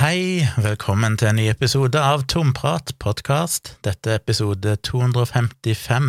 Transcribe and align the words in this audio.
Hei, 0.00 0.48
velkommen 0.56 1.18
til 1.20 1.28
en 1.28 1.36
ny 1.36 1.42
episode 1.50 2.00
av 2.00 2.22
Tomprat 2.32 2.94
podkast. 3.04 3.74
Dette 3.84 4.14
er 4.14 4.22
episode 4.22 4.78
255, 4.88 6.06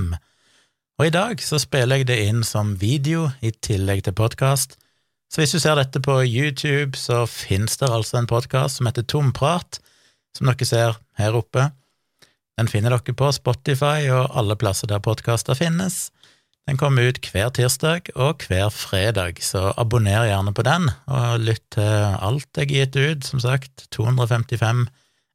og 0.95 1.03
i 1.03 1.11
dag 1.11 1.43
så 1.43 1.59
spiller 1.59 1.99
jeg 1.99 2.07
det 2.07 2.17
inn 2.29 2.39
som 2.47 2.69
video 2.79 3.25
i 3.43 3.51
tillegg 3.51 4.05
til 4.05 4.15
podkast. 4.15 4.77
Så 5.27 5.41
hvis 5.41 5.51
du 5.51 5.59
ser 5.59 5.75
dette 5.75 5.99
på 5.99 6.21
YouTube, 6.23 6.95
så 6.95 7.25
finnes 7.27 7.75
det 7.83 7.91
altså 7.91 8.21
en 8.21 8.31
podkast 8.31 8.79
som 8.79 8.87
heter 8.87 9.03
Tomprat, 9.11 9.81
som 10.39 10.47
dere 10.47 10.69
ser 10.71 10.95
her 11.19 11.35
oppe. 11.35 11.67
Den 12.55 12.71
finner 12.71 12.95
dere 12.95 13.17
på 13.19 13.33
Spotify 13.35 14.07
og 14.07 14.31
alle 14.39 14.55
plasser 14.55 14.87
der 14.87 15.03
podkaster 15.03 15.59
finnes. 15.59 16.05
Den 16.71 16.77
kommer 16.79 17.03
ut 17.03 17.17
hver 17.33 17.49
tirsdag 17.51 18.13
og 18.15 18.45
hver 18.47 18.69
fredag, 18.71 19.41
så 19.43 19.73
abonner 19.75 20.23
gjerne 20.29 20.53
på 20.55 20.63
den, 20.63 20.85
og 21.03 21.41
lytt 21.43 21.65
til 21.75 22.13
alt 22.15 22.47
jeg 22.55 22.69
har 22.69 22.71
gitt 22.71 22.95
ut, 22.95 23.25
som 23.27 23.41
sagt, 23.43 23.89
255 23.91 24.85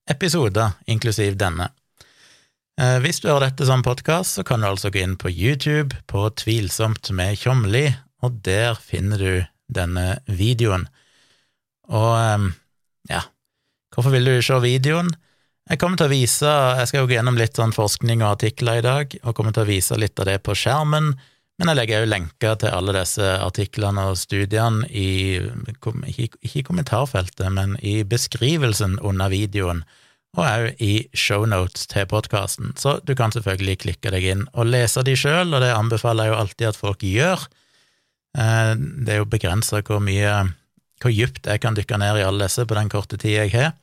episoder, 0.08 0.78
inklusiv 0.88 1.36
denne. 1.36 1.66
Eh, 2.80 2.96
hvis 3.04 3.20
du 3.20 3.28
hører 3.28 3.50
dette 3.50 3.68
som 3.68 3.84
podkast, 3.84 4.38
så 4.38 4.46
kan 4.48 4.64
du 4.64 4.70
altså 4.70 4.88
gå 4.88 5.02
inn 5.04 5.18
på 5.20 5.28
YouTube 5.28 6.00
på 6.08 6.24
Tvilsomt 6.40 7.12
med 7.12 7.36
Tjomli, 7.36 7.84
og 8.24 8.40
der 8.48 8.80
finner 8.80 9.20
du 9.20 9.44
denne 9.68 10.06
videoen. 10.24 10.88
Og 11.92 12.14
eh, 12.16 12.48
ja, 13.12 13.26
hvorfor 13.92 14.16
vil 14.16 14.32
du 14.32 14.38
se 14.40 14.56
videoen? 14.64 15.12
Jeg 15.66 15.80
kommer 15.82 15.98
til 15.98 16.06
å 16.06 16.12
vise, 16.12 16.50
jeg 16.78 16.86
skal 16.86 17.00
jo 17.00 17.08
gå 17.10 17.16
gjennom 17.16 17.38
litt 17.40 17.58
sånn 17.58 17.72
forskning 17.74 18.20
og 18.22 18.36
artikler 18.36 18.78
i 18.78 18.84
dag, 18.86 19.14
og 19.26 19.34
kommer 19.34 19.54
til 19.54 19.64
å 19.64 19.70
vise 19.70 19.96
litt 19.98 20.20
av 20.22 20.28
det 20.28 20.36
på 20.46 20.54
skjermen, 20.54 21.16
men 21.56 21.70
jeg 21.70 21.78
legger 21.78 22.04
òg 22.04 22.10
lenker 22.12 22.58
til 22.60 22.70
alle 22.70 22.92
disse 22.94 23.30
artiklene 23.42 24.04
og 24.10 24.18
studiene 24.20 24.86
i, 24.86 25.40
ikke 25.40 26.60
i 26.60 26.62
kommentarfeltet, 26.62 27.48
men 27.50 27.74
i 27.82 28.02
beskrivelsen 28.06 28.98
under 29.02 29.32
videoen, 29.32 29.80
og 30.36 30.44
òg 30.44 30.82
i 30.84 30.92
shownotes 31.16 31.88
til 31.90 32.06
podkasten, 32.12 32.70
så 32.78 32.98
du 33.02 33.16
kan 33.18 33.34
selvfølgelig 33.34 33.80
klikke 33.86 34.12
deg 34.14 34.28
inn 34.34 34.44
og 34.52 34.68
lese 34.68 35.02
de 35.02 35.16
sjøl, 35.18 35.50
og 35.50 35.64
det 35.64 35.72
anbefaler 35.72 36.28
jeg 36.28 36.34
jo 36.34 36.38
alltid 36.44 36.68
at 36.68 36.78
folk 36.78 37.02
gjør. 37.08 37.48
Eh, 38.38 38.72
det 38.76 39.16
er 39.16 39.18
jo 39.24 39.26
begrensa 39.32 39.80
hvor 39.80 39.98
mye, 40.04 40.36
hvor 41.02 41.10
dypt 41.10 41.50
jeg 41.50 41.64
kan 41.64 41.74
dykke 41.74 41.98
ned 42.04 42.20
i 42.20 42.28
alle 42.28 42.46
disse 42.46 42.68
på 42.68 42.78
den 42.78 42.92
korte 42.92 43.18
tida 43.18 43.48
jeg 43.48 43.54
har. 43.56 43.74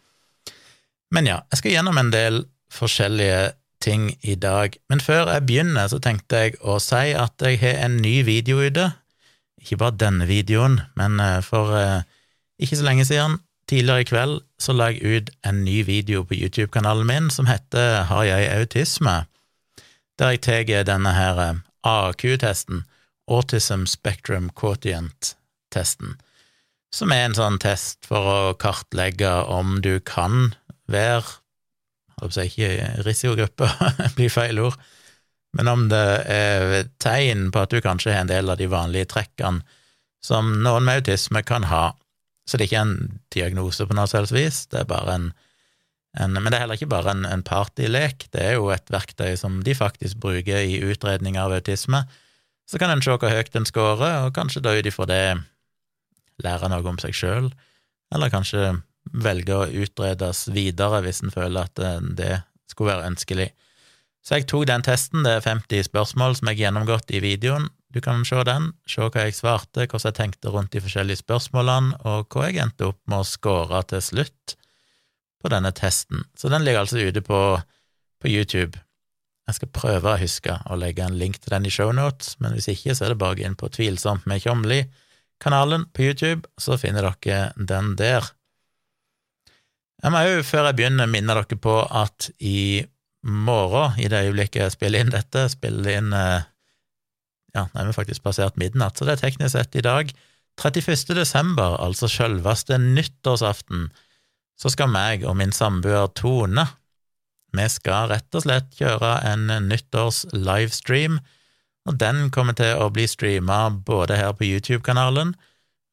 Men 1.13 1.29
ja, 1.29 1.43
jeg 1.53 1.61
skal 1.61 1.75
gjennom 1.75 1.99
en 2.01 2.11
del 2.13 2.41
forskjellige 2.73 3.53
ting 3.83 4.09
i 4.21 4.35
dag. 4.39 4.75
Men 4.89 5.03
før 5.03 5.29
jeg 5.33 5.45
begynner, 5.47 5.87
så 5.91 5.99
tenkte 6.01 6.45
jeg 6.45 6.59
å 6.61 6.79
si 6.81 7.13
at 7.13 7.43
jeg 7.43 7.59
har 7.61 7.81
en 7.85 7.99
ny 8.01 8.21
video 8.25 8.63
ute. 8.63 8.89
Ikke 9.61 9.79
bare 9.79 9.99
denne 9.99 10.27
videoen, 10.27 10.79
men 10.99 11.19
eh, 11.23 11.39
for 11.45 11.75
eh, 11.77 12.07
ikke 12.59 12.79
så 12.79 12.87
lenge 12.87 13.05
siden, 13.07 13.37
tidligere 13.69 14.03
i 14.03 14.07
kveld, 14.09 14.39
så 14.59 14.75
la 14.75 14.89
jeg 14.91 15.03
ut 15.03 15.29
en 15.47 15.61
ny 15.63 15.83
video 15.87 16.25
på 16.27 16.35
YouTube-kanalen 16.35 17.07
min 17.07 17.29
som 17.31 17.47
heter 17.47 18.03
Har 18.09 18.25
jeg 18.27 18.49
autisme? 18.51 19.23
Der 20.19 20.35
jeg 20.35 20.43
tar 20.43 20.83
denne 20.87 21.13
her 21.15 21.39
eh, 21.39 21.61
AQ-testen, 21.87 22.83
Autism 23.27 23.85
Spectrum 23.87 24.49
Quotient-testen, 24.55 26.17
som 26.93 27.11
er 27.15 27.27
en 27.27 27.37
sånn 27.37 27.59
test 27.63 28.03
for 28.07 28.27
å 28.27 28.57
kartlegge 28.59 29.31
om 29.47 29.79
du 29.81 29.97
kan 30.03 30.53
være 30.91 31.39
jeg 32.37 32.51
ikke 32.51 33.03
risikogruppe, 33.03 33.67
blir 34.17 34.31
feil 34.31 34.59
ord, 34.63 34.77
men 35.57 35.69
om 35.69 35.87
det 35.89 36.05
er 36.31 36.87
tegn 37.03 37.49
på 37.53 37.63
at 37.63 37.73
du 37.73 37.81
kanskje 37.83 38.13
har 38.13 38.23
en 38.23 38.31
del 38.31 38.49
av 38.49 38.57
de 38.57 38.69
vanlige 38.71 39.11
trekkene 39.13 39.61
som 40.23 40.53
noen 40.63 40.85
med 40.87 41.01
autisme 41.01 41.43
kan 41.43 41.67
ha. 41.67 41.91
Så 42.47 42.57
det 42.57 42.65
er 42.65 42.69
ikke 42.69 42.83
en 42.83 43.19
diagnose 43.33 43.85
på 43.87 43.95
noe 43.95 44.07
selvs 44.09 44.31
vis, 44.35 44.63
det 44.71 44.81
er 44.81 44.89
bare 44.89 45.17
en, 45.17 45.27
en 46.19 46.33
Men 46.37 46.49
det 46.49 46.57
er 46.57 46.63
heller 46.63 46.79
ikke 46.79 46.91
bare 46.91 47.11
en, 47.11 47.25
en 47.27 47.43
partylek, 47.43 48.29
det 48.31 48.41
er 48.41 48.55
jo 48.55 48.69
et 48.73 48.87
verktøy 48.91 49.35
som 49.39 49.61
de 49.63 49.75
faktisk 49.75 50.21
bruker 50.23 50.63
i 50.63 50.79
utredning 50.83 51.37
av 51.37 51.53
autisme. 51.53 52.05
Så 52.69 52.79
kan 52.79 52.93
en 52.93 53.03
se 53.03 53.11
hvor 53.11 53.29
høyt 53.29 53.55
en 53.55 53.67
scorer, 53.67 54.23
og 54.25 54.35
kanskje 54.35 54.63
da 54.63 54.73
ut 54.77 54.87
ifra 54.87 55.09
det 55.09 55.23
lære 56.43 56.71
noe 56.71 56.87
om 56.89 56.97
seg 57.01 57.13
sjøl, 57.15 57.51
eller 58.15 58.31
kanskje 58.33 58.77
velge 59.11 59.55
å 59.55 59.67
utredes 59.83 60.47
videre 60.53 61.01
hvis 61.05 61.23
en 61.23 61.33
føler 61.33 61.67
at 61.67 61.79
eh, 61.83 61.99
det 62.15 62.33
skulle 62.71 62.93
være 62.95 63.11
ønskelig. 63.11 63.49
Så 64.23 64.39
jeg 64.39 64.47
tok 64.47 64.65
den 64.69 64.83
testen, 64.85 65.25
det 65.25 65.37
er 65.37 65.43
50 65.43 65.89
spørsmål 65.89 66.37
som 66.39 66.47
jeg 66.47 66.61
har 66.61 66.67
gjennomgått 66.67 67.11
i 67.11 67.19
videoen. 67.23 67.67
Du 67.93 67.99
kan 68.01 68.23
se 68.25 68.39
den, 68.47 68.71
se 68.89 69.03
hva 69.03 69.27
jeg 69.27 69.35
svarte, 69.37 69.83
hvordan 69.83 70.09
jeg 70.09 70.17
tenkte 70.17 70.53
rundt 70.53 70.71
de 70.73 70.81
forskjellige 70.81 71.21
spørsmålene, 71.21 71.99
og 72.07 72.31
hva 72.31 72.47
jeg 72.47 72.63
endte 72.63 72.87
opp 72.89 73.01
med 73.11 73.19
å 73.19 73.27
score 73.27 73.83
til 73.91 74.01
slutt 74.01 74.55
på 75.43 75.51
denne 75.51 75.73
testen. 75.75 76.23
Så 76.39 76.49
den 76.49 76.63
ligger 76.63 76.85
altså 76.85 77.03
ute 77.03 77.21
på, 77.21 77.41
på 78.23 78.31
YouTube. 78.31 78.79
Jeg 79.43 79.59
skal 79.59 79.73
prøve 79.75 80.13
å 80.13 80.21
huske 80.21 80.55
å 80.71 80.77
legge 80.79 81.03
en 81.03 81.17
link 81.19 81.41
til 81.43 81.51
den 81.51 81.67
i 81.67 81.73
shownotes, 81.73 82.37
men 82.39 82.55
hvis 82.55 82.71
ikke, 82.71 82.95
så 82.95 83.05
er 83.05 83.13
det 83.13 83.19
bare 83.21 83.43
inn 83.43 83.59
på 83.59 83.67
Tvilsomt 83.75 84.23
med 84.29 84.41
Tjomli-kanalen 84.45 85.89
på 85.91 86.07
YouTube, 86.07 86.47
så 86.55 86.79
finner 86.79 87.11
dere 87.11 87.51
den 87.59 87.93
der. 87.99 88.31
Jeg 90.03 90.11
må 90.11 90.21
jo, 90.27 90.43
før 90.43 90.67
jeg 90.67 90.77
begynner, 90.79 91.07
minne 91.07 91.35
dere 91.37 91.57
på 91.63 91.77
at 91.87 92.27
i 92.43 92.83
morgen, 93.23 93.95
i 94.03 94.09
det 94.11 94.25
øyeblikket 94.27 94.65
jeg 94.65 94.75
spiller 94.75 95.03
inn 95.03 95.13
dette, 95.13 95.45
spiller 95.53 95.99
inn 95.99 96.11
eh, 96.17 96.49
Ja, 97.53 97.67
nå 97.69 97.79
er 97.79 97.87
vi 97.87 97.95
faktisk 97.95 98.23
passert 98.25 98.57
midnatt, 98.59 98.97
så 98.97 99.05
det 99.05 99.15
er 99.15 99.23
teknisk 99.27 99.53
sett 99.53 99.75
i 99.77 99.83
dag. 99.85 100.09
31. 100.59 101.13
desember, 101.15 101.77
altså 101.79 102.09
selveste 102.09 102.79
nyttårsaften, 102.81 103.87
så 104.59 104.71
skal 104.73 104.91
meg 104.91 105.23
og 105.25 105.37
min 105.39 105.53
samboer 105.55 106.09
Tone 106.17 106.65
vi 107.53 107.65
skal 107.69 108.09
rett 108.09 108.33
og 108.33 108.45
slett 108.47 108.71
kjøre 108.79 109.11
en 109.29 109.45
nyttårs-livestream, 109.67 111.19
og 111.85 111.97
den 112.01 112.29
kommer 112.33 112.55
til 112.57 112.79
å 112.81 112.89
bli 112.93 113.05
streama 113.09 113.67
både 113.85 114.17
her 114.17 114.31
på 114.37 114.47
YouTube-kanalen, 114.47 115.35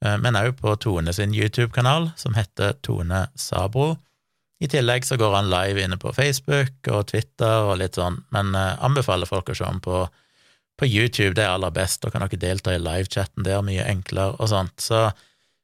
men 0.01 0.39
òg 0.39 0.55
på 0.57 0.73
Tone 0.81 1.13
sin 1.13 1.35
YouTube-kanal, 1.37 2.11
som 2.17 2.33
heter 2.33 2.79
Tone 2.81 3.27
Sabro. 3.37 3.99
I 4.61 4.69
tillegg 4.69 5.07
så 5.09 5.17
går 5.17 5.35
han 5.35 5.49
live 5.49 5.81
inne 5.81 5.97
på 6.01 6.13
Facebook 6.13 6.89
og 6.93 7.07
Twitter 7.13 7.71
og 7.71 7.79
litt 7.81 7.97
sånn, 7.97 8.19
men 8.35 8.53
uh, 8.53 8.77
anbefaler 8.85 9.29
folk 9.29 9.49
å 9.49 9.57
se 9.57 9.65
ham 9.65 9.81
på, 9.81 10.03
på, 10.77 10.89
YouTube, 10.89 11.33
det 11.39 11.47
er 11.47 11.55
aller 11.55 11.73
best, 11.73 12.03
da 12.05 12.13
kan 12.13 12.27
dere 12.27 12.41
delta 12.41 12.75
i 12.77 12.83
livechatten 12.83 13.47
der 13.47 13.65
mye 13.65 13.87
enklere 13.89 14.37
og 14.37 14.53
sånt. 14.53 14.77
Så 14.85 15.07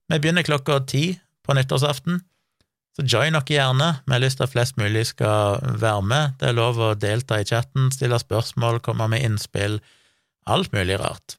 vi 0.09 0.17
begynner 0.17 0.47
klokka 0.49 0.81
ti 0.89 1.11
på 1.45 1.57
nyttårsaften, 1.59 2.23
så 2.97 3.05
join 3.05 3.37
dere 3.37 3.53
gjerne, 3.53 3.91
vi 4.07 4.17
har 4.17 4.25
lyst 4.25 4.41
til 4.41 4.47
at 4.47 4.55
flest 4.55 4.81
mulig 4.81 5.05
skal 5.11 5.61
være 5.77 6.07
med, 6.09 6.39
det 6.41 6.49
er 6.49 6.57
lov 6.57 6.81
å 6.81 6.95
delta 6.97 7.43
i 7.43 7.49
chatten, 7.49 7.91
stille 7.93 8.17
spørsmål, 8.23 8.81
komme 8.81 9.11
med 9.13 9.27
innspill, 9.29 9.83
alt 10.49 10.73
mulig 10.73 10.97
rart. 11.03 11.37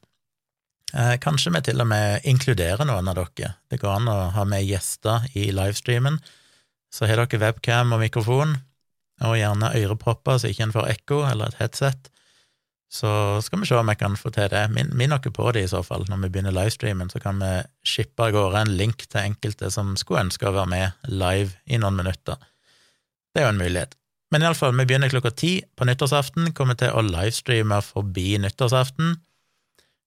Eh, 0.96 1.16
kanskje 1.20 1.52
vi 1.52 1.60
til 1.66 1.82
og 1.82 1.88
med 1.90 2.24
inkluderer 2.28 2.86
noen 2.88 3.10
av 3.10 3.18
dere. 3.18 3.54
Det 3.68 3.80
går 3.80 3.98
an 3.98 4.08
å 4.08 4.18
ha 4.32 4.44
med 4.48 4.64
gjester 4.64 5.26
i 5.36 5.50
livestreamen. 5.52 6.16
Så 6.92 7.08
har 7.08 7.20
dere 7.20 7.42
webcam 7.42 7.92
og 7.92 8.00
mikrofon, 8.00 8.56
og 9.20 9.36
gjerne 9.36 9.74
ørepropper 9.76 10.38
så 10.38 10.48
ikke 10.48 10.68
en 10.68 10.72
får 10.76 10.88
ekko, 10.94 11.24
eller 11.28 11.52
et 11.52 11.60
headset. 11.60 12.08
Så 12.88 13.10
skal 13.44 13.60
vi 13.60 13.68
se 13.68 13.76
om 13.76 13.90
jeg 13.92 14.00
kan 14.00 14.16
få 14.16 14.32
til 14.32 14.48
det. 14.48 14.64
Minn 14.72 14.94
min 14.96 15.12
dere 15.12 15.32
på 15.34 15.50
det, 15.52 15.66
i 15.66 15.68
så 15.68 15.82
fall. 15.84 16.06
Når 16.08 16.22
vi 16.24 16.32
begynner 16.32 16.56
livestreamen, 16.56 17.12
så 17.12 17.20
kan 17.20 17.42
vi 17.42 17.52
shippe 17.84 18.24
av 18.24 18.32
gårde 18.32 18.64
en 18.64 18.76
link 18.80 19.04
til 19.04 19.20
enkelte 19.26 19.68
som 19.74 19.92
skulle 20.00 20.24
ønske 20.24 20.48
å 20.48 20.54
være 20.56 20.72
med 20.72 21.10
live 21.12 21.58
i 21.68 21.76
noen 21.76 22.00
minutter. 22.00 22.40
Det 23.34 23.42
er 23.42 23.50
jo 23.50 23.52
en 23.52 23.60
mulighet. 23.60 23.92
Men 24.32 24.44
iallfall, 24.44 24.72
vi 24.76 24.88
begynner 24.88 25.12
klokka 25.12 25.34
ti 25.36 25.52
på 25.76 25.84
nyttårsaften, 25.88 26.54
kommer 26.56 26.76
til 26.80 26.96
å 26.96 27.04
livestreame 27.04 27.82
forbi 27.84 28.38
nyttårsaften 28.40 29.18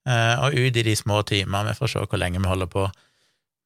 og 0.09 0.55
ut 0.57 0.77
i 0.77 0.83
de 0.85 0.95
små 0.97 1.21
timer. 1.29 1.67
Vi 1.69 1.77
får 1.77 1.91
se 1.93 2.03
hvor 2.03 2.19
lenge 2.21 2.41
vi 2.41 2.49
holder 2.49 2.69
på. 2.71 2.87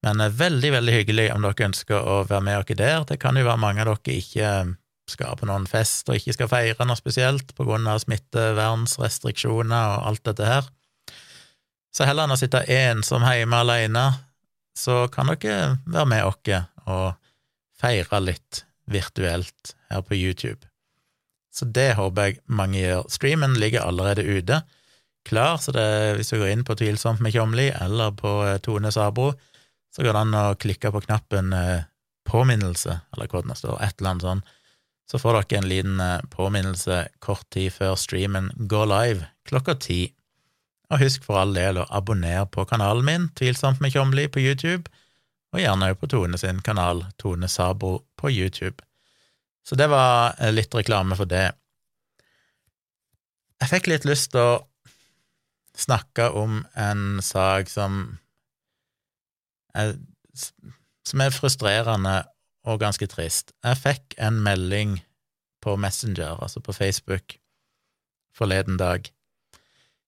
Men 0.06 0.22
eh, 0.22 0.30
veldig, 0.32 0.72
veldig 0.72 0.94
hyggelig 1.00 1.30
om 1.34 1.46
dere 1.46 1.70
ønsker 1.70 1.98
å 1.98 2.20
være 2.30 2.46
med 2.46 2.70
dere 2.70 2.80
der. 2.82 3.06
Det 3.10 3.20
kan 3.22 3.38
jo 3.38 3.48
være 3.48 3.62
mange 3.62 3.84
av 3.84 3.96
dere 3.96 4.20
ikke 4.20 4.46
eh, 4.46 4.74
skal 5.10 5.38
på 5.38 5.46
noen 5.50 5.68
fest 5.70 6.10
og 6.10 6.18
ikke 6.18 6.34
skal 6.34 6.50
feire 6.50 6.88
noe 6.88 6.98
spesielt 6.98 7.54
på 7.58 7.66
grunn 7.68 7.86
av 7.90 8.02
smittevernsrestriksjoner 8.02 9.92
og 9.98 10.08
alt 10.12 10.24
dette 10.30 10.48
her. 10.50 10.70
Så 11.94 12.08
heller 12.10 12.26
enn 12.26 12.36
å 12.36 12.40
sitte 12.40 12.66
ensom 12.74 13.24
hjemme 13.24 13.60
alene, 13.62 14.06
så 14.76 15.06
kan 15.14 15.30
dere 15.32 15.78
være 15.86 16.10
med 16.10 16.26
oss 16.28 16.50
og 16.86 17.14
feire 17.80 18.20
litt 18.22 18.66
virtuelt 18.92 19.76
her 19.90 20.02
på 20.06 20.18
YouTube. 20.18 20.66
Så 21.54 21.70
det 21.70 21.94
håper 21.96 22.28
jeg 22.28 22.42
mange 22.52 22.82
gjør. 22.82 23.06
Streamen 23.14 23.56
ligger 23.62 23.86
allerede 23.86 24.26
ute 24.26 24.60
klar, 25.26 25.58
så 25.58 25.74
det, 25.76 25.88
hvis 26.18 26.32
du 26.32 26.40
går 26.40 26.52
inn 26.54 26.66
på 26.68 26.76
Tvilsomt 26.78 27.22
med 27.24 27.34
Tjomli 27.36 27.68
eller 27.70 28.14
på 28.18 28.38
eh, 28.46 28.60
Tone 28.64 28.92
Sabro, 28.94 29.34
så 29.96 30.04
går 30.04 30.14
det 30.14 30.22
an 30.22 30.38
å 30.38 30.46
klikke 30.60 30.92
på 30.94 31.02
knappen 31.08 31.54
eh, 31.56 31.88
påminnelse, 32.28 33.00
eller 33.14 33.32
hva 33.32 33.42
det 33.46 33.58
står, 33.60 33.80
et 33.82 34.00
eller 34.00 34.12
annet 34.12 34.28
sånn. 34.28 34.44
Så 35.06 35.22
får 35.22 35.38
dere 35.38 35.62
en 35.62 35.70
liten 35.70 36.04
eh, 36.04 36.28
påminnelse 36.34 37.00
kort 37.24 37.48
tid 37.54 37.74
før 37.74 37.98
streamen 38.00 38.52
går 38.70 38.90
live 38.92 39.32
klokka 39.50 39.78
ti. 39.82 40.02
Og 40.94 41.02
husk 41.02 41.26
for 41.26 41.42
all 41.42 41.56
del 41.58 41.82
å 41.82 41.88
abonnere 41.90 42.46
på 42.52 42.66
kanalen 42.70 43.06
min, 43.08 43.28
Tvilsomt 43.38 43.82
med 43.82 43.94
Tjomli, 43.96 44.28
på 44.30 44.44
YouTube, 44.44 44.92
og 45.56 45.62
gjerne 45.62 45.94
også 45.94 46.02
på 46.02 46.12
Tone 46.12 46.38
sin 46.42 46.62
kanal, 46.66 47.06
Tone 47.22 47.50
Sabro 47.50 48.00
på 48.20 48.30
YouTube. 48.34 48.84
Så 49.66 49.78
det 49.80 49.88
var 49.90 50.36
litt 50.54 50.76
reklame 50.76 51.18
for 51.18 51.30
det. 51.30 51.48
Jeg 53.64 53.72
fikk 53.72 53.88
litt 53.90 54.06
lyst 54.06 54.34
til 54.36 54.44
å 54.44 54.58
snakke 55.76 56.30
om 56.32 56.64
en 56.80 57.22
sak 57.24 57.70
som 57.72 58.18
er, 59.76 59.96
som 61.06 61.24
er 61.24 61.36
frustrerende 61.36 62.22
og 62.66 62.80
ganske 62.82 63.08
trist. 63.12 63.52
Jeg 63.64 63.82
fikk 63.82 64.16
en 64.18 64.40
melding 64.44 65.00
på 65.62 65.76
Messenger, 65.76 66.40
altså 66.42 66.62
på 66.64 66.74
Facebook, 66.74 67.38
forleden 68.36 68.78
dag 68.78 69.12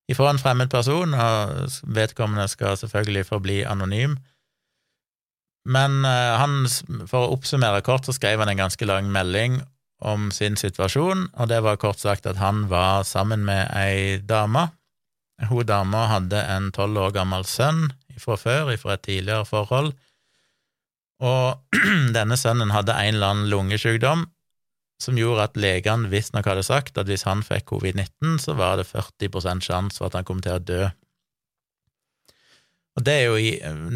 ifra 0.07 0.31
en 0.31 0.39
fremmed 0.39 0.71
person, 0.71 1.13
og 1.13 1.69
vedkommende 1.83 2.47
skal 2.47 2.77
selvfølgelig 2.79 3.25
forbli 3.27 3.61
anonym. 3.67 4.17
Men 5.67 5.99
uh, 6.05 6.37
han, 6.39 6.61
for 7.09 7.25
å 7.25 7.33
oppsummere 7.35 7.83
kort, 7.83 8.07
så 8.07 8.15
skrev 8.15 8.39
han 8.39 8.51
en 8.51 8.61
ganske 8.61 8.87
lang 8.87 9.11
melding 9.11 9.59
om 9.99 10.29
sin 10.31 10.55
situasjon, 10.55 11.27
og 11.33 11.49
det 11.51 11.59
var 11.65 11.79
kort 11.81 11.99
sagt 11.99 12.29
at 12.29 12.39
han 12.39 12.67
var 12.71 13.03
sammen 13.03 13.43
med 13.47 13.67
ei 13.75 14.21
dame. 14.23 14.69
Hun 15.45 15.67
dama 15.69 16.07
hadde 16.09 16.39
en 16.49 16.71
tolv 16.73 16.97
år 16.97 17.13
gammel 17.19 17.45
sønn 17.45 17.91
fra 18.17 18.37
før, 18.41 18.71
fra 18.81 18.95
et 18.97 19.05
tidligere 19.05 19.45
forhold, 19.45 19.91
og 21.21 21.77
denne 22.17 22.37
sønnen 22.37 22.73
hadde 22.73 22.95
en 22.97 23.15
eller 23.15 23.33
annen 23.33 23.51
lungesykdom 23.51 24.25
som 25.01 25.17
gjorde 25.17 25.45
at 25.45 25.57
legene 25.61 26.09
visstnok 26.09 26.47
hadde 26.49 26.65
sagt 26.65 26.97
at 26.97 27.09
hvis 27.09 27.25
han 27.27 27.43
fikk 27.45 27.67
covid-19, 27.69 28.39
så 28.41 28.55
var 28.57 28.79
det 28.79 28.87
40 28.89 29.61
sjanse 29.61 29.99
for 29.99 30.09
at 30.09 30.17
han 30.17 30.25
kom 30.25 30.41
til 30.41 30.57
å 30.57 30.63
dø. 30.63 30.87
Og 32.97 33.05
det 33.05 33.13
er 33.13 33.25
jo 33.27 33.35
i, 33.37 33.51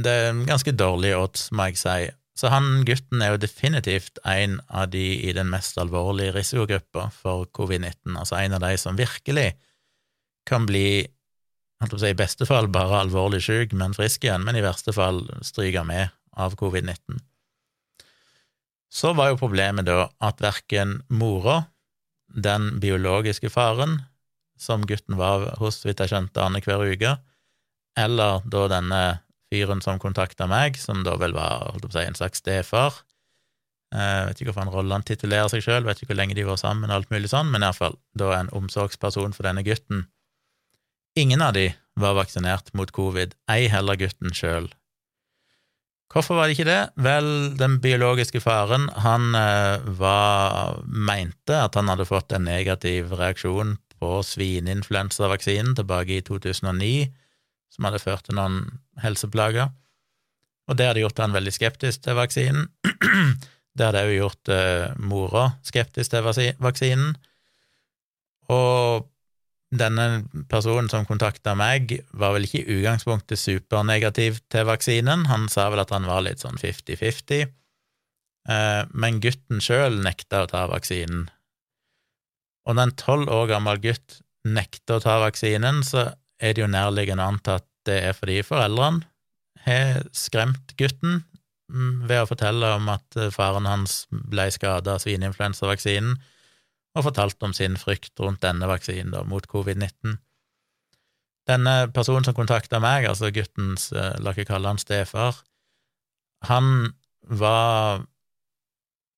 det 0.06 0.12
er 0.14 0.44
ganske 0.46 0.74
dårlig 0.78 1.16
odds, 1.18 1.48
må 1.58 1.72
jeg 1.72 1.82
si. 1.82 2.12
Så 2.38 2.52
han 2.54 2.84
gutten 2.86 3.22
er 3.22 3.34
jo 3.34 3.42
definitivt 3.42 4.22
en 4.30 4.60
av 4.70 4.92
de 4.94 5.04
i 5.26 5.34
den 5.34 5.50
mest 5.50 5.78
alvorlige 5.82 6.36
risikogruppa 6.38 7.10
for 7.16 7.50
covid-19, 7.58 8.14
altså 8.14 8.38
en 8.38 8.56
av 8.58 8.64
de 8.64 8.78
som 8.82 8.98
virkelig 8.98 9.50
kan 10.48 10.70
bli 10.70 11.10
i 11.82 12.14
beste 12.18 12.46
fall 12.46 12.70
bare 12.70 13.02
alvorlig 13.02 13.42
syk, 13.42 13.74
men 13.74 13.96
frisk 13.98 14.26
igjen, 14.26 14.44
men 14.46 14.56
i 14.56 14.64
verste 14.64 14.94
fall 14.94 15.24
stryka 15.42 15.84
med 15.84 16.10
av 16.38 16.56
covid-19. 16.56 17.20
Så 18.92 19.14
var 19.16 19.32
jo 19.32 19.40
problemet 19.40 19.88
da 19.88 20.10
at 20.20 20.42
verken 20.44 21.00
mora, 21.10 21.64
den 22.28 22.80
biologiske 22.80 23.50
faren, 23.52 24.02
som 24.60 24.86
gutten 24.88 25.18
var 25.18 25.56
hos, 25.60 25.82
vidt 25.86 26.04
jeg 26.04 26.12
skjønte, 26.12 26.44
annenhver 26.44 26.84
uke, 26.92 27.16
eller 27.98 28.44
da 28.46 28.68
denne 28.72 29.02
fyren 29.52 29.82
som 29.84 30.00
kontakta 30.00 30.48
meg, 30.48 30.78
som 30.80 31.04
da 31.08 31.18
vel 31.20 31.36
var 31.36 31.72
holdt 31.72 31.88
på 31.88 31.92
å 31.92 31.98
si, 31.98 32.06
en 32.08 32.20
slags 32.20 32.40
stefar 32.40 33.02
Jeg 33.92 34.00
eh, 34.00 34.28
vet 34.30 34.40
ikke 34.40 34.52
hvorfor 34.52 34.64
han 34.64 34.72
Rolland 34.72 35.08
titulerer 35.08 35.50
seg 35.52 35.66
sjøl, 35.66 35.84
vet 35.84 36.00
ikke 36.00 36.14
hvor 36.14 36.22
lenge 36.22 36.38
de 36.38 36.46
var 36.48 36.60
sammen, 36.62 36.88
og 36.88 37.02
alt 37.02 37.12
mulig 37.12 37.32
sånn, 37.32 37.50
men 37.52 37.66
iallfall 37.66 37.98
da 38.16 38.30
en 38.38 38.52
omsorgsperson 38.56 39.36
for 39.36 39.44
denne 39.44 39.66
gutten. 39.68 40.06
Ingen 41.16 41.42
av 41.42 41.54
de 41.54 41.74
var 42.00 42.16
vaksinert 42.16 42.72
mot 42.74 42.92
covid, 42.96 43.34
ei 43.52 43.68
heller 43.72 44.00
gutten 44.00 44.32
sjøl. 44.36 44.70
Hvorfor 46.12 46.36
var 46.36 46.48
det 46.48 46.58
ikke 46.58 46.68
det? 46.68 46.82
Vel, 47.00 47.28
den 47.60 47.78
biologiske 47.84 48.42
faren, 48.44 48.90
han 49.00 49.36
eh, 49.36 49.84
var, 50.00 50.82
mente 50.84 51.56
at 51.56 51.78
han 51.80 51.92
hadde 51.92 52.08
fått 52.08 52.36
en 52.36 52.48
negativ 52.48 53.14
reaksjon 53.16 53.78
på 54.02 54.18
svineinfluensavaksinen 54.28 55.78
tilbake 55.78 56.18
i 56.18 56.24
2009, 56.28 57.06
som 57.72 57.88
hadde 57.88 58.04
ført 58.04 58.28
til 58.28 58.36
noen 58.40 58.60
helseplager. 59.04 59.72
Og 60.68 60.80
det 60.80 60.90
hadde 60.90 61.04
gjort 61.04 61.24
han 61.24 61.36
veldig 61.36 61.54
skeptisk 61.56 62.04
til 62.04 62.20
vaksinen. 62.20 62.68
det 63.78 63.88
hadde 63.88 64.04
òg 64.08 64.16
gjort 64.18 64.52
eh, 64.52 64.92
mora 65.00 65.46
skeptisk 65.68 66.12
til 66.12 66.28
vaksinen. 66.60 67.16
Og 68.52 69.08
denne 69.72 70.24
personen 70.52 70.90
som 70.92 71.08
kontakta 71.08 71.54
meg, 71.56 71.94
var 72.12 72.36
vel 72.36 72.46
ikke 72.48 72.62
i 72.62 72.80
utgangspunktet 72.80 73.40
supernegativ 73.40 74.42
til 74.52 74.68
vaksinen, 74.68 75.26
han 75.32 75.48
sa 75.52 75.70
vel 75.72 75.84
at 75.84 75.94
han 75.96 76.08
var 76.10 76.26
litt 76.26 76.44
sånn 76.44 76.60
fifty-fifty, 76.60 77.46
eh, 78.52 78.82
men 78.92 79.22
gutten 79.24 79.64
sjøl 79.64 80.02
nekta 80.04 80.44
å 80.44 80.52
ta 80.52 80.66
vaksinen. 80.72 81.30
Og 82.68 82.78
når 82.78 82.90
en 82.90 83.00
tolv 83.00 83.32
år 83.32 83.48
gammel 83.56 83.80
gutt 83.82 84.20
nekter 84.46 85.00
å 85.00 85.06
ta 85.06 85.18
vaksinen, 85.24 85.82
så 85.88 86.12
er 86.42 86.56
det 86.56 86.64
jo 86.64 86.70
nærliggende 86.72 87.24
å 87.24 87.34
anta 87.34 87.60
at 87.62 87.68
det 87.88 87.98
er 88.10 88.18
fordi 88.18 88.42
foreldrene 88.46 89.06
har 89.66 90.04
skremt 90.18 90.74
gutten 90.78 91.22
mm, 91.72 92.08
ved 92.10 92.24
å 92.24 92.30
fortelle 92.30 92.76
om 92.78 92.90
at 92.94 93.18
eh, 93.18 93.32
faren 93.34 93.70
hans 93.70 94.04
ble 94.12 94.48
skada 94.54 94.98
av 94.98 95.04
svineinfluensavaksinen, 95.04 96.18
og 96.98 97.06
fortalte 97.08 97.48
om 97.48 97.54
sin 97.56 97.78
frykt 97.80 98.20
rundt 98.20 98.44
denne 98.44 98.68
vaksinen 98.70 99.14
da, 99.14 99.24
mot 99.28 99.46
covid-19. 99.48 100.18
Denne 101.50 101.76
personen 101.96 102.26
som 102.28 102.36
kontakta 102.38 102.82
meg, 102.84 103.08
altså 103.10 103.32
guttens, 103.34 103.90
eh, 103.96 104.18
la 104.22 104.34
ikke 104.36 104.52
kalle 104.52 104.74
han 104.74 104.82
stefar, 104.82 105.40
han 106.48 106.92
var 107.22 108.04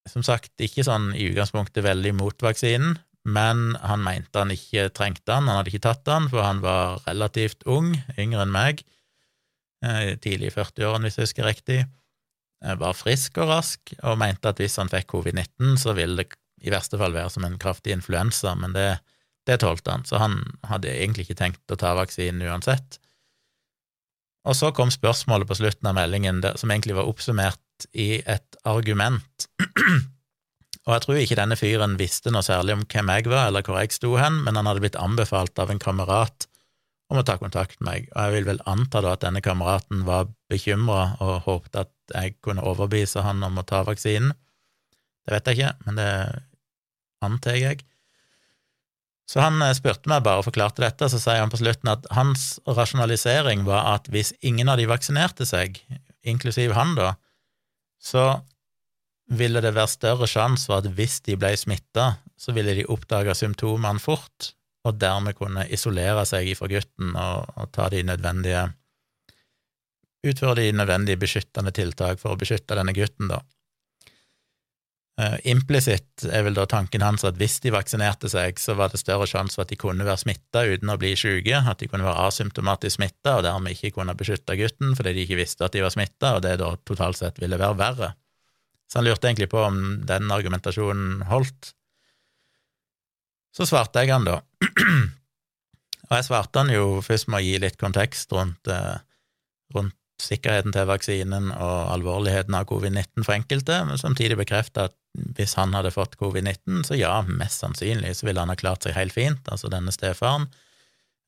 som 0.09 0.23
sagt 0.25 0.59
ikke 0.61 0.83
sånn 0.83 1.13
i 1.15 1.29
utgangspunktet 1.31 1.85
veldig 1.85 2.13
mot 2.19 2.43
vaksinen, 2.43 2.97
men 3.23 3.77
han 3.79 4.03
mente 4.03 4.35
han 4.35 4.51
ikke 4.51 4.89
trengte 4.91 5.31
han, 5.31 5.47
han 5.47 5.61
hadde 5.61 5.71
ikke 5.71 5.85
tatt 5.85 6.09
han, 6.11 6.27
for 6.31 6.43
han 6.43 6.59
var 6.63 6.99
relativt 7.07 7.63
ung, 7.71 7.93
yngre 8.19 8.43
enn 8.43 8.53
meg, 8.53 8.83
eh, 9.83 10.15
tidlig 10.19 10.51
i 10.51 10.55
40-årene, 10.57 11.07
hvis 11.07 11.19
jeg 11.19 11.29
husker 11.29 11.47
riktig, 11.47 11.83
var 12.79 12.95
frisk 12.95 13.41
og 13.43 13.49
rask, 13.49 13.91
og 14.07 14.19
mente 14.21 14.47
at 14.47 14.59
hvis 14.61 14.77
han 14.79 14.91
fikk 14.91 15.09
covid-19, 15.11 15.73
så 15.81 15.91
ville 15.97 16.21
det 16.21 16.29
i 16.63 16.71
verste 16.73 16.99
fall 16.99 17.15
være 17.15 17.31
som 17.33 17.45
en 17.47 17.59
kraftig 17.59 17.95
influensa, 17.95 18.55
men 18.59 18.75
det, 18.75 18.87
det 19.47 19.59
tålte 19.63 19.91
han, 19.91 20.05
så 20.07 20.21
han 20.21 20.39
hadde 20.69 20.91
egentlig 20.93 21.27
ikke 21.27 21.39
tenkt 21.41 21.73
å 21.73 21.79
ta 21.79 21.93
vaksinen 21.97 22.45
uansett. 22.47 22.99
Og 24.47 24.57
så 24.59 24.73
kom 24.75 24.91
spørsmålet 24.91 25.47
på 25.47 25.57
slutten 25.59 25.87
av 25.87 25.95
meldingen, 25.95 26.41
som 26.59 26.71
egentlig 26.71 26.97
var 26.97 27.07
oppsummert 27.07 27.87
i 27.95 28.17
et 28.19 28.57
argument. 28.67 29.47
og 30.85 30.95
jeg 30.95 31.05
tror 31.05 31.19
ikke 31.19 31.39
denne 31.39 31.59
fyren 31.59 31.95
visste 31.99 32.31
noe 32.31 32.43
særlig 32.43 32.75
om 32.75 32.87
hvem 32.87 33.11
jeg 33.15 33.29
var, 33.31 33.47
eller 33.47 33.63
hvor 33.63 33.79
jeg 33.79 33.95
sto 33.95 34.15
hen, 34.19 34.41
men 34.43 34.59
han 34.59 34.67
hadde 34.67 34.83
blitt 34.83 34.99
anbefalt 34.99 35.59
av 35.63 35.71
en 35.71 35.83
kamerat 35.83 36.47
om 37.11 37.19
å 37.19 37.25
ta 37.27 37.35
kontakt 37.37 37.79
med 37.79 37.87
meg, 37.87 38.07
og 38.13 38.25
jeg 38.25 38.33
vil 38.37 38.47
vel 38.47 38.63
anta 38.69 39.01
da 39.03 39.13
at 39.13 39.23
denne 39.23 39.43
kameraten 39.43 40.01
var 40.07 40.31
bekymra 40.51 41.13
og 41.21 41.43
håpte 41.45 41.83
at 41.85 41.91
jeg 42.13 42.37
kunne 42.43 42.63
overbevise 42.65 43.21
han 43.25 43.43
om 43.45 43.59
å 43.59 43.65
ta 43.67 43.83
vaksinen. 43.85 44.33
Det 45.23 45.35
vet 45.35 45.49
jeg 45.49 45.59
ikke, 45.59 45.73
men 45.85 45.99
det 45.99 46.09
antar 47.23 47.57
jeg. 47.59 47.83
Så 49.29 49.41
han 49.43 49.61
eh, 49.63 49.75
spurte 49.77 50.11
meg 50.11 50.23
bare 50.25 50.41
og 50.41 50.47
forklarte 50.49 50.83
dette, 50.83 51.09
så 51.09 51.19
sier 51.21 51.41
han 51.41 51.51
på 51.53 51.61
slutten 51.61 51.91
at 51.93 52.07
hans 52.15 52.57
rasjonalisering 52.67 53.63
var 53.67 53.93
at 53.95 54.09
hvis 54.13 54.33
ingen 54.45 54.71
av 54.71 54.79
de 54.81 54.89
vaksinerte 54.89 55.47
seg, 55.47 55.79
inklusiv 56.27 56.75
han, 56.77 56.95
da, 56.99 57.13
så 58.03 58.27
ville 59.33 59.63
det 59.63 59.73
være 59.75 59.91
større 59.91 60.27
sjanse 60.29 60.67
for 60.67 60.83
at 60.83 60.91
hvis 60.97 61.21
de 61.25 61.37
ble 61.39 61.53
smitta, 61.57 62.17
så 62.37 62.53
ville 62.55 62.75
de 62.75 62.85
oppdage 62.91 63.35
symptomene 63.39 64.01
fort, 64.03 64.51
og 64.83 64.99
dermed 64.99 65.37
kunne 65.39 65.63
isolere 65.71 66.25
seg 66.27 66.49
ifra 66.51 66.67
gutten 66.67 67.13
og, 67.15 67.53
og 67.55 67.69
ta 67.75 67.89
de 67.93 68.03
nødvendige 68.05 68.69
Utføre 70.23 70.55
de 70.55 70.69
nødvendige 70.71 71.19
beskyttende 71.19 71.73
tiltak 71.75 72.21
for 72.21 72.31
å 72.31 72.37
beskytte 72.39 72.77
denne 72.79 72.93
gutten, 72.95 73.27
da. 73.27 73.41
Uh, 75.13 75.35
Implisitt 75.45 76.23
er 76.25 76.41
vel 76.41 76.55
da 76.57 76.63
tanken 76.65 77.03
hans 77.05 77.21
at 77.27 77.37
hvis 77.37 77.59
de 77.61 77.69
vaksinerte 77.75 78.31
seg, 78.31 78.57
så 78.57 78.73
var 78.73 78.89
det 78.89 78.97
større 78.97 79.27
sjanse 79.29 79.53
for 79.53 79.61
at 79.61 79.69
de 79.69 79.77
kunne 79.77 80.07
være 80.07 80.23
smitta 80.23 80.63
uten 80.65 80.89
å 80.89 80.97
bli 80.97 81.11
syke, 81.19 81.59
at 81.69 81.83
de 81.83 81.89
kunne 81.91 82.07
være 82.07 82.23
asymptomatisk 82.31 82.97
smitta 82.97 83.35
og 83.37 83.43
dermed 83.45 83.75
ikke 83.75 83.93
kunne 83.99 84.15
beskytte 84.17 84.57
gutten 84.57 84.95
fordi 84.97 85.13
de 85.13 85.27
ikke 85.27 85.37
visste 85.37 85.67
at 85.67 85.75
de 85.77 85.83
var 85.85 85.93
smitta, 85.93 86.33
og 86.39 86.41
det 86.47 86.55
da 86.63 86.71
totalt 86.81 87.19
sett 87.19 87.37
ville 87.43 87.61
være 87.61 87.77
verre. 87.77 88.09
Så 88.89 88.99
han 88.99 89.05
lurte 89.05 89.29
egentlig 89.29 89.51
på 89.53 89.61
om 89.61 89.77
den 90.09 90.33
argumentasjonen 90.33 91.21
holdt. 91.29 91.75
Så 93.53 93.69
svarte 93.69 94.01
jeg 94.01 94.09
han, 94.15 94.25
da. 94.25 94.39
og 96.09 96.17
jeg 96.17 96.25
svarte 96.25 96.63
han 96.63 96.73
jo 96.73 97.03
først 97.05 97.29
med 97.29 97.43
å 97.43 97.45
gi 97.45 97.61
litt 97.61 97.77
kontekst 97.77 98.33
rundt, 98.33 98.65
uh, 98.65 98.97
rundt 99.77 99.97
sikkerheten 100.21 100.73
til 100.73 100.89
vaksinen 100.89 101.53
og 101.53 101.93
alvorligheten 101.93 102.57
av 102.57 102.65
covid-19 102.69 103.25
for 103.25 103.37
enkelte, 103.37 103.79
men 103.85 104.01
samtidig 104.01 104.41
bekrefte 104.41 104.89
at 104.89 104.97
hvis 105.13 105.53
han 105.59 105.75
hadde 105.77 105.93
fått 105.93 106.17
covid-19, 106.17 106.81
så 106.87 106.97
ja, 106.97 107.19
mest 107.27 107.61
sannsynlig 107.61 108.15
så 108.17 108.27
ville 108.27 108.41
han 108.41 108.49
ha 108.49 108.57
klart 108.57 108.85
seg 108.85 108.95
helt 108.97 109.13
fint, 109.13 109.45
altså 109.51 109.69
denne 109.69 109.93
stefaren. 109.93 110.47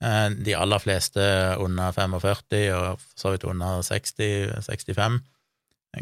Eh, 0.03 0.29
de 0.45 0.55
aller 0.57 0.81
fleste 0.81 1.21
under 1.61 1.93
45, 1.95 2.65
og 2.75 2.99
for 3.03 3.21
så 3.21 3.33
vidt 3.35 3.47
under 3.47 3.85
60-65, 3.85 5.21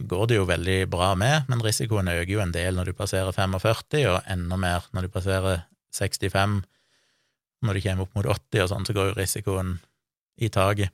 går 0.09 0.25
det 0.29 0.39
jo 0.39 0.49
veldig 0.49 0.79
bra 0.89 1.11
med, 1.19 1.49
men 1.51 1.61
risikoen 1.61 2.09
øker 2.09 2.31
jo 2.31 2.41
en 2.41 2.55
del 2.55 2.79
når 2.79 2.89
du 2.89 2.97
passerer 2.97 3.35
45, 3.35 4.07
og 4.09 4.31
enda 4.31 4.57
mer 4.57 4.87
når 4.95 5.07
du 5.07 5.13
passerer 5.13 5.67
65. 5.93 6.61
Når 7.63 7.77
du 7.77 7.83
kommer 7.83 8.07
opp 8.07 8.15
mot 8.17 8.27
80 8.27 8.63
og 8.63 8.71
sånn, 8.71 8.87
så 8.87 8.95
går 8.95 9.11
jo 9.11 9.17
risikoen 9.19 9.77
i 10.41 10.49
taket. 10.51 10.91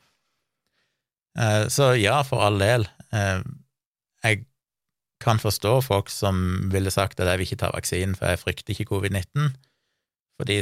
Eh, 1.39 1.65
så 1.72 1.93
ja, 1.98 2.19
for 2.27 2.43
all 2.43 2.60
del. 2.62 2.86
Eh, 3.15 3.39
jeg 4.25 4.43
kan 5.20 5.40
forstå 5.42 5.80
folk 5.84 6.10
som 6.14 6.70
ville 6.72 6.92
sagt 6.92 7.20
at 7.20 7.28
jeg 7.28 7.40
vil 7.40 7.48
ikke 7.48 7.64
ta 7.64 7.72
vaksinen, 7.74 8.16
for 8.16 8.32
jeg 8.32 8.42
frykter 8.44 8.76
ikke 8.76 8.90
covid-19. 8.94 9.52
Fordi 10.40 10.62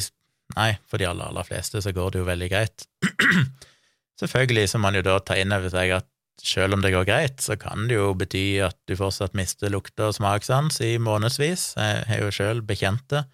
Nei, 0.55 0.77
for 0.87 1.01
de 1.01 1.07
aller, 1.09 1.27
aller 1.27 1.43
fleste 1.47 1.81
så 1.83 1.91
går 1.91 2.13
det 2.13 2.21
jo 2.21 2.27
veldig 2.27 2.47
greit. 2.51 2.85
Selvfølgelig 4.21 4.69
så 4.71 4.79
må 4.79 4.87
man 4.87 4.99
jo 4.99 5.03
da 5.05 5.17
ta 5.19 5.35
inn 5.35 5.51
over 5.51 5.71
seg 5.73 5.91
at 5.97 6.07
selv 6.43 6.77
om 6.77 6.83
det 6.83 6.93
går 6.93 7.07
greit, 7.09 7.41
så 7.41 7.57
kan 7.59 7.87
det 7.89 7.97
jo 7.97 8.13
bety 8.17 8.61
at 8.63 8.77
du 8.87 8.95
fortsatt 8.97 9.35
mister 9.37 9.73
lukte- 9.73 10.07
og 10.07 10.15
smakssans 10.15 10.79
i 10.85 10.93
månedsvis. 11.01 11.71
Jeg 11.75 12.05
har 12.07 12.21
jo 12.21 12.33
sjøl 12.33 12.61
bekjente 12.65 13.25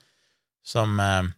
som 0.66 0.96
eh, 1.04 1.30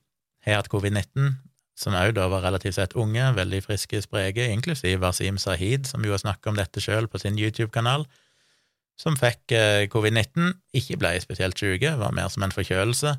har 0.45 0.61
hatt 0.61 0.69
covid-19, 0.71 1.33
som 1.75 1.97
òg 1.97 2.13
da 2.15 2.29
var 2.31 2.45
relativt 2.45 2.77
sett 2.77 2.93
unge, 2.95 3.31
veldig 3.35 3.63
friske, 3.65 3.99
spreke, 4.05 4.45
inklusiv 4.53 5.01
Wasim 5.03 5.41
Sahid, 5.41 5.89
som 5.89 6.05
jo 6.05 6.13
har 6.13 6.21
snakka 6.21 6.53
om 6.53 6.59
dette 6.59 6.83
sjøl 6.83 7.09
på 7.11 7.19
sin 7.19 7.39
YouTube-kanal 7.41 8.05
som 8.99 9.17
fikk 9.19 9.51
eh, 9.55 9.85
covid-19, 9.91 10.53
ikke 10.75 10.99
ble 11.01 11.15
spesielt 11.23 11.59
syke, 11.59 11.95
var 11.99 12.15
mer 12.15 12.29
som 12.31 12.45
en 12.45 12.53
forkjølelse, 12.55 13.15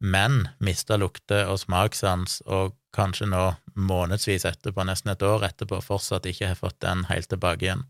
men 0.00 0.46
mista 0.64 0.96
lukte- 0.96 1.44
og 1.50 1.58
smakssans, 1.60 2.40
og 2.46 2.76
kanskje 2.96 3.28
nå 3.30 3.42
månedsvis 3.76 4.46
etterpå, 4.48 4.84
nesten 4.86 5.12
et 5.12 5.24
år 5.26 5.44
etterpå, 5.50 5.82
fortsatt 5.84 6.28
ikke 6.30 6.52
har 6.52 6.58
fått 6.58 6.80
den 6.84 7.04
helt 7.10 7.28
tilbake 7.30 7.66
igjen. 7.66 7.84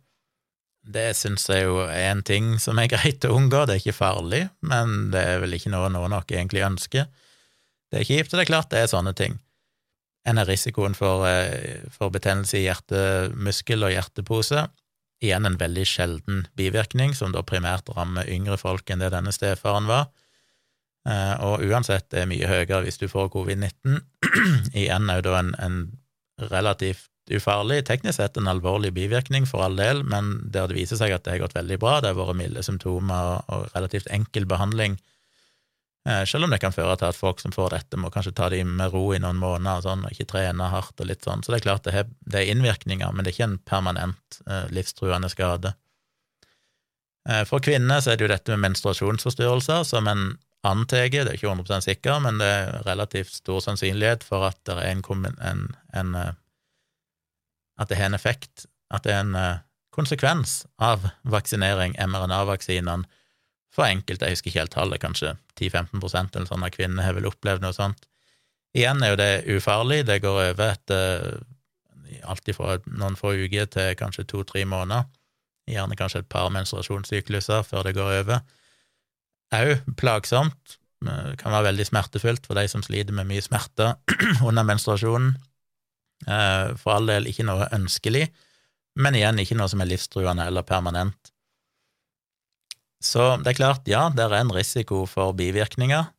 Det 0.81 1.11
syns 1.17 1.45
jeg 1.53 1.67
jo 1.69 1.83
er 1.85 2.09
en 2.09 2.25
ting 2.25 2.55
som 2.59 2.81
er 2.81 2.91
greit 2.95 3.25
å 3.29 3.35
unngå, 3.37 3.67
det 3.67 3.77
er 3.77 3.85
ikke 3.85 4.01
farlig, 4.01 4.47
men 4.65 5.13
det 5.15 5.23
er 5.35 5.45
vel 5.45 5.57
ikke 5.57 5.73
noe 5.75 5.93
noen 5.93 6.17
nok 6.17 6.33
egentlig 6.33 6.65
ønsker. 6.67 7.07
Det 7.91 8.01
er 8.01 8.09
kjipt, 8.09 8.33
og 8.33 8.41
det 8.41 8.47
er 8.47 8.53
klart 8.53 8.73
det 8.73 8.85
er 8.85 8.93
sånne 8.93 9.15
ting. 9.19 9.39
En 10.29 10.39
er 10.39 10.49
risikoen 10.49 10.95
for, 10.97 11.25
eh, 11.29 11.85
for 11.93 12.13
betennelse 12.13 12.59
i 12.59 12.67
hjertemuskel 12.67 13.87
og 13.87 13.95
hjertepose, 13.95 14.67
Igjen 15.21 15.47
en 15.47 15.59
veldig 15.61 15.85
sjelden 15.89 16.47
bivirkning, 16.57 17.13
som 17.17 17.35
da 17.35 17.45
primært 17.45 17.91
rammer 17.97 18.29
yngre 18.33 18.57
folk 18.61 18.89
enn 18.91 19.03
det 19.05 19.13
denne 19.13 19.33
stefaren 19.37 19.89
var. 19.91 20.09
Eh, 21.09 21.35
og 21.45 21.65
uansett, 21.65 22.09
det 22.13 22.23
er 22.23 22.31
mye 22.31 22.49
høyere 22.49 22.83
hvis 22.87 23.01
du 23.01 23.07
får 23.09 23.29
covid-19. 23.35 24.01
Igjen 24.81 25.13
er 25.13 25.21
jo 25.21 25.29
da 25.29 25.39
en, 25.43 25.55
en, 25.61 25.81
relativt 26.51 27.09
ufarlig, 27.37 27.83
teknisk 27.85 28.17
sett 28.17 28.39
en 28.41 28.49
alvorlig 28.49 28.95
bivirkning 28.97 29.45
for 29.47 29.61
all 29.61 29.77
del, 29.77 30.01
men 30.09 30.39
der 30.49 30.71
det 30.71 30.79
viser 30.79 30.97
seg 30.97 31.13
at 31.13 31.27
det 31.27 31.35
har 31.35 31.43
gått 31.43 31.57
veldig 31.59 31.77
bra, 31.83 31.99
det 32.01 32.15
har 32.15 32.17
vært 32.17 32.39
milde 32.39 32.65
symptomer 32.65 33.43
og, 33.45 33.67
relativt 33.75 34.09
enkel 34.15 34.49
behandling 34.49 34.97
Eh, 34.97 35.10
selv 36.25 36.47
om 36.47 36.51
det 36.53 36.61
kan 36.63 36.73
føre 36.73 36.97
til 36.97 37.11
at 37.11 37.19
folk 37.19 37.43
som 37.43 37.53
får 37.53 37.75
dette, 37.75 37.99
må 38.01 38.09
kanskje 38.13 38.33
ta 38.37 38.49
det 38.53 38.63
med 38.65 38.93
ro 38.95 39.11
i 39.13 39.21
noen 39.21 39.37
måneder 39.41 39.83
og 39.83 39.85
sånn, 39.85 40.07
og 40.07 40.15
ikke 40.15 40.31
trene 40.33 40.71
hardt 40.73 41.01
og 41.03 41.11
litt 41.11 41.27
sånn. 41.27 41.45
Så 41.45 41.53
det 41.53 41.61
er 41.61 41.67
klart 41.67 41.85
det, 41.85 42.41
er 42.41 42.53
innvirkninger, 42.53 43.13
men 43.13 43.25
det 43.25 43.33
er 43.33 43.37
ikke 43.37 43.49
en 43.51 43.59
permanent 43.69 44.41
eh, 44.47 44.67
livstruende 44.73 45.29
skade. 45.33 45.75
Eh, 47.29 47.43
for 47.49 47.61
kvinner 47.61 48.01
så 48.01 48.15
er 48.15 48.21
det 48.21 48.25
jo 48.27 48.33
dette 48.33 48.57
med 48.57 48.71
menstruasjonsforstyrrelser 48.71 49.85
som 49.91 50.09
en 50.09 50.25
antar, 50.67 51.09
det 51.13 51.21
er 51.27 51.37
ikke 51.37 51.53
100% 51.53 51.85
sikker, 51.85 52.19
men 52.25 52.41
det 52.41 52.49
er 52.49 52.81
relativt 52.89 53.37
stor 53.37 53.61
sannsynlighet 53.65 54.25
for 54.25 54.49
at 54.49 54.61
det 54.69 54.77
er 54.81 54.95
en, 54.95 55.05
en, 55.53 55.67
en 55.97 56.17
At 57.81 57.89
det 57.89 57.97
har 57.97 58.11
en 58.11 58.17
effekt, 58.17 58.67
at 58.91 59.05
det 59.05 59.13
er 59.13 59.21
en 59.25 59.61
konsekvens 59.93 60.67
av 60.81 61.09
vaksinering, 61.29 61.97
mRNA-vaksinene, 61.97 63.09
for 63.81 63.89
enkelte, 63.89 64.29
jeg 64.29 64.37
husker 64.37 64.53
ikke 64.53 64.63
helt 64.63 64.75
tallet, 64.77 65.03
kanskje 65.03 65.35
10-15% 65.59 66.37
eller 66.37 66.49
sånn 66.51 66.67
av 66.67 66.75
kvinner 66.75 67.07
har 67.07 67.17
vel 67.17 67.29
opplevd 67.31 67.65
noe 67.65 67.77
sånt. 67.77 68.05
Igjen 68.77 69.03
er 69.03 69.15
jo 69.15 69.19
det 69.19 69.31
ufarlig, 69.57 70.05
det 70.07 70.21
går 70.23 70.43
over 70.51 70.75
etter 70.77 71.41
alltid 72.27 72.57
fra 72.59 72.77
noen 72.87 73.17
få 73.19 73.33
uker 73.39 73.69
til 73.71 73.95
kanskje 73.99 74.27
to-tre 74.29 74.67
måneder, 74.69 75.09
gjerne 75.71 75.97
kanskje 75.99 76.25
et 76.25 76.31
par 76.31 76.51
menstruasjonssykluser 76.55 77.65
før 77.67 77.87
det 77.87 77.97
går 77.97 78.21
over. 78.21 78.45
Au, 79.57 79.75
plagsomt, 79.99 80.77
det 81.01 81.39
kan 81.41 81.55
være 81.55 81.71
veldig 81.71 81.87
smertefullt 81.89 82.47
for 82.47 82.59
de 82.59 82.67
som 82.71 82.85
sliter 82.85 83.15
med 83.17 83.29
mye 83.31 83.43
smerte 83.43 83.95
under 84.49 84.67
menstruasjonen. 84.69 85.33
Eh, 86.29 86.77
for 86.77 86.99
all 86.99 87.09
del 87.09 87.31
ikke 87.31 87.47
noe 87.49 87.71
ønskelig, 87.73 88.27
men 89.01 89.17
igjen 89.17 89.41
ikke 89.41 89.57
noe 89.57 89.71
som 89.73 89.81
er 89.81 89.89
livstruende 89.89 90.45
eller 90.51 90.67
permanent. 90.67 91.30
Så 93.01 93.37
det 93.41 93.55
er 93.55 93.59
klart, 93.59 93.89
ja, 93.89 94.09
det 94.13 94.27
er 94.27 94.37
en 94.37 94.53
risiko 94.53 95.07
for 95.09 95.33
bivirkninger, 95.37 96.11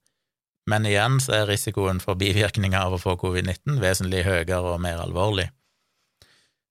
men 0.69 0.85
igjen 0.89 1.19
så 1.21 1.41
er 1.41 1.49
risikoen 1.49 2.01
for 2.01 2.17
bivirkninger 2.17 2.77
av 2.79 2.95
å 2.97 3.01
få 3.01 3.15
covid-19 3.21 3.81
vesentlig 3.81 4.23
høyere 4.25 4.61
og 4.73 4.81
mer 4.81 5.01
alvorlig. 5.03 5.49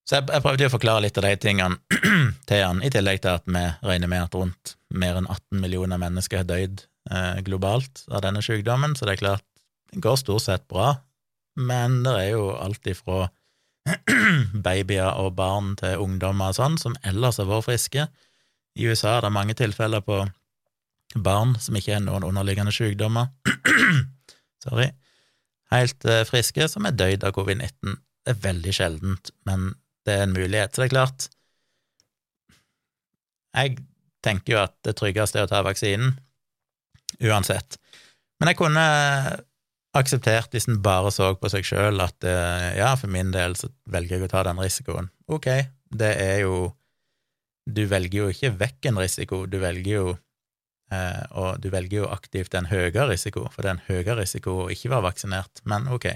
Så 0.08 0.18
jeg, 0.18 0.26
jeg 0.32 0.42
prøvde 0.42 0.66
å 0.66 0.72
forklare 0.72 1.04
litt 1.04 1.18
av 1.20 1.26
de 1.28 1.34
tingene 1.38 2.00
til 2.50 2.64
han, 2.64 2.80
i 2.82 2.90
tillegg 2.90 3.20
til 3.22 3.36
at 3.36 3.46
vi 3.46 3.62
regner 3.86 4.10
med 4.10 4.24
at 4.26 4.34
rundt 4.34 4.72
mer 4.90 5.20
enn 5.20 5.28
18 5.30 5.60
millioner 5.62 6.00
mennesker 6.02 6.42
har 6.42 6.48
dødd 6.48 6.82
eh, 7.12 7.42
globalt 7.46 8.02
av 8.10 8.24
denne 8.24 8.42
sykdommen, 8.42 8.96
så 8.98 9.06
det 9.06 9.14
er 9.14 9.22
klart, 9.22 9.46
det 9.92 10.02
går 10.02 10.18
stort 10.18 10.46
sett 10.48 10.66
bra, 10.70 10.96
men 11.58 12.00
det 12.06 12.16
er 12.16 12.32
jo 12.32 12.48
alt 12.58 12.90
ifra 12.90 13.28
babyer 14.66 15.22
og 15.22 15.36
barn 15.38 15.76
til 15.78 16.02
ungdommer 16.02 16.50
og 16.50 16.58
sånn, 16.58 16.80
som 16.82 16.98
ellers 17.06 17.38
har 17.38 17.46
vært 17.50 17.68
friske, 17.68 18.08
i 18.78 18.86
USA 18.86 19.16
er 19.16 19.26
det 19.26 19.32
mange 19.34 19.56
tilfeller 19.58 20.04
på 20.06 20.22
barn 21.18 21.56
som 21.58 21.76
ikke 21.76 21.96
har 21.96 22.04
noen 22.04 22.26
underliggende 22.28 22.72
sykdommer, 22.74 23.32
sorry, 24.64 24.90
helt 25.74 26.06
eh, 26.06 26.22
friske, 26.28 26.68
som 26.70 26.86
er 26.86 26.96
døyd 26.98 27.26
av 27.26 27.34
covid-19. 27.36 27.98
Det 28.20 28.34
er 28.34 28.42
veldig 28.44 28.74
sjeldent, 28.76 29.32
men 29.48 29.72
det 30.06 30.16
er 30.16 30.26
en 30.26 30.34
mulighet. 30.36 30.74
Så 30.74 30.82
det 30.82 30.90
er 30.90 30.96
klart 30.96 31.28
Jeg 33.50 33.78
tenker 34.22 34.52
jo 34.52 34.58
at 34.62 34.76
det 34.86 34.94
tryggeste 35.00 35.40
er 35.40 35.48
å 35.48 35.50
ta 35.50 35.64
vaksinen, 35.66 36.12
uansett. 37.26 37.80
Men 38.38 38.52
jeg 38.52 38.60
kunne 38.60 38.84
akseptert 39.96 40.54
hvis 40.54 40.68
en 40.70 40.78
bare 40.84 41.10
så 41.10 41.32
på 41.34 41.50
seg 41.50 41.66
sjøl 41.66 41.98
at 42.04 42.22
eh, 42.22 42.76
ja, 42.78 42.92
for 43.00 43.10
min 43.10 43.32
del 43.34 43.56
så 43.58 43.72
velger 43.90 44.18
jeg 44.20 44.28
å 44.28 44.30
ta 44.30 44.44
den 44.46 44.60
risikoen. 44.62 45.10
Ok, 45.26 45.48
det 45.90 46.12
er 46.22 46.44
jo 46.44 46.68
du 47.66 47.84
velger 47.90 48.24
jo 48.24 48.30
ikke 48.32 48.54
vekk 48.60 48.90
en 48.90 49.00
risiko, 49.00 49.44
du 49.46 49.58
velger 49.62 49.92
jo 49.92 50.06
eh, 50.92 51.22
og 51.30 51.60
du 51.62 51.70
velger 51.72 52.02
jo 52.02 52.08
aktivt 52.10 52.54
en 52.58 52.70
høyere 52.70 53.08
risiko, 53.12 53.46
for 53.52 53.62
det 53.62 53.70
er 53.70 53.78
en 53.78 53.86
høyere 53.88 54.18
risiko 54.22 54.56
å 54.64 54.70
ikke 54.72 54.92
være 54.94 55.08
vaksinert, 55.10 55.62
men 55.68 55.88
ok. 55.92 56.10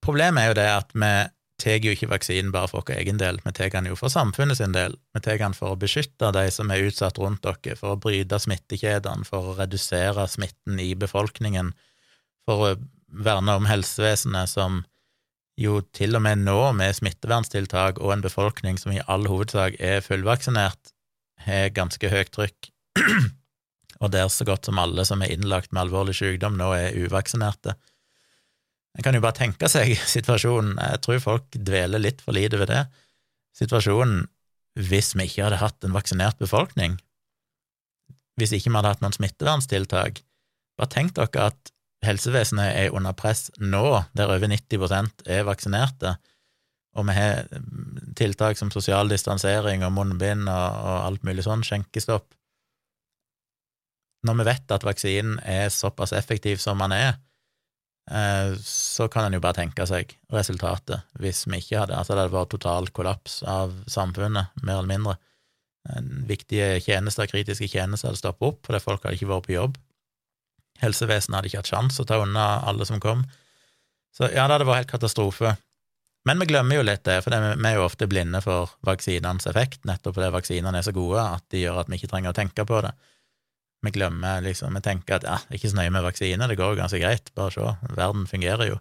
Problemet 0.00 0.42
er 0.42 0.50
jo 0.50 0.58
det 0.60 0.70
at 0.72 0.96
vi 0.96 1.12
tar 1.60 1.84
jo 1.84 1.92
ikke 1.92 2.08
vaksinen 2.08 2.52
bare 2.54 2.70
for 2.70 2.86
vår 2.86 3.02
egen 3.02 3.18
del, 3.20 3.40
vi 3.44 3.52
tar 3.56 3.72
den 3.74 3.90
jo 3.90 3.98
for 3.98 4.12
samfunnet 4.12 4.58
sin 4.60 4.72
del, 4.76 4.96
vi 5.14 5.20
tar 5.24 5.40
den 5.42 5.56
for 5.56 5.74
å 5.74 5.80
beskytte 5.80 6.32
de 6.36 6.46
som 6.54 6.72
er 6.72 6.86
utsatt 6.88 7.20
rundt 7.20 7.44
dere, 7.44 7.76
for 7.76 7.94
å 7.94 8.00
bryte 8.00 8.40
smittekjedene, 8.40 9.26
for 9.28 9.52
å 9.52 9.58
redusere 9.58 10.24
smitten 10.30 10.80
i 10.80 10.94
befolkningen, 10.96 11.74
for 12.48 12.64
å 12.64 12.72
verne 13.10 13.58
om 13.58 13.68
helsevesenet 13.68 14.48
som 14.48 14.84
jo 15.60 15.80
til 15.96 16.16
og 16.16 16.24
med 16.24 16.40
nå, 16.46 16.56
med 16.76 16.96
smitteverntiltak 16.96 18.00
og 18.00 18.14
en 18.14 18.24
befolkning 18.24 18.78
som 18.80 18.94
i 18.94 19.02
all 19.12 19.28
hovedsak 19.28 19.76
er 19.76 20.00
fullvaksinert, 20.04 20.94
har 21.44 21.70
ganske 21.76 22.10
høyt 22.12 22.32
trykk, 22.36 22.70
og 24.02 24.12
der 24.14 24.28
så 24.32 24.46
godt 24.48 24.68
som 24.68 24.80
alle 24.80 25.04
som 25.08 25.22
er 25.24 25.32
innlagt 25.34 25.72
med 25.72 25.84
alvorlig 25.86 26.16
sykdom, 26.16 26.56
nå 26.60 26.72
er 26.76 26.96
uvaksinerte. 26.96 27.76
En 28.96 29.04
kan 29.06 29.14
jo 29.14 29.22
bare 29.22 29.38
tenke 29.38 29.68
seg 29.70 29.92
situasjonen, 30.16 30.80
jeg 30.80 31.04
tror 31.04 31.22
folk 31.24 31.60
dveler 31.70 32.02
litt 32.02 32.24
for 32.24 32.36
lite 32.36 32.60
ved 32.60 32.72
det, 32.72 32.84
situasjonen 33.60 34.24
hvis 34.80 35.12
vi 35.18 35.26
ikke 35.26 35.48
hadde 35.48 35.60
hatt 35.60 35.84
en 35.84 35.94
vaksinert 35.96 36.38
befolkning, 36.40 36.96
hvis 38.38 38.54
ikke 38.56 38.70
vi 38.70 38.78
hadde 38.78 38.94
hatt 38.94 39.02
noen 39.04 39.16
smitteverntiltak. 39.16 40.22
Bare 40.80 40.92
tenk 40.92 41.12
dere 41.18 41.50
at 41.50 41.72
helsevesenet 42.04 42.76
er 42.80 42.96
under 42.96 43.14
press 43.16 43.50
nå, 43.60 43.84
der 44.16 44.32
over 44.32 44.48
90% 44.48 45.24
er 45.28 45.46
vaksinerte, 45.48 46.16
og 46.98 47.06
vi 47.06 47.14
har 47.14 47.46
tiltak 48.18 48.58
som 48.58 48.72
sosial 48.74 49.10
distansering 49.12 49.84
og 49.86 49.94
munnbind 49.94 50.48
og, 50.50 50.78
og 50.82 50.96
alt 51.06 51.26
mulig 51.26 51.44
sånn, 51.46 51.62
skjenkestopp 51.66 52.26
Når 54.26 54.38
vi 54.40 54.46
vet 54.48 54.74
at 54.74 54.84
vaksinen 54.84 55.38
er 55.46 55.70
såpass 55.70 56.12
effektiv 56.12 56.58
som 56.60 56.82
den 56.82 56.92
er, 56.92 57.12
eh, 58.10 58.56
så 58.66 59.06
kan 59.08 59.28
en 59.28 59.38
jo 59.38 59.40
bare 59.44 59.60
tenke 59.62 59.86
seg 59.86 60.16
resultatet 60.34 61.06
hvis 61.22 61.46
vi 61.46 61.62
ikke 61.62 61.84
hadde 61.84 61.96
Altså 61.96 62.16
det 62.16 62.26
hadde 62.26 62.34
vært 62.34 62.52
total 62.56 62.90
kollaps 62.90 63.40
av 63.46 63.72
samfunnet, 63.86 64.50
mer 64.62 64.80
eller 64.80 64.90
mindre. 64.90 65.16
Viktige 66.28 66.74
tjenester, 66.84 67.30
kritiske 67.30 67.70
tjenester 67.70 68.10
hadde 68.10 68.20
stoppet 68.20 68.50
opp 68.50 68.66
fordi 68.66 68.82
folk 68.82 69.06
hadde 69.06 69.16
ikke 69.16 69.30
vært 69.30 69.46
på 69.46 69.56
jobb. 69.56 69.78
Helsevesenet 70.80 71.38
hadde 71.38 71.50
ikke 71.50 71.62
hatt 71.62 71.72
sjanse 71.72 72.02
å 72.02 72.08
ta 72.08 72.20
unna 72.22 72.46
alle 72.68 72.86
som 72.88 73.00
kom. 73.02 73.24
Så 74.16 74.28
ja, 74.30 74.46
det 74.46 74.56
hadde 74.56 74.68
vært 74.68 74.84
helt 74.84 74.94
katastrofe. 74.94 75.54
Men 76.28 76.40
vi 76.42 76.50
glemmer 76.50 76.76
jo 76.76 76.84
litt 76.84 77.04
det, 77.08 77.20
for 77.24 77.32
vi 77.32 77.68
er 77.68 77.78
jo 77.78 77.86
ofte 77.86 78.08
blinde 78.10 78.42
for 78.44 78.74
vaksinenes 78.84 79.48
effekt, 79.48 79.86
nettopp 79.88 80.18
fordi 80.18 80.28
vaksinene 80.34 80.82
er 80.82 80.84
så 80.84 80.92
gode 80.92 81.22
at 81.22 81.46
de 81.52 81.62
gjør 81.62 81.80
at 81.80 81.88
vi 81.88 81.96
ikke 81.96 82.10
trenger 82.12 82.34
å 82.34 82.36
tenke 82.36 82.66
på 82.68 82.82
det. 82.84 82.92
Vi 83.80 83.92
glemmer 83.94 84.42
liksom, 84.44 84.76
vi 84.76 84.82
tenker 84.84 85.16
at 85.16 85.24
ja, 85.24 85.38
det 85.46 85.54
er 85.54 85.60
ikke 85.60 85.70
så 85.72 85.78
nøye 85.78 85.94
med 85.94 86.04
vaksine, 86.04 86.48
det 86.50 86.58
går 86.60 86.74
jo 86.74 86.80
ganske 86.82 87.00
greit, 87.00 87.30
bare 87.38 87.54
se, 87.54 87.94
verden 87.96 88.26
fungerer 88.28 88.74
jo. 88.74 88.76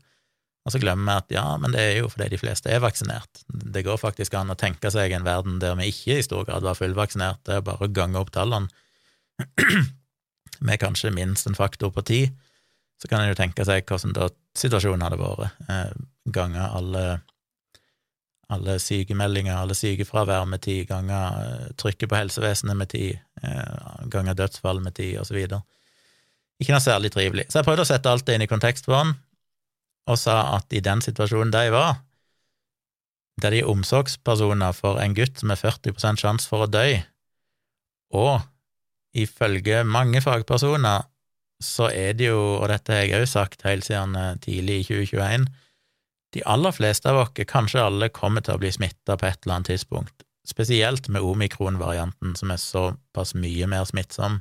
Og 0.68 0.74
så 0.76 0.82
glemmer 0.84 1.14
vi 1.14 1.24
at 1.24 1.32
ja, 1.38 1.46
men 1.62 1.72
det 1.72 1.86
er 1.86 1.94
jo 2.02 2.10
fordi 2.12 2.28
de 2.34 2.42
fleste 2.42 2.74
er 2.74 2.84
vaksinert. 2.84 3.46
Det 3.48 3.86
går 3.88 4.02
faktisk 4.02 4.36
an 4.36 4.52
å 4.52 4.60
tenke 4.60 4.92
seg 4.92 5.16
en 5.16 5.24
verden 5.24 5.62
der 5.64 5.80
vi 5.80 5.88
ikke 5.94 6.20
i 6.20 6.26
stor 6.26 6.44
grad 6.50 6.68
var 6.68 6.76
fullvaksinert, 6.76 7.46
det 7.48 7.56
er 7.56 7.64
bare 7.66 7.88
å 7.88 7.94
gange 7.96 8.20
opp 8.20 8.36
tallene 8.36 8.68
med 10.60 10.80
kanskje 10.82 11.12
minst 11.16 11.48
en 11.48 11.58
faktor 11.58 11.92
på 11.96 12.04
ti, 12.08 12.22
så 13.02 13.08
kan 13.08 13.24
en 13.24 13.32
jo 13.32 13.38
tenke 13.40 13.66
seg 13.68 13.88
hvordan 13.88 14.16
da 14.16 14.28
situasjonen 14.60 15.06
hadde 15.06 15.20
vært. 15.22 15.60
Eh, 15.72 15.92
ganger 16.36 16.76
alle, 16.76 17.04
alle 18.52 18.76
sykemeldinger, 18.84 19.56
alle 19.56 19.78
sykefravær 19.78 20.48
med 20.50 20.64
ti, 20.66 20.82
ganger 20.90 21.40
eh, 21.46 21.70
trykket 21.80 22.12
på 22.12 22.20
helsevesenet 22.20 22.78
med 22.78 22.92
ti, 22.92 23.06
eh, 23.16 24.04
ganger 24.12 24.38
dødsfall 24.38 24.84
med 24.84 24.98
ti, 25.00 25.14
videre. 25.32 25.64
Ikke 26.60 26.76
noe 26.76 26.84
særlig 26.84 27.14
trivelig. 27.16 27.48
Så 27.48 27.62
jeg 27.62 27.70
prøvde 27.70 27.86
å 27.86 27.88
sette 27.88 28.12
alt 28.12 28.28
det 28.28 28.36
inn 28.36 28.44
i 28.44 28.52
kontekst 28.52 28.90
for 28.90 29.00
han, 29.00 29.16
og 30.10 30.20
sa 30.20 30.42
at 30.58 30.74
i 30.76 30.84
den 30.84 31.00
situasjonen 31.06 31.54
de 31.56 31.70
var, 31.72 32.02
der 33.40 33.56
de 33.56 33.62
er 33.62 33.72
omsorgspersoner 33.72 34.76
for 34.76 35.00
en 35.00 35.16
gutt 35.16 35.40
som 35.40 35.54
er 35.54 35.62
40% 35.62 36.20
sjanse 36.20 36.50
for 36.52 36.66
å 36.66 36.72
dø, 36.72 36.88
og 38.20 38.42
ifølge 39.18 39.84
mange 39.88 40.22
fagpersoner 40.22 41.08
så 41.64 41.90
er 41.92 42.14
det 42.16 42.30
jo, 42.30 42.40
og 42.62 42.70
dette 42.72 42.94
har 42.94 43.04
jeg 43.04 43.20
òg 43.20 43.28
sagt 43.28 43.66
helt 43.68 43.84
siden 43.88 44.16
eh, 44.16 44.36
tidlig 44.44 44.80
i 44.80 44.86
2021, 44.88 45.48
de 46.36 46.44
aller 46.46 46.76
fleste 46.76 47.10
av 47.10 47.24
oss, 47.24 47.34
kanskje 47.50 47.84
alle, 47.84 48.12
kommer 48.14 48.46
til 48.46 48.56
å 48.56 48.62
bli 48.62 48.72
smitta 48.72 49.18
på 49.18 49.28
et 49.28 49.42
eller 49.44 49.58
annet 49.58 49.72
tidspunkt, 49.74 50.24
spesielt 50.48 51.10
med 51.12 51.26
omikron-varianten, 51.26 52.36
som 52.40 52.54
er 52.54 52.62
såpass 52.62 53.34
mye 53.36 53.68
mer 53.68 53.88
smittsom 53.90 54.40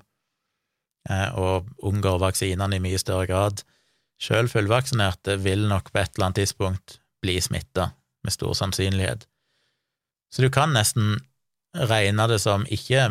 eh, 1.10 1.30
og 1.34 1.68
unngår 1.82 2.20
vaksinene 2.22 2.78
i 2.78 2.84
mye 2.84 3.00
større 3.00 3.26
grad. 3.30 3.64
Sjøl 4.22 4.50
fullvaksinerte 4.50 5.38
vil 5.42 5.66
nok 5.70 5.90
på 5.90 6.02
et 6.02 6.12
eller 6.14 6.28
annet 6.28 6.42
tidspunkt 6.44 7.00
bli 7.24 7.38
smitta, 7.42 7.92
med 8.22 8.34
stor 8.34 8.54
sannsynlighet. 8.54 9.26
Så 10.34 10.44
du 10.44 10.50
kan 10.52 10.74
nesten 10.74 11.16
regne 11.88 12.26
det 12.30 12.40
som 12.42 12.66
ikke 12.70 13.08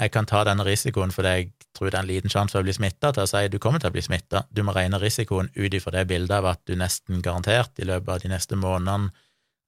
jeg 0.00 0.12
kan 0.14 0.26
ta 0.28 0.42
denne 0.48 0.64
risikoen 0.64 1.12
fordi 1.12 1.32
jeg 1.34 1.48
tror 1.76 1.90
det 1.90 1.98
er 1.98 2.04
en 2.04 2.08
liten 2.08 2.32
sjanse 2.32 2.54
for 2.54 2.62
å 2.62 2.66
bli 2.66 2.74
smitta, 2.74 3.12
til 3.12 3.24
å 3.24 3.28
si 3.28 3.42
du 3.52 3.58
kommer 3.62 3.82
til 3.82 3.92
å 3.92 3.94
bli 3.94 4.04
smitta. 4.04 4.44
Du 4.50 4.62
må 4.64 4.72
regne 4.76 5.00
risikoen 5.00 5.50
ut 5.54 5.76
ifra 5.76 5.92
det 5.98 6.06
bildet 6.10 6.38
av 6.38 6.48
at 6.54 6.62
du 6.66 6.74
nesten 6.78 7.20
garantert 7.24 7.78
i 7.78 7.88
løpet 7.88 8.14
av 8.14 8.24
de 8.24 8.32
neste 8.32 8.58
månedene 8.58 9.12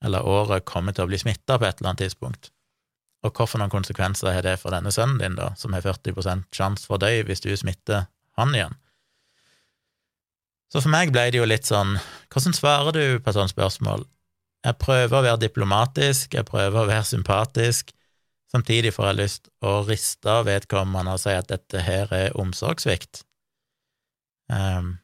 eller 0.03 0.27
året 0.27 0.67
kommer 0.67 0.97
til 0.97 1.05
å 1.05 1.11
bli 1.13 1.21
smitta 1.21 1.59
på 1.59 1.69
et 1.69 1.79
eller 1.79 1.93
annet 1.93 2.07
tidspunkt. 2.09 2.51
Og 3.23 3.31
hvilke 3.31 3.61
noen 3.61 3.71
konsekvenser 3.71 4.35
har 4.35 4.43
det 4.43 4.57
for 4.59 4.75
denne 4.75 4.91
sønnen 4.91 5.21
din, 5.21 5.37
da, 5.39 5.53
som 5.59 5.75
har 5.77 5.85
40 5.85 6.49
sjanse 6.51 6.89
for 6.89 6.99
å 6.99 7.05
dø 7.05 7.13
hvis 7.29 7.45
du 7.45 7.53
smitter 7.57 8.09
han 8.41 8.57
igjen? 8.57 8.75
Så 10.73 10.81
for 10.81 10.91
meg 10.91 11.13
ble 11.13 11.29
det 11.31 11.39
jo 11.39 11.47
litt 11.47 11.69
sånn, 11.69 11.99
hvordan 12.33 12.57
svarer 12.57 12.97
du 12.97 13.05
på 13.21 13.31
et 13.31 13.37
sånt 13.37 13.53
spørsmål? 13.53 14.07
Jeg 14.65 14.79
prøver 14.81 15.19
å 15.19 15.25
være 15.27 15.43
diplomatisk, 15.43 16.35
jeg 16.35 16.49
prøver 16.49 16.81
å 16.81 16.89
være 16.89 17.05
sympatisk, 17.05 17.93
Samtidig 18.53 18.93
får 18.93 19.09
jeg 19.09 19.19
lyst 19.23 19.49
å 19.65 19.79
riste 19.89 20.29
av 20.29 20.47
vedkommende 20.49 21.15
og 21.17 21.23
si 21.23 21.33
at 21.33 21.49
dette 21.49 21.81
her 21.87 22.13
er 22.13 22.37
omsorgssvikt. 22.39 23.23
Um, 24.53 24.99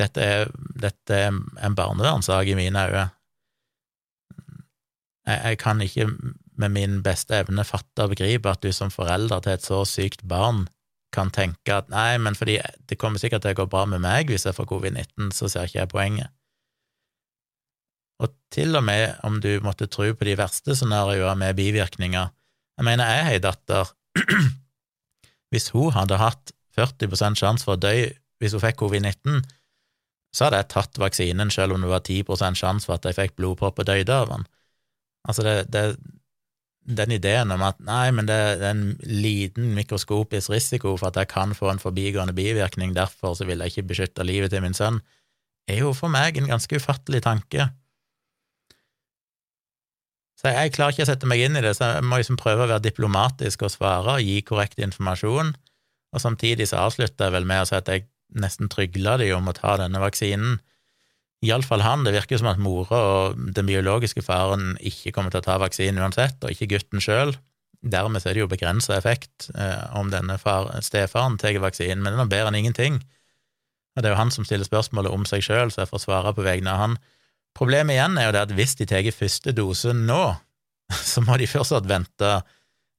dette, 0.00 0.22
er, 0.22 0.50
dette 0.58 1.18
er 1.28 1.30
en 1.62 1.76
barnevernssak 1.78 2.50
i 2.50 2.56
mine 2.58 2.86
øyne. 2.88 3.08
Jeg, 5.22 5.38
jeg, 5.38 5.58
kan 5.62 5.82
ikke 5.84 6.08
med 6.58 6.74
min 6.74 6.98
beste 7.06 7.38
evne 7.38 7.62
fatte 7.64 8.08
og 8.08 8.16
begripe 8.16 8.50
at 8.50 8.64
du 8.64 8.72
som 8.74 8.90
forelder 8.90 9.44
til 9.44 9.54
et 9.54 9.66
så 9.66 9.84
sykt 9.86 10.26
barn 10.26 10.64
kan 11.14 11.30
tenke 11.30 11.76
at 11.76 11.90
nei, 11.92 12.16
men 12.18 12.34
fordi 12.34 12.56
det 12.88 12.98
kommer 12.98 13.20
sikkert 13.20 13.44
til 13.44 13.54
å 13.54 13.62
gå 13.62 13.68
bra 13.70 13.84
med 13.86 14.02
meg 14.02 14.32
hvis 14.32 14.48
jeg 14.48 14.56
får 14.56 14.70
covid-19, 14.70 15.30
så 15.36 15.50
ser 15.52 15.68
ikke 15.68 15.82
jeg 15.84 15.92
poenget. 15.92 16.32
Og 18.22 18.32
til 18.54 18.74
og 18.78 18.86
med 18.86 19.18
om 19.26 19.38
du 19.42 19.52
måtte 19.64 19.90
tro 19.90 20.08
på 20.14 20.26
de 20.26 20.38
verste 20.38 20.76
scenarioene 20.78 21.38
med 21.44 21.58
bivirkninger, 21.58 22.30
jeg 22.82 22.88
mener, 22.90 23.06
jeg 23.06 23.26
har 23.26 23.36
ei 23.36 23.42
datter 23.42 23.90
Hvis 25.54 25.68
hun 25.70 25.92
hadde 25.94 26.18
hatt 26.18 26.50
40 26.74 27.36
sjanse 27.38 27.66
for 27.66 27.76
å 27.76 27.80
dø 27.80 27.92
hvis 28.42 28.56
hun 28.56 28.62
fikk 28.64 28.80
covid-19, 28.80 29.42
så 30.34 30.46
hadde 30.48 30.62
jeg 30.62 30.70
tatt 30.72 30.98
vaksinen 30.98 31.52
selv 31.52 31.76
om 31.76 31.84
det 31.84 31.92
var 31.92 32.02
10 32.02 32.56
sjanse 32.58 32.88
for 32.88 32.96
at 32.96 33.06
jeg 33.06 33.18
fikk 33.18 33.36
blodpropp 33.38 33.78
og 33.78 33.86
døde 33.86 34.16
av 34.16 34.32
den. 34.32 34.46
Altså, 35.28 35.44
det, 35.46 35.54
det, 35.70 35.84
den 36.82 37.14
ideen 37.14 37.52
om 37.54 37.62
at 37.62 37.78
nei, 37.86 38.08
men 38.10 38.26
det, 38.26 38.40
det, 38.58 38.66
er 38.66 38.74
en 38.74 38.96
liten 39.06 39.70
mikroskopisk 39.76 40.50
risiko 40.50 40.96
for 40.96 41.12
at 41.12 41.20
jeg 41.20 41.30
kan 41.30 41.54
få 41.54 41.70
en 41.70 41.82
forbigående 41.82 42.34
bivirkning, 42.34 42.96
derfor 42.96 43.36
så 43.38 43.46
vil 43.46 43.62
jeg 43.62 43.76
ikke 43.76 43.90
beskytte 43.92 44.26
livet 44.26 44.50
til 44.50 44.64
min 44.64 44.74
sønn, 44.74 44.98
er 45.70 45.84
jo 45.84 45.92
for 45.94 46.10
meg 46.10 46.40
en 46.40 46.50
ganske 46.50 46.82
ufattelig 46.82 47.22
tanke. 47.28 47.68
Så 50.42 50.50
jeg, 50.50 50.72
klarer 50.74 50.94
ikke 50.94 51.04
å 51.06 51.10
sette 51.12 51.28
meg 51.30 51.44
inn 51.44 51.54
i 51.58 51.62
det, 51.62 51.76
så 51.78 51.92
jeg 51.92 52.06
må 52.08 52.18
liksom 52.18 52.38
prøve 52.40 52.64
å 52.64 52.70
være 52.70 52.82
diplomatisk 52.82 53.62
og 53.62 53.70
svare 53.76 54.16
og 54.18 54.26
gi 54.26 54.40
korrekt 54.42 54.80
informasjon, 54.82 55.52
og 56.12 56.20
samtidig 56.20 56.66
så 56.68 56.80
avslutter 56.88 57.28
jeg 57.28 57.36
vel 57.36 57.46
med 57.48 57.62
å 57.62 57.68
si 57.68 57.76
at 57.78 57.88
jeg 57.88 58.08
nesten 58.42 58.70
trygla 58.72 59.16
de 59.20 59.30
om 59.36 59.46
å 59.48 59.54
ta 59.54 59.76
denne 59.78 60.00
vaksinen. 60.02 60.58
Iallfall 61.42 61.82
han. 61.82 62.04
Det 62.06 62.14
virker 62.14 62.38
som 62.38 62.50
at 62.52 62.60
mora 62.62 62.98
og 63.12 63.40
den 63.56 63.66
biologiske 63.66 64.22
faren 64.22 64.76
ikke 64.78 65.14
kommer 65.14 65.32
til 65.32 65.42
å 65.42 65.46
ta 65.46 65.56
vaksinen 65.62 66.02
uansett, 66.02 66.38
og 66.42 66.54
ikke 66.54 66.70
gutten 66.74 67.02
sjøl. 67.02 67.34
Dermed 67.82 68.22
er 68.22 68.36
det 68.36 68.44
jo 68.44 68.50
begrensa 68.50 68.94
effekt 68.94 69.48
eh, 69.58 69.88
om 69.98 70.12
denne 70.12 70.36
far, 70.38 70.70
stefaren 70.86 71.38
tar 71.42 71.58
vaksinen, 71.62 71.98
men 71.98 72.12
det 72.12 72.18
er 72.18 72.22
noe 72.22 72.30
bedre 72.30 72.52
enn 72.52 72.60
ingenting. 72.60 73.00
Og 73.96 74.02
det 74.02 74.08
er 74.08 74.14
jo 74.14 74.20
han 74.20 74.30
som 74.34 74.46
stiller 74.46 74.68
spørsmålet 74.68 75.12
om 75.12 75.26
seg 75.28 75.42
sjøl, 75.44 75.72
så 75.72 75.82
jeg 75.82 75.90
får 75.90 76.04
svare 76.04 76.34
på 76.36 76.46
vegne 76.46 76.70
av 76.72 76.82
han. 76.84 76.94
Problemet 77.56 77.96
igjen 77.96 78.16
er 78.18 78.28
jo 78.28 78.34
det 78.34 78.42
at 78.46 78.56
hvis 78.56 78.74
de 78.80 78.88
tar 78.88 79.08
første 79.14 79.54
dose 79.56 79.92
nå, 79.96 80.22
så 81.12 81.22
må 81.24 81.36
de 81.40 81.48
fortsatt 81.50 81.88
vente 81.88 82.32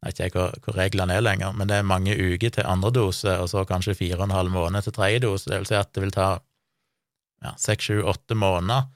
Jeg 0.03 0.09
vet 0.09 0.19
ikke 0.27 0.47
hvor 0.65 0.77
reglene 0.77 1.15
er 1.15 1.23
lenger, 1.23 1.53
men 1.55 1.69
det 1.69 1.77
er 1.79 1.87
mange 1.87 2.15
uker 2.17 2.51
til 2.57 2.67
andre 2.67 2.91
dose, 2.91 3.37
og 3.39 3.47
så 3.49 3.63
kanskje 3.67 3.95
fire 3.95 4.17
og 4.19 4.27
en 4.27 4.35
halv 4.35 4.51
måned 4.51 4.83
til 4.83 4.95
tredje 4.97 5.21
dose. 5.23 5.47
Det 5.47 5.61
vil 5.61 5.69
si 5.69 5.77
at 5.79 5.93
det 5.95 6.03
vil 6.03 6.11
ta 6.11 6.27
ja, 7.43 7.53
seks, 7.59 7.87
sju, 7.87 8.01
åtte 8.11 8.35
måneder 8.35 8.89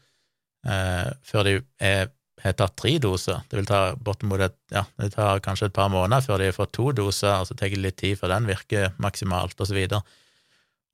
eh, 0.67 1.07
før 1.23 1.47
de 1.47 1.55
er, 1.79 2.11
har 2.43 2.57
tatt 2.59 2.75
tre 2.79 2.97
doser. 3.03 3.39
Det 3.47 3.59
vil 3.59 3.69
ta 3.69 3.81
bortimot 3.95 4.43
et, 4.45 4.57
ja, 4.73 4.83
det 4.99 5.13
tar 5.15 5.41
kanskje 5.45 5.71
et 5.71 5.77
par 5.77 5.91
måneder 5.93 6.25
før 6.27 6.41
de 6.41 6.51
har 6.51 6.57
fått 6.57 6.75
to 6.77 6.91
doser, 6.95 7.39
og 7.39 7.49
så 7.49 7.57
tar 7.57 7.71
det 7.73 7.81
litt 7.83 7.99
tid 8.03 8.19
før 8.19 8.35
den 8.35 8.51
virker 8.51 8.91
maksimalt, 9.03 9.55
og 9.59 9.69
så 9.69 9.77
videre. 9.77 10.03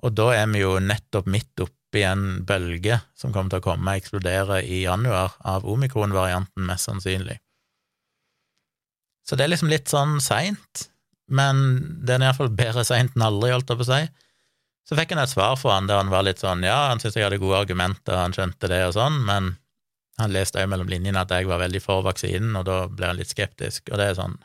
Og 0.04 0.12
da 0.18 0.32
er 0.36 0.50
vi 0.52 0.64
jo 0.64 0.76
nettopp 0.84 1.30
midt 1.32 1.64
oppe 1.64 2.02
i 2.02 2.06
en 2.08 2.42
bølge 2.48 3.00
som 3.16 3.32
kommer 3.32 3.54
til 3.54 3.62
å 3.62 3.68
komme 3.68 3.94
og 3.94 4.02
eksplodere 4.02 4.60
i 4.66 4.84
januar 4.84 5.38
av 5.48 5.68
omikron-varianten, 5.70 6.66
mest 6.68 6.90
sannsynlig. 6.90 7.38
Så 9.24 9.38
det 9.40 9.46
er 9.46 9.54
liksom 9.54 9.72
litt 9.72 9.88
sånn 9.92 10.18
seint, 10.24 10.88
men 11.32 11.64
det 12.04 12.18
er 12.18 12.28
iallfall 12.28 12.52
bedre 12.52 12.84
seint 12.84 13.16
enn 13.16 13.24
aldri, 13.24 13.54
holdt 13.54 13.72
jeg 13.72 13.80
på 13.80 13.86
å 13.86 13.92
si. 13.94 14.02
Så 14.84 14.98
fikk 15.00 15.14
han 15.14 15.24
et 15.24 15.32
svar 15.32 15.56
fra 15.56 15.78
han 15.78 15.88
der 15.88 16.02
han 16.02 16.12
var 16.12 16.26
litt 16.28 16.42
sånn 16.44 16.66
ja, 16.68 16.90
han 16.90 17.00
syntes 17.00 17.16
jeg 17.16 17.30
hadde 17.30 17.40
gode 17.40 17.62
argumenter, 17.64 18.18
han 18.20 18.36
skjønte 18.36 18.68
det 18.68 18.82
og 18.90 18.98
sånn, 18.98 19.22
men 19.24 19.54
han 20.20 20.34
leste 20.34 20.60
òg 20.60 20.68
mellom 20.70 20.92
linjene 20.92 21.24
at 21.24 21.32
jeg 21.32 21.48
var 21.50 21.62
veldig 21.64 21.82
for 21.82 22.04
vaksinen, 22.06 22.58
og 22.60 22.68
da 22.68 22.84
ble 22.92 23.14
han 23.14 23.22
litt 23.22 23.32
skeptisk, 23.32 23.88
og 23.90 24.02
det 24.02 24.10
er 24.10 24.20
sånn 24.20 24.36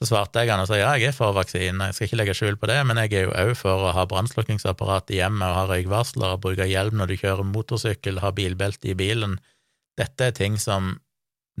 så 0.00 0.06
svarte 0.08 0.40
jeg 0.40 0.48
han 0.48 0.62
og 0.62 0.68
sa 0.70 0.78
ja, 0.80 0.94
jeg 0.96 1.10
er 1.10 1.16
for 1.16 1.36
vaksinen, 1.36 1.82
jeg 1.84 1.96
skal 1.96 2.06
ikke 2.06 2.18
legge 2.22 2.34
skjul 2.38 2.56
på 2.56 2.70
det, 2.70 2.78
men 2.88 2.96
jeg 3.02 3.12
er 3.18 3.26
jo 3.26 3.34
òg 3.36 3.50
for 3.58 3.84
å 3.84 3.92
ha 3.92 4.06
brannslukkingsapparat 4.08 5.12
i 5.12 5.18
hjemmet 5.18 5.44
og 5.44 5.58
ha 5.58 5.64
røykvarsler 5.68 6.36
og 6.38 6.44
bruke 6.46 6.68
hjelm 6.68 6.96
når 6.96 7.12
du 7.12 7.16
kjører 7.20 7.44
motorsykkel, 7.44 8.22
ha 8.24 8.30
bilbelte 8.32 8.94
i 8.94 8.96
bilen. 8.96 9.36
Dette 10.00 10.30
er 10.30 10.36
ting 10.36 10.56
som 10.60 10.96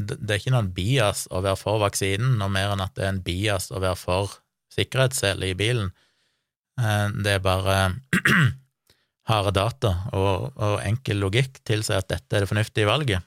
Det 0.00 0.16
er 0.30 0.38
ikke 0.38 0.54
noen 0.54 0.70
bias 0.72 1.26
å 1.28 1.42
være 1.44 1.58
for 1.60 1.82
vaksinen, 1.82 2.38
noe 2.40 2.48
mer 2.48 2.70
enn 2.72 2.80
at 2.80 2.94
det 2.96 3.04
er 3.04 3.10
en 3.12 3.20
bias 3.20 3.66
å 3.68 3.82
være 3.82 3.98
for 4.00 4.38
sikkerhetssele 4.72 5.50
i 5.50 5.56
bilen. 5.58 5.90
Eh, 6.80 7.08
det 7.20 7.34
er 7.34 7.42
bare 7.44 7.74
harde 9.30 9.52
data 9.52 9.90
og, 10.16 10.46
og 10.56 10.78
enkel 10.86 11.20
logikk 11.20 11.60
tilsier 11.68 12.00
at 12.00 12.08
dette 12.08 12.32
er 12.32 12.46
det 12.46 12.48
fornuftige 12.48 12.88
valget. 12.88 13.26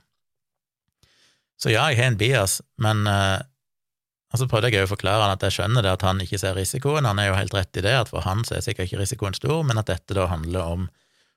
Så 1.61 1.69
ja, 1.69 1.85
jeg 1.91 2.01
har 2.01 2.09
en 2.09 2.17
bias, 2.17 2.57
men 2.81 3.05
uh, 3.05 3.37
og 4.33 4.41
så 4.41 4.47
prøvde 4.49 4.71
jeg 4.73 4.87
å 4.87 4.89
forklare 4.89 5.27
han 5.27 5.35
at 5.35 5.43
jeg 5.45 5.59
skjønner 5.59 5.85
det 5.85 5.91
at 5.93 6.03
han 6.07 6.21
ikke 6.23 6.39
ser 6.41 6.55
risikoen, 6.57 7.05
han 7.05 7.19
er 7.21 7.29
jo 7.29 7.37
helt 7.37 7.53
rett 7.53 7.77
i 7.77 7.83
det, 7.85 7.93
at 7.93 8.09
for 8.09 8.25
han 8.25 8.41
så 8.47 8.57
er 8.57 8.63
sikkert 8.65 8.89
ikke 8.89 9.03
risikoen 9.03 9.37
stor, 9.37 9.61
men 9.67 9.77
at 9.77 9.91
dette 9.91 10.17
da 10.17 10.25
handler 10.31 10.73
om 10.73 10.87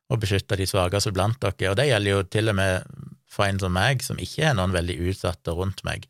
å 0.08 0.16
beskytte 0.22 0.56
de 0.56 0.68
svakeste 0.70 1.12
blant 1.12 1.36
dere, 1.42 1.74
og 1.74 1.76
det 1.76 1.90
gjelder 1.90 2.14
jo 2.14 2.22
til 2.32 2.52
og 2.52 2.56
med 2.56 2.86
for 3.28 3.44
en 3.44 3.60
som 3.60 3.74
meg, 3.76 4.00
som 4.06 4.16
ikke 4.22 4.46
er 4.48 4.56
noen 4.56 4.72
veldig 4.72 4.96
utsatte 5.10 5.52
rundt 5.52 5.82
meg, 5.84 6.06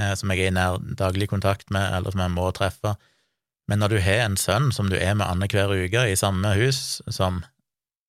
eh, 0.00 0.14
som 0.18 0.32
jeg 0.34 0.48
er 0.48 0.50
i 0.50 0.56
nær 0.56 0.80
daglig 0.98 1.30
kontakt 1.30 1.70
med, 1.70 1.86
eller 1.94 2.16
som 2.16 2.24
jeg 2.24 2.34
må 2.34 2.48
treffe. 2.56 2.96
Men 3.70 3.84
når 3.84 3.94
du 3.94 4.00
har 4.02 4.24
en 4.24 4.38
sønn 4.40 4.72
som 4.74 4.90
du 4.90 4.96
er 4.98 5.14
med 5.14 5.28
annenhver 5.28 5.70
uke 5.84 6.02
i 6.10 6.18
samme 6.18 6.50
hus, 6.58 6.98
som, 7.06 7.44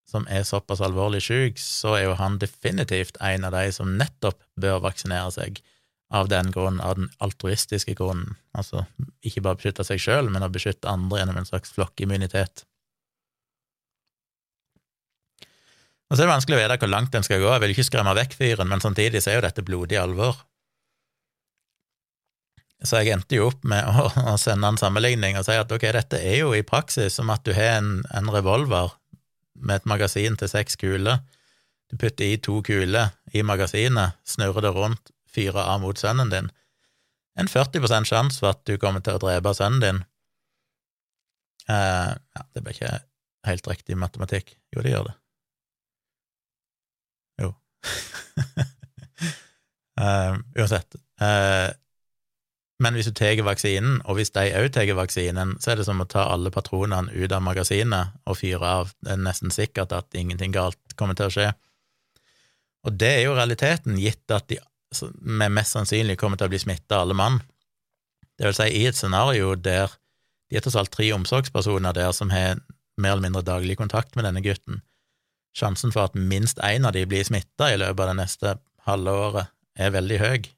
som 0.10 0.26
er 0.34 0.48
såpass 0.50 0.82
alvorlig 0.82 1.22
syk, 1.28 1.62
så 1.62 2.00
er 2.00 2.08
jo 2.08 2.18
han 2.18 2.40
definitivt 2.42 3.22
en 3.22 3.46
av 3.46 3.54
de 3.54 3.68
som 3.76 3.94
nettopp 4.00 4.42
bør 4.58 4.82
vaksinere 4.88 5.30
seg 5.36 5.62
av 6.12 6.28
den 6.28 6.52
grunnen, 6.52 6.82
av 6.84 6.98
den 7.00 7.08
altruistiske 7.24 7.96
grunnen, 7.96 8.36
altså 8.58 8.84
ikke 9.24 9.44
bare 9.46 9.60
beskytte 9.60 9.86
seg 9.88 10.02
sjøl, 10.04 10.30
men 10.32 10.44
å 10.44 10.52
beskytte 10.52 10.92
andre 10.92 11.22
gjennom 11.22 11.40
en 11.40 11.48
slags 11.48 11.72
flokkimmunitet. 11.72 12.66
Og 16.12 16.18
så 16.18 16.24
er 16.24 16.28
det 16.28 16.34
vanskelig 16.34 16.58
å 16.58 16.60
vite 16.60 16.80
hvor 16.82 16.92
langt 16.92 17.14
en 17.16 17.24
skal 17.24 17.40
gå. 17.40 17.48
Jeg 17.54 17.64
vil 17.64 17.74
ikke 17.74 17.88
skremme 17.88 18.16
vekk 18.18 18.34
fyren, 18.36 18.68
men 18.68 18.84
samtidig 18.84 19.22
så 19.24 19.32
er 19.32 19.38
jo 19.40 19.46
dette 19.46 19.64
blodig 19.64 19.96
alvor. 20.02 20.42
Så 22.84 23.00
jeg 23.00 23.14
endte 23.14 23.38
jo 23.38 23.48
opp 23.48 23.64
med 23.64 23.86
å, 23.88 24.36
sende 24.42 24.68
en 24.68 24.80
sammenligning 24.82 25.38
og 25.40 25.46
si 25.48 25.56
at 25.56 25.72
ok, 25.72 25.86
dette 25.96 26.20
er 26.20 26.42
jo 26.42 26.52
i 26.58 26.66
praksis 26.68 27.16
som 27.16 27.32
at 27.32 27.46
du 27.48 27.54
har 27.56 27.78
en, 27.78 28.02
en 28.12 28.32
revolver 28.34 28.98
med 29.62 29.80
et 29.80 29.88
magasin 29.88 30.36
til 30.36 30.52
seks 30.52 30.76
kuler. 30.82 31.22
Du 31.88 31.96
putter 32.02 32.28
i 32.28 32.40
to 32.44 32.60
kuler 32.66 33.14
i 33.32 33.46
magasinet, 33.46 34.18
snurrer 34.28 34.66
det 34.66 34.74
rundt, 34.76 35.14
fyrer 35.36 35.62
av 35.64 35.82
mot 35.84 35.98
sønnen 35.98 36.32
din. 36.34 36.52
En 37.40 37.48
40 37.48 38.06
sjanse 38.06 38.40
for 38.40 38.52
at 38.52 38.66
du 38.68 38.78
kommer 38.78 39.04
til 39.04 39.18
å 39.18 39.24
drepe 39.24 39.54
sønnen 39.56 39.84
din. 39.84 40.04
Uh, 41.70 42.18
ja, 42.36 42.46
det 42.56 42.64
ble 42.64 42.76
ikke 42.76 42.96
helt 43.48 43.68
riktig 43.70 43.98
matematikk. 43.98 44.56
Jo, 44.76 44.84
det 44.84 44.94
gjør 44.94 45.10
det. 45.10 45.16
Jo. 47.44 47.54
uh, 50.02 50.36
uansett. 50.60 51.00
Uh, 51.22 51.72
men 52.82 52.98
hvis 52.98 53.12
du 53.12 53.14
tar 53.14 53.38
vaksinen, 53.46 54.00
og 54.10 54.18
hvis 54.18 54.34
de 54.34 54.48
òg 54.58 54.72
tar 54.74 54.90
vaksinen, 54.98 55.54
så 55.62 55.72
er 55.72 55.80
det 55.80 55.86
som 55.86 56.02
å 56.02 56.08
ta 56.10 56.26
alle 56.34 56.50
patronene 56.54 57.14
ut 57.14 57.34
av 57.36 57.44
magasinet 57.46 58.16
og 58.26 58.40
fyre 58.40 58.66
av. 58.82 58.96
Det 59.06 59.14
er 59.14 59.22
nesten 59.22 59.54
sikkert 59.54 59.94
at 59.94 60.18
ingenting 60.18 60.56
galt 60.56 60.96
kommer 60.98 61.18
til 61.18 61.30
å 61.30 61.36
skje. 61.36 61.52
Og 62.90 62.98
det 62.98 63.12
er 63.20 63.24
jo 63.28 63.38
realiteten, 63.38 64.00
gitt 64.02 64.34
at 64.34 64.48
de 64.50 64.58
med 65.22 65.56
mest 65.56 65.76
sannsynlig 65.76 66.18
kommer 66.20 66.40
til 66.40 66.50
å 66.50 66.54
bli 66.54 66.60
smitta, 66.62 67.02
alle 67.02 67.18
mann. 67.18 67.40
Det 68.38 68.48
vil 68.48 68.58
si, 68.58 68.70
i 68.82 68.86
et 68.90 68.98
scenario 68.98 69.56
der 69.56 69.94
de 70.52 70.60
er 70.60 70.64
tross 70.66 70.76
alt 70.80 70.92
tre 70.92 71.08
omsorgspersoner 71.16 71.96
der 71.96 72.12
som 72.16 72.32
har 72.34 72.60
mer 73.00 73.14
eller 73.14 73.30
mindre 73.30 73.46
daglig 73.48 73.78
kontakt 73.80 74.18
med 74.18 74.28
denne 74.28 74.44
gutten. 74.44 74.82
Sjansen 75.56 75.94
for 75.96 76.10
at 76.10 76.18
minst 76.18 76.60
én 76.64 76.88
av 76.88 76.96
de 76.96 77.06
blir 77.08 77.24
smitta 77.28 77.72
i 77.72 77.80
løpet 77.80 78.04
av 78.04 78.12
det 78.12 78.20
neste 78.20 78.56
halve 78.88 79.16
året, 79.28 79.54
er 79.80 79.94
veldig 79.96 80.18
høy, 80.20 80.50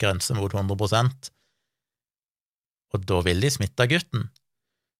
grense 0.00 0.32
mot 0.36 0.52
100% 0.52 1.28
og 2.94 3.06
da 3.08 3.22
vil 3.26 3.42
de 3.42 3.50
smitte 3.52 3.86
gutten. 3.90 4.28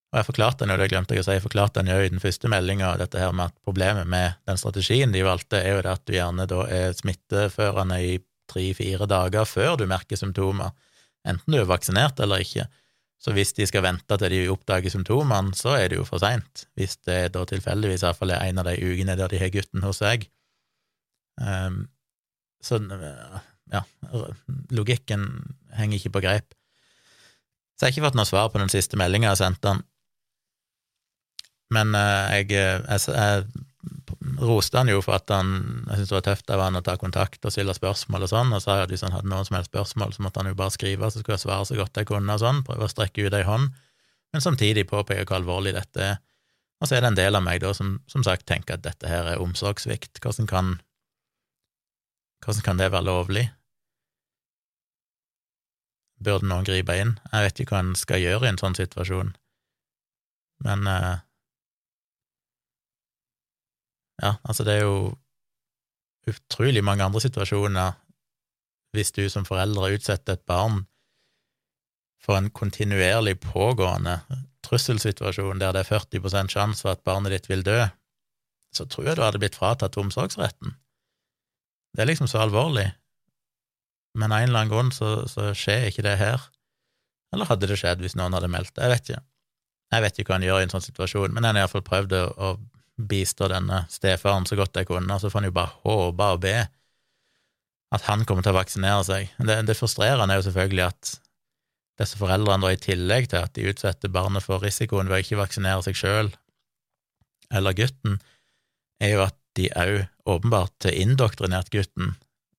Og 0.08 0.20
jeg 0.20 0.26
forklarte 0.30 0.64
den 0.64 0.72
jo, 0.72 0.78
det 0.80 0.88
glemte 0.92 1.16
jeg 1.16 1.22
å 1.22 1.26
si, 1.26 1.36
jeg 1.36 1.44
forklarte 1.44 1.82
den 1.82 1.90
jo 1.92 1.98
i 2.00 2.12
den 2.12 2.22
første 2.22 2.48
meldinga, 2.48 2.94
dette 3.00 3.20
her 3.20 3.34
med 3.36 3.50
at 3.50 3.56
problemet 3.66 4.08
med 4.08 4.38
den 4.48 4.60
strategien 4.60 5.12
de 5.12 5.24
valgte, 5.24 5.60
er 5.60 5.76
jo 5.76 5.82
det 5.84 5.92
at 5.92 6.04
du 6.08 6.14
gjerne 6.16 6.46
da 6.48 6.62
er 6.72 6.96
smitteførende 6.96 8.00
i 8.04 8.14
tre-fire 8.50 9.08
dager 9.10 9.48
før 9.48 9.78
du 9.78 9.86
merker 9.90 10.18
symptomer, 10.20 10.74
enten 11.28 11.54
du 11.54 11.60
er 11.60 11.68
vaksinert 11.68 12.20
eller 12.24 12.44
ikke. 12.44 12.66
Så 13.18 13.34
hvis 13.34 13.50
de 13.56 13.66
skal 13.66 13.82
vente 13.82 14.18
til 14.20 14.30
de 14.30 14.44
oppdager 14.52 14.92
symptomene, 14.94 15.54
så 15.58 15.74
er 15.74 15.90
det 15.90 15.98
jo 15.98 16.06
for 16.06 16.22
seint, 16.22 16.68
hvis 16.78 17.00
det 17.08 17.32
da 17.34 17.42
tilfeldigvis 17.50 18.04
iallfall 18.06 18.30
er 18.34 18.44
en 18.46 18.62
av 18.62 18.68
de 18.70 18.76
ukene 18.78 19.16
der 19.18 19.30
de 19.32 19.40
har 19.42 19.50
gutten 19.54 19.82
hos 19.82 19.98
seg. 20.04 20.28
Um, 21.42 21.88
så 22.62 22.78
ja, 23.72 23.82
logikken 24.74 25.26
henger 25.74 25.98
ikke 25.98 26.14
på 26.14 26.22
greip. 26.24 26.54
Så 27.78 27.86
jeg 27.86 27.90
har 27.90 27.96
ikke 27.96 28.06
fått 28.08 28.18
noe 28.18 28.30
svar 28.30 28.50
på 28.50 28.62
den 28.62 28.70
siste 28.72 28.98
meldinga 28.98 29.32
jeg 29.32 29.42
sendte 29.42 29.74
han. 29.74 29.82
Men 31.74 31.92
uh, 31.94 32.30
jeg, 32.32 32.48
eh, 32.56 32.78
jeg, 32.86 33.02
jeg 33.12 33.66
roste 34.38 34.78
han 34.78 34.90
jo 34.90 35.00
for 35.02 35.18
at 35.18 35.30
han 35.32 35.50
Jeg 35.88 35.98
syntes 35.98 36.10
det 36.10 36.16
var 36.16 36.24
tøft 36.26 36.52
av 36.54 36.62
han 36.62 36.78
å 36.78 36.84
ta 36.84 36.94
kontakt 37.00 37.44
og 37.44 37.54
stille 37.54 37.74
spørsmål 37.74 38.26
og 38.26 38.30
sånn, 38.32 38.54
og 38.54 38.62
sa 38.62 38.78
at 38.82 38.92
hvis 38.92 39.04
han 39.06 39.14
hadde 39.14 39.30
noen 39.30 39.46
som 39.48 39.58
helst 39.58 39.72
spørsmål, 39.72 40.14
så 40.14 40.24
måtte 40.24 40.42
han 40.42 40.50
jo 40.50 40.58
bare 40.58 40.74
skrive, 40.74 41.10
så 41.10 41.22
skulle 41.22 41.38
jeg 41.38 41.46
svare 41.46 41.68
så 41.68 41.78
godt 41.78 41.98
jeg 41.98 42.08
kunne 42.10 42.34
og 42.34 42.42
sånn, 42.42 42.62
prøve 42.66 42.86
å 42.86 42.92
strekke 42.92 43.26
ut 43.26 43.36
ei 43.36 43.44
hånd, 43.48 43.70
men 44.32 44.44
samtidig 44.44 44.86
påpeke 44.90 45.26
hvor 45.26 45.40
alvorlig 45.40 45.74
dette 45.76 46.04
er. 46.04 46.16
Og 46.78 46.86
så 46.86 46.96
er 46.96 47.02
det 47.02 47.12
en 47.12 47.18
del 47.18 47.34
av 47.34 47.42
meg 47.42 47.62
da 47.64 47.72
som 47.74 47.96
som 48.06 48.22
sagt 48.22 48.46
tenker 48.46 48.76
at 48.76 48.84
dette 48.84 49.08
her 49.10 49.26
er 49.32 49.42
omsorgssvikt. 49.42 50.20
Hvordan 50.22 50.46
kan, 50.46 50.74
hvordan 52.44 52.66
kan 52.66 52.78
det 52.78 52.92
være 52.94 53.08
lovlig? 53.08 53.46
Burde 56.22 56.46
noen 56.46 56.66
gripe 56.66 56.94
inn? 56.98 57.16
Jeg 57.32 57.46
vet 57.46 57.62
ikke 57.62 57.74
hva 57.74 57.82
en 57.82 57.96
skal 57.98 58.22
gjøre 58.22 58.46
i 58.46 58.52
en 58.52 58.60
sånn 58.60 58.78
situasjon, 58.78 59.34
men 60.66 60.86
uh, 60.90 61.18
Ja, 64.22 64.36
altså, 64.42 64.66
det 64.66 64.78
er 64.78 64.84
jo 64.86 65.14
utrolig 66.28 66.82
mange 66.84 67.04
andre 67.04 67.22
situasjoner 67.24 67.96
hvis 68.96 69.12
du 69.16 69.22
som 69.32 69.46
foreldre 69.48 69.92
utsetter 69.94 70.36
et 70.36 70.44
barn 70.48 70.82
for 72.24 72.36
en 72.36 72.50
kontinuerlig 72.50 73.38
pågående 73.40 74.18
trusselsituasjon 74.66 75.60
der 75.62 75.72
det 75.76 75.84
er 75.84 75.90
40% 75.92 76.52
sjanse 76.52 76.84
for 76.84 76.96
at 76.96 77.04
barnet 77.06 77.32
ditt 77.32 77.48
vil 77.48 77.64
dø, 77.64 77.78
så 78.74 78.84
tror 78.84 79.08
jeg 79.08 79.16
du 79.16 79.22
hadde 79.24 79.40
blitt 79.40 79.56
fratatt 79.56 79.96
omsorgsretten. 80.00 80.74
Det 81.94 82.02
er 82.02 82.10
liksom 82.10 82.28
så 82.28 82.42
alvorlig 82.42 82.88
men 84.18 84.32
av 84.32 84.42
en 84.42 84.48
eller 84.48 84.64
annen 84.64 84.72
grunn 84.72 84.92
så, 84.94 85.22
så, 85.30 85.52
skjer 85.56 85.90
ikke 85.90 86.04
det 86.06 86.16
her. 86.20 86.42
Eller 87.34 87.48
hadde 87.50 87.68
det 87.70 87.78
skjedd 87.78 88.02
hvis 88.02 88.16
noen 88.18 88.34
hadde 88.36 88.50
meldt 88.50 88.74
det? 88.74 88.86
Jeg 88.86 88.94
vet 88.94 89.10
ikke. 89.10 89.22
Jeg 89.88 90.04
vet 90.04 90.18
ikke 90.18 90.32
hva 90.32 90.38
han 90.38 90.46
gjør 90.48 90.60
i 90.60 90.66
en 90.66 90.72
sånn 90.74 90.84
situasjon, 90.84 91.32
men 91.34 91.44
en 91.44 91.56
har 91.56 91.64
iallfall 91.64 91.84
prøvd 91.86 92.14
å, 92.18 92.24
å 92.34 92.48
bistå 92.98 93.48
denne 93.52 93.84
stefaren 93.92 94.46
så 94.48 94.58
godt 94.58 94.76
jeg 94.76 94.88
kunne, 94.88 95.20
så 95.20 95.30
får 95.30 95.42
han 95.42 95.48
jo 95.50 95.56
bare 95.56 95.74
håpe 95.84 96.28
og 96.34 96.42
be 96.42 96.56
at 97.94 98.04
han 98.04 98.26
kommer 98.28 98.44
til 98.44 98.52
å 98.52 98.58
vaksinere 98.58 99.04
seg. 99.06 99.30
Det, 99.40 99.62
det 99.64 99.76
frustrerende 99.78 100.34
er 100.34 100.42
jo 100.42 100.48
selvfølgelig 100.50 100.84
at 100.90 101.14
disse 101.98 102.18
foreldrene, 102.20 102.62
da, 102.66 102.74
i 102.74 102.80
tillegg 102.82 103.30
til 103.32 103.40
at 103.40 103.54
de 103.56 103.66
utsetter 103.70 104.12
barnet 104.12 104.44
for 104.44 104.62
risikoen 104.62 105.08
ved 105.08 105.18
å 105.18 105.24
ikke 105.24 105.40
vaksinere 105.40 105.82
seg 105.86 105.98
sjøl 105.98 106.30
eller 107.54 107.76
gutten, 107.76 108.18
er 109.02 109.14
jo 109.14 109.24
at 109.24 109.38
de 109.58 109.70
òg 109.72 109.94
åpenbart 110.28 110.86
har 110.86 110.98
indoktrinert 111.00 111.72
gutten 111.72 112.14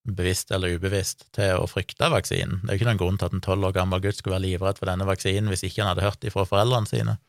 bevisst 0.09 0.51
eller 0.55 0.73
ubevisst, 0.73 1.27
til 1.35 1.59
å 1.59 1.67
frykte 1.69 2.09
vaksinen. 2.11 2.63
Det 2.63 2.71
er 2.71 2.77
jo 2.77 2.81
ikke 2.81 2.89
noen 2.89 3.01
grunn 3.01 3.19
til 3.19 3.29
at 3.29 3.35
en 3.35 3.43
tolv 3.45 3.67
år 3.69 3.75
gammel 3.75 4.01
gutt 4.03 4.17
skulle 4.17 4.37
være 4.39 4.47
livredd 4.47 4.79
for 4.79 4.89
denne 4.89 5.07
vaksinen 5.07 5.51
hvis 5.51 5.65
ikke 5.67 5.83
han 5.83 5.91
hadde 5.91 6.07
hørt 6.07 6.21
det 6.23 6.33
fra 6.33 6.47
foreldrene 6.49 6.89
sine. 6.89 7.19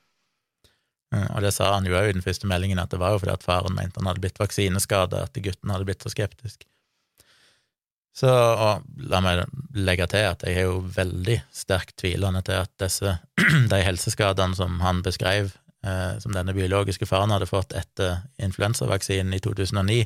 Eh, 1.14 1.29
og 1.35 1.44
det 1.44 1.53
sa 1.57 1.73
han 1.75 1.87
jo 1.88 1.96
òg 1.99 2.11
i 2.11 2.16
den 2.16 2.25
første 2.25 2.49
meldingen, 2.51 2.81
at 2.83 2.92
det 2.92 3.01
var 3.03 3.14
jo 3.14 3.23
fordi 3.23 3.35
at 3.35 3.46
faren 3.46 3.77
mente 3.77 4.01
han 4.01 4.11
hadde 4.11 4.23
blitt 4.25 4.40
vaksineskada, 4.40 5.25
at 5.27 5.40
gutten 5.42 5.73
hadde 5.75 5.88
blitt 5.88 6.05
så 6.07 6.12
skeptisk. 6.12 6.66
Så 8.16 8.31
og 8.31 8.87
la 9.09 9.20
meg 9.23 9.44
legge 9.77 10.09
til 10.11 10.27
at 10.27 10.42
jeg 10.44 10.59
er 10.59 10.66
jo 10.66 10.81
veldig 10.83 11.38
sterkt 11.55 11.94
tvilende 12.03 12.42
til 12.46 12.59
at 12.64 12.73
disse, 12.83 13.16
de 13.73 13.83
helseskadene 13.87 14.59
som 14.59 14.81
han 14.85 15.03
beskrev, 15.07 15.53
eh, 15.87 16.16
som 16.23 16.35
denne 16.35 16.55
biologiske 16.57 17.07
faren 17.09 17.33
hadde 17.35 17.49
fått 17.51 17.77
etter 17.79 18.25
influensavaksinen 18.42 19.37
i 19.37 19.42
2009, 19.42 20.03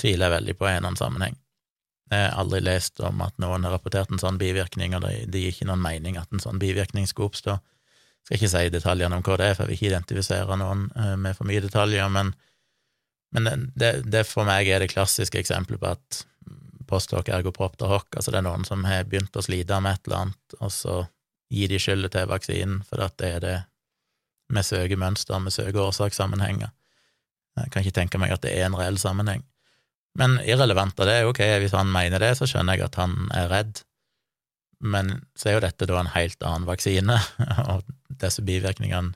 tviler 0.00 0.28
jeg 0.28 0.36
veldig 0.38 0.56
på 0.58 0.68
i 0.68 0.72
en 0.76 0.86
annen 0.86 0.98
sammenheng. 1.00 1.36
Jeg 2.08 2.24
har 2.24 2.38
aldri 2.40 2.62
lest 2.64 3.02
om 3.04 3.20
at 3.20 3.34
noen 3.42 3.66
har 3.66 3.74
rapportert 3.76 4.12
en 4.12 4.20
sånn 4.20 4.38
bivirkning, 4.40 4.94
og 4.96 5.04
det, 5.04 5.26
gir 5.28 5.52
ikke 5.52 5.68
noen 5.68 5.82
mening 5.84 6.16
at 6.16 6.32
en 6.32 6.40
sånn 6.40 6.60
bivirkning 6.60 7.04
skulle 7.08 7.28
oppstå. 7.28 7.58
Skal 8.28 8.36
ikke 8.36 8.50
si 8.52 8.68
detaljene 8.68 9.16
om 9.16 9.22
hva 9.24 9.38
det 9.40 9.46
er, 9.48 9.54
for 9.56 9.64
jeg 9.64 9.70
vil 9.70 9.78
ikke 9.78 9.88
identifisere 9.88 10.56
noen 10.60 10.82
eh, 11.00 11.14
med 11.16 11.36
for 11.38 11.48
mye 11.48 11.62
detaljer, 11.64 12.10
men, 12.12 12.34
men 13.32 13.70
det, 13.72 14.02
det, 14.04 14.26
for 14.28 14.44
meg 14.44 14.68
er 14.68 14.84
det 14.84 14.90
klassiske 14.92 15.40
eksempelet 15.40 15.80
på 15.80 15.94
at 15.94 16.18
postdoc 16.88 17.30
ergo 17.32 17.54
propter 17.56 17.88
hoc, 17.88 18.10
altså 18.12 18.34
det 18.34 18.42
er 18.42 18.44
noen 18.44 18.68
som 18.68 18.84
har 18.84 19.08
begynt 19.08 19.36
å 19.36 19.44
slite 19.44 19.80
med 19.80 19.96
et 19.96 20.10
eller 20.10 20.26
annet, 20.26 20.58
og 20.60 20.72
så 20.76 20.98
gir 21.48 21.72
de 21.72 21.80
skylda 21.80 22.12
til 22.12 22.28
vaksinen, 22.28 22.82
for 22.84 23.00
at 23.06 23.16
det 23.16 23.32
er 23.38 23.44
det 23.46 23.56
vi 24.52 24.64
søker 24.64 25.00
mønster, 25.00 25.40
vi 25.44 25.52
søker 25.52 25.86
årsakssammenhenger. 25.86 26.72
Jeg 27.58 27.72
kan 27.72 27.84
ikke 27.84 27.96
tenke 27.96 28.20
meg 28.20 28.32
at 28.36 28.44
det 28.44 28.52
er 28.56 28.68
en 28.68 28.76
reell 28.76 29.00
sammenheng. 29.00 29.42
Men 30.20 30.36
irrelevant 30.44 31.00
av 31.00 31.08
det, 31.08 31.22
ok, 31.28 31.40
hvis 31.62 31.76
han 31.76 31.88
mener 31.92 32.20
det, 32.20 32.34
så 32.36 32.48
skjønner 32.48 32.76
jeg 32.76 32.88
at 32.88 33.00
han 33.00 33.16
er 33.36 33.48
redd. 33.52 33.82
Men 34.84 35.18
så 35.36 35.50
er 35.50 35.58
jo 35.58 35.64
dette 35.64 35.88
da 35.88 36.00
en 36.00 36.12
helt 36.14 36.44
annen 36.44 36.68
vaksine, 36.68 37.18
og 37.72 37.88
disse 38.24 38.44
bivirkningene 38.44 39.14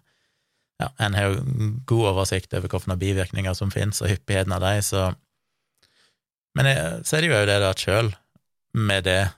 Ja, 0.81 0.88
en 0.99 1.15
har 1.15 1.29
jo 1.29 1.43
god 1.87 2.07
oversikt 2.11 2.55
over 2.57 2.67
hvilke 2.67 2.97
bivirkninger 2.99 3.55
som 3.55 3.71
finnes, 3.71 4.01
og 4.03 4.11
hyppigheten 4.11 4.53
av 4.53 4.65
dem, 4.65 4.83
så 4.83 5.12
Men 6.57 6.67
så 7.05 7.17
er 7.17 7.21
det 7.21 7.29
jo 7.31 7.47
det 7.47 7.61
det 7.61 7.69
at 7.69 7.81
sjøl 7.81 8.11
med 8.75 9.05
det 9.05 9.31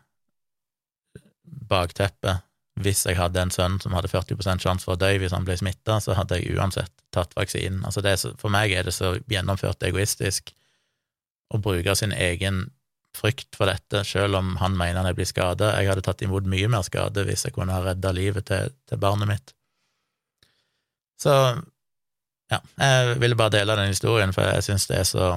bakteppet 1.45 2.43
hvis 2.83 3.05
jeg 3.07 3.19
hadde 3.19 3.39
en 3.39 3.53
sønn 3.55 3.77
som 3.83 3.95
hadde 3.95 4.11
40 4.11 4.59
sjanse 4.59 4.83
for 4.83 4.97
å 4.97 4.99
dø 4.99 5.13
hvis 5.23 5.35
han 5.35 5.45
ble 5.47 5.55
smitta, 5.59 6.01
så 6.03 6.17
hadde 6.19 6.41
jeg 6.41 6.57
uansett 6.57 6.91
tatt 7.15 7.35
vaksinen. 7.39 7.85
Altså 7.87 8.03
det, 8.03 8.17
for 8.41 8.51
meg 8.51 8.75
er 8.75 8.89
det 8.89 8.97
så 8.97 9.15
gjennomført 9.31 9.87
egoistisk 9.87 10.51
å 11.55 11.61
bruke 11.63 11.95
sin 11.95 12.13
egen 12.13 12.65
frykt 13.19 13.57
for 13.57 13.71
dette, 13.71 14.03
selv 14.07 14.39
om 14.41 14.55
han 14.61 14.77
mener 14.77 15.01
han 15.01 15.09
er 15.11 15.17
blitt 15.17 15.33
skada. 15.33 15.73
Jeg 15.79 15.91
hadde 15.91 16.05
tatt 16.07 16.25
imot 16.27 16.49
mye 16.51 16.71
mer 16.73 16.85
skade 16.87 17.27
hvis 17.27 17.47
jeg 17.47 17.55
kunne 17.57 17.75
ha 17.75 17.85
redda 17.85 18.13
livet 18.17 18.49
til, 18.51 18.75
til, 18.89 19.01
barnet 19.01 19.31
mitt. 19.31 19.55
Så 21.21 21.33
ja, 22.53 22.61
jeg 22.79 23.19
ville 23.23 23.39
bare 23.39 23.55
dele 23.57 23.77
den 23.79 23.93
historien, 23.93 24.35
for 24.35 24.47
jeg 24.47 24.67
syns 24.67 24.87
det 24.91 25.01
er 25.01 25.09
så 25.09 25.31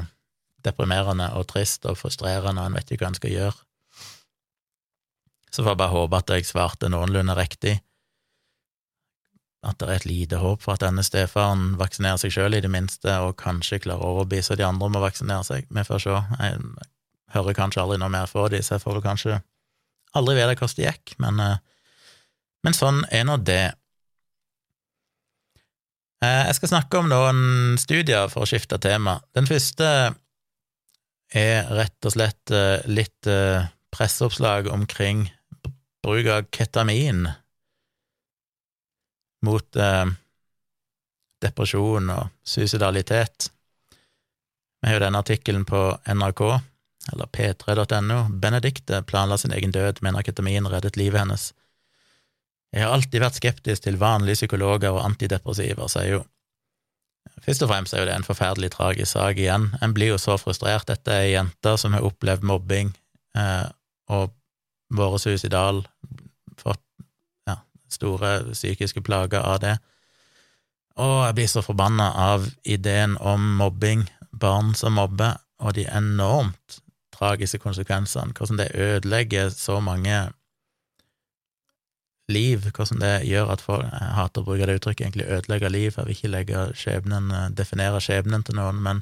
deprimerende 0.66 1.30
og 1.38 1.48
trist 1.50 1.86
og 1.88 1.98
frustrerende, 2.00 2.62
og 2.62 2.72
en 2.72 2.78
vet 2.78 2.92
ikke 2.92 3.06
hva 3.06 3.14
en 3.14 3.20
skal 3.20 3.34
gjøre. 3.34 3.58
Så 5.54 5.64
får 5.64 5.74
jeg 5.74 5.80
bare 5.80 5.96
håpe 5.96 6.20
at 6.20 6.34
jeg 6.34 6.50
svarte 6.50 6.90
noenlunde 6.92 7.36
riktig. 7.38 7.80
at 9.68 9.80
det 9.80 9.88
er 9.88 9.96
et 9.96 10.06
lite 10.06 10.38
håp 10.38 10.62
for 10.62 10.78
at 10.78 10.84
denne 10.86 11.04
stefaren 11.04 11.74
vaksinerer 11.80 12.20
seg 12.22 12.32
sjøl, 12.32 12.54
i 12.56 12.62
det 12.64 12.70
minste, 12.72 13.10
og 13.26 13.36
kanskje 13.42 13.82
klarer 13.84 14.06
å 14.06 14.12
overbevise 14.14 14.56
de 14.56 14.64
andre 14.64 14.86
om 14.86 14.96
å 14.96 15.02
vaksinere 15.02 15.44
seg. 15.44 15.66
Vi 15.74 15.84
får 15.84 16.04
se. 16.04 16.14
Jeg 16.40 16.62
hører 17.36 17.58
kanskje 17.58 17.84
aldri 17.84 18.00
noe 18.02 18.12
mer 18.14 18.30
fra 18.30 18.48
de, 18.52 18.62
så 18.64 18.76
jeg 18.76 18.84
får 18.84 18.98
vel 18.98 19.06
kanskje 19.06 19.40
aldri 20.18 20.38
vite 20.38 20.56
hvordan 20.56 20.78
det 20.78 20.86
gikk, 20.88 21.16
men, 21.24 21.42
eh, 21.44 21.58
men 22.66 22.78
sånn 22.78 23.04
er 23.14 23.26
nå 23.28 23.38
det. 23.46 23.66
Eh, 26.24 26.44
jeg 26.50 26.58
skal 26.58 26.74
snakke 26.74 27.02
om 27.02 27.10
noen 27.12 27.78
studier 27.82 28.30
for 28.32 28.46
å 28.46 28.50
skifte 28.50 28.80
tema. 28.82 29.20
Den 29.38 29.50
første 29.50 29.90
er 31.36 31.68
rett 31.76 32.08
og 32.08 32.16
slett 32.16 32.56
eh, 32.56 32.80
litt 32.88 33.28
presseoppslag 33.94 34.72
omkring 34.72 35.28
bruk 36.04 36.30
av 36.32 36.48
ketamin 36.54 37.28
mot 39.44 39.78
depresjon 41.44 42.10
og 42.10 42.32
suicidalitet. 42.48 43.50
Vi 44.82 44.90
har 44.90 44.98
jo 44.98 45.04
denne 45.04 45.22
artikkelen 45.22 45.66
på 45.68 45.82
NRK, 46.10 46.42
eller 47.14 47.30
p3.no. 47.34 48.20
Benedicte 48.42 49.02
planla 49.08 49.38
sin 49.38 49.54
egen 49.56 49.72
død, 49.72 50.02
men 50.02 50.20
ketamin 50.24 50.68
reddet 50.68 50.98
livet 51.00 51.24
hennes. 51.24 51.52
Jeg 52.76 52.84
har 52.84 52.94
alltid 52.94 53.24
vært 53.24 53.40
skeptisk 53.40 53.86
til 53.86 54.00
vanlige 54.02 54.42
psykologer 54.42 54.92
og 54.92 55.06
antidepressiver, 55.06 55.88
sier 55.92 56.20
hun. 56.20 56.32
Først 57.44 57.64
og 57.64 57.70
fremst 57.70 57.94
er 57.94 58.02
jo 58.02 58.08
det 58.10 58.16
en 58.16 58.26
forferdelig 58.28 58.72
tragisk 58.74 59.14
sak 59.14 59.38
igjen. 59.40 59.70
En 59.84 59.94
blir 59.96 60.14
jo 60.14 60.18
så 60.20 60.38
frustrert. 60.40 60.88
Dette 60.90 61.14
er 61.14 61.30
jenter 61.32 61.78
som 61.80 61.94
har 61.96 62.06
opplevd 62.08 62.44
mobbing 62.48 62.92
eh, 63.38 63.68
og 64.12 64.34
vært 64.96 65.24
suicidal, 65.24 65.84
fått 66.60 66.84
store 67.92 68.54
psykiske 68.54 69.02
plager 69.02 69.44
av 69.44 69.62
det. 69.64 69.76
Og 70.98 71.28
jeg 71.28 71.38
blir 71.38 71.50
så 71.52 71.64
forbanna 71.64 72.10
av 72.34 72.48
ideen 72.66 73.16
om 73.22 73.44
mobbing, 73.60 74.08
barn 74.32 74.74
som 74.76 74.98
mobber, 74.98 75.38
og 75.62 75.76
de 75.78 75.86
enormt 75.90 76.82
tragiske 77.18 77.60
konsekvensene, 77.64 78.36
hvordan 78.38 78.62
det 78.62 78.72
ødelegger 78.76 79.50
så 79.50 79.80
mange 79.84 80.28
liv, 82.30 82.66
hvordan 82.76 83.02
det 83.02 83.14
gjør 83.28 83.54
at 83.54 83.64
folk 83.64 83.86
Jeg 83.88 84.16
hater 84.18 84.42
å 84.42 84.48
bruke 84.48 84.68
det 84.68 84.80
uttrykket, 84.80 85.06
egentlig 85.06 85.30
ødelegge 85.38 85.70
liv, 85.72 85.94
jeg 85.96 86.06
vil 86.06 86.18
ikke 86.18 86.34
legge 86.34 86.66
skjebnen, 86.76 87.32
definere 87.56 88.02
skjebnen 88.04 88.44
til 88.44 88.60
noen, 88.60 88.82
men, 88.84 89.02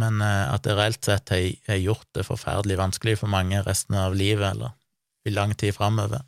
men 0.00 0.22
eh, 0.24 0.46
at 0.54 0.64
det 0.64 0.78
reelt 0.78 1.04
sett 1.04 1.34
har 1.34 1.80
gjort 1.82 2.08
det 2.16 2.26
forferdelig 2.26 2.78
vanskelig 2.80 3.18
for 3.20 3.30
mange 3.32 3.60
resten 3.66 3.98
av 4.00 4.16
livet, 4.16 4.54
eller 4.54 4.74
i 5.28 5.34
lang 5.34 5.54
tid 5.58 5.76
framover 5.76 6.24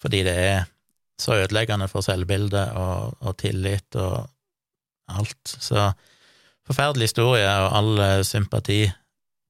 fordi 0.00 0.22
det 0.24 0.32
er 0.32 0.62
så 1.20 1.36
ødeleggende 1.42 1.88
for 1.92 2.04
selvbildet 2.04 2.72
og, 2.80 3.16
og, 3.20 3.34
tillit 3.36 3.96
og 4.00 4.24
alt. 5.12 5.42
Så 5.44 5.90
forferdelig 6.66 7.10
historie 7.10 7.44
og 7.44 7.76
all 7.76 8.00
eh, 8.00 8.22
sympati 8.24 8.80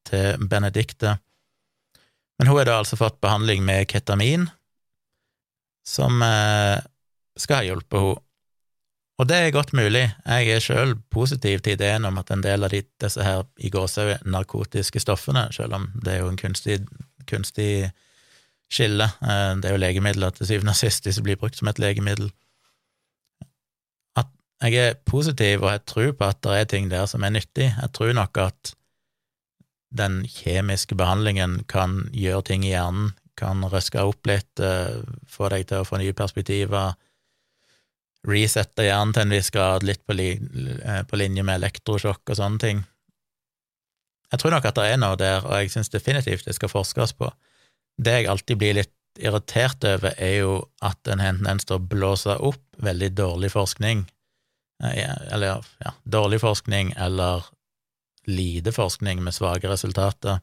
til 0.09 0.49
Benedicte. 0.49 1.19
Men 2.39 2.49
hun 2.49 2.57
har 2.57 2.71
da 2.71 2.79
altså 2.81 2.97
fått 2.97 3.21
behandling 3.21 3.65
med 3.67 3.89
ketamin, 3.91 4.49
som 5.87 6.23
eh, 6.25 6.81
skal 7.37 7.61
ha 7.61 7.69
hjulpet 7.69 8.01
henne. 8.01 8.27
Og 9.21 9.27
det 9.29 9.37
er 9.37 9.51
godt 9.53 9.75
mulig. 9.77 10.07
Jeg 10.25 10.47
er 10.49 10.63
sjøl 10.65 10.95
positiv 11.13 11.61
til 11.61 11.75
ideen 11.77 12.07
om 12.09 12.17
at 12.17 12.31
en 12.33 12.41
del 12.41 12.65
av 12.65 12.73
disse 12.73 13.21
her 13.21 13.43
i 13.61 13.69
gåsehud 13.69 14.25
narkotiske 14.25 15.03
stoffene, 15.05 15.43
selv 15.53 15.77
om 15.77 15.91
det 16.01 16.15
er 16.15 16.23
jo 16.23 16.31
en 16.31 16.41
kunstig, 16.41 16.79
kunstig 17.29 17.91
skille. 18.73 19.11
Eh, 19.21 19.53
det 19.61 19.69
er 19.69 19.77
jo 19.77 19.83
legemidler 19.83 20.33
til 20.33 20.49
syvende 20.49 20.73
og 20.73 20.81
sist, 20.81 21.05
de 21.05 21.13
som 21.13 21.27
blir 21.27 21.37
brukt 21.37 21.61
som 21.61 21.69
et 21.69 21.83
legemiddel. 21.83 22.31
At 24.17 24.33
jeg 24.65 24.81
er 24.81 24.99
positiv, 25.05 25.67
og 25.67 25.75
jeg 25.75 25.85
tror 25.93 26.13
på 26.17 26.31
at 26.33 26.41
det 26.47 26.57
er 26.57 26.73
ting 26.73 26.89
der 26.89 27.05
som 27.11 27.27
er 27.27 27.37
nyttig. 27.37 27.69
Jeg 27.75 27.93
tror 27.93 28.17
nok 28.17 28.41
at 28.49 28.75
den 29.91 30.23
kjemiske 30.31 30.95
behandlingen 30.99 31.65
kan 31.71 32.05
gjøre 32.15 32.47
ting 32.51 32.65
i 32.67 32.73
hjernen, 32.75 33.13
kan 33.41 33.65
røske 33.73 34.03
opp 34.05 34.27
litt, 34.29 34.61
eh, 34.61 35.01
få 35.29 35.49
deg 35.51 35.67
til 35.69 35.81
å 35.81 35.89
få 35.89 35.99
nye 35.99 36.15
perspektiver, 36.17 36.95
resette 38.29 38.85
hjernen 38.85 39.15
til 39.17 39.25
en 39.25 39.35
viss 39.35 39.51
grad, 39.51 39.85
litt 39.87 40.03
eh, 40.09 41.03
på 41.09 41.17
linje 41.17 41.43
med 41.43 41.61
elektrosjokk 41.61 42.23
og 42.31 42.37
sånne 42.37 42.61
ting. 42.61 42.85
Jeg 44.31 44.43
tror 44.43 44.55
nok 44.55 44.69
at 44.69 44.79
det 44.79 44.87
er 44.93 45.01
noe 45.01 45.19
der, 45.19 45.45
og 45.47 45.57
jeg 45.59 45.73
syns 45.73 45.91
definitivt 45.91 46.47
det 46.47 46.55
skal 46.55 46.71
forskes 46.71 47.17
på. 47.19 47.31
Det 47.99 48.21
jeg 48.21 48.31
alltid 48.31 48.61
blir 48.61 48.77
litt 48.79 48.95
irritert 49.19 49.83
over, 49.85 50.15
er 50.23 50.37
jo 50.45 50.53
at 50.87 51.09
en 51.11 51.23
har 51.23 51.35
en 51.35 51.41
tendens 51.41 51.67
å 51.73 51.81
blåse 51.83 52.37
opp 52.39 52.63
veldig 52.79 53.11
dårlig 53.17 53.51
forskning, 53.57 54.05
eh, 54.85 55.17
eller 55.33 55.65
ja, 55.83 55.95
dårlig 56.05 56.41
forskning 56.45 56.95
eller 56.97 57.49
lite 58.31 58.73
forskning 58.75 59.23
med 59.25 59.37
svake 59.37 59.69
resultater. 59.71 60.41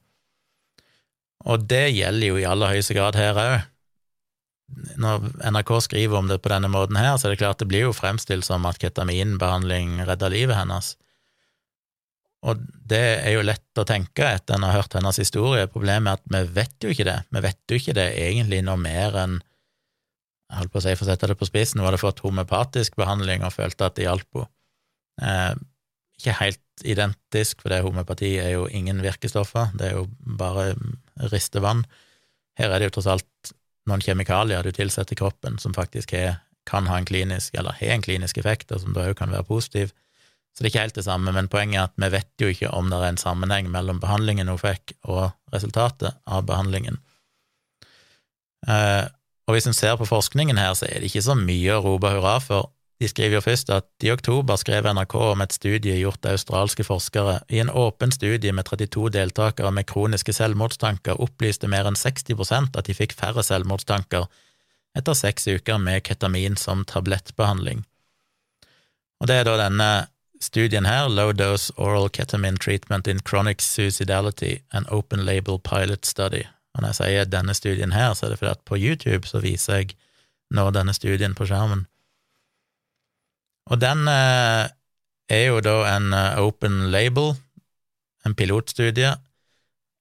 Og 1.47 1.65
det 1.69 1.89
gjelder 1.95 2.31
jo 2.31 2.37
i 2.39 2.45
aller 2.49 2.75
høyeste 2.75 2.95
grad 2.97 3.17
her 3.19 3.41
òg. 3.41 3.57
Når 4.99 5.27
NRK 5.47 5.73
skriver 5.85 6.19
om 6.19 6.27
det 6.27 6.41
på 6.43 6.51
denne 6.51 6.69
måten 6.71 6.97
her, 6.99 7.15
så 7.15 7.27
er 7.27 7.35
det 7.35 7.41
klart 7.43 7.61
det 7.61 7.69
blir 7.71 7.85
jo 7.85 7.95
fremstilt 7.95 8.45
som 8.47 8.65
at 8.67 8.79
ketaminbehandling 8.81 10.01
redder 10.07 10.33
livet 10.33 10.59
hennes. 10.59 10.95
Og 12.47 12.59
det 12.87 13.05
er 13.23 13.33
jo 13.33 13.45
lett 13.47 13.79
å 13.79 13.85
tenke 13.87 14.27
etter 14.27 14.57
en 14.57 14.65
har 14.67 14.75
hørt 14.75 14.97
hennes 14.97 15.19
historie. 15.19 15.69
Problemet 15.71 16.11
er 16.11 16.19
at 16.19 16.33
vi 16.35 16.57
vet 16.59 16.83
jo 16.83 16.91
ikke 16.93 17.07
det. 17.07 17.21
Vi 17.33 17.43
vet 17.47 17.61
jo 17.71 17.79
ikke 17.79 17.95
det 17.97 18.09
egentlig 18.27 18.61
noe 18.67 18.77
mer 18.81 19.17
enn 19.23 19.39
jeg 20.47 20.61
holdt 20.61 20.71
på 20.71 20.79
å 20.79 20.83
si, 20.85 20.93
for 20.95 21.03
å 21.03 21.09
sette 21.09 21.27
det 21.27 21.35
på 21.35 21.47
spissen, 21.47 21.81
hun 21.81 21.89
hadde 21.89 21.99
fått 21.99 22.21
homeopatisk 22.23 22.95
behandling 22.99 23.43
og 23.43 23.51
følte 23.51 23.89
at 23.89 23.97
det 23.97 24.05
hjalp 24.05 24.39
henne. 24.39 24.51
Eh, 25.17 25.55
ikke 26.17 26.37
helt 26.39 26.85
identisk, 26.85 27.61
for 27.61 27.73
det 27.73 27.83
homopati 27.85 28.35
er 28.41 28.55
jo 28.55 28.65
ingen 28.67 29.01
virkestoffer, 29.05 29.71
det 29.77 29.91
er 29.91 29.99
jo 29.99 30.07
bare 30.39 30.73
ristevann. 31.31 31.85
Her 32.57 32.73
er 32.73 32.79
det 32.81 32.89
jo 32.89 32.97
tross 32.97 33.09
alt 33.13 33.53
noen 33.87 34.03
kjemikalier 34.03 34.65
du 34.65 34.73
tilsetter 34.75 35.17
kroppen 35.17 35.57
som 35.61 35.75
faktisk 35.77 36.13
er, 36.17 36.41
kan 36.67 36.89
ha 36.89 36.97
en 36.99 37.07
klinisk, 37.07 37.55
eller 37.55 37.77
har 37.79 37.95
en 37.95 38.03
klinisk 38.03 38.37
effekt, 38.41 38.73
og 38.75 38.83
som 38.83 38.95
da 38.95 39.07
òg 39.07 39.15
kan 39.19 39.31
være 39.31 39.47
positiv. 39.47 39.93
Så 40.51 40.63
det 40.63 40.67
er 40.67 40.73
ikke 40.73 40.85
helt 40.87 40.97
det 40.97 41.05
samme, 41.05 41.31
men 41.31 41.49
poenget 41.53 41.79
er 41.79 41.85
at 41.87 41.99
vi 42.01 42.09
vet 42.17 42.41
jo 42.41 42.49
ikke 42.51 42.71
om 42.73 42.89
det 42.89 42.97
er 42.97 43.11
en 43.13 43.21
sammenheng 43.21 43.69
mellom 43.71 44.01
behandlingen 44.01 44.49
hun 44.49 44.59
fikk, 44.59 44.95
og 45.05 45.29
resultatet 45.53 46.17
av 46.25 46.47
behandlingen. 46.49 46.97
Eh, 48.65 49.05
og 49.47 49.55
hvis 49.55 49.69
en 49.69 49.77
ser 49.77 49.95
på 49.99 50.09
forskningen 50.09 50.57
her, 50.59 50.73
så 50.75 50.89
er 50.89 50.99
det 50.99 51.11
ikke 51.11 51.23
så 51.23 51.37
mye 51.39 51.77
å 51.77 51.83
rope 51.85 52.09
hurra 52.11 52.39
for. 52.43 52.71
De 52.97 53.07
skriver 53.07 53.37
jo 53.37 53.43
først 53.45 53.69
at 53.69 53.85
i 54.01 54.09
oktober 54.09 54.57
skrev 54.57 54.87
NRK 54.89 55.15
om 55.19 55.41
et 55.45 55.53
studie 55.53 55.99
gjort 55.99 56.25
av 56.25 56.33
australske 56.33 56.85
forskere. 56.87 57.39
I 57.53 57.61
en 57.61 57.69
åpen 57.69 58.11
studie 58.11 58.53
med 58.53 58.65
32 58.65 59.11
deltakere 59.13 59.71
med 59.71 59.85
kroniske 59.89 60.33
selvmordstanker 60.33 61.21
opplyste 61.21 61.69
mer 61.69 61.85
enn 61.85 61.99
60% 61.99 62.73
at 62.73 62.89
de 62.89 62.97
fikk 62.97 63.13
færre 63.19 63.45
selvmordstanker 63.45 64.25
etter 64.97 65.13
seks 65.13 65.45
uker 65.47 65.77
med 65.77 66.01
ketamin 66.09 66.57
som 66.57 66.81
tablettbehandling. 66.89 67.85
Og 69.21 69.29
det 69.29 69.41
er 69.41 69.45
da 69.45 69.57
denne 69.61 69.91
Studien 70.41 70.85
her, 70.85 71.07
Low 71.09 71.31
Dose 71.33 71.73
Oral 71.77 72.09
Ketamine 72.09 72.57
Treatment 72.57 73.07
in 73.07 73.19
Chronic 73.25 73.61
Suicidality, 73.61 74.59
an 74.71 74.85
Open 74.89 75.25
Label 75.25 75.57
Pilot 75.57 76.05
Study. 76.05 76.43
Og 76.75 76.81
når 76.81 76.91
jeg 76.91 76.97
sier 76.99 77.29
denne 77.31 77.53
studien 77.57 77.91
her, 77.91 78.13
så 78.13 78.27
er 78.27 78.29
det 78.29 78.37
fordi 78.37 78.51
at 78.51 78.65
på 78.65 78.77
YouTube 78.77 79.25
så 79.25 79.41
viser 79.41 79.81
jeg 79.81 79.95
nå 80.53 80.69
denne 80.71 80.93
studien 80.93 81.33
på 81.33 81.47
skjermen. 81.49 81.87
Og 83.67 83.79
den 83.81 84.07
eh, 84.07 84.67
er 85.29 85.45
jo 85.49 85.61
da 85.63 85.79
en 85.95 86.13
eh, 86.15 86.39
open 86.39 86.87
label, 86.93 87.33
en 88.25 88.35
pilotstudie, 88.35 89.15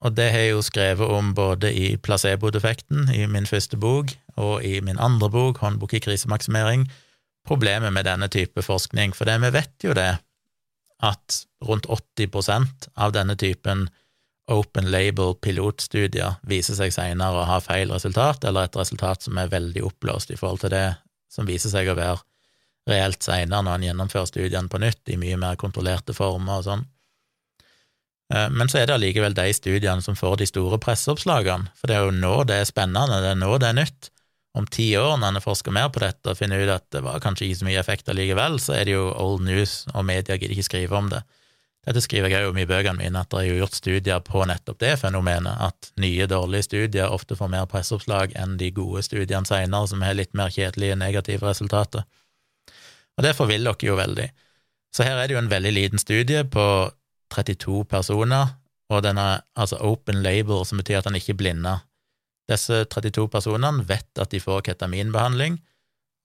og 0.05 0.15
det 0.15 0.29
har 0.31 0.45
jeg 0.45 0.53
jo 0.53 0.63
skrevet 0.63 1.09
om 1.11 1.33
både 1.35 1.73
i 1.73 1.97
placebo-defekten, 1.97 3.09
i 3.15 3.25
min 3.31 3.49
første 3.49 3.79
bok, 3.81 4.13
og 4.37 4.65
i 4.65 4.81
min 4.85 5.01
andre 5.01 5.31
bok, 5.33 5.59
Håndbok 5.63 5.97
i 5.97 6.03
krisemaksimering, 6.05 6.85
problemet 7.47 7.95
med 7.95 8.05
denne 8.05 8.29
type 8.29 8.63
forskning, 8.63 9.15
for 9.17 9.29
det 9.29 9.39
vi 9.43 9.53
vet 9.55 9.87
jo 9.87 9.97
det, 9.97 10.19
at 11.03 11.41
rundt 11.65 11.89
80% 11.89 12.91
av 12.97 13.15
denne 13.17 13.37
typen 13.37 13.89
open 14.53 14.87
label 14.93 15.35
pilotstudier 15.43 16.39
viser 16.47 16.79
seg 16.79 16.95
senere 16.95 17.43
å 17.43 17.49
ha 17.49 17.59
feil 17.65 17.91
resultat, 17.93 18.45
eller 18.47 18.69
et 18.69 18.79
resultat 18.79 19.27
som 19.27 19.39
er 19.41 19.51
veldig 19.53 19.83
oppblåst 19.89 20.31
i 20.31 20.39
forhold 20.39 20.63
til 20.63 20.75
det 20.77 20.87
som 21.33 21.49
viser 21.49 21.73
seg 21.73 21.91
å 21.91 21.99
være 21.99 22.23
reelt 22.87 23.23
senere 23.23 23.65
når 23.67 23.79
en 23.79 23.87
gjennomfører 23.89 24.31
studiene 24.31 24.71
på 24.71 24.81
nytt, 24.83 25.03
i 25.11 25.19
mye 25.21 25.39
mer 25.41 25.59
kontrollerte 25.61 26.15
former 26.17 26.61
og 26.61 26.67
sånn. 26.67 26.85
Eh, 28.35 28.51
men 28.51 28.71
så 28.71 28.81
er 28.81 28.89
det 28.89 28.97
allikevel 28.97 29.37
de 29.37 29.47
studiene 29.55 30.03
som 30.03 30.19
får 30.19 30.41
de 30.43 30.51
store 30.51 30.79
presseoppslagene, 30.83 31.73
for 31.79 31.91
det 31.91 31.99
er 31.99 32.07
jo 32.07 32.15
nå 32.15 32.37
det 32.49 32.61
er 32.61 32.69
spennende, 32.69 33.23
det 33.23 33.35
er 33.35 33.41
nå 33.41 33.57
det 33.63 33.71
er 33.71 33.81
nytt 33.83 34.11
om 34.57 34.67
ti 34.73 34.89
år, 34.97 35.19
når 35.21 35.37
en 35.37 35.45
forsker 35.45 35.75
mer 35.75 35.91
på 35.93 36.01
dette 36.01 36.33
og 36.33 36.39
finner 36.39 36.63
ut 36.63 36.73
at 36.73 36.87
det 36.95 37.03
var 37.05 37.21
kanskje 37.21 37.45
ikke 37.47 37.59
så 37.59 37.67
mye 37.69 37.81
effekt 37.83 38.09
allikevel, 38.09 38.57
så 38.63 38.79
er 38.79 38.87
det 38.89 38.95
jo 38.95 39.11
old 39.13 39.45
news, 39.45 39.83
og 39.93 40.07
media 40.09 40.39
gidder 40.39 40.57
ikke 40.57 40.71
skrive 40.71 40.97
om 40.97 41.11
det. 41.13 41.21
Dette 41.87 42.03
skriver 42.03 42.33
jeg 42.33 42.43
jo 42.43 42.51
om 42.51 42.57
i 42.59 42.67
bøkene 42.67 42.99
mine, 42.99 43.21
at 43.21 43.31
det 43.31 43.43
er 43.43 43.51
jo 43.51 43.59
gjort 43.61 43.77
studier 43.77 44.23
på 44.27 44.43
nettopp 44.49 44.81
det 44.83 44.97
fenomenet, 44.99 45.61
at 45.63 45.93
nye, 46.03 46.27
dårlige 46.27 46.67
studier 46.67 47.13
ofte 47.15 47.37
får 47.39 47.53
mer 47.53 47.69
presseoppslag 47.71 48.35
enn 48.35 48.57
de 48.59 48.73
gode 48.75 49.05
studiene 49.07 49.47
seinere, 49.47 49.87
som 49.93 50.03
har 50.03 50.17
litt 50.19 50.33
mer 50.35 50.51
kjedelige, 50.51 50.97
negative 50.99 51.47
resultater. 51.47 52.09
Og 53.17 53.25
det 53.25 53.37
forviller 53.37 53.77
dere 53.77 53.91
jo 53.91 53.97
veldig. 53.99 54.29
Så 54.95 55.05
her 55.07 55.19
er 55.19 55.29
det 55.29 55.37
jo 55.37 55.43
en 55.43 55.51
veldig 55.51 55.73
liten 55.73 56.01
studie 56.01 56.45
på 56.45 56.67
32 57.33 57.85
personer, 57.91 58.57
og 58.93 59.03
den 59.03 59.19
er 59.19 59.43
altså 59.59 59.81
open 59.83 60.23
label, 60.23 60.65
som 60.67 60.79
betyr 60.79 61.01
at 61.01 61.09
den 61.09 61.19
ikke 61.19 61.35
er 61.35 61.41
blinda. 61.41 61.77
Disse 62.49 62.85
32 62.85 63.27
personene 63.33 63.85
vet 63.89 64.23
at 64.23 64.31
de 64.31 64.41
får 64.41 64.63
ketaminbehandling, 64.69 65.59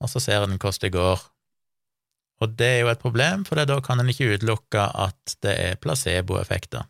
og 0.02 0.10
så 0.10 0.22
ser 0.22 0.44
en 0.46 0.58
hvordan 0.58 0.82
det 0.82 0.92
går 0.94 1.26
og 2.42 2.58
det 2.58 2.66
er 2.66 2.80
jo 2.82 2.90
et 2.90 3.02
problem, 3.02 3.44
for 3.46 3.58
da 3.58 3.78
kan 3.84 4.02
en 4.02 4.10
ikke 4.10 4.34
utelukke 4.34 4.82
at 5.04 5.36
det 5.46 5.52
er 5.54 5.78
placeboeffekter. 5.78 6.88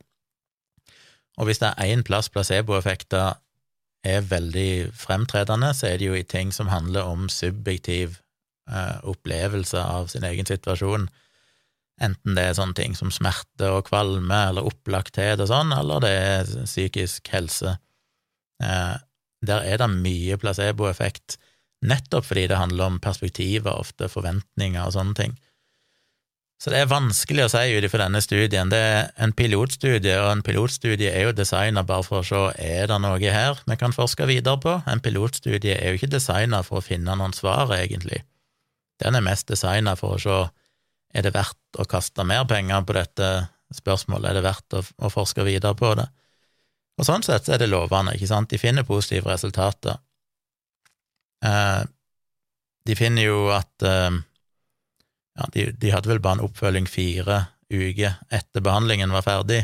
Og 1.40 1.48
hvis 1.48 1.60
det 1.60 1.72
er 1.72 1.92
én 1.92 2.04
plass 2.06 2.30
placeboeffekter 2.32 3.36
er 4.04 4.24
veldig 4.30 4.92
fremtredende, 4.96 5.72
så 5.76 5.90
er 5.90 6.00
det 6.00 6.08
jo 6.08 6.16
i 6.16 6.24
ting 6.24 6.52
som 6.52 6.72
handler 6.72 7.08
om 7.08 7.28
subjektiv 7.28 8.18
opplevelse 9.08 9.80
av 9.82 10.10
sin 10.12 10.24
egen 10.24 10.46
situasjon, 10.48 11.08
enten 12.02 12.36
det 12.36 12.48
er 12.48 12.58
sånne 12.58 12.76
ting 12.78 12.96
som 12.98 13.12
smerte 13.14 13.70
og 13.70 13.86
kvalme 13.90 14.38
eller 14.48 14.66
opplagthet 14.66 15.42
og 15.42 15.50
sånn, 15.50 15.72
eller 15.76 16.02
det 16.02 16.12
er 16.18 16.52
psykisk 16.64 17.30
helse. 17.34 17.76
Eh, 18.62 18.94
der 19.42 19.66
er 19.66 19.82
det 19.82 19.90
mye 19.92 20.38
placeboeffekt 20.38 21.38
nettopp 21.82 22.28
fordi 22.28 22.46
det 22.50 22.60
handler 22.60 22.92
om 22.92 23.00
perspektiver, 23.02 23.74
ofte 23.74 24.10
forventninger 24.10 24.84
og 24.86 24.94
sånne 24.94 25.18
ting. 25.18 25.34
Så 26.62 26.70
det 26.70 26.78
er 26.78 26.92
vanskelig 26.92 27.48
å 27.48 27.50
si 27.50 27.72
ut 27.74 27.84
ifra 27.88 28.04
denne 28.04 28.20
studien. 28.22 28.68
Det 28.70 28.78
er 28.78 29.08
en 29.24 29.32
pilotstudie, 29.34 30.14
og 30.22 30.28
en 30.30 30.44
pilotstudie 30.46 31.10
er 31.10 31.26
jo 31.26 31.32
designa 31.34 31.82
bare 31.82 32.06
for 32.06 32.20
å 32.20 32.26
se 32.28 32.42
er 32.62 32.86
det 32.86 33.00
noe 33.02 33.18
her 33.18 33.58
vi 33.66 33.76
kan 33.80 33.94
forske 33.96 34.28
videre 34.30 34.60
på. 34.62 34.76
En 34.86 35.02
pilotstudie 35.02 35.74
er 35.74 35.90
jo 35.90 35.98
ikke 35.98 36.12
designa 36.12 36.62
for 36.62 36.78
å 36.78 36.84
finne 36.86 37.18
noen 37.18 37.34
svar, 37.34 37.74
egentlig. 37.74 38.22
Den 39.00 39.16
er 39.16 39.24
mest 39.24 39.48
designa 39.48 39.94
for 39.96 40.16
å 40.16 40.20
se 40.20 40.40
er 41.12 41.26
det 41.26 41.34
verdt 41.34 41.80
å 41.80 41.86
kaste 41.88 42.24
mer 42.24 42.44
penger 42.48 42.84
på 42.88 42.96
dette 42.96 43.28
spørsmålet, 43.72 44.30
er 44.30 44.38
det 44.38 44.44
verdt 44.46 44.76
å, 44.76 44.82
å 45.04 45.10
forske 45.12 45.44
videre 45.44 45.76
på 45.76 45.92
det. 45.98 46.06
Og 47.00 47.08
sånn 47.08 47.24
sett 47.24 47.48
er 47.52 47.60
det 47.60 47.70
lovende, 47.70 48.14
ikke 48.16 48.28
sant, 48.30 48.50
de 48.52 48.60
finner 48.60 48.86
positive 48.88 49.28
resultater. 49.32 49.98
Eh, 51.44 51.82
de 52.88 52.96
finner 52.98 53.28
jo 53.28 53.46
at 53.54 53.86
eh, 53.86 54.18
ja, 55.38 55.48
de, 55.54 55.66
de, 55.72 55.92
hadde 55.92 56.10
vel 56.10 56.20
bare 56.22 56.40
en 56.40 56.46
oppfølging 56.48 56.88
fire 56.90 57.44
uker 57.72 58.18
etter 58.32 58.64
behandlingen 58.64 59.14
var 59.14 59.24
ferdig, 59.24 59.62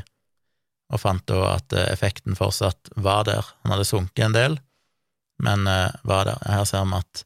og 0.89 1.03
fant 1.03 1.27
da 1.29 1.55
at 1.59 1.77
eh, 1.77 1.91
effekten 1.93 2.39
fortsatt 2.39 2.93
var 2.97 3.29
der. 3.29 3.45
Han 3.65 3.77
hadde 3.77 3.89
sunket 3.89 4.25
en 4.29 4.37
del, 4.37 4.61
men 5.45 5.69
eh, 5.69 5.93
var 6.09 6.29
der. 6.31 6.41
Her 6.49 6.65
ser 6.69 6.89
vi 6.89 7.01
at 7.01 7.25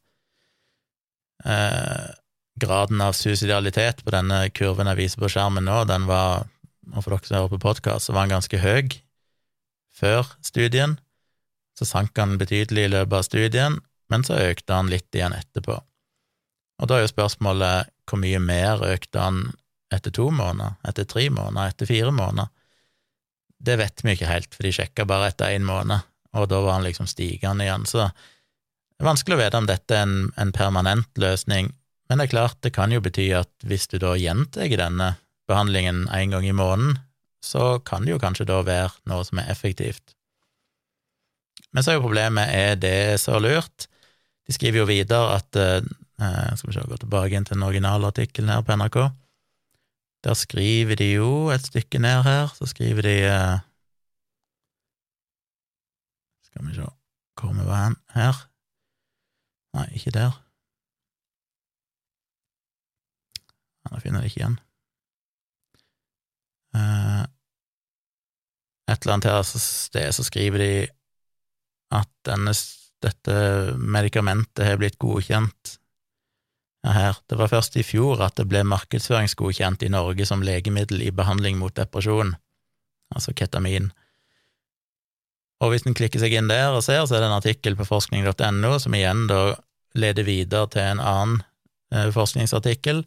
uh, 1.47 2.11
graden 2.61 3.01
av 3.01 3.17
suicidalitet 3.17 4.03
på 4.05 4.15
denne 4.15 4.45
kurven 4.55 4.91
jeg 4.93 5.01
viser 5.01 5.23
på 5.23 5.31
skjermen 5.33 5.67
nå, 5.67 5.83
den 5.91 6.09
var, 6.11 6.49
og 6.93 7.05
for 7.05 7.15
dere 7.15 7.29
som 7.29 7.39
hører 7.39 7.55
på 7.55 7.63
podkast, 7.67 8.09
så 8.09 8.17
var 8.17 8.27
den 8.27 8.37
ganske 8.37 8.61
høy 8.63 8.99
før 9.93 10.35
studien. 10.45 10.99
Så 11.79 11.89
sank 11.89 12.19
han 12.21 12.37
betydelig 12.41 12.87
i 12.87 12.93
løpet 12.93 13.17
av 13.19 13.27
studien, 13.27 13.79
men 14.13 14.27
så 14.27 14.37
økte 14.37 14.77
han 14.77 14.91
litt 14.93 15.09
igjen 15.17 15.35
etterpå. 15.37 15.79
Og 16.83 16.89
da 16.91 16.99
er 16.99 17.07
jo 17.07 17.13
spørsmålet 17.13 17.93
hvor 18.09 18.21
mye 18.21 18.41
mer 18.43 18.83
økte 18.85 19.23
han 19.23 19.45
etter 19.93 20.13
to 20.15 20.29
måneder, 20.35 20.77
etter 20.89 21.07
tre 21.09 21.29
måneder, 21.31 21.73
etter 21.73 21.89
fire 21.89 22.13
måneder? 22.15 22.51
Det 23.63 23.79
vet 23.79 24.03
vi 24.03 24.17
ikke 24.17 24.31
helt, 24.31 24.55
for 24.55 24.67
de 24.67 24.75
sjekka 24.75 25.07
bare 25.09 25.31
etter 25.31 25.55
én 25.55 25.65
måned, 25.65 26.03
og 26.35 26.49
da 26.51 26.61
var 26.65 26.81
han 26.81 26.87
liksom 26.87 27.07
stigende 27.07 27.65
igjen. 27.65 27.87
Så 27.87 28.09
det 29.03 29.09
er 29.09 29.11
vanskelig 29.11 29.35
å 29.35 29.41
vite 29.43 29.59
om 29.59 29.67
dette 29.67 29.97
er 29.99 30.07
en, 30.07 30.19
en 30.39 30.53
permanent 30.55 31.19
løsning, 31.19 31.73
men 32.09 32.21
det 32.21 32.29
er 32.29 32.35
klart, 32.37 32.61
det 32.63 32.75
kan 32.77 32.93
jo 32.95 33.03
bety 33.03 33.33
at 33.35 33.51
hvis 33.67 33.89
du 33.91 33.99
da 33.99 34.15
gjentar 34.15 34.71
denne 34.79 35.15
behandlingen 35.51 36.05
en 36.13 36.35
gang 36.35 36.47
i 36.47 36.55
måneden, 36.55 37.01
så 37.43 37.81
kan 37.83 38.07
det 38.07 38.15
jo 38.15 38.21
kanskje 38.23 38.47
da 38.47 38.61
være 38.63 38.95
noe 39.11 39.27
som 39.27 39.41
er 39.43 39.51
effektivt. 39.51 40.15
Men 41.75 41.83
så 41.83 41.93
er 41.93 41.99
jo 41.99 42.05
problemet 42.07 42.53
er 42.55 42.79
det 42.79 43.19
så 43.19 43.41
lurt. 43.43 43.89
De 44.47 44.55
skriver 44.55 44.83
jo 44.83 44.87
videre 44.87 45.41
at 45.41 45.59
eh, 45.59 45.81
Eh, 46.23 46.55
skal 46.57 46.71
vi 46.71 46.77
se, 46.77 46.85
gå 46.87 46.99
tilbake 47.01 47.35
inn 47.35 47.47
til 47.49 47.57
den 47.57 47.67
originalartikkelen 47.67 48.53
her 48.53 48.63
på 48.67 48.77
NRK. 48.79 48.99
Der 50.23 50.39
skriver 50.39 50.99
de 51.01 51.09
jo 51.17 51.51
et 51.51 51.67
stykke 51.67 51.99
ned 51.99 52.23
her, 52.27 52.53
så 52.55 52.69
skriver 52.71 53.09
de 53.09 53.17
eh, 53.27 53.61
Skal 56.47 56.69
vi 56.69 56.77
se 56.77 56.91
hvor 57.41 57.55
vi 57.57 57.65
var 57.67 57.87
hen 57.89 57.97
her. 58.15 58.37
Nei, 59.77 59.87
ikke 59.97 60.13
der. 60.15 60.35
Nå 63.89 64.01
finner 64.01 64.23
jeg 64.23 64.29
det 64.29 64.33
ikke 64.33 64.43
igjen. 64.43 64.59
Eh, 66.77 67.23
et 68.93 69.05
eller 69.05 69.17
annet 69.17 69.29
her 69.29 69.43
sted 69.45 70.13
så 70.17 70.25
skriver 70.27 70.63
de 70.63 70.73
at 71.93 72.11
denne, 72.29 72.55
dette 73.05 73.37
medikamentet 73.77 74.65
har 74.67 74.79
blitt 74.81 75.01
godkjent 75.03 75.77
her. 76.89 77.19
Det 77.29 77.39
var 77.39 77.53
først 77.53 77.77
i 77.79 77.85
fjor 77.87 78.23
at 78.25 78.39
det 78.41 78.49
ble 78.51 78.65
markedsføringsgodkjent 78.67 79.85
i 79.87 79.93
Norge 79.93 80.27
som 80.29 80.45
legemiddel 80.45 81.05
i 81.05 81.13
behandling 81.15 81.61
mot 81.61 81.75
depresjon, 81.77 82.35
altså 83.15 83.35
ketamin. 83.37 83.91
Og 85.63 85.71
hvis 85.71 85.87
en 85.87 85.95
klikker 85.95 86.23
seg 86.23 86.35
inn 86.35 86.51
der 86.51 86.75
og 86.75 86.83
ser, 86.83 87.05
så 87.07 87.17
er 87.17 87.23
det 87.23 87.31
en 87.31 87.39
artikkel 87.39 87.79
på 87.79 87.87
forskning.no 87.87 88.73
som 88.83 88.95
igjen 88.99 89.29
da 89.31 89.55
leder 89.99 90.27
videre 90.27 90.71
til 90.73 90.83
en 90.83 91.03
annen 91.03 91.43
eh, 91.95 92.09
forskningsartikkel 92.15 93.05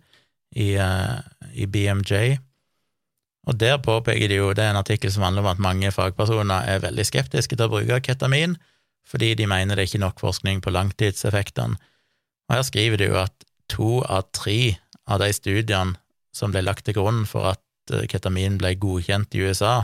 i, 0.56 0.76
eh, 0.80 1.18
i, 1.52 1.68
BMJ. 1.68 2.38
Og 3.50 3.58
der 3.60 3.82
påpeker 3.84 4.32
de 4.32 4.40
jo, 4.40 4.54
det 4.56 4.64
er 4.64 4.72
en 4.74 4.82
artikkel 4.82 5.12
som 5.12 5.26
handler 5.26 5.44
om 5.44 5.52
at 5.52 5.62
mange 5.62 5.92
fagpersoner 5.94 6.70
er 6.70 6.86
veldig 6.86 7.06
skeptiske 7.06 7.58
til 7.58 7.68
å 7.68 7.74
bruke 7.74 8.00
ketamin, 8.06 8.56
fordi 9.06 9.34
de 9.38 9.50
mener 9.50 9.76
det 9.76 9.84
er 9.86 9.92
ikke 9.92 10.06
nok 10.06 10.24
forskning 10.24 10.64
på 10.66 10.74
langtidseffektene. 10.74 11.78
Og 12.48 12.56
her 12.56 12.64
skriver 12.66 13.02
de 13.02 13.10
jo 13.12 13.20
at 13.26 13.46
to 13.70 14.00
av 14.02 14.30
tre 14.34 14.78
av 15.10 15.20
de 15.22 15.32
studiene 15.34 15.98
som 16.36 16.54
ble 16.54 16.64
lagt 16.66 16.86
til 16.88 16.98
grunn 16.98 17.26
for 17.30 17.52
at 17.52 17.94
eh, 17.94 18.08
ketamin 18.10 18.62
ble 18.62 18.78
godkjent 18.80 19.36
i 19.36 19.44
USA, 19.50 19.84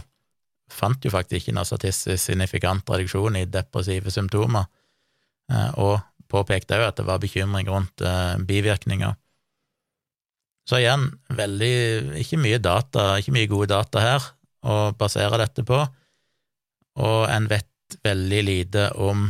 fant 0.71 1.05
jo 1.05 1.12
faktisk 1.13 1.41
ikke 1.41 1.55
noe 1.57 1.67
statistisk 1.67 2.21
signifikant 2.23 2.88
reduksjon 2.89 3.39
i 3.39 3.47
depressive 3.49 4.13
symptomer, 4.13 4.67
eh, 5.51 5.69
og 5.81 5.99
påpekte 6.31 6.79
òg 6.79 6.88
at 6.88 7.01
det 7.01 7.07
var 7.07 7.21
bekymring 7.23 7.69
rundt 7.71 8.03
eh, 8.05 8.38
bivirkninger. 8.47 9.17
Så 10.69 10.79
igjen, 10.79 11.07
veldig 11.36 11.73
ikke 12.21 12.39
mye 12.39 12.62
data, 12.62 13.15
ikke 13.19 13.34
mye 13.36 13.49
gode 13.51 13.71
data 13.73 14.03
her 14.03 14.27
å 14.62 14.75
basere 14.97 15.39
dette 15.41 15.65
på, 15.67 15.79
og 17.01 17.21
en 17.31 17.47
vet 17.49 17.97
veldig 18.05 18.43
lite 18.47 18.91
om 19.01 19.29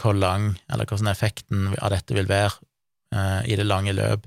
hvor 0.00 0.14
lang, 0.16 0.54
eller 0.72 0.88
hvordan 0.88 1.10
effekten 1.10 1.74
av 1.78 1.92
dette 1.92 2.16
vil 2.16 2.30
være 2.30 2.56
Eh, 3.14 3.52
i 3.52 3.56
det 3.56 3.66
lange 3.66 3.92
løp. 3.94 4.26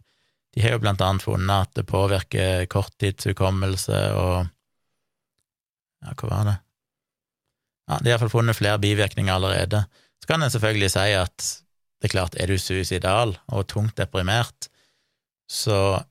De 0.55 0.63
har 0.63 0.75
jo 0.75 0.81
blant 0.81 1.01
annet 1.03 1.25
funnet 1.25 1.67
at 1.67 1.73
det 1.75 1.85
påvirker 1.89 2.67
korttidshukommelse 2.71 3.99
og 4.15 4.47
Ja, 6.05 6.13
hva 6.13 6.29
var 6.29 6.49
det? 6.49 6.57
Ja, 7.87 7.99
De 8.01 8.11
har 8.11 8.17
iallfall 8.17 8.33
funnet 8.33 8.57
flere 8.57 8.81
bivirkninger 8.83 9.33
allerede. 9.33 9.85
Så 10.21 10.29
kan 10.29 10.43
en 10.43 10.51
selvfølgelig 10.51 10.91
si 10.93 11.07
at 11.15 11.47
det 11.97 12.09
er 12.09 12.13
klart, 12.13 12.35
er 12.37 12.51
du 12.51 12.57
suicidal 12.61 13.33
og 13.47 13.67
tungt 13.71 13.97
deprimert, 13.97 14.67
så 15.49 16.03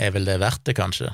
er 0.00 0.12
vel 0.16 0.26
det 0.26 0.40
verdt 0.42 0.64
det, 0.66 0.74
kanskje. 0.78 1.12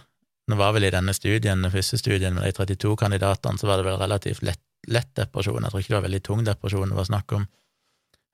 Nå 0.49 0.57
var 0.59 0.73
vel 0.75 0.87
i 0.89 0.93
denne 0.95 1.13
studien, 1.15 1.61
den 1.63 1.73
første 1.73 1.99
studien 2.01 2.35
med 2.35 2.47
de 2.47 2.55
32 2.57 2.97
kandidatene, 2.99 3.61
så 3.61 3.69
var 3.69 3.79
det 3.79 3.87
vel 3.91 4.01
relativt 4.01 4.43
lett, 4.47 4.63
lett 4.89 5.11
depresjon. 5.19 5.61
Jeg 5.63 5.75
tror 5.75 5.83
ikke 5.83 5.93
det 5.93 5.99
var 5.99 6.09
veldig 6.09 6.23
tung 6.27 6.47
depresjon 6.47 6.95
det 6.95 6.99
var 6.99 7.11
snakk 7.11 7.37
om, 7.37 7.47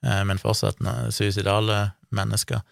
eh, 0.06 0.22
men 0.30 0.40
fortsatt 0.40 0.80
suicidale 1.14 1.80
mennesker. 2.14 2.62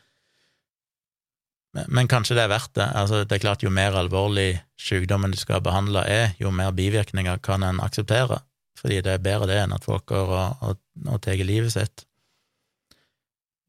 Men 1.93 2.09
kanskje 2.09 2.37
det 2.39 2.47
er 2.47 2.53
verdt 2.53 2.75
det. 2.79 2.87
Altså, 2.97 3.23
det 3.25 3.37
er 3.37 3.43
klart 3.43 3.65
Jo 3.65 3.73
mer 3.75 3.97
alvorlig 3.99 4.61
sykdommen 4.81 5.33
du 5.33 5.39
skal 5.41 5.63
behandle 5.65 6.05
er, 6.09 6.35
jo 6.41 6.53
mer 6.55 6.75
bivirkninger 6.77 7.41
kan 7.45 7.65
en 7.67 7.81
akseptere, 7.85 8.41
fordi 8.79 9.01
det 9.05 9.17
er 9.17 9.25
bedre 9.25 9.49
det 9.51 9.61
enn 9.63 9.75
at 9.77 9.87
folk 9.87 10.05
går 10.11 10.33
og, 10.37 10.67
og, 10.69 10.81
og 11.07 11.23
tar 11.25 11.41
livet 11.41 11.75
sitt. 11.75 12.05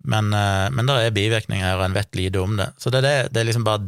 Men, 0.08 0.32
eh, 0.36 0.68
men 0.72 0.88
det 0.88 0.98
er 1.02 1.16
bivirkninger 1.16 1.66
her, 1.66 1.80
og 1.80 1.88
en 1.88 1.98
vet 1.98 2.20
lite 2.20 2.42
om 2.44 2.58
det. 2.60 2.70
Så 2.80 2.94
det 2.94 3.02
er, 3.02 3.08
det, 3.08 3.36
det 3.36 3.42
er 3.42 3.50
liksom 3.50 3.68
bare 3.68 3.88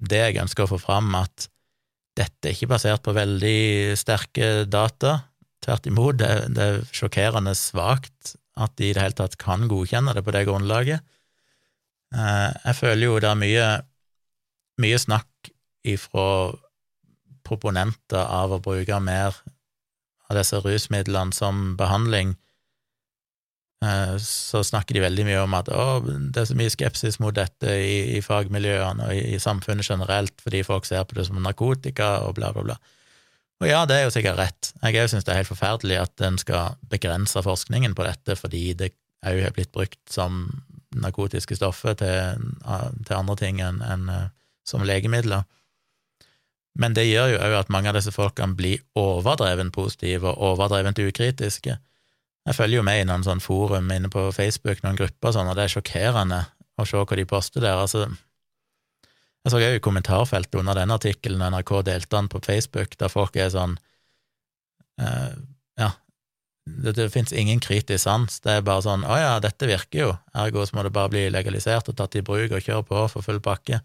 det 0.00 0.22
jeg 0.22 0.42
ønsker 0.42 0.66
å 0.66 0.72
få 0.72 0.80
fram, 0.80 1.12
at 1.18 1.50
dette 2.18 2.48
er 2.48 2.56
ikke 2.56 2.72
basert 2.72 3.04
på 3.04 3.14
veldig 3.16 3.96
sterke 3.98 4.50
data. 4.68 5.20
Tvert 5.64 5.86
imot, 5.90 6.18
det, 6.20 6.30
det 6.56 6.66
er 6.66 6.84
sjokkerende 6.96 7.54
svakt 7.58 8.34
at 8.60 8.74
de 8.80 8.90
i 8.90 8.94
det 8.96 9.02
hele 9.04 9.16
tatt 9.16 9.36
kan 9.40 9.68
godkjenne 9.70 10.14
det 10.16 10.24
på 10.24 10.34
det 10.34 10.46
grunnlaget. 10.48 11.04
Eh, 12.10 12.50
jeg 12.66 12.76
føler 12.80 13.06
jo 13.06 13.18
det 13.22 13.30
er 13.30 13.38
mye, 13.38 13.68
mye 14.82 14.98
snakk 14.98 15.50
ifra 15.86 16.52
proponenter 17.46 18.20
av 18.22 18.54
å 18.54 18.62
bruke 18.62 18.98
mer 19.02 19.36
av 20.30 20.38
disse 20.38 20.60
rusmidlene 20.62 21.34
som 21.34 21.74
behandling, 21.78 22.36
eh, 23.84 24.14
så 24.22 24.62
snakker 24.66 24.98
de 24.98 25.04
veldig 25.06 25.26
mye 25.26 25.42
om 25.42 25.56
at 25.58 25.70
det 25.70 26.42
er 26.42 26.50
så 26.50 26.58
mye 26.58 26.72
skepsis 26.72 27.18
mot 27.22 27.34
dette 27.34 27.74
i, 27.78 28.18
i 28.18 28.22
fagmiljøene 28.24 29.08
og 29.08 29.16
i, 29.16 29.24
i, 29.34 29.42
samfunnet 29.42 29.86
generelt, 29.86 30.36
fordi 30.42 30.62
folk 30.66 30.86
ser 30.86 31.06
på 31.06 31.18
det 31.18 31.26
som 31.30 31.40
narkotika 31.42 32.20
og 32.26 32.36
bla, 32.38 32.52
bla, 32.54 32.66
bla. 32.70 32.80
Og 33.60 33.68
ja, 33.68 33.84
det 33.84 33.98
er 33.98 34.06
jo 34.06 34.12
sikkert 34.14 34.38
rett. 34.38 34.70
Jeg 34.80 35.02
òg 35.02 35.10
syns 35.12 35.26
det 35.26 35.34
er 35.34 35.42
helt 35.42 35.50
forferdelig 35.50 35.98
at 36.00 36.22
en 36.24 36.38
skal 36.40 36.78
begrense 36.92 37.42
forskningen 37.44 37.92
på 37.96 38.06
dette, 38.06 38.38
fordi 38.40 38.70
det 38.78 38.94
òg 39.26 39.42
har 39.44 39.52
blitt 39.56 39.72
brukt 39.74 40.00
som 40.08 40.46
narkotiske 40.96 41.56
stoffer 41.58 41.94
til, 41.98 42.46
til 43.06 43.16
andre 43.16 43.36
ting 43.38 43.60
enn 43.62 43.80
en, 43.86 44.08
eh, 44.10 44.28
som 44.66 44.84
legemidler. 44.86 45.46
Men 46.80 46.94
det 46.94 47.08
gjør 47.08 47.34
jo 47.34 47.42
òg 47.42 47.56
at 47.58 47.70
mange 47.72 47.90
av 47.90 47.98
disse 47.98 48.14
folkene 48.14 48.56
blir 48.58 48.82
overdrevent 48.98 49.74
positive 49.74 50.30
og 50.30 50.54
overdrevent 50.54 51.00
ukritiske. 51.02 51.76
Jeg 52.46 52.56
følger 52.56 52.80
jo 52.80 52.86
med 52.86 53.02
i 53.02 53.06
noen 53.08 53.26
sånn 53.26 53.42
forum 53.42 53.90
inne 53.92 54.10
på 54.12 54.30
Facebook, 54.34 54.82
noen 54.82 54.98
grupper 54.98 55.34
sånn, 55.34 55.50
og 55.50 55.58
det 55.58 55.66
er 55.66 55.74
sjokkerende 55.74 56.40
å 56.80 56.86
se 56.88 57.00
hva 57.02 57.18
de 57.18 57.26
poster 57.28 57.64
der. 57.64 57.82
Altså, 57.82 58.06
jeg 59.44 59.52
så 59.52 59.60
òg 59.60 59.78
i 59.78 59.82
kommentarfeltet 59.84 60.60
under 60.60 60.78
denne 60.78 60.96
artikkelen 60.96 61.42
NRK 61.52 61.74
delte 61.88 62.16
den 62.16 62.30
på 62.32 62.42
Facebook, 62.44 62.96
der 63.00 63.12
folk 63.12 63.36
er 63.36 63.52
sånn 63.52 63.76
uh, 65.00 65.32
Ja, 65.80 65.94
det, 66.82 66.94
det 66.96 67.08
fins 67.12 67.32
ingen 67.32 67.60
kritisk 67.62 68.04
sans. 68.04 68.40
Det 68.44 68.52
er 68.52 68.66
bare 68.66 68.84
sånn 68.84 69.04
'Å 69.04 69.16
ja, 69.18 69.32
dette 69.42 69.68
virker 69.68 69.98
jo', 69.98 70.18
ergo 70.34 70.64
så 70.66 70.76
må 70.76 70.84
det 70.86 70.92
bare 70.92 71.12
bli 71.12 71.24
legalisert 71.30 71.88
og 71.88 71.96
tatt 71.96 72.16
i 72.16 72.24
bruk 72.26 72.52
og 72.52 72.62
kjøre 72.62 72.86
på 72.86 73.08
for 73.10 73.26
full 73.26 73.40
pakke. 73.40 73.80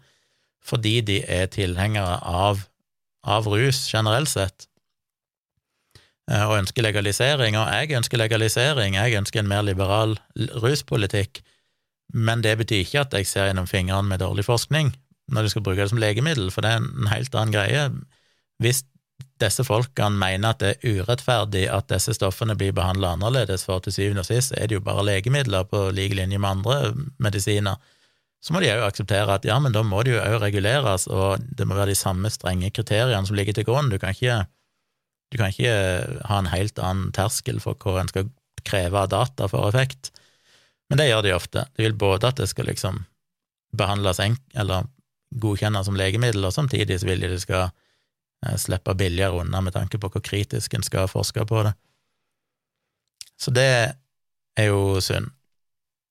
Fordi 0.66 1.00
de 1.00 1.20
er 1.22 1.46
tilhengere 1.46 2.20
av, 2.22 2.66
av 3.22 3.46
rus 3.46 3.86
generelt 3.92 4.28
sett, 4.28 4.66
eh, 6.30 6.42
og 6.42 6.58
ønsker 6.58 6.82
legalisering. 6.82 7.56
Og 7.56 7.66
jeg 7.70 7.96
ønsker 7.98 8.18
legalisering, 8.18 8.94
jeg 8.94 9.18
ønsker 9.20 9.40
en 9.40 9.48
mer 9.48 9.62
liberal 9.62 10.18
ruspolitikk, 10.36 11.42
men 12.14 12.42
det 12.42 12.58
betyr 12.58 12.84
ikke 12.84 13.00
at 13.00 13.14
jeg 13.14 13.26
ser 13.26 13.50
gjennom 13.50 13.66
fingrene 13.66 14.08
med 14.08 14.20
dårlig 14.20 14.44
forskning 14.46 14.94
når 15.28 15.42
du 15.42 15.48
skal 15.50 15.62
bruke 15.62 15.82
det 15.82 15.90
som 15.90 15.98
legemiddel, 15.98 16.52
for 16.54 16.62
det 16.62 16.70
er 16.70 16.82
en 16.82 17.08
helt 17.10 17.34
annen 17.34 17.54
greie. 17.54 17.88
Hvis 18.62 18.84
disse 19.40 19.64
folkene 19.66 20.16
mener 20.16 20.54
at 20.54 20.62
det 20.62 20.70
er 20.76 21.00
urettferdig 21.00 21.66
at 21.72 21.88
disse 21.92 22.14
stoffene 22.16 22.56
blir 22.58 22.74
behandla 22.76 23.14
annerledes, 23.16 23.66
for 23.68 23.82
til 23.84 23.94
syvende 23.94 24.24
og 24.24 24.28
sist 24.28 24.54
er 24.56 24.68
det 24.68 24.78
jo 24.78 24.84
bare 24.84 25.04
legemidler 25.04 25.68
på 25.68 25.88
lik 25.96 26.14
linje 26.16 26.40
med 26.40 26.50
andre 26.58 26.78
medisiner, 27.22 27.76
så 28.40 28.54
må 28.54 28.62
de 28.62 28.70
òg 28.70 28.84
akseptere 28.86 29.34
at 29.34 29.46
ja, 29.48 29.56
men 29.60 29.74
da 29.74 29.82
må 29.84 30.02
det 30.06 30.14
jo 30.14 30.22
òg 30.22 30.38
reguleres, 30.44 31.08
og 31.10 31.42
det 31.58 31.66
må 31.68 31.76
være 31.76 31.92
de 31.92 31.98
samme 31.98 32.30
strenge 32.32 32.70
kriteriene 32.72 33.26
som 33.26 33.36
ligger 33.36 33.56
til 33.56 33.66
grunn. 33.66 33.90
Du 33.90 33.98
kan 33.98 34.14
ikke, 34.14 34.44
du 35.32 35.40
kan 35.40 35.52
ikke 35.52 35.72
ha 36.28 36.40
en 36.40 36.52
helt 36.52 36.78
annen 36.78 37.10
terskel 37.16 37.60
for 37.64 37.78
hvor 37.80 37.98
en 38.00 38.12
skal 38.12 38.30
kreve 38.66 39.06
data 39.10 39.48
for 39.50 39.68
effekt, 39.68 40.12
men 40.88 41.00
det 41.00 41.10
gjør 41.10 41.24
de 41.26 41.34
ofte. 41.34 41.64
De 41.74 41.88
vil 41.88 41.98
både 41.98 42.30
at 42.30 42.38
det 42.40 42.48
skal 42.52 42.70
liksom 42.70 43.02
behandles 43.76 44.22
enk 44.22 44.38
eller 44.54 44.86
godkjennes 45.42 45.88
som 45.88 45.98
legemiddel, 45.98 46.46
og 46.46 46.54
samtidig 46.54 47.00
så 47.02 47.10
vil 47.10 47.24
de 47.24 47.34
det 47.34 47.42
skal 47.42 47.66
Eh, 47.66 47.82
slippe 48.60 48.94
billigere 48.94 49.40
unna 49.40 49.60
med 49.60 49.74
tanke 49.74 49.98
på 49.98 50.10
hvor 50.12 50.22
kritisk 50.24 50.74
en 50.74 50.84
skal 50.86 51.08
forske 51.08 51.44
på 51.46 51.62
det. 51.66 51.72
Så 53.36 53.50
det 53.50 53.70
er 54.56 54.68
jo 54.70 55.00
synd. 55.00 55.28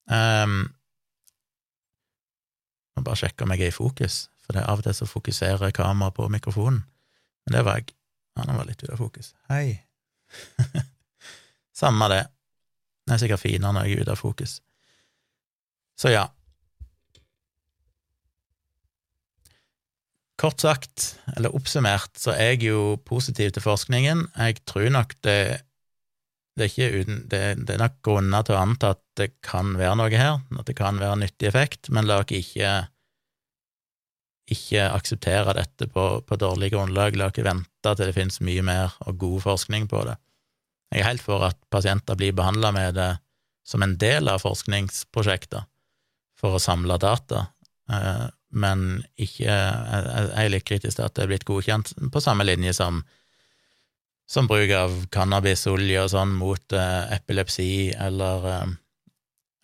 Um, 0.06 0.68
må 2.96 3.04
bare 3.04 3.20
sjekke 3.20 3.46
om 3.46 3.54
jeg 3.56 3.66
er 3.66 3.74
i 3.74 3.76
fokus, 3.76 4.28
for 4.46 4.54
det 4.54 4.62
er 4.62 4.70
av 4.70 4.82
og 4.82 4.86
til 4.86 4.98
så 4.98 5.08
fokuserer 5.10 5.74
kameraet 5.76 6.16
på 6.18 6.28
mikrofonen. 6.30 6.84
Men 7.46 7.58
det 7.58 7.66
var 7.66 7.82
jeg. 7.82 7.96
Ja, 8.36 8.46
nå 8.46 8.58
var 8.58 8.68
litt 8.68 8.84
ute 8.84 8.94
av 8.94 9.02
fokus. 9.02 9.34
Hei. 9.50 9.80
Samme 11.82 12.10
det. 12.12 12.24
Det 13.06 13.16
er 13.16 13.22
sikkert 13.22 13.44
finere 13.44 13.74
når 13.74 13.88
jeg 13.88 13.98
er 13.98 14.06
ute 14.06 14.16
av 14.16 14.22
fokus. 14.22 14.60
Så 16.00 16.12
ja, 16.12 16.26
Kort 20.36 20.60
sagt, 20.60 21.14
eller 21.38 21.54
oppsummert, 21.56 22.12
så 22.20 22.34
er 22.36 22.56
jeg 22.56 22.68
jo 22.68 22.98
positiv 23.08 23.54
til 23.56 23.64
forskningen. 23.64 24.26
Jeg 24.36 24.58
tror 24.68 24.90
nok 24.92 25.14
det, 25.24 25.38
det, 26.60 26.68
er, 26.76 26.98
uten, 27.00 27.22
det, 27.32 27.44
det 27.64 27.78
er 27.78 27.84
nok 27.86 28.02
grunner 28.04 28.44
til 28.44 28.58
å 28.58 28.64
anta 28.66 28.92
at 28.98 29.04
det 29.16 29.30
kan 29.46 29.78
være 29.80 29.96
noe 30.02 30.12
her, 30.12 30.42
at 30.60 30.68
det 30.68 30.76
kan 30.76 31.00
være 31.00 31.22
nyttig 31.24 31.48
effekt, 31.48 31.88
men 31.88 32.10
la 32.10 32.20
dere 32.20 32.42
ikke, 32.44 32.74
ikke 34.58 34.90
akseptere 34.92 35.56
dette 35.56 35.88
på, 35.94 36.06
på 36.28 36.40
dårlig 36.42 36.74
grunnlag, 36.76 37.16
la 37.16 37.32
dere 37.32 37.54
vente 37.54 37.96
til 37.96 38.04
det 38.04 38.18
finnes 38.18 38.44
mye 38.44 38.66
mer 38.68 39.00
og 39.08 39.22
god 39.24 39.46
forskning 39.48 39.88
på 39.92 40.04
det. 40.10 40.18
Jeg 40.92 41.02
er 41.02 41.10
helt 41.14 41.24
for 41.24 41.48
at 41.48 41.58
pasienter 41.72 42.20
blir 42.20 42.36
behandla 42.36 42.76
med 42.76 43.00
det 43.00 43.14
som 43.66 43.84
en 43.84 43.96
del 44.00 44.30
av 44.30 44.44
forskningsprosjekter 44.44 45.64
for 46.40 46.56
å 46.56 46.62
samle 46.62 47.00
data, 47.02 47.48
eh, 47.92 48.28
men 48.56 49.04
ikke 49.20 49.52
Jeg 49.52 50.32
er 50.40 50.50
litt 50.52 50.68
kritisk 50.68 50.98
til 50.98 51.06
at 51.08 51.16
det 51.18 51.26
er 51.26 51.32
blitt 51.34 51.48
godkjent 51.48 51.94
på 52.12 52.24
samme 52.24 52.46
linje 52.48 52.74
som, 52.78 53.02
som 54.30 54.48
bruk 54.50 54.72
av 54.76 54.96
cannabisolje 55.14 56.02
og 56.04 56.12
sånn 56.14 56.34
mot 56.40 56.76
uh, 56.78 57.06
epilepsi 57.14 57.92
eller, 58.08 58.48
uh, 58.48 58.74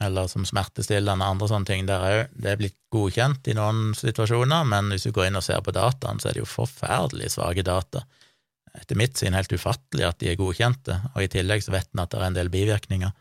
eller 0.03 0.31
som 0.31 0.45
smertestillende 0.47 1.23
og 1.23 1.37
andre 1.37 1.51
sånne 1.51 1.71
ting. 1.71 1.87
Der 1.89 2.07
òg. 2.07 2.35
det 2.35 2.53
er 2.53 2.59
blitt 2.59 2.79
godkjent 2.91 3.47
i 3.47 3.57
noen 3.57 3.95
situasjoner, 3.97 4.67
men 4.67 4.91
hvis 4.91 5.07
du 5.07 5.15
går 5.15 5.29
inn 5.29 5.39
og 5.39 5.47
ser 5.47 5.63
på 5.63 5.75
dataen, 5.75 6.19
så 6.19 6.29
er 6.29 6.37
det 6.37 6.43
jo 6.43 6.51
forferdelig 6.51 7.33
svake 7.37 7.63
data. 7.65 8.03
Etter 8.77 8.99
mitt 8.99 9.19
syn 9.19 9.35
helt 9.35 9.51
ufattelig 9.51 10.07
at 10.07 10.19
de 10.21 10.31
er 10.31 10.39
godkjente, 10.39 10.99
og 11.15 11.23
i 11.23 11.31
tillegg 11.31 11.63
så 11.63 11.73
vet 11.73 11.89
en 11.91 12.03
at 12.03 12.11
det 12.11 12.19
er 12.19 12.29
en 12.29 12.37
del 12.37 12.51
bivirkninger. 12.51 13.11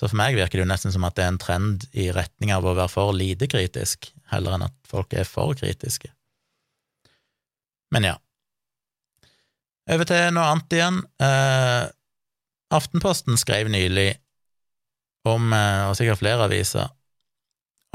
Så 0.00 0.08
for 0.08 0.16
meg 0.16 0.38
virker 0.38 0.56
det 0.56 0.64
jo 0.64 0.70
nesten 0.70 0.94
som 0.94 1.04
at 1.04 1.18
det 1.18 1.26
er 1.26 1.34
en 1.34 1.40
trend 1.40 1.82
i 1.92 2.06
retning 2.16 2.54
av 2.54 2.64
å 2.64 2.72
være 2.72 2.88
for 2.88 3.12
lite 3.12 3.50
kritisk, 3.52 4.08
heller 4.30 4.56
enn 4.56 4.66
at 4.66 4.76
folk 4.88 5.14
er 5.14 5.28
for 5.28 5.54
kritiske. 5.58 6.10
Men 7.90 8.06
ja. 8.06 8.16
Over 9.90 10.06
til 10.06 10.28
noe 10.34 10.46
annet 10.52 10.76
igjen. 10.76 11.00
Eh, 11.22 11.88
Aftenposten 12.70 13.38
skrev 13.40 13.66
nylig 13.72 14.12
om, 15.26 15.52
eh, 15.52 15.88
og 15.88 15.96
sikkert 15.98 16.20
flere 16.22 16.46
aviser, 16.46 16.92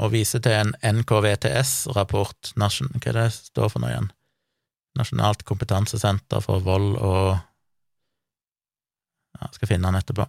og 0.04 0.12
viser 0.12 0.42
til 0.44 0.52
en 0.52 0.74
NKVTS-rapport, 1.00 2.52
hva 2.56 2.68
er 2.68 3.16
det 3.16 3.30
står 3.32 3.70
for 3.72 3.80
noe 3.80 3.94
igjen? 3.94 4.10
Nasjonalt 4.96 5.44
kompetansesenter 5.48 6.44
for 6.44 6.60
vold 6.64 6.96
og 7.00 7.38
ja, 9.40 9.48
skal 9.52 9.68
finne 9.72 9.88
den 9.88 10.00
etterpå. 10.00 10.28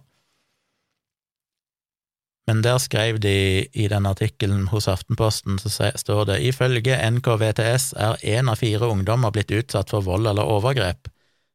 Men 2.48 2.62
der 2.64 2.78
skrev 2.80 3.18
de 3.20 3.66
i 3.76 3.88
den 3.92 4.06
artikkelen 4.08 4.70
hos 4.72 4.86
Aftenposten, 4.88 5.58
så 5.60 5.90
står 6.00 6.24
det 6.30 6.38
ifølge 6.48 6.96
NKVTS 6.96 7.90
er 7.92 8.22
én 8.24 8.48
av 8.48 8.56
fire 8.62 8.88
ungdommer 8.88 9.34
blitt 9.34 9.52
utsatt 9.52 9.90
for 9.92 10.06
vold 10.06 10.30
eller 10.30 10.48
overgrep, 10.48 11.10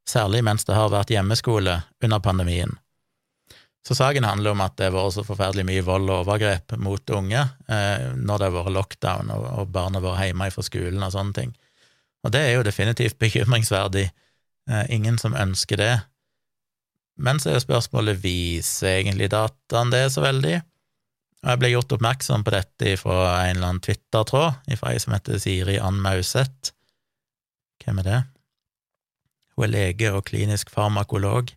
særlig 0.05 0.43
mens 0.45 0.67
det 0.67 0.75
har 0.77 0.91
vært 0.93 1.09
hjemmeskole 1.09 1.79
under 2.03 2.21
pandemien. 2.21 2.75
Så 3.87 3.97
saken 3.97 4.23
handler 4.23 4.53
om 4.53 4.61
at 4.61 4.75
det 4.77 4.91
har 4.91 4.93
vært 4.93 5.15
så 5.15 5.23
forferdelig 5.25 5.65
mye 5.67 5.85
vold 5.87 6.11
og 6.11 6.19
overgrep 6.27 6.75
mot 6.79 7.09
unge 7.17 7.41
eh, 7.41 8.03
når 8.13 8.37
det 8.37 8.47
har 8.47 8.53
vært 8.59 8.75
lockdown 8.75 9.31
og, 9.33 9.47
og 9.63 9.71
barna 9.73 10.01
har 10.05 10.29
hjemme 10.29 10.49
fra 10.53 10.65
skolen 10.67 11.03
og 11.03 11.15
sånne 11.15 11.35
ting. 11.39 11.55
Og 12.23 12.35
det 12.35 12.43
er 12.45 12.53
jo 12.53 12.67
definitivt 12.67 13.17
bekymringsverdig. 13.23 14.05
Eh, 14.69 14.85
ingen 14.93 15.17
som 15.17 15.33
ønsker 15.33 15.81
det. 15.81 15.95
Men 17.17 17.41
så 17.41 17.49
er 17.49 17.65
spørsmålet 17.65 18.21
viser 18.21 19.01
egentlig 19.01 19.31
dataen 19.33 19.91
det 19.93 20.05
så 20.13 20.21
veldig? 20.23 20.61
Og 21.43 21.49
jeg 21.51 21.59
ble 21.59 21.73
gjort 21.73 21.91
oppmerksom 21.97 22.45
på 22.47 22.53
dette 22.55 22.93
fra 23.01 23.17
en 23.43 23.57
eller 23.57 23.67
annen 23.67 23.83
Twitter-tråd, 23.83 24.61
fra 24.79 24.93
ei 24.93 25.01
som 25.03 25.15
heter 25.15 25.41
Siri 25.43 25.75
Ann 25.75 25.99
Mauseth. 25.99 26.71
Hvem 27.83 27.99
er 27.99 28.07
det? 28.07 28.21
Hun 29.53 29.67
er 29.67 29.73
lege 29.73 30.13
og 30.15 30.23
klinisk 30.29 30.71
farmakolog, 30.71 31.51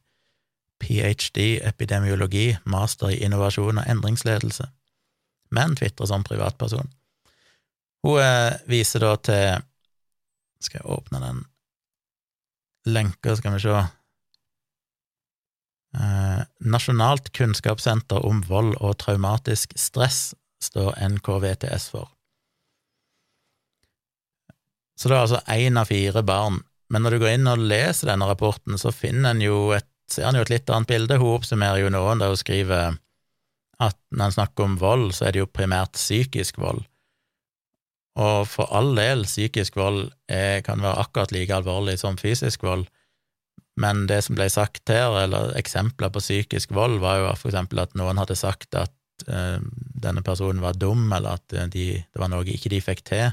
ph.d. 0.82 1.44
epidemiologi, 1.64 2.56
master 2.66 3.14
i 3.14 3.20
innovasjon 3.24 3.78
og 3.78 3.86
endringsledelse, 3.88 4.66
men 5.54 5.78
tvitrer 5.78 6.10
som 6.10 6.26
privatperson. 6.26 6.90
Hun 8.04 8.20
eh, 8.20 8.58
viser 8.68 9.06
da 9.06 9.14
til 9.16 9.64
Skal 10.60 10.80
jeg 10.80 10.90
åpne 10.90 11.20
den 11.20 11.40
lenka, 12.86 13.34
skal 13.36 13.54
vi 13.54 13.60
se 13.60 13.80
Eh, 15.94 16.42
Nasjonalt 16.66 17.30
kunnskapssenter 17.36 18.26
om 18.26 18.42
vold 18.48 18.74
og 18.80 18.98
traumatisk 19.02 19.76
stress 19.78 20.34
står 20.62 20.96
NKVTS 21.14 21.90
for. 21.92 22.10
Så 24.96 25.08
det 25.08 25.16
er 25.16 25.26
altså 25.26 25.42
én 25.52 25.76
av 25.78 25.90
fire 25.92 26.22
barn. 26.24 26.62
Men 26.88 27.02
når 27.04 27.16
du 27.16 27.22
går 27.22 27.34
inn 27.36 27.50
og 27.50 27.62
leser 27.68 28.10
denne 28.10 28.28
rapporten, 28.28 28.78
så 28.80 28.94
finner 28.94 29.34
en 29.34 29.42
jo 29.44 29.70
et, 29.76 29.88
ser 30.10 30.28
en 30.28 30.38
jo 30.38 30.44
et 30.46 30.52
litt 30.52 30.70
annet 30.72 30.88
bilde. 30.88 31.18
Hun 31.20 31.36
oppsummerer 31.36 31.82
jo 31.82 31.92
noen 31.92 32.22
der 32.22 32.32
hun 32.32 32.40
skriver 32.40 32.98
at 33.82 33.98
når 34.08 34.30
en 34.30 34.36
snakker 34.38 34.64
om 34.64 34.76
vold, 34.80 35.10
så 35.12 35.26
er 35.26 35.34
det 35.34 35.42
jo 35.42 35.52
primært 35.52 35.98
psykisk 35.98 36.60
vold. 36.62 36.86
Og 38.16 38.46
for 38.48 38.70
all 38.72 38.94
del, 38.96 39.26
psykisk 39.28 39.76
vold 39.76 40.06
er, 40.32 40.62
kan 40.64 40.80
være 40.80 41.02
akkurat 41.02 41.34
like 41.36 41.52
alvorlig 41.52 41.98
som 42.00 42.16
fysisk 42.16 42.64
vold, 42.64 42.86
men 43.76 44.06
det 44.08 44.22
som 44.24 44.36
ble 44.38 44.48
sagt 44.52 44.88
her, 44.92 45.12
eller 45.24 45.52
eksempler 45.58 46.12
på 46.12 46.22
psykisk 46.22 46.72
vold, 46.76 46.98
var 47.02 47.20
jo 47.20 47.32
for 47.36 47.50
eksempel 47.50 47.82
at 47.82 47.96
noen 47.98 48.16
hadde 48.20 48.38
sagt 48.38 48.76
at 48.78 48.94
uh, 49.28 49.58
denne 50.06 50.24
personen 50.24 50.62
var 50.64 50.78
dum, 50.80 51.04
eller 51.12 51.36
at 51.36 51.56
de, 51.72 51.86
det 52.00 52.22
var 52.22 52.32
noe 52.32 52.46
ikke 52.48 52.72
de 52.72 52.80
fikk 52.84 53.04
til, 53.12 53.28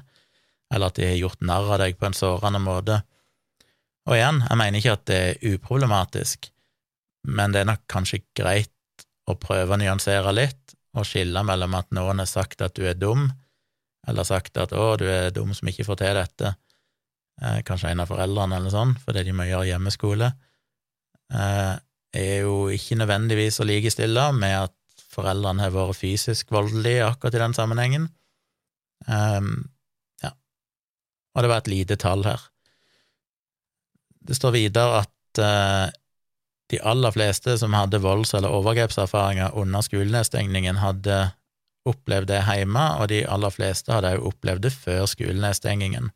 eller 0.74 0.92
at 0.92 1.00
de 1.00 1.08
har 1.08 1.20
gjort 1.20 1.46
narr 1.46 1.76
av 1.76 1.84
deg 1.84 1.96
på 2.00 2.10
en 2.10 2.18
sårende 2.18 2.60
måte. 2.64 3.00
Og 4.10 4.18
igjen, 4.18 4.42
jeg 4.50 4.60
mener 4.60 4.82
ikke 4.82 4.98
at 4.98 5.06
det 5.08 5.20
er 5.22 5.54
uproblematisk, 5.54 6.50
men 7.32 7.56
det 7.56 7.64
er 7.64 7.70
nok 7.72 7.86
kanskje 7.92 8.26
greit 8.36 8.72
å 9.30 9.38
prøve 9.40 9.76
å 9.76 9.80
nyansere 9.80 10.34
litt, 10.36 10.76
og 10.94 11.08
skille 11.08 11.42
mellom 11.48 11.74
at 11.78 11.88
noen 11.96 12.20
har 12.22 12.30
sagt 12.30 12.62
at 12.62 12.76
du 12.78 12.84
er 12.90 13.00
dum, 13.00 13.30
eller 14.08 14.28
sagt 14.28 14.60
at 14.60 14.74
'å, 14.76 14.98
du 15.00 15.08
er 15.08 15.32
dum 15.32 15.54
som 15.56 15.68
ikke 15.72 15.88
får 15.88 16.02
til 16.02 16.20
dette', 16.20 16.56
eh, 17.42 17.62
kanskje 17.66 17.94
en 17.94 18.04
av 18.04 18.12
foreldrene 18.12 18.60
eller 18.60 18.74
sånn, 18.74 18.96
fordi 19.04 19.26
de 19.28 19.36
må 19.36 19.48
gjøre 19.48 19.70
hjemmeskole, 19.72 20.32
eh, 21.34 21.74
er 22.14 22.36
jo 22.46 22.70
ikke 22.74 23.00
nødvendigvis 23.00 23.60
å 23.62 23.68
likestille 23.68 24.28
med 24.38 24.58
at 24.68 25.06
foreldrene 25.14 25.66
har 25.66 25.74
vært 25.74 26.00
fysisk 26.00 26.54
voldelige 26.54 27.08
akkurat 27.08 27.38
i 27.38 27.42
den 27.42 27.56
sammenhengen. 27.58 28.08
Um, 29.08 29.70
ja. 30.24 30.32
Og 31.36 31.44
det 31.44 31.52
var 31.52 31.64
et 31.64 31.72
lite 31.74 31.98
tall 32.02 32.24
her. 32.28 32.42
Det 34.24 34.38
står 34.38 34.56
videre 34.56 35.04
at 35.04 35.42
eh, 35.44 35.92
de 36.72 36.80
aller 36.82 37.14
fleste 37.14 37.58
som 37.60 37.76
hadde 37.76 38.02
volds- 38.02 38.34
eller 38.38 38.54
overgrepserfaringer 38.54 39.58
under 39.60 39.84
skolenedstengningen, 39.86 40.80
hadde 40.82 41.34
opplevd 41.90 42.32
det 42.32 42.44
hjemme, 42.48 42.84
og 43.02 43.10
de 43.12 43.24
aller 43.28 43.52
fleste 43.52 43.92
hadde 43.92 44.16
også 44.16 44.32
opplevd 44.32 44.66
det 44.66 44.74
før 44.74 45.06
skolenedstengingen. 45.12 46.14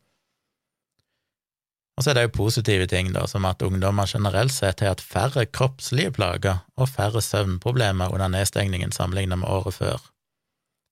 Og 1.98 2.04
så 2.04 2.12
er 2.12 2.18
det 2.18 2.24
jo 2.28 2.36
positive 2.36 2.86
ting, 2.89 3.10
da, 3.14 3.24
som 3.26 3.45
at 3.50 3.64
ungdommer 3.66 4.06
generelt 4.06 4.54
sett 4.54 4.84
har 4.84 4.93
hatt 4.93 5.02
færre 5.02 5.48
kroppslige 5.50 6.14
plager 6.14 6.60
og 6.78 6.91
færre 6.91 7.24
søvnproblemer 7.26 8.14
under 8.14 8.30
nedstengningen 8.30 8.93
sammenlignet 8.93 9.41
med 9.41 9.50
året 9.50 9.74
før. 9.80 10.04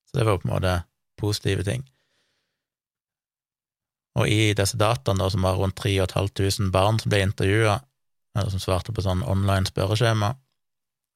Så 0.09 0.17
det 0.17 0.25
var 0.25 0.39
på 0.41 0.49
en 0.49 0.55
måte 0.55 0.79
positive 1.21 1.63
ting. 1.63 1.85
Og 4.15 4.31
i 4.31 4.55
disse 4.57 4.79
dataene, 4.79 5.21
da, 5.21 5.29
som 5.29 5.45
var 5.45 5.59
rundt 5.59 5.77
3500 5.77 6.71
barn 6.73 6.97
som 7.01 7.11
ble 7.11 7.21
intervjua, 7.27 7.77
eller 8.35 8.51
som 8.51 8.63
svarte 8.63 8.95
på 8.95 9.03
sånn 9.05 9.23
online 9.27 9.69
spørreskjema, 9.69 10.33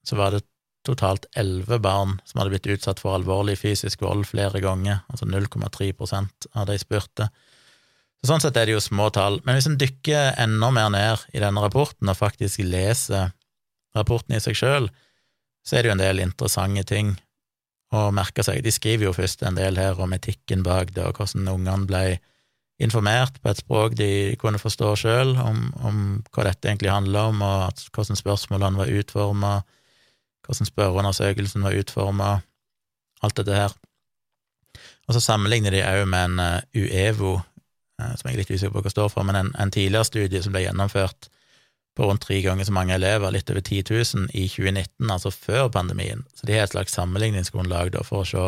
så 0.06 0.16
var 0.16 0.36
det 0.36 0.44
totalt 0.86 1.26
elleve 1.36 1.80
barn 1.82 2.18
som 2.24 2.40
hadde 2.40 2.54
blitt 2.54 2.68
utsatt 2.76 3.00
for 3.02 3.16
alvorlig 3.16 3.58
fysisk 3.60 4.04
vold 4.04 4.28
flere 4.30 4.62
ganger, 4.64 5.02
altså 5.12 5.26
0,3 5.28 5.90
av 6.54 6.68
de 6.70 6.78
spurte. 6.80 7.28
Så 8.20 8.34
sånn 8.34 8.42
sett 8.44 8.58
er 8.60 8.68
det 8.68 8.74
jo 8.74 8.82
små 8.84 9.08
tall, 9.14 9.38
men 9.46 9.56
hvis 9.56 9.68
en 9.70 9.78
dykker 9.80 10.34
enda 10.42 10.68
mer 10.76 10.90
ned 10.92 11.22
i 11.32 11.40
denne 11.40 11.62
rapporten 11.64 12.10
og 12.12 12.18
faktisk 12.18 12.60
leser 12.66 13.30
rapporten 13.96 14.36
i 14.36 14.40
seg 14.44 14.58
sjøl, 14.58 14.90
så 15.64 15.76
er 15.76 15.82
det 15.82 15.90
jo 15.90 15.94
en 15.96 16.02
del 16.02 16.20
interessante 16.24 16.84
ting 16.88 17.14
å 17.96 18.10
merke 18.14 18.44
seg. 18.46 18.60
De 18.62 18.72
skriver 18.74 19.08
jo 19.08 19.16
først 19.16 19.42
en 19.46 19.56
del 19.56 19.80
her 19.80 19.98
om 20.00 20.12
etikken 20.14 20.62
bak 20.66 20.92
det, 20.94 21.06
og 21.08 21.16
hvordan 21.18 21.48
ungene 21.50 21.88
ble 21.88 22.04
informert 22.80 23.40
på 23.42 23.50
et 23.50 23.60
språk 23.60 23.96
de 23.98 24.10
kunne 24.40 24.60
forstå 24.60 24.94
sjøl, 25.02 25.34
om, 25.40 25.66
om, 25.84 25.98
hva 26.32 26.46
dette 26.48 26.68
egentlig 26.68 26.92
handler 26.92 27.32
om, 27.32 27.42
og 27.44 27.84
hvordan 27.92 28.18
spørsmålene 28.20 28.80
var 28.80 28.94
utforma, 29.00 29.52
hvordan 30.46 30.70
spørreundersøkelsen 30.70 31.66
var 31.66 31.76
utforma, 31.76 32.30
alt 33.24 33.36
dette 33.40 33.56
her. 33.56 33.76
Og 35.08 35.16
så 35.16 35.22
sammenligner 35.24 35.74
de 35.74 35.82
òg 35.84 36.06
med 36.08 36.30
en 36.30 36.40
uh, 36.40 36.76
UEVO, 36.76 37.34
som 38.16 38.28
jeg 38.28 38.34
er 38.34 38.42
litt 38.42 38.50
usikker 38.52 38.74
på 38.74 38.84
hva 38.84 38.92
står 38.92 39.12
for, 39.12 39.26
men 39.26 39.38
en, 39.38 39.52
en, 39.60 39.72
tidligere 39.72 40.08
studie 40.08 40.42
som 40.42 40.54
ble 40.54 40.64
gjennomført 40.64 41.30
på 41.98 42.06
rundt 42.06 42.22
tre 42.24 42.38
ganger 42.44 42.68
så 42.68 42.74
mange 42.74 42.94
elever, 42.94 43.32
litt 43.34 43.50
over 43.50 43.60
10 43.60 43.82
000, 43.90 44.28
i 44.32 44.46
2019, 44.48 45.10
altså 45.10 45.32
før 45.34 45.68
pandemien. 45.74 46.22
Så 46.34 46.46
de 46.46 46.56
har 46.56 46.68
et 46.68 46.74
slags 46.74 46.94
sammenligningsgrunnlag 46.96 47.98
for 48.06 48.22
å 48.22 48.28
se 48.28 48.44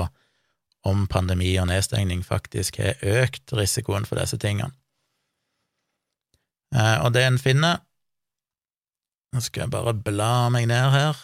om 0.89 1.07
pandemi 1.11 1.53
og 1.63 1.69
nedstengning 1.71 2.25
faktisk 2.27 2.81
har 2.83 3.03
økt 3.03 3.53
risikoen 3.55 4.07
for 4.09 4.19
disse 4.19 4.39
tingene. 4.43 4.73
Uh, 6.73 7.05
og 7.05 7.13
det 7.13 7.27
en 7.27 7.41
finner 7.41 7.83
Nå 9.33 9.41
skal 9.41 9.65
jeg 9.65 9.73
bare 9.73 9.95
bla 9.97 10.49
meg 10.53 10.67
ned 10.69 10.91
her. 10.93 11.17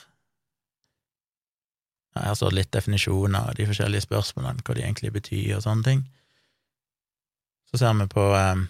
Her 2.17 2.37
står 2.39 2.55
litt 2.57 2.71
definisjoner 2.73 3.51
av 3.51 3.59
de 3.59 3.67
forskjellige 3.69 4.07
spørsmålene, 4.07 4.65
hva 4.65 4.77
de 4.77 4.85
egentlig 4.87 5.13
betyr 5.13 5.59
og 5.59 5.67
sånne 5.67 5.85
ting. 5.85 6.01
Så 7.69 7.81
ser 7.81 7.97
vi 7.99 8.07
på 8.11 8.25
eh, 8.37 8.63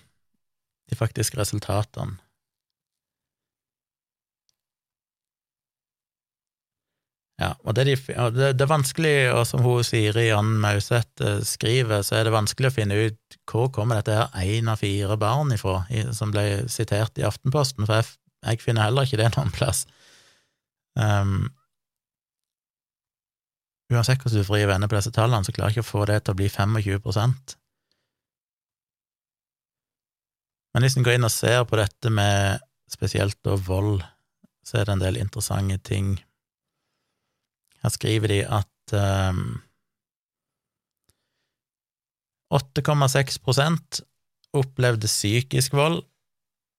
de 0.90 0.98
faktiske 0.98 1.38
resultatene. 1.38 2.18
Ja, 7.38 7.52
og 7.62 7.76
det, 7.78 7.84
de, 7.86 7.94
det, 8.34 8.48
det, 8.58 8.64
er 8.64 8.70
vanskelig, 8.72 9.12
og 9.30 9.44
som 9.46 9.62
hun 9.62 9.84
Siri 9.86 10.24
Ann 10.34 10.56
Mauseth 10.58 11.22
eh, 11.22 11.36
skriver, 11.46 12.02
så 12.02 12.16
er 12.18 12.26
det 12.26 12.34
vanskelig 12.34 12.72
å 12.72 12.74
finne 12.74 12.98
ut 12.98 13.36
hvor 13.46 13.70
kommer 13.74 14.00
dette 14.00 14.16
her 14.16 14.56
én 14.58 14.70
av 14.72 14.82
fire 14.82 15.14
barn 15.20 15.54
ifra, 15.54 15.84
som 16.16 16.34
ble 16.34 16.64
sitert 16.66 17.20
i 17.20 17.26
Aftenposten, 17.28 17.86
for 17.86 18.00
jeg, 18.00 18.10
jeg 18.42 18.64
finner 18.64 18.88
heller 18.88 19.06
ikke 19.06 19.20
det 19.22 19.30
noen 19.36 19.54
plass. 19.54 19.84
Um, 20.98 21.46
Uansett 23.88 24.20
hvordan 24.20 24.42
du 24.42 24.44
vrir 24.44 24.66
venner 24.68 24.90
på 24.90 24.98
disse 24.98 25.14
tallene, 25.14 25.46
så 25.46 25.54
klarer 25.54 25.72
jeg 25.72 25.78
ikke 25.78 25.86
å 25.86 25.92
få 25.92 26.04
det 26.10 26.18
til 26.24 26.34
å 26.34 26.38
bli 26.42 26.50
25 26.52 27.57
Men 30.78 30.84
hvis 30.86 30.94
en 30.94 31.02
går 31.02 31.16
inn 31.16 31.26
og 31.26 31.32
ser 31.34 31.64
på 31.66 31.74
dette 31.74 32.10
med 32.14 32.60
spesielt 32.86 33.34
da 33.42 33.56
vold, 33.58 33.96
så 34.62 34.76
er 34.78 34.84
det 34.86 34.92
en 34.92 35.00
del 35.02 35.16
interessante 35.18 35.74
ting. 35.82 36.12
Her 37.82 37.90
skriver 37.90 38.30
de 38.30 38.36
at 38.46 38.92
um, 38.94 39.40
8,6% 42.54 43.98
opplevde 44.62 45.10
psykisk 45.10 45.74
vold, 45.80 45.98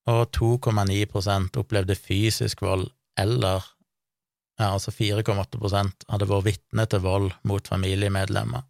og 0.08 0.32
2,9% 0.40 1.60
opplevde 1.60 2.00
fysisk 2.00 2.64
vold 2.64 2.88
eller 3.20 3.68
ja, 4.62 4.70
altså 4.70 4.96
4,8% 4.96 6.08
hadde 6.08 6.30
vært 6.32 6.48
vitne 6.48 6.88
til 6.88 7.04
vold 7.04 7.30
mot 7.44 7.68
familiemedlemmer. 7.68 8.64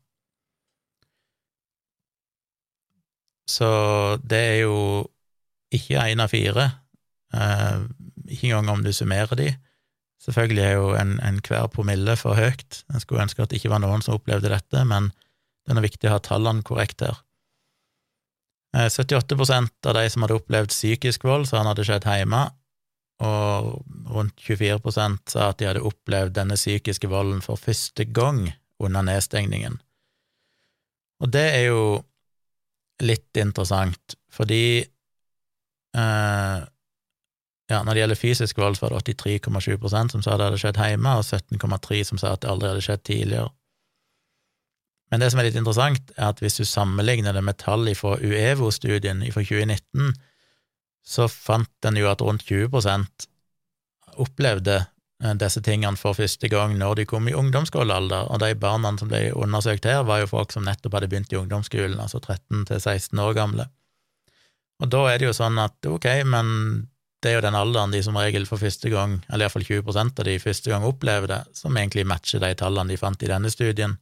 Så 3.45 3.69
det 4.25 4.43
er 4.55 4.59
jo 4.63 4.75
ikke 5.75 6.03
én 6.11 6.21
av 6.23 6.31
fire, 6.33 6.67
eh, 7.33 7.81
ikke 8.29 8.49
engang 8.49 8.77
om 8.77 8.83
du 8.85 8.91
summerer 8.93 9.35
de. 9.39 9.49
Selvfølgelig 10.19 10.63
er 10.65 10.75
jo 10.75 10.91
en, 10.99 11.15
en 11.23 11.39
hver 11.45 11.69
promille 11.71 12.15
for 12.19 12.35
høyt, 12.35 12.83
jeg 12.91 13.03
skulle 13.05 13.23
ønske 13.23 13.43
at 13.43 13.51
det 13.51 13.61
ikke 13.61 13.71
var 13.71 13.83
noen 13.83 14.03
som 14.03 14.17
opplevde 14.17 14.51
dette, 14.51 14.83
men 14.85 15.11
det 15.65 15.77
er 15.77 15.85
viktig 15.85 16.09
å 16.09 16.17
ha 16.17 16.23
tallene 16.23 16.65
korrekt 16.65 17.05
her. 17.05 17.21
78 18.75 19.37
eh, 19.37 19.69
av 19.89 19.95
de 19.97 20.09
som 20.09 20.25
hadde 20.25 20.37
opplevd 20.37 20.73
psykisk 20.73 21.23
vold, 21.25 21.47
sa 21.49 21.61
han 21.61 21.71
hadde 21.71 21.85
skjedd 21.87 22.07
hjemme, 22.09 22.43
og 23.19 23.79
rundt 24.13 24.39
24 24.39 24.93
sa 25.27 25.49
at 25.49 25.59
de 25.59 25.67
hadde 25.67 25.83
opplevd 25.83 26.37
denne 26.37 26.55
psykiske 26.55 27.09
volden 27.11 27.41
for 27.43 27.59
første 27.59 28.05
gang 28.05 28.45
under 28.79 29.03
nedstengningen. 29.03 29.79
Og 31.19 31.31
det 31.33 31.47
er 31.57 31.65
jo 31.67 31.81
litt 33.03 33.35
interessant, 33.39 34.15
fordi 34.31 34.85
eh, 35.97 36.59
ja, 37.69 37.83
når 37.83 37.93
det 37.93 38.01
gjelder 38.01 38.17
fysisk 38.17 38.57
vold, 38.57 38.77
så 38.77 38.87
var 38.87 38.97
det 38.97 39.15
83,7 39.21 40.09
som 40.09 40.23
sa 40.25 40.37
det 40.37 40.47
hadde 40.49 40.61
skjedd 40.61 40.81
hjemme, 40.81 41.15
og 41.19 41.23
17,3 41.23 42.03
som 42.07 42.21
sa 42.21 42.33
at 42.33 42.41
det 42.43 42.49
aldri 42.49 42.71
hadde 42.71 42.85
skjedd 42.85 43.03
tidligere. 43.05 43.49
Men 45.09 45.21
det 45.21 45.31
som 45.31 45.41
er 45.41 45.49
litt 45.49 45.57
interessant, 45.57 46.11
er 46.17 46.31
at 46.31 46.41
hvis 46.41 46.59
du 46.59 46.65
sammenligner 46.69 47.33
det 47.33 47.43
med 47.45 47.57
tall 47.61 47.89
fra 47.97 48.15
UEVO-studien 48.21 49.23
fra 49.33 49.41
2019, 49.45 50.13
så 51.05 51.25
fant 51.29 51.87
en 51.87 51.97
jo 51.97 52.09
at 52.09 52.21
rundt 52.21 52.45
20 52.45 52.69
opplevde 54.19 54.75
eh, 55.23 55.35
disse 55.41 55.61
tingene 55.65 55.97
for 55.97 56.17
første 56.17 56.49
gang 56.51 56.75
når 56.77 56.99
de 56.99 57.07
kom 57.09 57.29
i 57.29 57.33
ungdomsskolealder, 57.37 58.29
og 58.29 58.41
de 58.43 58.53
barna 58.59 58.93
som 58.97 59.09
ble 59.09 59.29
undersøkt 59.33 59.85
her, 59.89 60.03
var 60.05 60.21
jo 60.23 60.33
folk 60.33 60.53
som 60.53 60.65
nettopp 60.67 60.97
hadde 60.97 61.09
begynt 61.09 61.33
i 61.33 61.41
ungdomsskolen, 61.41 61.97
altså 62.01 62.21
13 62.21 62.65
til 62.69 62.81
16 62.81 63.25
år 63.25 63.37
gamle. 63.37 63.69
Og 64.79 64.91
da 64.91 65.03
er 65.11 65.19
det 65.19 65.27
jo 65.27 65.35
sånn 65.35 65.59
at 65.59 65.85
ok, 65.89 66.07
men 66.29 66.49
det 67.19 67.31
er 67.31 67.39
jo 67.39 67.43
den 67.43 67.57
alderen 67.59 67.91
de 67.91 67.99
som 68.03 68.15
regel 68.15 68.45
for 68.47 68.61
første 68.61 68.91
gang, 68.91 69.17
eller 69.27 69.47
iallfall 69.47 69.65
20 69.67 69.97
av 69.99 70.27
de 70.27 70.37
første 70.39 70.71
gang 70.71 70.85
opplever 70.87 71.27
det, 71.27 71.41
som 71.57 71.75
egentlig 71.75 72.07
matcher 72.07 72.39
de 72.39 72.53
tallene 72.55 72.93
de 72.93 72.99
fant 72.99 73.25
i 73.25 73.31
denne 73.31 73.51
studien. 73.51 73.97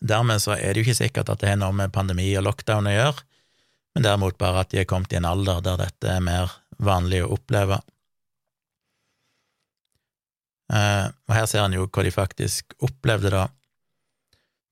Dermed 0.00 0.40
så 0.40 0.56
er 0.56 0.72
det 0.72 0.80
jo 0.80 0.88
ikke 0.88 1.00
sikkert 1.00 1.32
at 1.32 1.40
det 1.40 1.52
har 1.52 1.60
noe 1.60 1.76
med 1.76 1.92
pandemi 1.92 2.28
og 2.36 2.44
lockdown 2.44 2.88
å 2.88 2.96
gjøre, 2.96 3.24
men 3.94 4.04
derimot 4.04 4.38
bare 4.40 4.64
at 4.64 4.72
de 4.72 4.82
er 4.82 4.88
kommet 4.88 5.12
i 5.12 5.18
en 5.18 5.28
alder 5.28 5.64
der 5.64 5.80
dette 5.80 6.12
er 6.12 6.24
mer 6.24 6.52
vanlig 6.80 7.22
å 7.24 7.32
oppleve. 7.36 7.80
Eh, 10.70 11.06
og 11.08 11.34
her 11.34 11.48
ser 11.50 11.64
en 11.64 11.74
jo 11.74 11.88
hva 11.88 12.04
de 12.06 12.12
faktisk 12.14 12.76
opplevde, 12.84 13.32
da. 13.32 13.48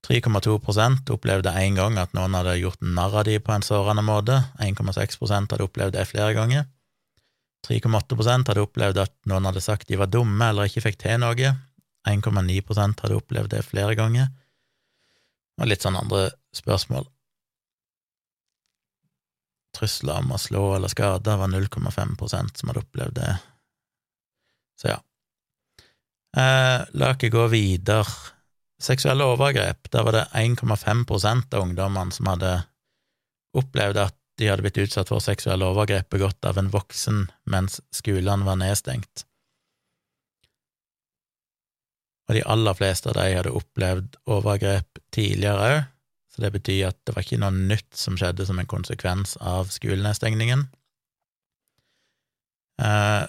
3,2% 0.07 1.11
opplevde 1.11 1.53
én 1.59 1.77
gang 1.77 1.99
at 1.99 2.15
noen 2.17 2.37
hadde 2.39 2.59
gjort 2.61 2.81
narr 2.81 3.17
av 3.21 3.27
de 3.27 3.39
på 3.43 3.53
en 3.53 3.65
sårende 3.67 4.05
måte, 4.07 4.37
1,6 4.63 5.19
hadde 5.35 5.65
opplevd 5.65 5.97
det 5.99 6.07
flere 6.09 6.35
ganger. 6.37 6.69
3,8% 7.67 8.49
hadde 8.49 8.63
opplevd 8.63 9.03
at 9.03 9.15
noen 9.29 9.49
hadde 9.49 9.65
sagt 9.65 9.89
de 9.89 9.99
var 9.99 10.11
dumme 10.13 10.53
eller 10.53 10.71
ikke 10.71 10.85
fikk 10.87 11.01
til 11.03 11.19
noe, 11.21 11.55
1,9 12.09 13.03
hadde 13.03 13.19
opplevd 13.19 13.53
det 13.53 13.67
flere 13.67 13.99
ganger, 13.99 14.31
og 15.59 15.69
litt 15.69 15.83
sånn 15.83 15.99
andre 15.99 16.29
spørsmål. 16.55 17.09
Trusler 19.77 20.23
om 20.23 20.33
å 20.33 20.41
slå 20.41 20.65
eller 20.77 20.91
skade 20.91 21.35
var 21.39 21.51
0,5% 21.51 22.63
som 22.63 22.71
hadde 22.71 22.87
opplevd 22.87 23.19
det. 23.19 23.35
Så 24.79 24.95
ja. 24.95 24.99
Eh, 26.39 26.87
la 26.95 27.13
ikke 27.15 27.33
gå 27.35 27.45
videre. 27.53 28.38
Seksuelle 28.79 29.27
overgrep, 29.27 29.91
der 29.91 30.05
var 30.07 30.15
det 30.15 30.29
1,5% 30.39 31.55
av 31.55 31.65
ungdommene 31.65 32.15
som 32.15 32.31
hadde 32.31 32.53
opplevd 33.59 33.99
at 34.05 34.15
de 34.39 34.47
hadde 34.47 34.63
blitt 34.63 34.79
utsatt 34.79 35.11
for 35.11 35.23
seksuelle 35.23 35.67
overgrep 35.67 36.13
begått 36.15 36.47
av 36.47 36.61
en 36.61 36.71
voksen 36.71 37.25
mens 37.51 37.81
skolene 37.95 38.47
var 38.47 38.61
nedstengt. 38.61 39.25
Og 42.29 42.37
de 42.37 42.45
aller 42.47 42.77
fleste 42.79 43.11
av 43.11 43.19
de 43.19 43.27
hadde 43.35 43.57
opplevd 43.57 44.19
overgrep 44.31 45.03
tidligere 45.15 45.69
òg, 45.73 45.79
så 46.31 46.45
det 46.45 46.55
betyr 46.55 46.91
at 46.93 46.99
det 47.03 47.17
var 47.17 47.27
ikke 47.27 47.41
noe 47.43 47.55
nytt 47.57 47.99
som 47.99 48.19
skjedde 48.21 48.47
som 48.47 48.61
en 48.63 48.71
konsekvens 48.71 49.35
av 49.43 49.73
skolenedstengningen. 49.75 50.69
Eh, 52.79 53.25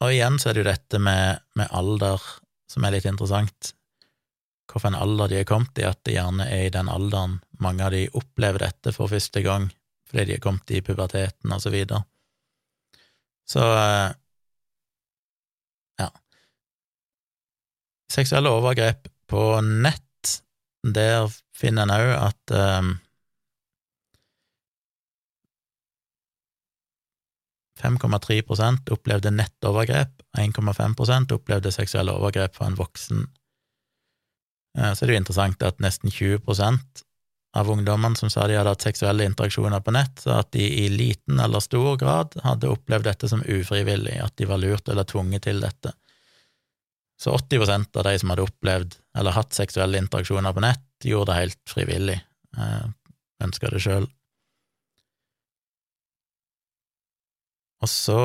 og 0.00 0.12
igjen 0.12 0.38
så 0.40 0.48
er 0.48 0.56
det 0.56 0.62
jo 0.62 0.70
dette 0.70 1.00
med, 1.02 1.42
med 1.58 1.68
alder 1.74 2.22
som 2.70 2.86
er 2.86 2.96
litt 2.96 3.08
interessant. 3.10 3.75
Hvilken 4.66 4.96
alder 4.98 5.30
de 5.30 5.40
er 5.40 5.48
kommet 5.48 5.78
i, 5.78 5.86
at 5.86 6.02
det 6.04 6.16
gjerne 6.16 6.48
er 6.50 6.66
i 6.66 6.72
den 6.74 6.90
alderen 6.92 7.38
mange 7.62 7.84
av 7.86 7.94
de 7.94 8.06
opplever 8.18 8.66
dette 8.66 8.92
for 8.92 9.08
første 9.08 9.42
gang, 9.44 9.70
fordi 10.08 10.24
de 10.28 10.36
er 10.36 10.42
kommet 10.42 10.70
i 10.74 10.82
puberteten 10.84 11.54
og 11.54 11.62
så 11.62 11.72
videre. 11.72 12.02
Så 13.46 13.62
ja. 16.02 16.08
seksuelle 18.12 18.50
overgrep 18.50 19.08
på 19.30 19.42
nett, 19.62 20.02
der 20.82 21.30
finner 21.54 21.86
en 21.86 21.94
òg 21.94 22.12
at 22.18 22.56
um, 22.58 22.96
5,3 27.80 28.42
opplevde 28.90 29.30
nettovergrep, 29.30 30.22
1,5 30.38 31.32
opplevde 31.32 31.72
seksuelle 31.72 32.12
overgrep 32.12 32.56
fra 32.56 32.70
en 32.70 32.78
voksen. 32.78 33.26
Eh, 34.76 34.92
så 34.92 35.04
er 35.04 35.08
det 35.08 35.16
jo 35.16 35.22
interessant 35.24 35.66
at 35.66 35.82
nesten 35.82 36.12
20% 36.12 37.04
av 37.56 37.70
ungdommene 37.72 38.18
som 38.18 38.30
sa 38.32 38.44
de 38.48 38.58
hadde 38.58 38.74
hatt 38.74 38.84
seksuelle 38.84 39.24
interaksjoner 39.24 39.80
på 39.80 39.94
nett, 39.96 40.20
sa 40.20 40.40
at 40.42 40.50
de 40.52 40.64
i 40.84 40.88
liten 40.92 41.40
eller 41.40 41.62
stor 41.64 41.96
grad 42.00 42.36
hadde 42.44 42.68
opplevd 42.68 43.08
dette 43.08 43.30
som 43.32 43.44
ufrivillig, 43.44 44.18
at 44.20 44.36
de 44.36 44.48
var 44.48 44.60
lurt 44.60 44.90
eller 44.92 45.08
tvunget 45.08 45.46
til 45.48 45.62
dette. 45.64 45.94
Så 47.16 47.32
80% 47.32 47.96
av 47.96 48.04
de 48.04 48.18
som 48.20 48.32
hadde 48.32 48.44
opplevd 48.44 48.98
eller 49.16 49.32
hatt 49.32 49.56
seksuelle 49.56 50.02
interaksjoner 50.02 50.52
på 50.52 50.64
nett, 50.66 50.84
gjorde 51.04 51.32
det 51.32 51.38
helt 51.40 51.72
frivillig, 51.72 52.18
eh, 52.58 52.86
ønska 53.44 53.72
det 53.72 53.80
sjøl. 53.84 54.10
Og 57.84 57.90
så 57.92 58.18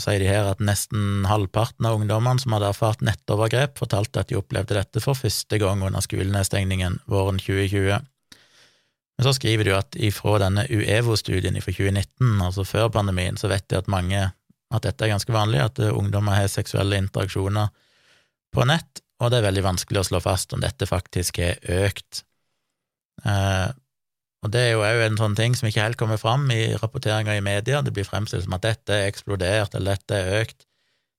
sier 0.00 0.22
de 0.22 0.28
her 0.30 0.46
at 0.48 0.62
nesten 0.64 1.26
halvparten 1.28 1.84
av 1.84 1.98
ungdommene 1.98 2.40
som 2.40 2.54
hadde 2.56 2.70
erfart 2.72 3.02
nettovergrep, 3.04 3.76
fortalte 3.80 4.22
at 4.22 4.30
de 4.30 4.38
opplevde 4.38 4.78
dette 4.78 5.02
for 5.04 5.18
første 5.18 5.58
gang 5.60 5.82
under 5.84 6.04
skolenedstengningen 6.04 7.02
våren 7.12 7.40
2020. 7.42 8.06
Men 9.18 9.26
så 9.26 9.34
skriver 9.34 9.68
jo 9.68 9.76
at 9.76 9.98
ifra 9.98 10.38
denne 10.40 10.64
UEVO-studien 10.70 11.58
fra 11.60 11.74
2019, 11.74 12.38
altså 12.40 12.64
før 12.64 12.88
pandemien, 12.94 13.36
så 13.36 13.50
vet 13.52 13.66
de 13.68 13.80
at 13.80 13.90
mange 13.90 14.22
at 14.68 14.84
dette 14.84 15.04
er 15.04 15.12
ganske 15.12 15.32
vanlig, 15.32 15.60
at 15.64 15.80
ungdommer 15.90 16.38
har 16.38 16.48
seksuelle 16.52 17.00
interaksjoner 17.00 17.68
på 18.54 18.64
nett, 18.68 19.02
og 19.18 19.32
det 19.32 19.40
er 19.40 19.48
veldig 19.48 19.64
vanskelig 19.66 20.02
å 20.02 20.08
slå 20.08 20.20
fast 20.22 20.54
om 20.54 20.62
dette 20.62 20.86
faktisk 20.88 21.40
er 21.42 21.58
økt. 21.82 22.22
Eh, 23.26 23.68
og 24.44 24.52
det 24.54 24.60
er 24.62 24.72
jo 24.76 24.84
òg 24.86 25.00
en 25.02 25.18
sånn 25.18 25.34
ting 25.38 25.56
som 25.58 25.66
ikke 25.68 25.82
helt 25.82 25.98
kommer 25.98 26.20
fram 26.20 26.44
i 26.54 26.74
rapporteringer 26.78 27.40
i 27.40 27.44
media, 27.44 27.82
det 27.82 27.94
blir 27.96 28.06
fremstilt 28.06 28.46
som 28.46 28.54
at 28.54 28.66
dette 28.66 28.94
er 28.94 29.08
eksplodert, 29.10 29.74
eller 29.74 29.98
dette 29.98 30.14
er 30.14 30.42
økt. 30.44 30.66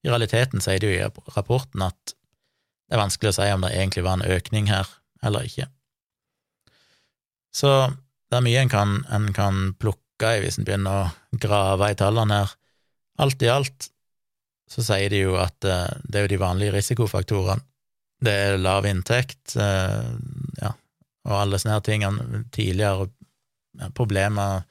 I 0.05 0.11
realiteten 0.11 0.63
sier 0.63 0.79
de 0.79 0.93
jo 0.93 0.95
i 0.95 1.33
rapporten 1.35 1.83
at 1.83 2.13
det 2.13 2.95
er 2.95 3.03
vanskelig 3.03 3.33
å 3.33 3.37
si 3.37 3.49
om 3.53 3.65
det 3.65 3.73
egentlig 3.75 4.05
var 4.07 4.17
en 4.17 4.37
økning 4.37 4.69
her, 4.71 4.87
eller 5.25 5.45
ikke. 5.45 5.67
Så 7.53 7.73
det 8.29 8.39
er 8.39 8.45
mye 8.45 8.63
en 8.63 8.71
kan, 8.71 8.95
en 9.11 9.29
kan 9.35 9.61
plukke 9.81 10.33
i 10.37 10.41
hvis 10.43 10.59
en 10.59 10.67
begynner 10.67 11.09
å 11.09 11.37
grave 11.43 11.91
i 11.91 11.97
tallene 11.99 12.43
her. 12.43 12.55
Alt 13.19 13.43
i 13.43 13.51
alt 13.51 13.89
så 14.69 14.85
sier 14.85 15.11
de 15.11 15.23
jo 15.25 15.35
at 15.41 15.57
uh, 15.65 15.89
det 16.05 16.19
er 16.21 16.25
jo 16.25 16.31
de 16.33 16.41
vanlige 16.41 16.75
risikofaktorene. 16.77 17.65
Det 18.19 18.31
er 18.31 18.59
lav 18.61 18.87
inntekt, 18.87 19.55
uh, 19.57 20.07
ja, 20.59 20.73
og 21.27 21.35
alle 21.35 21.59
sånne 21.59 21.77
her 21.77 21.85
tingene 21.85 22.43
tidligere, 22.55 23.09
problemer 23.95 24.63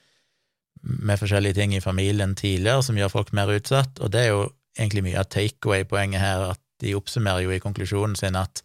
med 0.82 1.18
forskjellige 1.20 1.56
ting 1.58 1.74
i 1.74 1.82
familien 1.82 2.34
tidligere 2.38 2.82
som 2.86 2.98
gjør 2.98 3.12
folk 3.12 3.32
mer 3.36 3.50
utsatt, 3.52 4.00
og 4.00 4.12
det 4.14 4.24
er 4.24 4.30
jo 4.32 4.44
egentlig 4.78 5.04
mye 5.08 5.20
av 5.20 5.28
takeaway-poenget 5.32 6.22
her, 6.22 6.44
at 6.54 6.62
de 6.82 6.94
oppsummerer 6.94 7.44
jo 7.46 7.54
i 7.54 7.62
konklusjonen 7.62 8.14
sin 8.18 8.38
at 8.38 8.62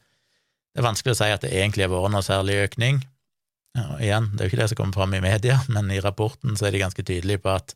det 0.74 0.82
er 0.82 0.88
vanskelig 0.88 1.14
å 1.14 1.20
si 1.20 1.30
at 1.30 1.44
det 1.46 1.54
egentlig 1.54 1.86
har 1.86 1.94
vært 1.94 2.14
noe 2.16 2.26
særlig 2.26 2.56
økning. 2.64 3.02
Og 3.78 4.00
igjen, 4.02 4.30
det 4.34 4.42
er 4.42 4.48
jo 4.48 4.52
ikke 4.52 4.62
det 4.62 4.70
som 4.72 4.80
kommer 4.80 4.98
fram 4.98 5.14
i 5.18 5.24
media, 5.24 5.60
men 5.74 5.92
i 5.94 6.02
rapporten 6.02 6.58
så 6.58 6.68
er 6.68 6.76
de 6.76 6.84
ganske 6.84 7.06
tydelige 7.06 7.44
på 7.44 7.54
at 7.54 7.76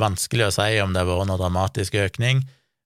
vanskelig 0.00 0.48
å 0.48 0.54
si 0.54 0.68
om 0.82 0.94
det 0.94 1.02
har 1.02 1.10
vært 1.10 1.30
noe 1.30 1.40
dramatisk 1.40 1.98
økning, 2.02 2.44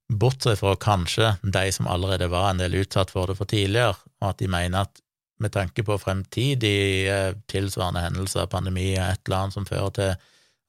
bortsett 0.09 0.61
fra 0.61 0.75
kanskje 0.81 1.35
de 1.45 1.67
som 1.73 1.89
allerede 1.89 2.31
var 2.33 2.51
en 2.51 2.63
del 2.63 2.79
utsatt 2.81 3.13
for 3.13 3.29
det 3.29 3.37
for 3.37 3.49
tidligere, 3.49 3.97
og 4.21 4.31
at 4.31 4.41
de 4.41 4.49
mener 4.49 4.89
at 4.89 5.03
med 5.43 5.53
tanke 5.55 5.85
på 5.87 5.99
fremtidige 6.01 7.13
eh, 7.13 7.37
tilsvarende 7.51 8.03
hendelser, 8.07 8.49
pandemier, 8.51 9.13
et 9.13 9.23
eller 9.27 9.45
annet 9.45 9.57
som 9.57 9.67
fører 9.69 9.95
til 9.97 10.15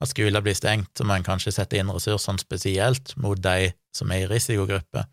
at 0.00 0.08
skoler 0.08 0.44
blir 0.44 0.56
stengt, 0.56 0.92
så 0.96 1.04
må 1.04 1.16
en 1.16 1.26
kanskje 1.26 1.52
sette 1.54 1.76
inn 1.76 1.90
ressursene 1.92 2.40
spesielt 2.40 3.14
mot 3.20 3.40
de 3.40 3.72
som 3.96 4.12
er 4.14 4.24
i 4.24 4.30
risikogruppe, 4.30 5.04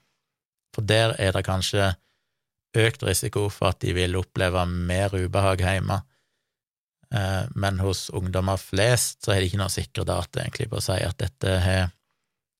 for 0.75 0.85
der 0.87 1.15
er 1.19 1.33
det 1.35 1.47
kanskje 1.47 1.91
økt 2.77 3.03
risiko 3.03 3.47
for 3.49 3.71
at 3.71 3.81
de 3.81 3.95
vil 3.97 4.15
oppleve 4.19 4.63
mer 4.69 5.15
ubehag 5.15 5.63
hjemme. 5.63 5.99
Eh, 7.15 7.43
men 7.55 7.81
hos 7.81 8.07
ungdommer 8.15 8.59
flest 8.61 9.25
så 9.25 9.33
er 9.33 9.41
det 9.41 9.51
ikke 9.51 9.61
noe 9.63 9.73
sikre 9.73 10.07
data 10.07 10.43
egentlig 10.43 10.69
på 10.71 10.79
å 10.79 10.87
si 10.89 10.97
at 11.01 11.19
dette 11.23 11.59
har, 11.63 11.93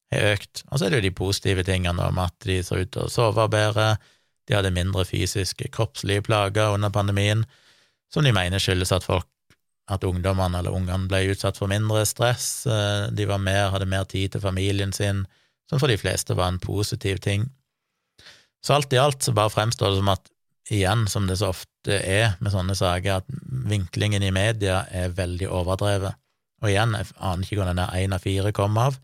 økt. 0.07 0.61
Og 0.71 0.79
så 0.79 0.85
er 0.85 0.93
det 0.93 1.01
jo 1.01 1.07
de 1.09 1.17
positive 1.17 1.63
tingene 1.67 2.05
om 2.07 2.19
at 2.23 2.35
de 2.47 2.61
ser 2.63 2.85
ut 2.85 2.91
til 2.95 3.03
å 3.03 3.11
sove 3.11 3.43
bedre, 3.51 3.97
de 4.47 4.55
hadde 4.55 4.73
mindre 4.75 5.05
fysiske, 5.07 5.69
kroppslige 5.75 6.23
plager 6.27 6.75
under 6.75 6.93
pandemien, 6.93 7.45
som 8.13 8.23
de 8.23 8.31
mener 8.35 8.61
skyldes 8.63 8.93
at 8.95 9.05
folk 9.07 9.27
at 9.87 10.03
ungdommene 10.03 10.59
eller 10.59 10.75
ungene 10.75 11.07
ble 11.07 11.21
utsatt 11.31 11.59
for 11.59 11.71
mindre 11.71 12.03
stress, 12.07 12.65
eh, 12.67 13.07
de 13.15 13.27
var 13.27 13.39
mer, 13.39 13.69
hadde 13.71 13.87
mer 13.87 14.07
tid 14.07 14.33
til 14.33 14.43
familien 14.43 14.91
sin, 14.95 15.25
som 15.69 15.79
for 15.79 15.91
de 15.91 15.99
fleste 15.99 16.35
var 16.35 16.51
en 16.51 16.59
positiv 16.59 17.21
ting. 17.23 17.47
Så 18.63 18.75
alt 18.75 18.93
i 18.93 18.99
alt 18.99 19.23
så 19.23 19.31
bare 19.35 19.53
fremstår 19.53 19.93
det 19.93 20.01
som 20.01 20.11
at 20.11 20.31
igjen, 20.73 21.05
som 21.07 21.27
det 21.27 21.39
så 21.39 21.53
ofte 21.53 21.99
er 22.03 22.35
med 22.43 22.51
sånne 22.51 22.75
saker, 22.75 23.21
at 23.21 23.27
vinklingen 23.71 24.23
i 24.23 24.33
media 24.35 24.81
er 24.91 25.15
veldig 25.15 25.47
overdrevet. 25.47 26.19
Og 26.63 26.71
igjen, 26.71 26.95
jeg 26.97 27.13
aner 27.15 27.45
ikke 27.45 27.61
hvor 27.61 27.69
den 27.69 27.83
én 27.85 28.15
av 28.15 28.23
fire 28.23 28.51
kom 28.55 28.79
av. 28.81 28.97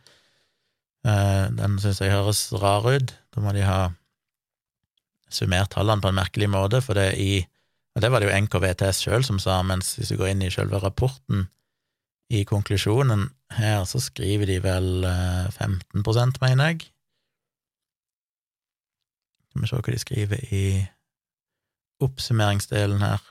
Eh, 1.08 1.46
den 1.56 1.78
syns 1.80 2.02
jeg 2.04 2.12
høres 2.12 2.50
rar 2.60 2.88
ut. 2.90 3.14
Da 3.32 3.44
må 3.44 3.54
de 3.56 3.64
ha 3.64 3.94
summert 5.36 5.74
tallene 5.74 6.04
på 6.04 6.12
en 6.12 6.20
merkelig 6.22 6.50
måte, 6.54 6.82
for 6.86 7.00
det 7.00 7.14
i 7.22 7.34
og 7.94 8.02
det 8.02 8.10
var 8.10 8.24
det 8.24 8.30
jo 8.30 8.38
NKVTS 8.42 9.04
sjøl 9.06 9.26
som 9.26 9.38
sa, 9.38 9.60
mens 9.62 9.92
hvis 10.00 10.10
du 10.10 10.18
går 10.18 10.32
inn 10.32 10.42
i 10.42 10.54
selve 10.54 10.80
rapporten, 10.82 11.44
i 12.34 12.42
konklusjonen 12.50 13.28
her, 13.54 13.84
så 13.86 14.00
skriver 14.02 14.50
de 14.50 14.56
vel 14.64 15.06
15 15.06 16.02
eh, 16.02 16.32
mener 16.42 16.72
jeg. 16.72 16.88
Skal 19.50 19.62
vi 19.62 19.70
se 19.70 19.78
hva 19.78 19.94
de 19.94 20.00
skriver 20.02 20.48
i 20.50 20.64
oppsummeringsdelen 22.02 23.04
her. 23.06 23.22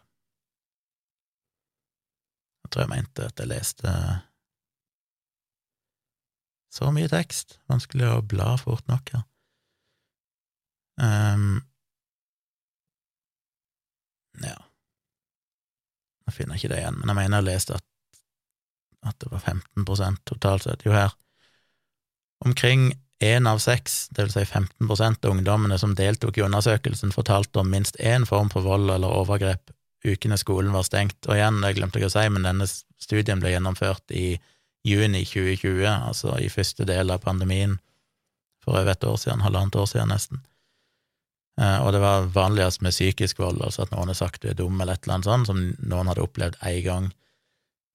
Jeg 2.62 2.70
tror 2.70 2.84
jeg 2.84 2.92
mente 2.92 3.26
at 3.26 3.42
jeg 3.42 3.50
leste 3.50 3.96
så 6.72 6.92
mye 6.94 7.11
tekst. 7.11 7.59
Vanskelig 7.72 8.07
å 8.12 8.22
bla 8.22 8.55
fort 8.61 8.86
nok 8.88 9.11
her. 9.16 9.26
Um, 11.03 11.64
ja 14.41 14.57
Jeg 16.28 16.35
finner 16.37 16.57
ikke 16.57 16.70
det 16.72 16.78
igjen, 16.80 16.97
men 17.01 17.11
jeg 17.11 17.18
mener 17.18 17.43
jeg 17.43 17.49
leste 17.51 17.76
at, 17.76 17.85
at 19.11 19.18
det 19.20 19.33
var 19.33 19.43
15% 19.43 20.22
totalt 20.30 20.64
sett. 20.64 20.87
Jo, 20.87 20.95
her 20.97 21.12
Omkring 22.43 22.93
én 23.22 23.47
av 23.47 23.61
seks, 23.62 24.09
det 24.11 24.24
vil 24.24 24.33
si 24.35 24.45
15 24.45 24.89
av 24.91 25.30
ungdommene 25.30 25.78
som 25.78 25.95
deltok 25.95 26.39
i 26.39 26.43
undersøkelsen, 26.43 27.12
fortalte 27.14 27.61
om 27.61 27.70
minst 27.70 27.97
én 28.01 28.26
form 28.26 28.51
for 28.51 28.66
vold 28.66 28.91
eller 28.91 29.14
overgrep 29.14 29.70
ukene 30.05 30.39
skolen 30.39 30.72
var 30.74 30.83
stengt. 30.83 31.20
Og 31.28 31.37
igjen, 31.37 31.61
det 31.62 31.76
glemte 31.76 32.01
jeg 32.01 32.11
å 32.11 32.14
si, 32.14 32.24
men 32.35 32.47
denne 32.47 32.66
studien 32.66 33.43
ble 33.43 33.55
gjennomført 33.55 34.11
i 34.11 34.41
juni 34.87 35.22
2020, 35.22 35.87
altså 35.87 36.35
i 36.43 36.51
første 36.51 36.87
del 36.89 37.14
av 37.14 37.22
pandemien 37.22 37.78
for 38.62 38.78
over 38.78 38.95
et 38.95 39.07
år 39.07 39.18
siden, 39.18 39.45
halvannet 39.47 39.78
år 39.78 39.87
siden 39.91 40.11
nesten. 40.11 40.43
Eh, 41.61 41.78
og 41.84 41.92
det 41.92 42.00
var 42.00 42.28
vanligst 42.32 42.82
med 42.84 42.94
psykisk 42.94 43.42
vold, 43.42 43.61
altså 43.64 43.84
at 43.84 43.92
noen 43.92 44.09
har 44.12 44.18
sagt 44.18 44.42
du 44.42 44.48
er 44.50 44.57
dum, 44.57 44.80
eller 44.80 44.96
et 44.96 45.05
eller 45.05 45.18
annet 45.18 45.28
sånt, 45.28 45.50
som 45.50 45.61
noen 45.78 46.09
hadde 46.09 46.24
opplevd 46.24 46.57
én 46.68 46.80
gang. 46.86 47.11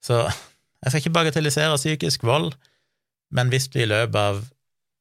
Så 0.03 0.21
jeg 0.27 0.91
skal 0.91 1.01
ikke 1.01 1.15
bagatellisere 1.17 1.79
psykisk 1.79 2.25
vold, 2.27 2.53
men 3.33 3.49
hvis 3.51 3.67
du 3.73 3.81
i 3.81 3.89
løpet 3.89 4.19
av 4.21 4.43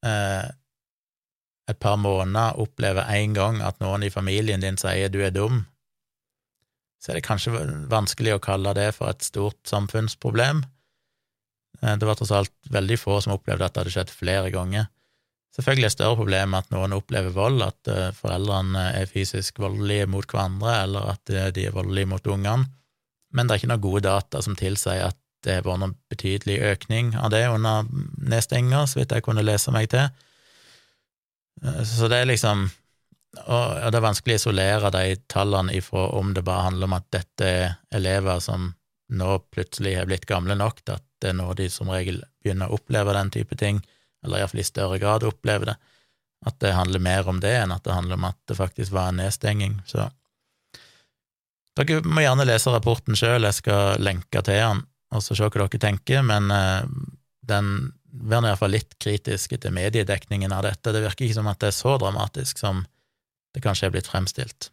eh, 0.08 0.48
et 1.70 1.78
par 1.82 1.98
måneder 2.00 2.58
opplever 2.62 3.08
én 3.12 3.34
gang 3.36 3.60
at 3.62 3.80
noen 3.82 4.06
i 4.06 4.12
familien 4.12 4.62
din 4.62 4.78
sier 4.80 5.12
du 5.12 5.20
er 5.20 5.34
dum, 5.34 5.64
så 7.02 7.12
er 7.12 7.20
det 7.20 7.26
kanskje 7.26 7.52
vanskelig 7.90 8.34
å 8.34 8.42
kalle 8.42 8.72
det 8.74 8.88
for 8.96 9.12
et 9.12 9.22
stort 9.22 9.60
samfunnsproblem. 9.68 10.64
Eh, 11.82 11.96
det 12.00 12.08
var 12.08 12.16
tross 12.18 12.32
alt 12.34 12.54
veldig 12.72 12.98
få 12.98 13.20
som 13.20 13.36
opplevde 13.36 13.68
at 13.68 13.76
det 13.76 13.84
hadde 13.84 13.94
skjedd 13.98 14.14
flere 14.14 14.50
ganger. 14.54 14.88
Selvfølgelig 15.56 15.86
er 15.86 15.88
et 15.88 15.96
større 15.96 16.16
problem 16.18 16.54
at 16.58 16.66
noen 16.72 16.92
opplever 16.92 17.32
vold, 17.32 17.62
at 17.64 17.88
uh, 17.88 18.08
foreldrene 18.16 18.90
er 18.98 19.08
fysisk 19.08 19.60
voldelige 19.62 20.08
mot 20.12 20.26
hverandre, 20.28 20.74
eller 20.84 21.12
at 21.14 21.32
uh, 21.32 21.46
de 21.56 21.64
er 21.64 21.76
voldelige 21.76 22.10
mot 22.10 22.28
ungene, 22.28 22.68
men 23.32 23.48
det 23.48 23.54
er 23.54 23.62
ikke 23.62 23.70
noen 23.72 23.86
gode 23.86 24.04
data 24.04 24.42
som 24.44 24.56
tilsier 24.56 25.08
at 25.08 25.18
det 25.44 25.58
har 25.58 25.64
vært 25.66 25.80
noen 25.82 25.96
betydelig 26.10 26.56
økning 26.72 27.14
av 27.16 27.30
det 27.32 27.44
under 27.48 27.88
nedstenginga, 28.20 28.84
så 28.88 29.00
vidt 29.00 29.14
jeg 29.16 29.24
kunne 29.24 29.44
lese 29.46 29.72
meg 29.72 29.88
til. 29.94 30.10
Uh, 31.64 31.80
så 31.88 32.12
det 32.12 32.20
er 32.20 32.34
liksom 32.34 32.68
og, 33.36 33.90
det 33.92 33.98
er 33.98 34.04
vanskelig 34.04 34.36
å 34.36 34.40
isolere 34.40 34.90
de 34.94 35.16
tallene 35.28 35.74
ifra 35.76 36.06
om 36.16 36.30
det 36.32 36.44
bare 36.44 36.70
handler 36.70 36.88
om 36.88 36.94
at 36.96 37.08
dette 37.12 37.48
er 37.48 37.74
elever 37.96 38.40
som 38.40 38.70
nå 39.12 39.34
plutselig 39.52 39.92
har 39.98 40.08
blitt 40.08 40.24
gamle 40.28 40.56
nok 40.56 40.80
at 40.88 41.04
det 41.20 41.30
er 41.30 41.36
nå 41.36 41.50
de 41.58 41.68
som 41.72 41.90
regel 41.92 42.22
begynner 42.42 42.70
å 42.70 42.78
oppleve 42.78 43.12
den 43.16 43.32
type 43.34 43.58
ting 43.60 43.82
eller 44.26 44.42
iallfall 44.42 44.62
i 44.62 44.66
større 44.66 44.98
grad 45.02 45.26
opplever 45.26 45.72
det, 45.72 45.76
at 46.46 46.58
det 46.62 46.74
handler 46.76 47.02
mer 47.02 47.28
om 47.30 47.40
det 47.42 47.54
enn 47.62 47.74
at 47.74 47.84
det 47.86 47.96
handler 47.96 48.18
om 48.18 48.28
at 48.28 48.38
det 48.50 48.58
faktisk 48.58 48.94
var 48.94 49.10
en 49.10 49.20
nedstenging. 49.22 49.78
Så 49.88 50.08
dere 51.76 52.02
må 52.08 52.24
gjerne 52.24 52.46
lese 52.48 52.72
rapporten 52.72 53.18
sjøl, 53.18 53.44
jeg 53.48 53.60
skal 53.60 54.02
lenke 54.02 54.42
til 54.42 54.60
den, 54.60 54.84
og 55.14 55.22
så 55.22 55.36
se 55.36 55.48
hva 55.48 55.66
dere 55.66 55.80
tenker, 55.82 56.22
men 56.26 56.50
uh, 56.52 56.84
den 57.46 57.92
vær 58.16 58.46
iallfall 58.46 58.72
litt 58.72 58.96
kritisk 59.02 59.56
til 59.60 59.74
mediedekningen 59.76 60.52
av 60.56 60.64
dette. 60.66 60.92
Det 60.92 61.04
virker 61.04 61.26
ikke 61.26 61.38
som 61.38 61.50
at 61.50 61.60
det 61.60 61.70
er 61.72 61.76
så 61.76 61.96
dramatisk 62.00 62.62
som 62.62 62.84
det 63.54 63.62
kanskje 63.64 63.88
er 63.88 63.94
blitt 63.94 64.08
fremstilt. 64.08 64.70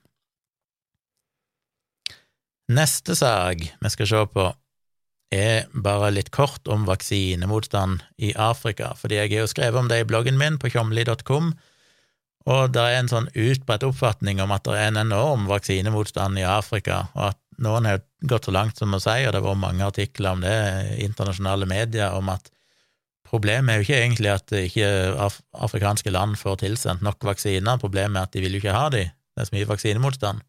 Neste 2.71 3.15
sak 3.19 3.59
vi 3.59 3.91
skal 3.91 4.07
se 4.07 4.21
på, 4.31 4.45
er 5.33 5.67
bare 5.73 6.11
litt 6.13 6.31
kort 6.35 6.67
om 6.71 6.85
vaksinemotstand 6.87 8.03
i 8.17 8.33
Afrika, 8.39 8.93
fordi 8.99 9.19
jeg 9.19 9.31
har 9.33 9.43
jo 9.43 9.51
skrevet 9.51 9.79
om 9.79 9.91
det 9.91 10.03
i 10.03 10.07
bloggen 10.09 10.39
min 10.39 10.59
på 10.61 10.71
tjomli.com, 10.73 11.53
og 12.43 12.73
det 12.75 12.81
er 12.83 12.97
en 12.99 13.11
sånn 13.11 13.29
utbredt 13.31 13.85
oppfatning 13.87 14.41
om 14.43 14.51
at 14.51 14.65
det 14.67 14.75
er 14.75 14.91
en 14.91 15.01
enorm 15.05 15.45
vaksinemotstand 15.51 16.41
i 16.41 16.47
Afrika, 16.47 17.05
og 17.15 17.31
at 17.31 17.39
noen 17.63 17.87
har 17.87 18.01
gått 18.27 18.49
så 18.49 18.53
langt 18.55 18.79
som 18.79 18.95
å 18.95 19.01
si, 19.01 19.21
og 19.23 19.31
det 19.31 19.39
har 19.39 19.45
vært 19.45 19.61
mange 19.61 19.87
artikler 19.87 20.35
om 20.35 20.43
det 20.43 20.55
i 20.97 21.05
internasjonale 21.05 21.69
medier, 21.69 22.15
om 22.17 22.31
at 22.33 22.49
problemet 23.27 23.73
er 23.73 23.79
jo 23.79 23.87
ikke 23.87 24.01
egentlig 24.01 24.31
at 24.33 24.55
ikke 24.59 24.89
af 25.25 25.39
afrikanske 25.65 26.11
land 26.13 26.37
får 26.41 26.61
tilsendt 26.65 27.05
nok 27.05 27.23
vaksiner, 27.25 27.79
problemet 27.81 28.19
er 28.19 28.27
at 28.27 28.35
de 28.35 28.43
vil 28.43 28.57
jo 28.57 28.63
ikke 28.63 28.75
ha 28.75 28.89
de, 28.93 29.07
det 29.07 29.41
er 29.41 29.49
så 29.49 29.55
mye 29.55 29.69
vaksinemotstand. 29.69 30.43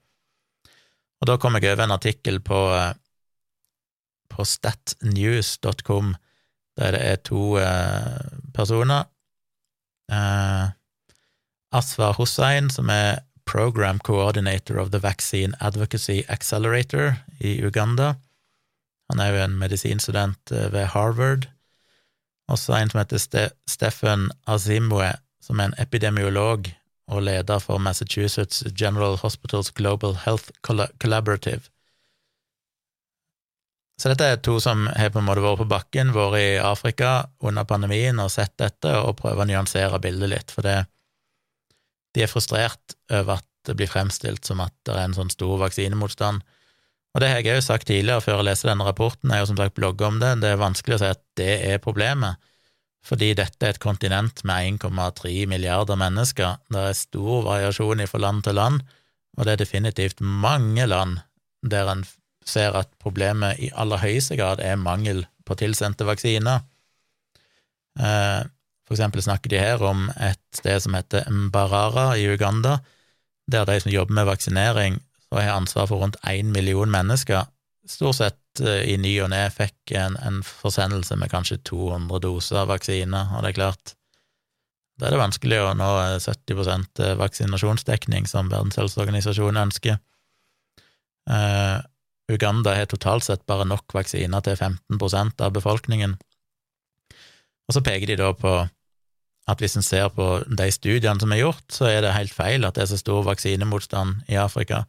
Og 1.23 1.31
da 1.31 1.39
kom 1.41 1.57
jeg 1.57 1.73
over 1.73 1.87
en 1.87 1.95
artikkel 1.95 2.41
på 2.45 2.59
eh, 2.77 2.91
på 4.35 4.45
statnews.com, 4.45 6.15
der 6.79 6.97
det 6.97 7.03
er 7.07 7.21
to 7.23 7.55
eh, 7.63 8.41
personer. 8.55 9.07
Eh, 10.11 10.75
Asvar 11.75 12.19
Hussein, 12.19 12.71
som 12.71 12.91
er 12.91 13.23
Program 13.47 13.99
Coordinator 13.99 14.79
of 14.79 14.91
the 14.91 15.03
Vaccine 15.03 15.55
Advocacy 15.61 16.23
Accelerator 16.29 17.15
i 17.41 17.61
Uganda. 17.65 18.15
Han 19.11 19.21
er 19.21 19.35
jo 19.35 19.43
en 19.45 19.59
medisinstudent 19.59 20.53
eh, 20.53 20.73
ved 20.73 20.87
Harvard. 20.95 21.49
Også 22.49 22.75
en 22.77 22.91
som 22.91 23.01
heter 23.01 23.19
Ste 23.19 23.45
Stephen 23.69 24.31
Azimwe, 24.47 25.13
som 25.43 25.61
er 25.61 25.71
en 25.71 25.79
epidemiolog 25.79 26.69
og 27.09 27.23
leder 27.23 27.61
for 27.61 27.79
Massachusetts 27.79 28.65
General 28.79 29.17
Hospitals 29.17 29.71
Global 29.71 30.17
Health 30.25 30.49
Collaborative. 30.99 31.69
Så 34.01 34.11
dette 34.11 34.27
er 34.27 34.41
to 34.43 34.57
som 34.63 34.89
har 34.91 35.13
på 35.15 35.21
en 35.21 35.27
måte 35.29 35.45
vært 35.45 35.61
på 35.63 35.71
bakken, 35.71 36.11
vært 36.15 36.41
i 36.41 36.49
Afrika 36.59 37.29
under 37.47 37.67
pandemien 37.69 38.19
og 38.19 38.33
sett 38.35 38.57
dette, 38.59 38.91
og 38.99 39.17
prøver 39.21 39.45
å 39.45 39.49
nyansere 39.51 40.01
bildet 40.03 40.33
litt, 40.33 40.55
for 40.55 40.67
det, 40.67 40.81
de 42.15 42.25
er 42.25 42.31
frustrert 42.31 42.97
over 43.11 43.39
at 43.39 43.47
det 43.65 43.77
blir 43.79 43.89
fremstilt 43.89 44.45
som 44.47 44.61
at 44.61 44.75
det 44.87 44.97
er 44.97 45.07
en 45.07 45.17
sånn 45.17 45.31
stor 45.33 45.57
vaksinemotstand. 45.63 46.43
Og 47.15 47.23
det 47.23 47.31
har 47.31 47.41
jeg 47.47 47.61
òg 47.61 47.63
sagt 47.63 47.87
tidligere, 47.89 48.25
før 48.25 48.41
jeg 48.41 48.49
leser 48.49 48.73
denne 48.73 48.87
rapporten, 48.89 49.31
jeg 49.31 49.39
har 49.39 49.45
jo 49.45 49.53
som 49.53 49.61
sagt 49.63 49.79
blogga 49.79 50.11
om 50.11 50.19
det, 50.23 50.33
det 50.43 50.51
er 50.51 50.61
vanskelig 50.61 50.99
å 50.99 51.03
si 51.05 51.13
at 51.15 51.23
det 51.39 51.53
er 51.71 51.83
problemet, 51.83 52.43
fordi 53.05 53.31
dette 53.39 53.63
er 53.63 53.77
et 53.77 53.83
kontinent 53.83 54.43
med 54.49 54.81
1,3 54.83 55.45
milliarder 55.51 55.99
mennesker, 56.01 56.59
det 56.73 56.85
er 56.91 56.99
stor 56.99 57.47
variasjon 57.47 58.03
fra 58.11 58.23
land 58.27 58.43
til 58.47 58.59
land, 58.59 58.83
og 59.39 59.47
det 59.47 59.55
er 59.55 59.63
definitivt 59.63 60.23
mange 60.25 60.87
land 60.91 61.21
der 61.63 61.91
en 61.93 62.05
ser 62.45 62.77
at 62.77 62.91
problemet 63.03 63.61
i 63.63 63.71
aller 63.75 64.03
høyeste 64.03 64.37
grad 64.39 64.61
er 64.61 64.81
mangel 64.81 65.25
på 65.45 65.57
tilsendte 65.61 66.07
vaksiner. 66.09 66.65
Eh, 68.01 68.43
for 68.85 68.97
eksempel 68.97 69.25
snakker 69.25 69.53
de 69.53 69.61
her 69.61 69.83
om 69.85 70.09
et 70.21 70.43
sted 70.57 70.83
som 70.85 70.97
heter 70.97 71.29
Mbarara 71.33 72.15
i 72.21 72.29
Uganda, 72.29 72.79
der 73.51 73.67
de 73.69 73.81
som 73.81 73.93
jobber 73.93 74.15
med 74.21 74.29
vaksinering, 74.29 75.01
og 75.31 75.41
har 75.41 75.57
ansvar 75.57 75.89
for 75.91 76.03
rundt 76.03 76.17
én 76.29 76.53
million 76.53 76.91
mennesker, 76.91 77.49
stort 77.87 78.21
sett 78.21 78.61
eh, 78.61 78.85
i 78.93 78.97
ny 79.01 79.17
og 79.25 79.31
ne 79.33 79.43
fikk 79.53 79.95
en, 79.99 80.17
en, 80.25 80.41
forsendelse 80.45 81.17
med 81.21 81.33
kanskje 81.33 81.61
200 81.65 82.23
doser 82.25 82.69
vaksine, 82.69 83.27
og 83.35 83.45
det 83.45 83.53
er 83.53 83.61
klart 83.61 83.95
da 84.95 85.09
er 85.09 85.17
det 85.17 85.25
vanskelig 85.25 85.59
å 85.59 85.73
nå 85.75 85.89
70 86.23 86.61
eh, 87.03 87.17
vaksinasjonsdekning, 87.19 88.29
som 88.31 88.51
Verdens 88.53 88.79
helseorganisasjon 88.79 89.59
ønsker. 89.65 89.99
Uganda 92.33 92.73
har 92.75 92.89
totalt 92.89 93.27
sett 93.27 93.45
bare 93.47 93.67
nok 93.69 93.93
vaksiner 93.93 94.45
til 94.45 94.57
15% 94.57 95.45
av 95.45 95.53
befolkningen. 95.53 96.17
Og 97.69 97.77
så 97.77 97.83
peker 97.85 98.09
de 98.11 98.21
da 98.21 98.33
på 98.37 98.55
at 99.45 99.61
hvis 99.61 99.77
en 99.77 99.85
ser 99.85 100.09
på 100.17 100.27
de 100.49 100.71
studiene 100.73 101.21
som 101.21 101.33
er 101.35 101.43
gjort, 101.43 101.65
så 101.73 101.89
er 101.91 102.01
det 102.01 102.15
helt 102.17 102.33
feil 102.33 102.65
at 102.65 102.77
det 102.77 102.87
er 102.87 102.93
så 102.95 103.01
stor 103.01 103.27
vaksinemotstand 103.27 104.25
i 104.33 104.39
Afrika. 104.41 104.85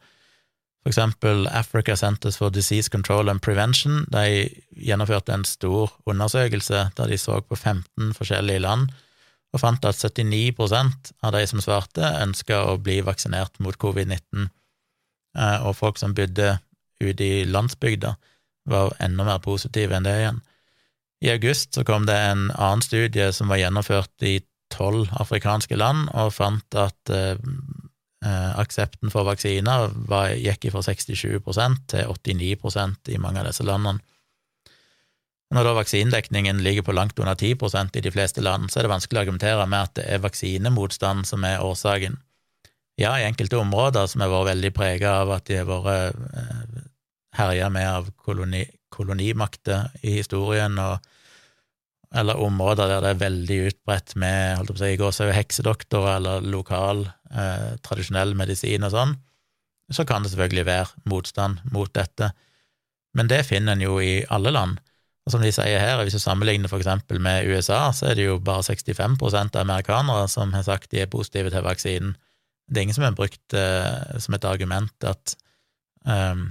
For 0.86 0.92
eksempel 0.94 1.48
Africa 1.50 1.96
Centers 1.98 2.38
for 2.40 2.54
Disease 2.54 2.88
Control 2.88 3.28
and 3.28 3.42
Prevention 3.42 4.04
de 4.14 4.46
gjennomførte 4.70 5.34
en 5.34 5.44
stor 5.44 5.92
undersøkelse 6.06 6.84
der 6.96 7.10
de 7.10 7.18
så 7.18 7.40
på 7.42 7.56
15 7.56 8.14
forskjellige 8.16 8.62
land, 8.64 8.88
og 9.52 9.60
fant 9.60 9.84
at 9.88 9.98
79% 9.98 11.12
av 11.24 11.34
de 11.34 11.42
som 11.50 11.60
svarte, 11.64 12.04
ønska 12.22 12.62
å 12.70 12.76
bli 12.78 13.00
vaksinert 13.04 13.58
mot 13.60 13.76
covid-19, 13.82 14.48
eh, 15.36 15.66
og 15.66 15.76
folk 15.76 16.00
som 16.00 16.14
bodde 16.16 16.56
ute 17.02 17.24
i 17.24 17.44
landsbygda 17.44 18.16
var 18.66 18.94
enda 19.02 19.24
mer 19.26 19.40
positive 19.44 19.96
enn 19.96 20.06
det 20.06 20.16
igjen. 20.20 20.42
I 21.24 21.30
august 21.32 21.74
så 21.74 21.84
kom 21.86 22.06
det 22.06 22.16
en 22.16 22.50
annen 22.50 22.84
studie 22.84 23.30
som 23.32 23.48
var 23.48 23.60
gjennomført 23.60 24.26
i 24.26 24.40
tolv 24.72 25.08
afrikanske 25.16 25.78
land, 25.78 26.10
og 26.14 26.34
fant 26.34 26.76
at 26.76 27.12
eh, 27.14 27.38
eh 28.26 28.58
aksepten 28.58 29.12
for 29.12 29.28
vaksiner 29.28 29.92
var, 30.10 30.34
gikk 30.34 30.68
fra 30.72 30.82
67% 30.82 31.86
til 31.92 32.12
89% 32.12 33.12
i 33.14 33.18
mange 33.22 33.40
av 33.40 33.48
disse 33.48 33.64
landene. 33.64 34.02
Når 35.54 35.62
da 35.62 35.72
vaksinedekningen 35.76 36.58
ligger 36.64 36.82
på 36.82 36.94
langt 36.96 37.18
under 37.22 37.34
10% 37.38 37.96
i 37.96 38.02
de 38.02 38.10
fleste 38.10 38.42
land, 38.42 38.70
så 38.70 38.80
er 38.80 38.86
det 38.86 38.94
vanskelig 38.96 39.20
å 39.20 39.22
argumentere 39.22 39.66
med 39.70 39.78
at 39.78 39.94
det 39.94 40.06
er 40.10 40.24
vaksinemotstand 40.24 41.26
som 41.28 41.44
er 41.46 41.62
årsaken. 41.62 42.18
Ja, 42.98 43.12
i 43.20 43.26
enkelte 43.28 43.60
områder 43.60 44.08
som 44.10 44.24
har 44.24 44.32
vært 44.32 44.50
veldig 44.54 44.72
prega 44.74 45.20
av 45.20 45.30
at 45.36 45.46
de 45.46 45.60
har 45.60 45.68
vært 45.68 46.16
eh, 46.16 46.75
herja 47.36 47.68
med 47.72 47.88
av 47.88 48.10
koloni, 48.16 48.64
kolonimakter 48.92 49.90
i 50.02 50.16
historien, 50.18 50.78
og, 50.80 51.04
eller 52.16 52.40
områder 52.40 52.90
der 52.90 53.04
det 53.04 53.12
er 53.12 53.22
veldig 53.24 53.60
utbredt 53.70 54.16
med 54.20 54.56
holdt 54.58 54.72
på 54.72 55.06
å 55.08 55.12
si, 55.14 55.30
heksedoktorer 55.36 56.18
eller 56.18 56.48
lokal, 56.48 57.06
eh, 57.30 57.70
tradisjonell 57.84 58.34
medisin 58.38 58.86
og 58.86 58.94
sånn, 58.94 59.16
så 59.92 60.04
kan 60.06 60.24
det 60.24 60.32
selvfølgelig 60.32 60.66
være 60.66 61.06
motstand 61.10 61.62
mot 61.70 61.92
dette. 61.94 62.32
Men 63.16 63.30
det 63.30 63.46
finner 63.48 63.76
en 63.76 63.84
jo 63.84 64.00
i 64.02 64.24
alle 64.32 64.52
land. 64.52 64.80
Og 65.26 65.34
som 65.34 65.42
de 65.42 65.50
sier 65.54 65.80
her, 65.82 65.98
hvis 66.06 66.14
du 66.14 66.22
sammenligner 66.22 66.70
for 66.70 66.78
eksempel 66.78 67.18
med 67.22 67.48
USA, 67.50 67.88
så 67.94 68.10
er 68.10 68.18
det 68.18 68.28
jo 68.28 68.38
bare 68.42 68.62
65% 68.66 69.58
av 69.58 69.62
amerikanere 69.64 70.28
som 70.30 70.52
har 70.54 70.66
sagt 70.66 70.92
de 70.92 71.02
er 71.02 71.10
positive 71.10 71.50
til 71.50 71.64
vaksinen. 71.66 72.14
Det 72.66 72.78
er 72.78 72.86
ingen 72.86 72.98
som 72.98 73.06
har 73.06 73.16
brukt 73.18 73.54
eh, 73.54 74.18
som 74.22 74.34
et 74.34 74.46
argument 74.46 75.06
at 75.06 75.34
um, 76.06 76.48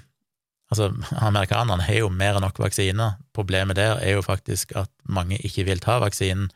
Altså, 0.73 0.89
amerikanerne 1.21 1.85
har 1.85 1.99
jo 1.99 2.09
mer 2.09 2.37
enn 2.37 2.45
nok 2.45 2.59
vaksiner. 2.59 3.19
Problemet 3.37 3.77
der 3.77 3.99
er 4.01 4.17
jo 4.17 4.23
faktisk 4.25 4.73
at 4.79 4.89
mange 5.05 5.37
ikke 5.45 5.67
vil 5.67 5.83
ta 5.83 5.99
vaksinen. 6.01 6.49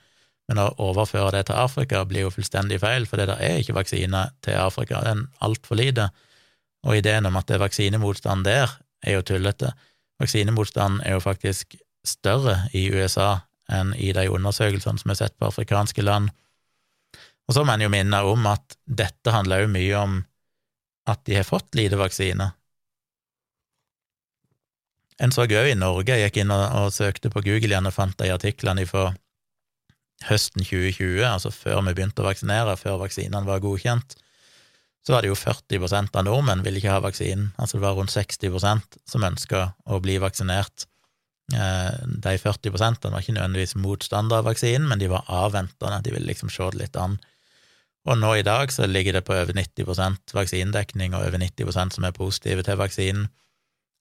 Men 0.50 0.62
å 0.64 0.72
overføre 0.82 1.36
det 1.36 1.44
til 1.50 1.60
Afrika 1.62 2.02
blir 2.10 2.26
jo 2.26 2.34
fullstendig 2.34 2.80
feil, 2.82 3.06
for 3.06 3.22
det 3.22 3.28
der 3.30 3.42
er 3.46 3.60
ikke 3.62 3.78
vaksiner 3.78 4.32
til 4.46 4.58
Afrika. 4.58 5.04
Det 5.06 5.14
er 5.14 5.46
altfor 5.46 5.78
lite. 5.78 6.10
Og 6.88 6.98
ideen 6.98 7.28
om 7.30 7.38
at 7.38 7.46
det 7.48 7.60
er 7.60 7.66
vaksinemotstand 7.68 8.48
der, 8.48 8.74
er 9.06 9.20
jo 9.20 9.28
tullete. 9.30 9.76
Vaksinemotstanden 10.20 11.04
er 11.06 11.16
jo 11.16 11.24
faktisk 11.24 11.78
større 12.08 12.64
i 12.74 12.90
USA 12.92 13.44
enn 13.70 13.94
i 13.94 14.10
de 14.16 14.26
undersøkelsene 14.32 15.00
som 15.00 15.14
er 15.14 15.20
sett 15.20 15.38
på 15.38 15.52
afrikanske 15.52 16.02
land. 16.02 16.32
Og 17.48 17.56
så 17.56 17.64
må 17.66 17.76
en 17.76 17.86
jo 17.86 17.92
minne 17.94 18.22
om 18.26 18.48
at 18.50 18.78
dette 18.86 19.34
handler 19.34 19.64
jo 19.64 19.74
mye 19.74 20.02
om 20.02 20.18
at 21.10 21.22
de 21.26 21.38
har 21.38 21.48
fått 21.48 21.78
lite 21.78 21.98
vaksine. 22.00 22.52
En 25.20 25.34
så 25.36 25.44
òg 25.44 25.52
i 25.52 25.76
Norge, 25.76 26.16
jeg 26.16 26.30
gikk 26.30 26.44
inn 26.44 26.54
og, 26.56 26.64
og, 26.80 26.94
søkte 26.96 27.32
på 27.32 27.44
Google 27.44 27.74
igjen 27.74 27.90
og 27.90 27.96
fant 27.96 28.16
de 28.22 28.32
artiklene 28.32 28.86
fra 28.88 29.10
høsten 30.30 30.64
2020, 30.64 31.24
altså 31.28 31.52
før 31.52 31.82
vi 31.88 31.96
begynte 31.96 32.24
å 32.24 32.28
vaksinere, 32.28 32.76
før 32.80 33.02
vaksinene 33.04 33.48
var 33.48 33.64
godkjent, 33.64 34.16
så 35.06 35.16
var 35.16 35.24
det 35.24 35.32
jo 35.32 35.40
40% 35.40 36.16
av 36.20 36.26
nordmenn 36.28 36.64
ville 36.64 36.80
ikke 36.82 36.92
ha 36.92 37.04
vaksinen, 37.04 37.52
altså 37.58 37.78
det 37.78 37.86
var 37.86 37.96
rundt 37.98 38.16
60% 38.16 39.00
som 39.08 39.28
ønska 39.28 39.64
å 39.88 40.00
bli 40.04 40.18
vaksinert. 40.22 40.86
Eh, 41.56 41.94
de 42.06 42.36
40% 42.38 43.08
var 43.10 43.24
ikke 43.24 43.36
nødvendigvis 43.38 43.78
motstandere 43.80 44.44
av 44.44 44.50
vaksinen, 44.52 44.88
men 44.92 45.02
de 45.02 45.10
var 45.12 45.28
avventende, 45.28 46.02
de 46.04 46.14
ville 46.14 46.30
liksom 46.30 46.52
se 46.54 46.68
det 46.74 46.84
litt 46.84 47.00
an. 47.00 47.18
Og 48.08 48.20
nå 48.20 48.36
i 48.38 48.46
dag 48.46 48.72
så 48.72 48.88
ligger 48.88 49.18
det 49.18 49.26
på 49.28 49.36
over 49.36 49.56
90% 49.56 50.36
vaksinedekning, 50.36 51.16
og 51.16 51.26
over 51.28 51.42
90% 51.42 51.96
som 51.96 52.08
er 52.08 52.16
positive 52.16 52.64
til 52.68 52.80
vaksinen. 52.80 53.28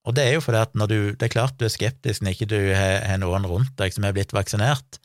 Og 0.07 0.15
det 0.17 0.25
er 0.25 0.37
jo 0.37 0.45
fordi 0.45 0.61
at 0.63 0.77
når 0.79 0.89
du 0.89 0.99
Det 1.13 1.27
er 1.27 1.33
klart 1.35 1.59
du 1.59 1.67
er 1.67 1.75
skeptisk 1.75 2.23
når 2.23 2.37
ikke 2.37 2.51
du 2.51 2.59
har, 2.75 3.19
noen 3.19 3.47
rundt 3.47 3.75
deg 3.77 3.93
som 3.93 4.07
er 4.07 4.15
blitt 4.17 4.33
vaksinert, 4.33 5.01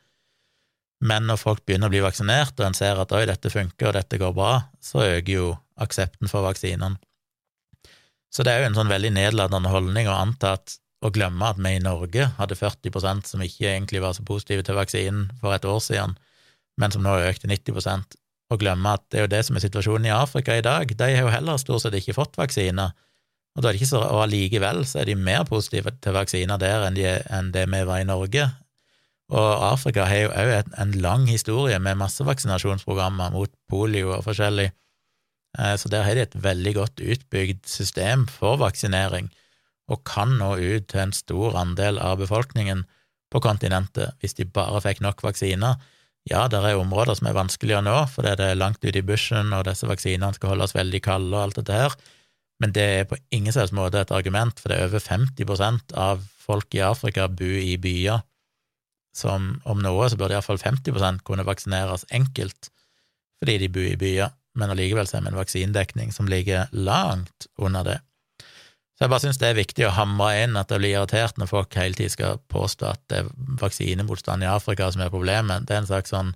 men 1.04 1.26
når 1.28 1.42
folk 1.42 1.66
begynner 1.66 1.90
å 1.90 1.94
bli 1.94 2.04
vaksinert, 2.04 2.56
og 2.60 2.68
en 2.70 2.78
ser 2.78 3.00
at 3.02 3.12
oi, 3.12 3.26
dette 3.28 3.52
funker, 3.52 3.90
og 3.90 3.98
dette 3.98 4.20
går 4.22 4.32
bra, 4.38 4.54
så 4.80 5.04
øker 5.04 5.34
jo 5.34 5.50
aksepten 5.84 6.32
for 6.32 6.46
vaksinene. 6.46 6.96
Så 8.34 8.46
det 8.46 8.54
er 8.54 8.64
jo 8.64 8.70
en 8.70 8.78
sånn 8.78 8.92
veldig 8.92 9.12
nedlatende 9.14 9.74
holdning 9.74 10.08
å 10.08 10.16
anta 10.16 10.56
at 10.56 10.78
å 11.04 11.12
glemme 11.12 11.50
at 11.52 11.60
vi 11.60 11.76
i 11.76 11.84
Norge 11.84 12.30
hadde 12.38 12.56
40% 12.56 13.28
som 13.28 13.44
ikke 13.44 13.68
egentlig 13.74 14.00
var 14.02 14.16
så 14.16 14.24
positive 14.26 14.64
til 14.64 14.78
vaksinen 14.80 15.28
for 15.42 15.54
et 15.54 15.68
år 15.68 15.82
siden, 15.84 16.16
men 16.80 16.94
som 16.96 17.04
nå 17.04 17.12
har 17.12 17.34
økt 17.34 17.44
til 17.44 17.52
90% 17.52 18.16
og 18.54 18.62
glemme 18.62 18.96
at 18.96 19.04
det 19.12 19.20
er 19.20 19.26
jo 19.26 19.34
det 19.34 19.42
som 19.48 19.58
er 19.58 19.66
situasjonen 19.66 20.08
i 20.08 20.16
Afrika 20.16 20.56
i 20.58 20.64
dag. 20.66 20.90
De 20.90 21.10
har 21.10 21.26
jo 21.26 21.34
heller 21.34 21.60
stort 21.62 21.84
sett 21.84 21.98
ikke 21.98 22.16
fått 22.16 22.40
vaksiner, 22.40 22.94
og 23.54 23.62
da 23.62 23.70
er 23.70 23.76
det 23.76 23.84
ikke 23.84 23.92
så, 23.92 24.02
og 24.02 24.24
allikevel 24.24 24.82
så 24.90 25.04
er 25.04 25.12
de 25.12 25.16
mer 25.20 25.44
positive 25.46 25.94
til 26.02 26.16
vaksiner 26.16 26.62
der 26.62 26.88
enn, 26.88 26.98
de, 26.98 27.06
enn 27.30 27.52
det 27.54 27.68
vi 27.70 27.82
var 27.86 28.02
i 28.02 28.08
Norge. 28.10 28.48
Og 29.34 29.50
Afrika 29.70 30.08
har 30.10 30.24
jo 30.26 30.32
òg 30.34 30.72
en 30.82 30.96
lang 31.02 31.28
historie 31.30 31.78
med 31.82 32.00
massevaksinasjonsprogrammer 32.02 33.34
mot 33.34 33.52
polio 33.70 34.16
og 34.18 34.26
forskjellig, 34.26 34.72
eh, 35.60 35.76
så 35.78 35.90
der 35.90 36.06
har 36.06 36.18
de 36.18 36.26
et 36.26 36.38
veldig 36.44 36.74
godt 36.80 37.02
utbygd 37.02 37.64
system 37.70 38.26
for 38.30 38.58
vaksinering, 38.62 39.30
og 39.92 40.04
kan 40.08 40.34
nå 40.40 40.56
ut 40.58 40.90
til 40.90 41.04
en 41.04 41.14
stor 41.14 41.58
andel 41.60 42.00
av 42.02 42.18
befolkningen 42.22 42.86
på 43.34 43.42
kontinentet 43.44 44.18
hvis 44.22 44.38
de 44.38 44.48
bare 44.50 44.82
fikk 44.82 45.02
nok 45.04 45.22
vaksiner. 45.26 45.78
Ja, 46.30 46.48
det 46.48 46.62
er 46.62 46.80
områder 46.80 47.18
som 47.20 47.28
er 47.28 47.36
vanskeligere 47.36 47.84
nå, 47.86 47.96
fordi 48.10 48.34
det 48.40 48.50
er 48.50 48.60
langt 48.60 48.82
ute 48.86 49.02
i 49.02 49.06
bushen, 49.06 49.54
og 49.54 49.66
disse 49.68 49.90
vaksinene 49.90 50.34
skal 50.38 50.54
holdes 50.54 50.76
veldig 50.78 51.02
kalde 51.04 51.36
og 51.36 51.42
alt 51.42 51.60
dette 51.60 51.76
her, 51.76 51.98
men 52.62 52.74
det 52.76 52.84
er 52.84 53.08
på 53.10 53.18
ingen 53.34 53.54
selvs 53.56 53.74
måte 53.76 54.02
et 54.02 54.14
argument, 54.14 54.60
for 54.60 54.72
det 54.72 54.78
er 54.78 54.92
over 54.92 55.02
50% 55.04 55.96
av 56.00 56.22
folk 56.44 56.76
i 56.76 56.84
Afrika 56.86 57.28
bor 57.32 57.60
i 57.60 57.78
byer 57.82 58.22
som 59.14 59.62
om 59.70 59.82
noe 59.82 60.08
så 60.10 60.18
burde 60.18 60.36
iallfall 60.36 60.62
50% 60.62 61.22
kunne 61.28 61.46
vaksineres 61.46 62.08
enkelt 62.12 62.72
fordi 63.44 63.60
de 63.60 63.70
bor 63.76 63.86
i 63.86 64.00
byer, 64.00 64.32
men 64.56 64.72
allikevel 64.72 65.08
så 65.10 65.18
er 65.18 65.26
vi 65.26 65.34
en 65.34 65.38
vaksinedekning 65.38 66.14
som 66.16 66.30
ligger 66.32 66.70
langt 66.72 67.48
under 67.60 67.84
det. 67.84 67.98
Så 68.96 69.04
jeg 69.04 69.12
bare 69.12 69.24
syns 69.26 69.40
det 69.42 69.50
er 69.50 69.58
viktig 69.58 69.88
å 69.88 69.96
hamre 69.98 70.30
inn 70.46 70.56
at 70.56 70.70
det 70.72 70.80
blir 70.80 70.96
irritert 70.96 71.40
når 71.42 71.50
folk 71.50 71.76
hele 71.76 71.98
tiden 71.98 72.14
skal 72.14 72.40
påstå 72.54 72.88
at 72.94 73.02
det 73.12 73.20
er 73.20 73.32
vaksinemotstand 73.60 74.46
i 74.46 74.50
Afrika 74.50 74.88
som 74.94 75.04
er 75.04 75.12
problemet. 75.12 75.66
Det 75.68 75.76
er 75.76 75.82
en 75.82 75.90
slags 75.90 76.14
sånn 76.14 76.32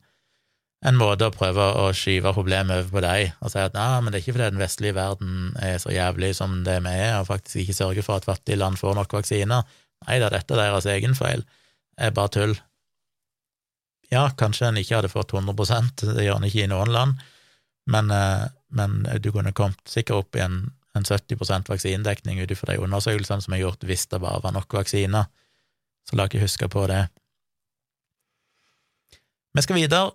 en 0.85 0.97
måte 0.99 1.25
å 1.25 1.33
prøve 1.33 1.63
å 1.81 1.87
skyve 1.97 2.33
problemet 2.35 2.83
over 2.83 2.91
på 2.93 3.01
deg 3.01 3.31
og 3.41 3.49
si 3.49 3.61
at 3.63 3.73
nei, 3.73 3.87
men 4.03 4.13
det 4.13 4.19
er 4.19 4.25
ikke 4.25 4.35
fordi 4.35 4.49
den 4.51 4.61
vestlige 4.61 4.97
verden 4.97 5.55
er 5.63 5.79
så 5.81 5.93
jævlig 5.93 6.35
som 6.37 6.59
det 6.67 6.77
vi 6.85 6.93
er, 6.93 7.15
og 7.17 7.29
faktisk 7.31 7.63
ikke 7.63 7.77
sørger 7.79 8.05
for 8.05 8.21
at 8.21 8.27
fattige 8.29 8.59
land 8.59 8.77
får 8.77 8.93
nok 8.99 9.17
vaksiner. 9.17 9.65
Nei 10.05 10.19
da, 10.21 10.29
dette 10.29 10.53
er 10.53 10.61
deres 10.61 10.89
egen 10.93 11.17
feil. 11.17 11.41
Det 11.97 12.11
er 12.11 12.13
bare 12.13 12.33
tull. 12.35 12.53
Ja, 14.13 14.27
kanskje 14.37 14.69
en 14.69 14.77
ikke 14.79 14.99
hadde 14.99 15.11
fått 15.11 15.33
100% 15.33 16.05
det 16.13 16.27
gjør 16.27 16.37
en 16.39 16.47
ikke 16.47 16.67
i 16.67 16.71
noen 16.71 16.93
land, 16.93 17.25
men, 17.89 18.11
eh, 18.13 18.45
men 18.69 19.01
du 19.23 19.31
kunne 19.33 19.55
kommet 19.57 19.81
sikkert 19.89 20.21
opp 20.21 20.37
i 20.37 20.45
en 20.45 20.61
en 20.97 21.05
70% 21.05 21.69
vaksinedekning 21.69 22.41
ut 22.41 22.51
ifra 22.51 22.73
de 22.73 22.81
undersøkelsene 22.83 23.45
som 23.45 23.55
er 23.55 23.63
gjort, 23.63 23.85
hvis 23.87 24.07
det 24.11 24.21
bare 24.23 24.41
var 24.43 24.55
nok 24.55 24.73
vaksiner. 24.79 25.29
Så 26.07 26.17
la 26.17 26.27
ikke 26.27 26.43
huske 26.43 26.69
på 26.71 26.85
det. 26.89 27.03
Vi 29.57 29.63
skal 29.65 29.79
videre 29.79 30.11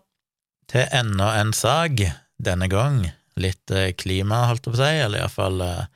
til 0.71 0.87
enda 0.95 1.33
en 1.41 1.53
sak, 1.57 2.01
denne 2.43 2.69
gang 2.71 3.05
litt 3.41 3.71
eh, 3.73 3.93
klima, 3.97 4.47
holdt 4.51 4.67
jeg 4.67 4.75
på 4.75 4.79
å 4.79 4.83
si, 4.83 4.93
eller 5.07 5.23
iallfall 5.23 5.65
eh, 5.65 5.89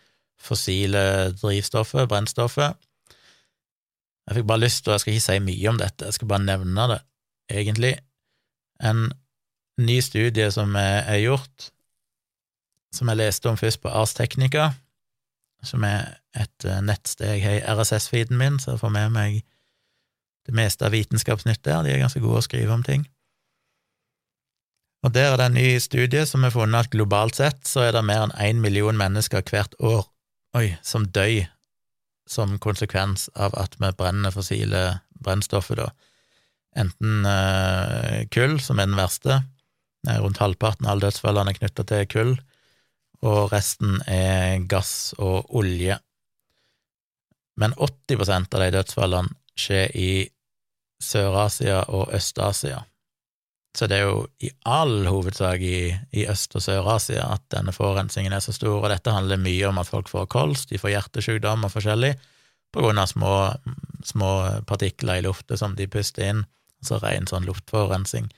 fossile 0.47 1.05
drivstoffet, 1.37 2.09
brennstoffet. 2.11 2.79
Jeg 4.27 4.39
fikk 4.39 4.49
bare 4.49 4.65
lyst 4.65 4.83
til, 4.83 4.91
og 4.91 4.97
jeg 4.97 5.05
skal 5.05 5.15
ikke 5.15 5.27
si 5.27 5.39
mye 5.47 5.71
om 5.71 5.81
dette, 5.81 6.09
jeg 6.09 6.19
skal 6.19 6.31
bare 6.33 6.47
nevne 6.47 6.89
det, 6.93 7.01
egentlig. 7.53 7.93
En 8.83 9.09
ny 9.81 10.01
studie 10.05 10.49
som 10.55 10.75
er 10.81 11.21
gjort, 11.21 11.71
som 12.97 13.11
jeg 13.13 13.21
leste 13.21 13.51
om 13.51 13.59
først 13.61 13.83
på 13.83 13.93
Ars 13.93 14.17
Technica, 14.17 14.71
som 15.67 15.85
er 15.87 16.17
et 16.37 16.67
eh, 16.69 16.81
nettsted 16.85 17.37
jeg 17.37 17.45
har 17.45 17.59
i 17.59 17.77
RSS-feeden 17.77 18.39
min, 18.41 18.59
så 18.63 18.75
jeg 18.75 18.83
får 18.83 18.95
med 18.95 19.13
meg 19.15 19.43
det 20.47 20.55
meste 20.55 20.87
av 20.87 20.95
Vitenskapsnytt 20.95 21.65
der. 21.67 21.83
De 21.83 21.93
er 21.93 22.03
ganske 22.03 22.23
gode 22.23 22.43
å 22.43 22.47
skrive 22.47 22.75
om 22.75 22.85
ting. 22.87 23.07
Og 25.05 25.13
der 25.15 25.33
er 25.33 25.37
det 25.41 25.51
en 25.51 25.59
ny 25.59 25.77
studie 25.83 26.25
som 26.27 26.47
har 26.47 26.55
funnet 26.55 26.87
at 26.87 26.95
globalt 26.95 27.39
sett 27.39 27.69
så 27.69 27.85
er 27.87 27.93
det 27.95 28.07
mer 28.07 28.25
enn 28.25 28.37
én 28.43 28.63
million 28.63 28.97
mennesker 28.97 29.45
hvert 29.47 29.77
år 29.79 30.07
oi, 30.57 30.71
som 30.83 31.05
dør 31.13 31.47
som 32.27 32.57
konsekvens 32.59 33.29
av 33.39 33.55
at 33.61 33.77
vi 33.79 33.93
brenner 33.95 34.35
fossile 34.35 34.83
brennstoffer, 35.23 35.79
da. 35.79 35.91
Enten 36.77 37.25
eh, 37.29 38.25
kull, 38.35 38.59
som 38.61 38.81
er 38.81 38.89
den 38.91 38.99
verste, 38.99 39.41
rundt 40.07 40.41
halvparten 40.43 40.87
av 40.87 40.97
alle 40.97 41.07
dødsfallene 41.07 41.55
er 41.55 41.59
knytta 41.61 41.87
til 41.89 42.09
kull, 42.11 42.35
og 43.27 43.53
resten 43.55 44.01
er 44.11 44.67
gass 44.69 45.15
og 45.19 45.55
olje. 45.57 45.97
Men 47.57 47.73
80% 47.79 48.53
av 48.53 48.65
de 48.65 48.73
dødsfallene 48.75 49.39
skjer 49.57 49.95
i 49.97 50.11
Sør-Asia 51.03 51.85
og 51.89 52.13
Øst-Asia. 52.17 52.83
Så 53.77 53.85
det 53.91 53.99
er 53.99 54.07
jo 54.09 54.23
i 54.41 54.49
all 54.65 55.05
hovedsak 55.05 55.61
i, 55.61 55.91
i 56.17 56.25
Øst- 56.33 56.57
og 56.57 56.65
Sør-Asia 56.65 57.27
at 57.35 57.45
denne 57.53 57.75
forurensningen 57.77 58.33
er 58.33 58.41
så 58.41 58.55
stor, 58.57 58.79
og 58.79 58.89
dette 58.89 59.13
handler 59.13 59.41
mye 59.43 59.69
om 59.69 59.81
at 59.83 59.91
folk 59.91 60.09
får 60.09 60.31
kols, 60.33 60.65
de 60.71 60.81
får 60.81 60.95
hjertesykdom 60.95 61.67
og 61.69 61.75
forskjellig, 61.75 62.15
på 62.73 62.85
grunn 62.85 63.01
av 63.01 63.11
små, 63.13 63.35
små 64.05 64.33
partikler 64.69 65.21
i 65.21 65.27
lufta 65.29 65.59
som 65.61 65.77
de 65.77 65.89
puster 65.93 66.25
inn, 66.25 66.43
altså 66.81 67.03
ren 67.05 67.29
sånn 67.29 67.45
luftforurensning. 67.49 68.31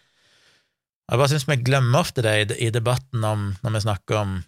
Jeg 1.09 1.20
bare 1.20 1.30
syns 1.30 1.47
vi 1.49 1.61
glemmer 1.64 2.03
ofte 2.03 2.22
det 2.26 2.34
i, 2.43 2.47
i 2.66 2.74
debatten 2.74 3.22
om, 3.24 3.53
når 3.62 3.78
vi 3.78 3.84
snakker 3.86 4.20
om 4.20 4.39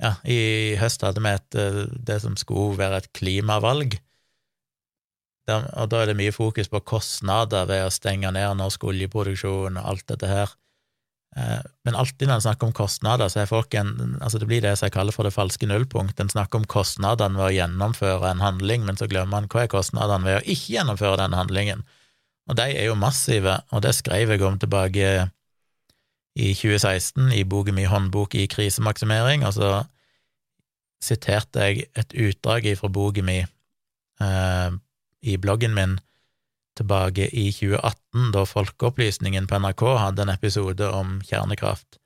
ja, 0.00 0.14
i 0.24 0.40
høst 0.80 1.04
hadde 1.04 1.20
vi 1.20 1.32
et, 1.36 1.56
eh, 1.60 1.82
det 1.92 2.22
som 2.24 2.36
skulle 2.40 2.78
være 2.80 3.02
et 3.02 3.10
klimavalg, 3.16 3.98
og 5.56 5.90
da 5.92 6.02
er 6.02 6.10
det 6.10 6.18
mye 6.18 6.34
fokus 6.34 6.70
på 6.70 6.82
kostnader 6.86 7.68
ved 7.70 7.86
å 7.86 7.92
stenge 7.94 8.30
ned 8.34 8.58
norsk 8.58 8.84
oljeproduksjon 8.90 9.78
og 9.80 9.92
alt 9.92 10.06
dette 10.12 10.30
her. 10.30 10.52
Eh, 11.36 11.60
men 11.86 11.94
alltid 11.94 12.26
når 12.26 12.40
en 12.40 12.44
snakker 12.48 12.66
om 12.66 12.74
kostnader, 12.74 13.30
så 13.30 13.42
er 13.42 13.50
folk 13.50 13.74
en 13.78 14.18
altså 14.20 14.38
Det 14.38 14.48
blir 14.50 14.62
det 14.64 14.72
som 14.78 14.88
jeg 14.88 14.96
kaller 14.96 15.14
for 15.14 15.26
det 15.26 15.34
falske 15.34 15.66
nullpunkt. 15.66 16.20
En 16.20 16.32
snakker 16.32 16.58
om 16.58 16.66
kostnadene 16.66 17.38
ved 17.38 17.46
å 17.46 17.54
gjennomføre 17.54 18.32
en 18.32 18.42
handling, 18.42 18.84
men 18.86 18.98
så 18.98 19.08
glemmer 19.10 19.38
en 19.38 19.50
hva 19.50 19.64
er 19.64 19.72
kostnadene 19.72 20.26
ved 20.26 20.40
å 20.40 20.44
ikke 20.44 20.74
gjennomføre 20.74 21.20
den 21.22 21.38
handlingen. 21.38 21.84
Og 22.50 22.58
de 22.58 22.66
er 22.74 22.88
jo 22.88 22.98
massive, 22.98 23.60
og 23.70 23.84
det 23.84 23.94
skrev 23.94 24.32
jeg 24.34 24.42
om 24.42 24.58
tilbake 24.58 25.30
i 26.34 26.52
2016 26.54 27.32
i 27.36 27.44
boken 27.44 27.76
min 27.76 27.90
Håndbok 27.90 28.34
i 28.34 28.48
krisemaksimering, 28.50 29.44
og 29.46 29.54
så 29.54 29.70
siterte 31.02 31.64
jeg 31.64 31.88
et 31.96 32.14
utdrag 32.14 32.66
fra 32.78 32.90
boken 32.92 33.26
min 33.26 33.46
eh, 34.20 34.70
i 35.20 35.36
bloggen 35.40 35.74
min 35.76 35.98
tilbake 36.78 37.28
i 37.28 37.50
2018, 37.52 38.30
da 38.34 38.44
Folkeopplysningen 38.48 39.48
på 39.50 39.58
NRK 39.60 39.82
hadde 40.00 40.24
en 40.24 40.32
episode 40.32 40.86
om 40.96 41.18
kjernekraft. 41.26 41.98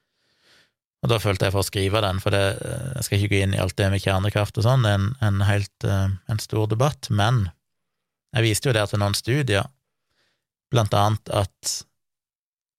Og 1.04 1.10
da 1.12 1.18
følte 1.20 1.46
jeg 1.46 1.52
for 1.52 1.60
å 1.60 1.68
skrive 1.68 2.00
den, 2.00 2.20
for 2.22 2.32
det, 2.32 2.42
jeg 2.96 3.06
skal 3.06 3.18
ikke 3.18 3.32
gå 3.34 3.40
inn 3.44 3.54
i 3.54 3.60
alt 3.60 3.76
det 3.76 3.90
med 3.92 4.02
kjernekraft 4.02 4.56
og 4.58 4.64
sånn, 4.66 4.86
det 4.86 4.94
er 4.94 5.00
en, 5.02 5.10
en 5.28 5.42
helt 5.44 5.88
en 5.90 6.40
stor 6.40 6.70
debatt, 6.70 7.10
men 7.12 7.44
jeg 8.34 8.46
viste 8.48 8.70
jo 8.70 8.74
der 8.74 8.88
til 8.90 9.02
noen 9.02 9.16
studier, 9.18 9.68
blant 10.72 10.96
annet 10.96 11.30
at 11.30 11.74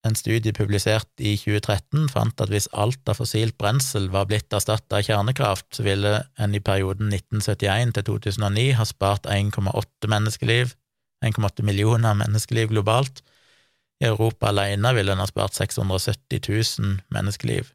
en 0.06 0.16
studie 0.18 0.53
publisert 0.53 1.10
i 1.18 1.34
2013 1.39 2.10
fant 2.14 2.41
at 2.43 2.51
hvis 2.53 2.68
alt 2.78 3.10
av 3.10 3.18
fossilt 3.20 3.58
brensel 3.58 4.08
var 4.14 4.28
blitt 4.30 4.53
erstatta 4.53 4.99
av 4.99 5.08
kjernekraft, 5.08 5.68
så 5.74 5.86
ville 5.86 6.12
en 6.41 6.56
i 6.56 6.62
perioden 6.62 7.10
1971 7.14 7.95
til 7.97 8.08
2009 8.12 8.66
ha 8.80 8.86
spart 8.86 9.30
1,8 9.32 10.12
menneskeliv, 10.12 10.76
1,8 11.26 11.66
millioner 11.66 12.18
menneskeliv 12.22 12.70
globalt. 12.76 13.24
I 14.03 14.10
Europa 14.12 14.51
alene 14.51 14.91
ville 14.93 15.16
en 15.16 15.24
ha 15.24 15.28
spart 15.30 15.56
670 15.58 16.43
000 16.51 16.97
menneskeliv. 17.16 17.72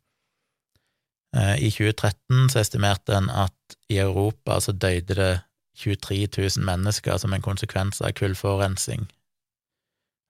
Eh, 1.36 1.56
I 1.66 1.70
2013 1.70 2.50
så 2.52 2.62
estimerte 2.62 3.16
en 3.16 3.30
at 3.30 3.78
i 3.90 3.98
Europa 3.98 4.60
så 4.60 4.72
døde 4.72 5.16
det 5.18 5.32
23 5.80 6.28
000 6.36 6.66
mennesker 6.66 7.16
som 7.16 7.32
en 7.32 7.42
konsekvens 7.42 8.02
av 8.04 8.12
kullforurensning. 8.12 9.08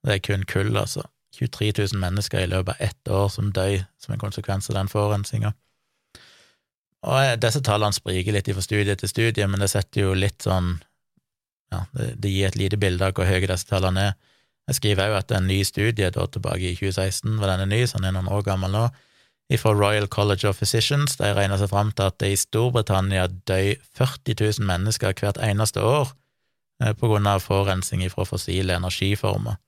Det 0.06 0.14
er 0.14 0.22
kun 0.24 0.46
kull, 0.48 0.76
altså. 0.76 1.02
23 1.40 1.72
000 1.78 2.00
mennesker 2.02 2.44
i 2.44 2.50
løpet 2.50 2.76
av 2.76 2.86
ett 2.88 3.08
år 3.08 3.28
som 3.32 3.50
døy 3.56 3.80
som 3.98 4.14
en 4.14 4.22
konsekvens 4.22 4.70
av 4.70 4.76
den 4.76 4.92
forurensninga. 4.92 5.54
Og 7.08 7.18
eh, 7.22 7.36
disse 7.40 7.62
tallene 7.64 7.96
spriker 7.96 8.36
litt 8.36 8.50
fra 8.52 8.64
studie 8.64 8.96
til 8.98 9.10
studie, 9.10 9.46
men 9.48 9.62
det 9.62 9.70
setter 9.72 10.04
jo 10.04 10.16
litt 10.16 10.44
sånn 10.44 10.76
ja, 11.70 11.84
det, 11.94 12.28
gir 12.28 12.50
et 12.50 12.58
lite 12.58 12.78
bilde 12.80 13.06
av 13.06 13.14
hvor 13.16 13.28
høye 13.28 13.46
disse 13.46 13.68
tallene 13.68 14.10
er. 14.10 14.18
Jeg 14.70 14.78
skriver 14.78 15.10
òg 15.10 15.20
at 15.22 15.32
en 15.34 15.48
ny 15.50 15.62
studie 15.66 16.10
da 16.14 16.26
tilbake 16.30 16.72
i 16.72 16.76
2016, 16.78 17.38
var 17.40 17.54
den 17.54 17.64
er 17.64 17.70
ny, 17.70 17.80
så 17.88 17.98
den 17.98 18.10
er 18.10 18.18
noen 18.18 18.30
år 18.30 18.44
gammel 18.46 18.74
nå, 18.74 18.84
fra 19.58 19.72
Royal 19.74 20.06
College 20.06 20.46
of 20.46 20.60
Physicians. 20.60 21.16
De 21.18 21.32
regner 21.34 21.58
seg 21.58 21.72
fram 21.72 21.90
til 21.90 22.06
at 22.06 22.20
det 22.22 22.28
i 22.30 22.38
Storbritannia 22.38 23.26
døy 23.50 23.72
40 23.98 24.36
000 24.38 24.68
mennesker 24.68 25.16
hvert 25.18 25.40
eneste 25.42 25.82
år 25.82 26.12
eh, 26.82 26.92
på 26.94 27.10
grunn 27.10 27.26
av 27.26 27.42
forurensning 27.42 28.04
fra 28.12 28.28
fossile 28.28 28.76
energiformer. 28.78 29.58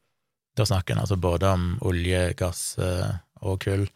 Da 0.57 0.67
snakker 0.69 0.95
en 0.95 1.03
altså 1.05 1.17
både 1.17 1.49
om 1.49 1.67
olje, 1.89 2.33
gass 2.37 2.79
eh, 2.79 3.13
og 3.43 3.63
kull, 3.65 3.87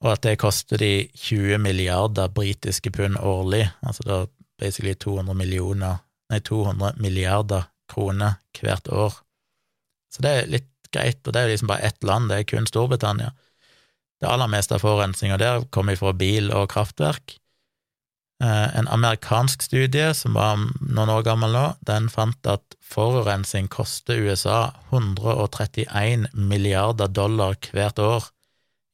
og 0.00 0.12
at 0.14 0.22
det 0.24 0.38
koster 0.40 0.80
de 0.80 1.08
20 1.12 1.58
milliarder 1.60 2.30
britiske 2.32 2.92
pund 2.94 3.18
årlig, 3.18 3.66
altså 3.84 4.06
da 4.06 4.20
basically 4.60 4.94
200 4.94 5.36
millioner, 5.36 6.00
nei, 6.32 6.40
200 6.40 6.96
milliarder 7.02 7.66
kroner 7.90 8.38
hvert 8.60 8.88
år. 8.88 9.18
Så 10.12 10.24
det 10.24 10.32
er 10.32 10.50
litt 10.54 10.70
greit, 10.94 11.20
og 11.26 11.34
det 11.34 11.42
er 11.42 11.52
liksom 11.52 11.70
bare 11.70 11.90
ett 11.90 12.02
land, 12.06 12.30
det 12.30 12.40
er 12.40 12.48
kun 12.48 12.68
Storbritannia. 12.68 13.34
Det 14.20 14.28
aller 14.28 14.50
meste 14.52 14.76
av 14.76 14.84
forurensninga 14.84 15.38
der 15.40 15.66
kommer 15.72 15.96
fra 15.96 16.12
bil 16.16 16.50
og 16.52 16.70
kraftverk. 16.72 17.38
Eh, 18.40 18.78
en 18.78 18.88
amerikansk 18.88 19.62
studie 19.62 20.14
som 20.14 20.32
var 20.34 20.56
noen 20.80 21.10
år 21.12 21.26
gammel 21.26 21.52
nå, 21.52 21.64
den 21.84 22.08
fant 22.08 22.46
at 22.48 22.64
forurensning 22.80 23.68
koster 23.68 24.16
USA 24.16 24.70
131 24.88 26.30
milliarder 26.32 27.12
dollar 27.12 27.58
hvert 27.68 28.00
år 28.00 28.30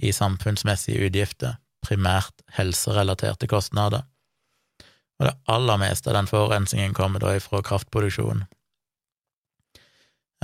i 0.02 0.10
samfunnsmessige 0.12 1.06
utgifter, 1.06 1.60
primært 1.86 2.42
helserelaterte 2.58 3.46
kostnader. 3.46 4.02
Og 5.16 5.30
det 5.30 5.36
aller 5.48 5.78
meste 5.80 6.10
av 6.10 6.18
den 6.18 6.28
forurensningen 6.28 6.92
kommer 6.98 7.22
da 7.22 7.38
ifra 7.38 7.62
kraftproduksjon. 7.64 8.48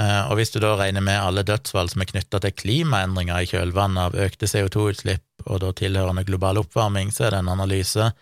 Eh, 0.00 0.22
og 0.30 0.38
hvis 0.38 0.54
du 0.54 0.62
da 0.62 0.76
regner 0.78 1.02
med 1.02 1.18
alle 1.18 1.42
dødsfall 1.42 1.90
som 1.90 2.06
er 2.06 2.14
knytta 2.14 2.38
til 2.40 2.54
klimaendringer 2.54 3.42
i 3.42 3.50
kjølvannet 3.50 4.06
av 4.06 4.26
økte 4.30 4.46
CO2-utslipp 4.46 5.50
og 5.50 5.64
da 5.66 5.74
tilhørende 5.74 6.22
global 6.24 6.62
oppvarming, 6.62 7.10
så 7.10 7.26
er 7.26 7.34
det 7.34 7.42
en 7.42 7.58
analyse 7.58 8.14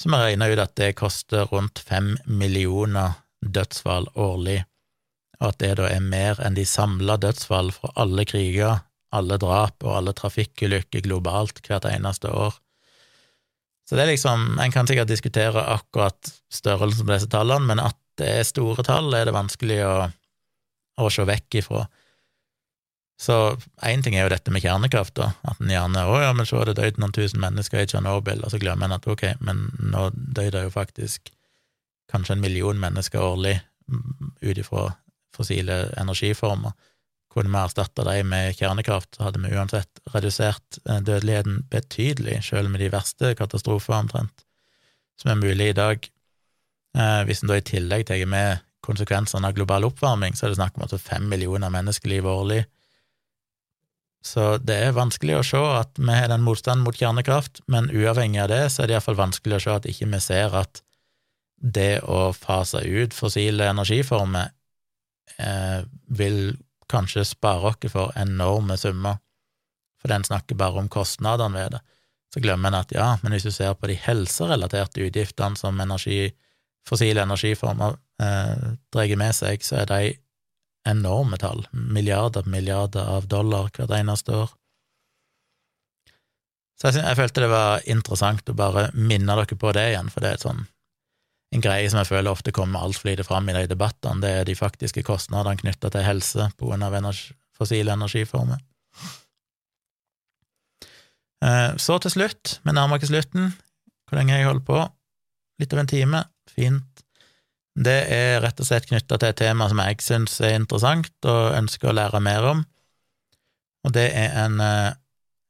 som 0.00 0.14
har 0.14 0.28
regna 0.28 0.48
ut 0.48 0.62
at 0.62 0.76
det 0.78 0.94
koster 0.98 1.48
rundt 1.50 1.78
fem 1.82 2.14
millioner 2.24 3.18
dødsfall 3.42 4.08
årlig, 4.14 4.62
og 5.40 5.50
at 5.52 5.58
det 5.62 5.74
da 5.80 5.88
er 5.90 6.04
mer 6.04 6.40
enn 6.42 6.56
de 6.58 6.66
samla 6.66 7.18
dødsfall 7.22 7.72
fra 7.74 7.92
alle 8.02 8.24
kriger, 8.28 8.84
alle 9.14 9.38
drap 9.40 9.84
og 9.86 9.94
alle 9.96 10.14
trafikkulykker 10.16 11.04
globalt 11.06 11.62
hvert 11.66 11.86
eneste 11.88 12.30
år. 12.30 12.56
Så 13.88 13.96
det 13.96 14.04
er 14.04 14.10
liksom 14.12 14.58
En 14.60 14.72
kan 14.72 14.86
sikkert 14.86 15.08
diskutere 15.08 15.62
akkurat 15.64 16.32
størrelsen 16.52 17.06
på 17.06 17.14
disse 17.14 17.30
tallene, 17.32 17.64
men 17.70 17.80
at 17.80 17.96
det 18.18 18.28
er 18.40 18.44
store 18.44 18.82
tall, 18.84 19.14
er 19.14 19.28
det 19.28 19.36
vanskelig 19.36 19.78
å, 19.86 19.94
å 20.98 21.10
se 21.10 21.24
vekk 21.24 21.60
ifra. 21.62 21.86
Så 23.18 23.58
én 23.82 24.02
ting 24.02 24.14
er 24.14 24.28
jo 24.28 24.30
dette 24.30 24.52
med 24.54 24.62
kjernekraft, 24.62 25.16
da, 25.18 25.32
at 25.42 25.58
en 25.58 25.72
gjerne 25.72 26.04
'Å 26.06 26.20
ja, 26.22 26.32
men 26.32 26.46
har 26.46 26.68
det 26.68 26.76
døde 26.78 27.02
noen 27.02 27.12
tusen 27.12 27.40
mennesker 27.42 27.82
i 27.82 27.86
Tsjernobyl', 27.90 28.44
og 28.44 28.52
så 28.52 28.60
glemmer 28.62 28.86
en 28.86 28.94
at 28.94 29.08
ok, 29.10 29.24
men 29.40 29.72
nå 29.82 30.10
døde 30.14 30.54
det 30.54 30.62
jo 30.68 30.70
faktisk 30.70 31.32
kanskje 32.12 32.36
en 32.36 32.40
million 32.40 32.78
mennesker 32.78 33.18
årlig 33.18 33.58
mm, 33.90 34.38
ut 34.40 34.58
ifra 34.58 34.94
fossile 35.34 35.90
energiformer. 35.98 36.72
Kunne 37.34 37.50
vi 37.50 37.58
erstatta 37.58 38.06
dem 38.06 38.30
med 38.30 38.54
kjernekraft, 38.56 39.16
så 39.16 39.26
hadde 39.26 39.42
vi 39.42 39.50
uansett 39.50 40.00
redusert 40.14 40.78
eh, 40.86 41.02
dødeligheten 41.02 41.66
betydelig, 41.70 42.38
selv 42.44 42.70
med 42.70 42.80
de 42.80 42.92
verste 42.94 43.34
katastrofer, 43.34 43.98
omtrent, 43.98 44.46
som 45.20 45.34
er 45.34 45.42
mulig 45.42 45.72
i 45.72 45.76
dag. 45.76 46.08
Eh, 46.96 47.20
hvis 47.26 47.42
en 47.42 47.50
da 47.50 47.58
i 47.58 47.66
tillegg 47.66 48.06
tar 48.06 48.24
med 48.30 48.62
konsekvensene 48.80 49.50
av 49.50 49.58
global 49.58 49.84
oppvarming, 49.90 50.38
så 50.38 50.46
er 50.46 50.54
det 50.54 50.62
snakk 50.62 50.78
om 50.78 50.86
altså 50.86 51.02
fem 51.02 51.26
millioner 51.28 51.68
menneskeliv 51.74 52.30
årlig 52.30 52.62
så 54.28 54.44
det 54.60 54.76
er 54.76 54.96
vanskelig 54.96 55.38
å 55.38 55.46
se 55.46 55.60
at 55.78 55.96
vi 55.96 56.12
har 56.12 56.28
den 56.30 56.44
motstanden 56.44 56.84
mot 56.84 56.96
kjernekraft, 56.96 57.62
men 57.66 57.88
uavhengig 57.94 58.42
av 58.44 58.50
det, 58.52 58.62
så 58.72 58.82
er 58.82 58.90
det 58.90 58.98
iallfall 58.98 59.18
vanskelig 59.18 59.58
å 59.58 59.64
se 59.64 59.76
at 59.78 59.88
ikke 59.88 60.08
vi 60.12 60.20
ser 60.22 60.56
at 60.58 60.82
det 61.58 62.00
å 62.06 62.28
fase 62.36 62.84
ut 62.84 63.16
fossile 63.16 63.66
energiformer 63.72 64.52
eh, 65.42 65.80
vil 66.20 66.58
kanskje 66.88 67.24
spare 67.26 67.72
oss 67.72 67.92
for 67.92 68.12
enorme 68.16 68.76
summer, 68.80 69.18
for 69.98 70.12
den 70.12 70.24
snakker 70.24 70.58
bare 70.58 70.84
om 70.84 70.92
kostnadene 70.92 71.58
ved 71.58 71.74
det. 71.76 71.82
Så 72.34 72.42
glemmer 72.44 72.70
en 72.70 72.82
at 72.82 72.92
ja, 72.92 73.08
men 73.22 73.34
hvis 73.34 73.48
du 73.48 73.52
ser 73.52 73.74
på 73.74 73.88
de 73.88 73.96
helserelaterte 73.98 75.02
utgiftene 75.08 75.56
som 75.56 75.80
energi, 75.80 76.28
fossile 76.88 77.24
energiformer 77.24 77.96
eh, 78.22 78.74
drar 78.92 79.16
med 79.20 79.36
seg, 79.36 79.64
så 79.64 79.82
er 79.82 79.90
de 79.90 80.00
enorme 80.86 81.36
tall, 81.40 81.66
milliarder 81.72 82.46
på 82.46 82.52
milliarder 82.52 83.08
av 83.16 83.28
dollar 83.28 83.70
hvert 83.74 83.92
eneste 83.96 84.34
år. 84.34 84.54
Så 86.78 86.92
jeg, 86.92 87.02
jeg, 87.02 87.18
følte 87.18 87.42
det 87.42 87.50
var 87.50 87.86
interessant 87.90 88.50
å 88.50 88.56
bare 88.56 88.88
minne 88.94 89.34
dere 89.34 89.58
på 89.58 89.72
det 89.74 89.88
igjen, 89.90 90.10
for 90.14 90.22
det 90.22 90.34
er 90.34 90.44
sånn, 90.44 90.62
en 91.54 91.64
greie 91.64 91.88
som 91.90 91.98
jeg 92.02 92.10
føler 92.10 92.30
ofte 92.30 92.52
kommer 92.54 92.84
altfor 92.84 93.10
lite 93.10 93.24
fram 93.26 93.48
i 93.50 93.56
de 93.56 93.64
debattene, 93.70 94.22
det 94.22 94.34
er 94.36 94.46
de 94.46 94.56
faktiske 94.58 95.02
kostnadene 95.06 95.58
knytta 95.58 95.90
til 95.90 96.06
helse 96.06 96.50
på 96.58 96.68
grunn 96.68 96.84
av 96.86 96.94
energi, 96.98 97.34
fossile 97.56 97.96
energiformer. 97.96 98.60
Eh, 101.44 101.72
så 101.80 101.98
til 102.02 102.14
slutt, 102.14 102.58
vi 102.62 102.74
nærmer 102.74 103.00
oss 103.00 103.10
slutten, 103.10 103.52
hvor 104.06 104.18
lenge 104.18 104.34
har 104.34 104.42
jeg 104.42 104.50
holdt 104.52 104.66
på? 104.68 104.84
Litt 105.58 105.74
over 105.74 105.82
en 105.82 105.90
time, 105.90 106.22
fint 106.52 107.02
det 107.78 107.98
er 108.10 108.40
rett 108.42 108.58
og 108.58 108.66
slett 108.66 108.88
knytta 108.88 109.20
til 109.20 109.30
et 109.30 109.38
tema 109.38 109.68
som 109.70 109.78
jeg 109.82 110.00
syns 110.02 110.40
er 110.42 110.56
interessant 110.58 111.28
og 111.30 111.54
ønsker 111.54 111.90
å 111.90 111.94
lære 111.94 112.20
mer 112.24 112.48
om, 112.50 112.64
og 113.86 113.94
det 113.94 114.08
er 114.18 114.34
en, 114.44 114.58
eh, 114.60 114.92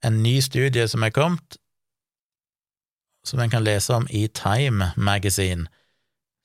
en 0.04 0.22
ny 0.22 0.38
studie 0.44 0.84
som 0.88 1.02
er 1.02 1.14
kommet, 1.14 1.56
som 3.24 3.40
en 3.40 3.50
kan 3.50 3.64
lese 3.64 3.94
om 3.94 4.06
i 4.10 4.26
Time 4.28 4.92
Magazine, 4.96 5.68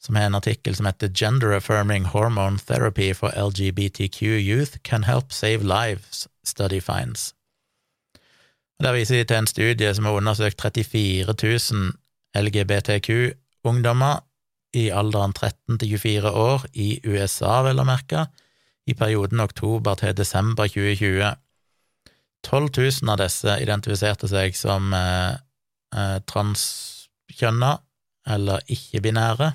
som 0.02 0.16
har 0.16 0.28
en 0.28 0.36
artikkel 0.36 0.76
som 0.76 0.86
heter 0.86 1.12
Gender 1.12 1.54
Affirming 1.56 2.06
Hormone 2.06 2.60
Therapy 2.60 3.14
for 3.14 3.32
LGBTQ 3.36 4.40
Youth 4.40 4.80
Can 4.84 5.04
Help 5.04 5.32
Save 5.32 5.64
Lives, 5.64 6.28
Study 6.44 6.80
Finds. 6.80 7.34
Og 8.80 8.86
Der 8.86 8.94
viser 8.94 9.16
de 9.16 9.24
til 9.24 9.38
en 9.38 9.48
studie 9.48 9.96
som 9.96 10.06
har 10.06 10.14
undersøkt 10.14 10.62
34 10.62 11.34
000 11.72 11.94
LGBTQ-ungdommer 12.36 14.24
i 14.74 14.90
alderen 14.92 15.34
13 15.34 15.80
til 15.82 15.96
24 15.98 16.34
år 16.44 16.66
i 16.74 16.90
USA, 17.06 17.62
vel 17.66 17.82
å 17.82 17.88
merke, 17.88 18.28
i 18.90 18.96
perioden 19.00 19.40
oktober 19.44 19.96
til 20.00 20.16
desember 20.18 20.68
2020. 20.68 21.34
12 22.44 22.70
000 22.76 23.14
av 23.14 23.22
disse 23.22 23.58
identifiserte 23.64 24.28
seg 24.28 24.58
som 24.60 24.92
eh, 24.98 25.36
eh, 25.96 26.18
transkjønna 26.28 27.78
eller 28.34 28.64
ikke-binære, 28.72 29.54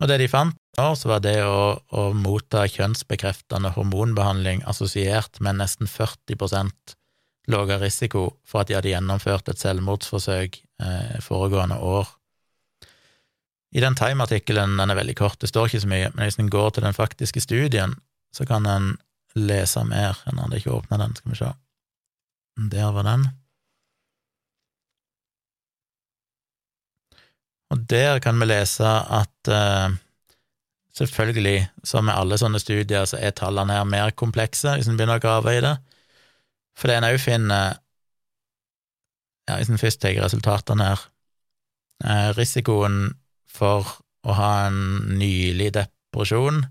og 0.00 0.08
det 0.08 0.20
de 0.22 0.30
fant 0.32 0.56
nå, 0.78 0.86
så 0.96 1.10
var 1.10 1.20
det 1.24 1.36
å, 1.44 1.76
å 1.76 2.06
motta 2.16 2.64
kjønnsbekreftende 2.70 3.74
hormonbehandling 3.74 4.62
assosiert 4.70 5.40
med 5.44 5.58
nesten 5.60 5.90
40 5.90 6.96
lavere 7.50 7.82
risiko 7.84 8.22
for 8.48 8.62
at 8.62 8.70
de 8.70 8.78
hadde 8.78 8.92
gjennomført 8.94 9.50
et 9.50 9.60
selvmordsforsøk 9.60 10.60
eh, 10.60 11.18
foregående 11.24 11.80
år. 11.84 12.08
I 13.70 13.80
den 13.80 13.94
Time-artikkelen, 13.94 14.76
den 14.80 14.90
er 14.90 14.98
veldig 14.98 15.14
kort, 15.18 15.38
det 15.40 15.50
står 15.52 15.68
ikke 15.68 15.82
så 15.84 15.90
mye, 15.90 16.10
men 16.14 16.26
hvis 16.26 16.40
en 16.42 16.50
går 16.50 16.70
til 16.74 16.86
den 16.86 16.96
faktiske 16.96 17.42
studien, 17.44 17.94
så 18.34 18.46
kan 18.46 18.66
en 18.66 18.96
lese 19.38 19.84
mer. 19.86 20.18
En 20.26 20.40
hadde 20.42 20.58
ikke 20.58 20.74
åpna 20.74 20.98
den, 20.98 21.14
skal 21.16 21.30
vi 21.30 21.38
se. 21.38 21.50
Der 22.72 22.90
var 22.92 23.06
den. 23.06 23.28
Og 27.70 27.90
der 27.90 28.18
kan 28.18 28.40
vi 28.40 28.48
lese 28.50 28.86
at 28.86 29.48
uh, 29.48 29.94
selvfølgelig, 30.94 31.68
som 31.84 32.04
med 32.04 32.18
alle 32.18 32.38
sånne 32.38 32.58
studier, 32.58 33.06
så 33.06 33.20
er 33.22 33.36
tallene 33.38 33.78
her 33.78 33.86
mer 33.86 34.10
komplekse 34.10 34.74
hvis 34.74 34.90
en 34.90 34.98
begynner 34.98 35.20
å 35.20 35.22
grave 35.22 35.54
i 35.54 35.62
det. 35.62 35.76
For 36.78 36.90
det 36.90 36.98
en 36.98 37.08
òg 37.10 37.20
finner 37.22 37.78
ja, 39.48 39.56
Hvis 39.58 39.70
en 39.72 39.80
først 39.80 40.00
tar 40.00 40.14
resultatene 40.22 40.86
her 40.86 41.00
eh, 42.06 42.28
Risikoen 42.36 43.00
for 43.50 43.88
å 44.26 44.36
ha 44.36 44.50
en 44.68 44.80
nylig 45.18 45.72
depresjon, 45.76 46.62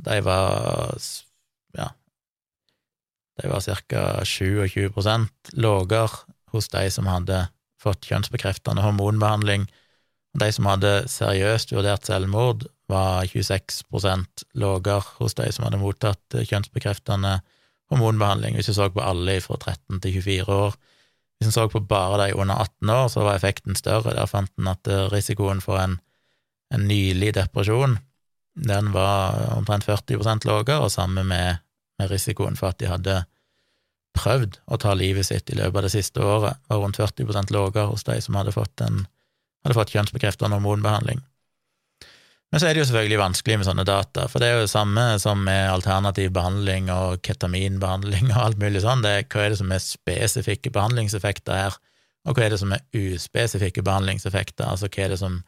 de 0.00 0.16
var 0.24 0.96
ja, 1.76 1.90
de 3.40 3.50
var 3.52 3.64
ca. 3.90 4.04
27% 4.24 5.54
lavere 5.60 6.24
hos 6.54 6.70
de 6.72 6.86
som 6.92 7.08
hadde 7.10 7.44
fått 7.80 8.08
kjønnsbekreftende 8.10 8.84
hormonbehandling 8.84 9.68
de 10.38 10.50
som 10.54 10.68
hadde 10.70 10.92
seriøst 11.10 11.72
vurdert 11.74 12.06
selvmord, 12.06 12.66
var 12.90 13.26
26% 13.26 14.44
lavere 14.58 15.02
hos 15.18 15.34
de 15.38 15.48
som 15.54 15.66
hadde 15.66 15.80
mottatt 15.80 16.36
kjønnsbekreftende 16.36 17.40
hormonbehandling, 17.90 18.54
hvis 18.54 18.70
vi 18.70 18.76
så 18.76 18.88
på 18.94 19.02
alle 19.02 19.40
fra 19.42 19.58
13 19.58 20.02
til 20.04 20.20
24 20.20 20.58
år. 20.66 20.76
Hvis 21.40 21.48
en 21.48 21.56
så 21.56 21.66
på 21.72 21.80
bare 21.80 22.20
de 22.20 22.36
under 22.36 22.60
18 22.60 22.90
år, 22.92 23.08
så 23.08 23.24
var 23.24 23.38
effekten 23.38 23.76
større. 23.78 24.12
Der 24.12 24.28
fant 24.28 24.52
en 24.60 24.68
at 24.68 24.88
risikoen 25.12 25.62
for 25.64 25.80
en, 25.80 25.96
en 26.74 26.86
nylig 26.88 27.32
depresjon 27.38 27.98
den 28.54 28.92
var 28.92 29.36
omtrent 29.56 29.86
40% 29.86 30.46
lavere, 30.46 30.80
og 30.80 30.90
samme 30.92 31.24
med, 31.24 31.62
med 31.98 32.10
risikoen 32.10 32.58
for 32.58 32.72
at 32.72 32.80
de 32.80 32.90
hadde 32.90 33.22
prøvd 34.16 34.58
å 34.66 34.78
ta 34.80 34.94
livet 34.98 35.28
sitt 35.28 35.52
i 35.52 35.56
løpet 35.56 35.78
av 35.78 35.86
det 35.86 35.94
siste 35.94 36.22
året, 36.24 36.58
var 36.68 36.82
rundt 36.82 36.98
40% 36.98 37.54
lavere 37.54 37.86
hos 37.92 38.04
de 38.04 38.18
som 38.20 38.38
hadde 38.38 38.54
fått 38.54 38.82
en 38.84 39.04
fått 39.76 39.92
kjønnsbekreftende 39.94 40.56
hormonbehandling. 40.56 41.20
Men 42.50 42.58
så 42.58 42.66
er 42.66 42.74
det 42.74 42.82
jo 42.82 42.88
selvfølgelig 42.88 43.20
vanskelig 43.20 43.56
med 43.60 43.66
sånne 43.68 43.84
data, 43.86 44.24
for 44.26 44.42
det 44.42 44.48
er 44.48 44.56
jo 44.56 44.64
det 44.64 44.72
samme 44.72 45.04
som 45.22 45.44
med 45.46 45.68
alternativ 45.70 46.32
behandling 46.34 46.90
og 46.90 47.20
ketaminbehandling 47.26 48.32
og 48.32 48.40
alt 48.42 48.58
mulig 48.62 48.82
sånn, 48.82 49.04
det 49.04 49.12
er 49.14 49.28
hva 49.30 49.44
er 49.44 49.54
det 49.54 49.60
som 49.60 49.70
er 49.70 49.84
spesifikke 49.84 50.72
behandlingseffekter 50.74 51.54
her, 51.54 51.78
og 52.26 52.34
hva 52.34 52.48
er 52.48 52.54
det 52.54 52.58
som 52.60 52.74
er 52.74 52.82
uspesifikke 52.96 53.84
behandlingseffekter, 53.86 54.66
altså 54.66 54.90
hva 54.90 55.06
er 55.06 55.14
det 55.14 55.20
som 55.22 55.38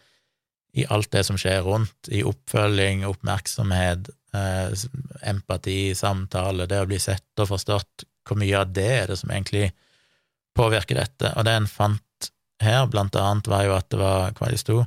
i 0.72 0.86
alt 0.88 1.10
det 1.12 1.24
som 1.26 1.36
skjer 1.36 1.66
rundt, 1.66 2.08
i 2.08 2.22
oppfølging, 2.24 3.02
oppmerksomhet, 3.04 4.08
eh, 4.38 4.86
empati, 5.28 5.92
samtale, 5.98 6.68
det 6.70 6.80
å 6.80 6.88
bli 6.88 7.02
sett 7.02 7.42
og 7.42 7.50
forstått, 7.50 8.06
hvor 8.24 8.38
mye 8.40 8.62
av 8.62 8.72
det 8.72 8.88
er 9.02 9.10
det 9.10 9.18
som 9.20 9.34
egentlig 9.34 9.72
påvirker 10.56 11.02
dette, 11.02 11.34
og 11.34 11.44
det 11.44 11.58
en 11.58 11.68
fant 11.68 12.30
her, 12.62 12.86
blant 12.86 13.16
annet, 13.18 13.50
var 13.50 13.66
jo 13.66 13.74
at 13.74 13.90
det 13.90 13.98
var 13.98 14.32
Hva 14.38 14.48
det 14.52 14.60
sto? 14.62 14.84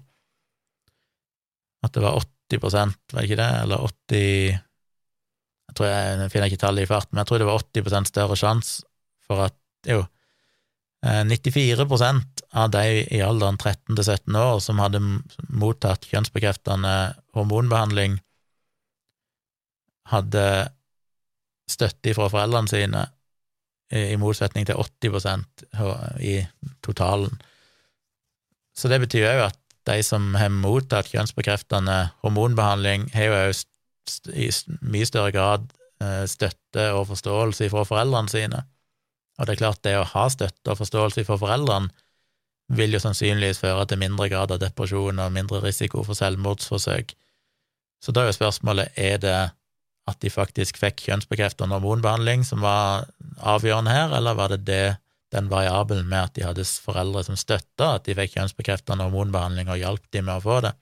At 1.85 1.93
det 1.95 2.03
var 2.03 2.17
80 2.17 2.61
var 2.71 2.89
det 3.15 3.23
ikke 3.25 3.41
det? 3.41 3.51
Eller 3.63 3.85
80 3.85 4.19
Jeg 5.65 5.77
tror 5.77 5.87
jeg, 5.89 6.17
jeg 6.19 6.31
finner 6.31 6.51
ikke 6.51 6.61
tallet 6.61 6.85
i 6.85 6.89
farten, 6.89 7.13
men 7.13 7.23
jeg 7.23 7.29
tror 7.29 7.41
det 7.41 7.47
var 7.49 7.63
80 7.63 8.11
større 8.11 8.37
sjanse 8.39 8.85
for 9.25 9.47
at 9.47 9.57
Jo, 9.85 10.01
94 11.05 12.01
eh, 12.01 12.21
av 12.57 12.69
de 12.73 13.03
i 13.13 13.21
alderen 13.21 13.57
13 13.57 13.93
til 13.93 14.05
17 14.05 14.37
år 14.39 14.61
som 14.63 14.79
hadde 14.81 15.01
mottatt 15.53 16.07
kjønnsbekreftende 16.09 16.93
hormonbehandling, 17.37 18.17
hadde 20.09 20.45
støtte 21.69 22.15
fra 22.17 22.29
foreldrene 22.31 22.71
sine, 22.71 23.03
i 23.93 24.17
motsetning 24.17 24.65
til 24.65 24.79
80% 24.81 25.65
i 26.25 26.39
totalen. 26.81 27.35
Så 28.75 28.89
det 28.89 28.97
betyr 29.03 29.27
jo 29.27 29.43
at 29.45 29.59
de 29.85 30.01
som 30.03 30.33
har 30.39 30.53
mottatt 30.53 31.11
kjønnsbekreftende 31.11 31.97
hormonbehandling, 32.25 33.09
har 33.13 33.33
jo 33.33 33.51
i 34.33 34.49
mye 34.85 35.07
større 35.07 35.33
grad 35.33 35.67
eh, 36.03 36.23
støtte 36.29 36.87
og 36.93 37.07
forståelse 37.11 37.69
fra 37.73 37.85
foreldrene 37.87 38.31
sine. 38.31 38.63
Og 39.39 39.47
det 39.47 39.55
er 39.55 39.61
klart, 39.61 39.83
det 39.83 39.97
å 39.99 40.07
ha 40.07 40.25
støtte 40.31 40.73
og 40.73 40.79
forståelse 40.79 41.25
fra 41.27 41.37
foreldrene 41.41 41.91
vil 42.75 42.95
jo 42.95 43.01
sannsynligvis 43.01 43.61
føre 43.61 43.85
til 43.89 44.01
mindre 44.01 44.29
grad 44.31 44.53
av 44.53 44.61
depresjon 44.61 45.21
og 45.21 45.33
mindre 45.33 45.61
risiko 45.61 46.01
for 46.05 46.17
selvmordsforsøk. 46.17 47.13
Så 48.01 48.13
da 48.13 48.23
er 48.23 48.31
jo 48.31 48.39
spørsmålet 48.39 48.97
er 48.97 49.21
det 49.21 49.37
at 50.05 50.21
de 50.21 50.29
faktisk 50.29 50.77
fikk 50.81 51.03
kjønnsbekreftende 51.07 51.77
hormonbehandling 51.77 52.45
som 52.45 52.61
var 52.65 53.07
avgjørende 53.41 53.93
her, 53.93 54.13
eller 54.17 54.37
var 54.37 54.53
det 54.53 54.65
det 54.65 54.85
den 55.35 55.51
variabelen 55.51 56.07
med 56.09 56.29
at 56.29 56.33
de 56.37 56.45
hadde 56.47 56.65
foreldre 56.65 57.25
som 57.27 57.37
støtta 57.39 57.95
at 57.97 58.07
de 58.07 58.15
fikk 58.17 58.37
kjønnsbekreftende 58.37 59.05
hormonbehandling 59.07 59.69
og 59.69 59.81
hjalp 59.81 60.09
de 60.15 60.23
med 60.23 60.39
å 60.39 60.43
få 60.43 60.59
det. 60.65 60.73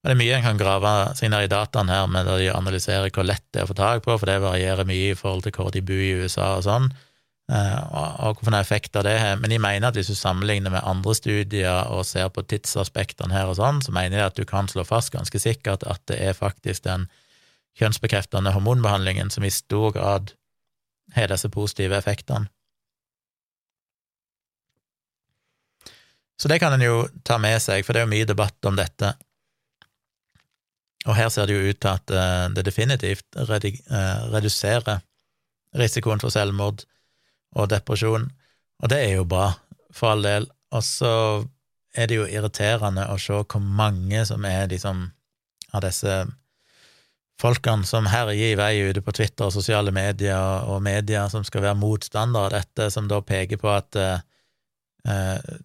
Og 0.00 0.08
Det 0.08 0.14
er 0.14 0.20
mye 0.22 0.36
en 0.38 0.46
kan 0.46 0.60
grave 0.60 0.90
seg 1.18 1.28
ned 1.28 1.44
i 1.44 1.52
dataen 1.52 1.90
her 1.92 2.06
med 2.08 2.28
å 2.28 2.38
de 2.40 2.48
analyserer 2.54 3.12
hvor 3.12 3.26
lett 3.28 3.44
det 3.52 3.60
er 3.60 3.66
å 3.68 3.70
få 3.70 3.76
tak 3.76 4.04
på, 4.06 4.16
for 4.16 4.30
det 4.30 4.38
varierer 4.40 4.88
mye 4.88 5.10
i 5.12 5.18
forhold 5.18 5.44
til 5.44 5.56
hvor 5.58 5.72
de 5.74 5.82
bor 5.84 6.00
i 6.00 6.14
USA 6.22 6.54
og 6.56 6.64
sånn, 6.64 6.88
og 7.50 8.06
og 8.30 8.40
hvilke 8.40 8.60
effekter 8.62 9.04
det 9.04 9.16
har. 9.18 9.36
Men 9.42 9.50
de 9.52 9.58
mener 9.60 9.88
at 9.88 9.98
hvis 9.98 10.08
du 10.08 10.16
sammenligner 10.16 10.72
med 10.72 10.86
andre 10.86 11.14
studier 11.18 11.90
og 11.90 12.06
ser 12.08 12.30
på 12.32 12.46
tidsaspektene 12.46 13.34
her 13.34 13.50
og 13.50 13.58
sånn, 13.58 13.82
så 13.84 13.92
mener 13.92 14.16
de 14.16 14.24
at 14.24 14.38
du 14.38 14.46
kan 14.48 14.70
slå 14.70 14.86
fast 14.88 15.12
ganske 15.12 15.42
sikkert 15.42 15.84
at 15.84 16.00
det 16.08 16.20
er 16.22 16.38
faktisk 16.38 16.86
den 16.86 17.08
kjønnsbekreftende 17.80 18.54
hormonbehandlingen 18.54 19.30
som 19.30 19.44
i 19.44 19.52
stor 19.52 19.92
grad 19.92 20.32
har 21.14 21.28
disse 21.28 21.50
positive 21.52 21.98
effektene. 21.98 22.48
Så 26.40 26.48
det 26.48 26.58
kan 26.62 26.72
en 26.72 26.84
jo 26.84 27.02
ta 27.26 27.36
med 27.36 27.60
seg, 27.60 27.84
for 27.84 27.92
det 27.92 28.00
er 28.00 28.06
jo 28.06 28.14
mye 28.14 28.28
debatt 28.28 28.68
om 28.68 28.78
dette. 28.78 29.12
Og 31.08 31.16
her 31.16 31.28
ser 31.32 31.48
det 31.48 31.56
jo 31.56 31.68
ut 31.68 31.80
til 31.80 31.90
at 31.92 32.12
eh, 32.16 32.46
det 32.56 32.64
definitivt 32.64 33.36
eh, 33.36 34.24
reduserer 34.32 35.02
risikoen 35.76 36.20
for 36.20 36.32
selvmord 36.32 36.86
og 37.60 37.70
depresjon, 37.70 38.28
og 38.80 38.90
det 38.92 38.98
er 39.04 39.14
jo 39.18 39.28
bra, 39.28 39.52
for 39.92 40.14
all 40.14 40.24
del. 40.24 40.48
Og 40.72 40.84
så 40.86 41.12
er 41.92 42.08
det 42.08 42.20
jo 42.20 42.28
irriterende 42.28 43.08
å 43.10 43.18
se 43.20 43.36
hvor 43.36 43.60
mange 43.60 44.22
som 44.28 44.44
er 44.46 44.68
liksom 44.70 45.08
av 45.74 45.84
disse 45.84 46.20
folkene 47.40 47.88
som 47.88 48.08
herjer 48.10 48.52
i 48.52 48.58
vei 48.58 48.74
ute 48.90 49.02
på 49.04 49.14
Twitter 49.16 49.48
og 49.48 49.54
sosiale 49.54 49.92
medier 49.94 50.68
og 50.70 50.82
medier 50.84 51.28
som 51.32 51.44
skal 51.46 51.64
være 51.64 51.80
motstandere 51.80 52.48
av 52.48 52.54
dette, 52.54 52.90
som 52.92 53.08
da 53.10 53.20
peker 53.24 53.60
på 53.60 53.72
at 53.72 53.98
eh, 53.98 54.22
eh 55.08 55.58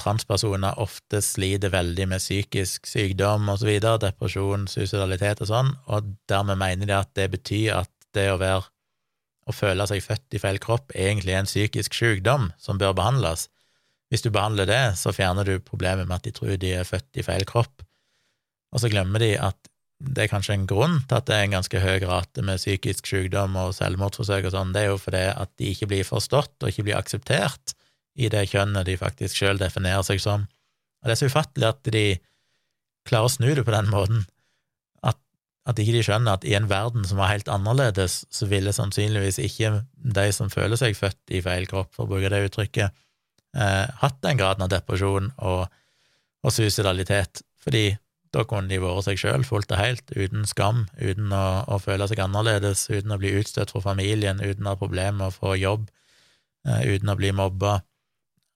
transpersoner 0.00 0.78
ofte 0.82 1.20
sliter 1.24 1.72
veldig 1.72 2.06
med 2.12 2.22
psykisk 2.22 2.86
sykdom 2.88 3.50
videre, 3.62 4.00
depresjon, 4.02 4.68
suicidalitet 4.70 5.42
og 5.44 5.50
sånn, 5.50 5.72
og 5.86 6.14
dermed 6.30 6.60
mener 6.60 6.88
de 6.88 6.96
at 6.96 7.10
det 7.18 7.30
betyr 7.34 7.82
at 7.82 7.90
det 8.16 8.28
å 8.32 8.38
være 8.40 8.68
å 9.48 9.54
føle 9.54 9.86
seg 9.90 10.04
født 10.04 10.36
i 10.36 10.40
feil 10.42 10.60
kropp 10.62 10.92
egentlig 10.94 11.34
er 11.34 11.42
en 11.42 11.50
psykisk 11.50 11.96
sykdom 11.98 12.52
som 12.62 12.78
bør 12.78 12.94
behandles. 12.94 13.48
Hvis 14.12 14.22
du 14.22 14.30
behandler 14.30 14.68
det, 14.68 14.82
så 15.00 15.10
fjerner 15.14 15.48
du 15.48 15.56
problemet 15.64 16.06
med 16.06 16.20
at 16.20 16.28
de 16.28 16.34
tror 16.36 16.54
de 16.60 16.74
er 16.76 16.86
født 16.86 17.18
i 17.18 17.26
feil 17.26 17.46
kropp, 17.48 17.82
og 18.72 18.80
så 18.80 18.90
glemmer 18.92 19.22
de 19.22 19.34
at 19.40 19.58
det 20.02 20.24
er 20.24 20.32
kanskje 20.32 20.56
en 20.56 20.66
grunn 20.66 20.96
til 21.06 21.18
at 21.18 21.28
det 21.28 21.36
er 21.36 21.44
en 21.46 21.56
ganske 21.58 21.80
høy 21.82 22.02
rate 22.08 22.42
med 22.42 22.58
psykisk 22.58 23.06
sykdom 23.06 23.54
og 23.60 23.74
selvmordsforsøk 23.76 24.48
og 24.48 24.54
sånn, 24.54 24.72
det 24.74 24.82
er 24.82 24.90
jo 24.90 24.98
fordi 24.98 25.22
at 25.30 25.52
de 25.60 25.70
ikke 25.70 25.88
blir 25.92 26.08
forstått 26.08 26.56
og 26.58 26.72
ikke 26.72 26.86
blir 26.88 26.98
akseptert 26.98 27.74
i 28.14 28.28
det 28.32 28.44
kjønnet 28.50 28.86
de 28.88 28.98
faktisk 29.00 29.38
sjøl 29.38 29.60
definerer 29.60 30.04
seg 30.06 30.20
som. 30.22 30.46
Og 31.02 31.08
det 31.08 31.14
er 31.14 31.20
så 31.22 31.30
ufattelig 31.32 31.68
at 31.68 31.92
de 31.94 32.06
klarer 33.08 33.28
å 33.28 33.32
snu 33.32 33.50
det 33.56 33.64
på 33.66 33.74
den 33.74 33.90
måten, 33.90 34.24
at, 35.02 35.18
at 35.68 35.80
ikke 35.80 35.96
de 35.96 36.04
skjønner 36.06 36.38
at 36.38 36.46
i 36.46 36.54
en 36.58 36.68
verden 36.70 37.06
som 37.08 37.18
var 37.18 37.32
helt 37.32 37.50
annerledes, 37.50 38.22
så 38.30 38.46
ville 38.50 38.74
sannsynligvis 38.74 39.40
ikke 39.42 39.74
de 40.18 40.26
som 40.34 40.52
føler 40.52 40.78
seg 40.78 40.98
født 40.98 41.34
i 41.34 41.42
feil 41.44 41.66
kropp, 41.70 41.90
for 41.96 42.06
å 42.06 42.12
bruke 42.12 42.30
det 42.32 42.44
uttrykket, 42.46 42.94
eh, 43.56 43.86
hatt 44.04 44.20
den 44.22 44.38
graden 44.38 44.66
av 44.66 44.70
depresjon 44.72 45.32
og, 45.42 45.66
og 46.42 46.54
suicidalitet, 46.54 47.42
fordi 47.62 47.90
da 48.32 48.46
kunne 48.48 48.70
de 48.70 48.78
vært 48.80 49.04
seg 49.08 49.18
sjøl 49.20 49.42
fullt 49.44 49.74
og 49.74 49.80
helt, 49.82 50.12
uten 50.14 50.46
skam, 50.48 50.86
uten 50.96 51.34
å, 51.36 51.44
å, 51.68 51.76
føle 51.82 52.06
seg 52.08 52.22
annerledes, 52.24 52.86
uten 52.88 53.12
å 53.12 53.18
bli 53.20 53.34
utstøtt 53.42 53.74
fra 53.74 53.82
familien, 53.90 54.40
uten 54.40 54.68
å 54.68 54.72
ha 54.72 54.80
problemer 54.80 55.18
med 55.18 55.28
å 55.28 55.34
få 55.34 55.56
jobb, 55.60 55.90
eh, 56.68 56.94
uten 56.94 57.12
å 57.12 57.18
bli 57.18 57.34
mobba 57.36 57.80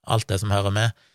alt 0.07 0.29
det 0.31 0.41
som 0.43 0.55
hører 0.55 0.75
med. 0.75 1.07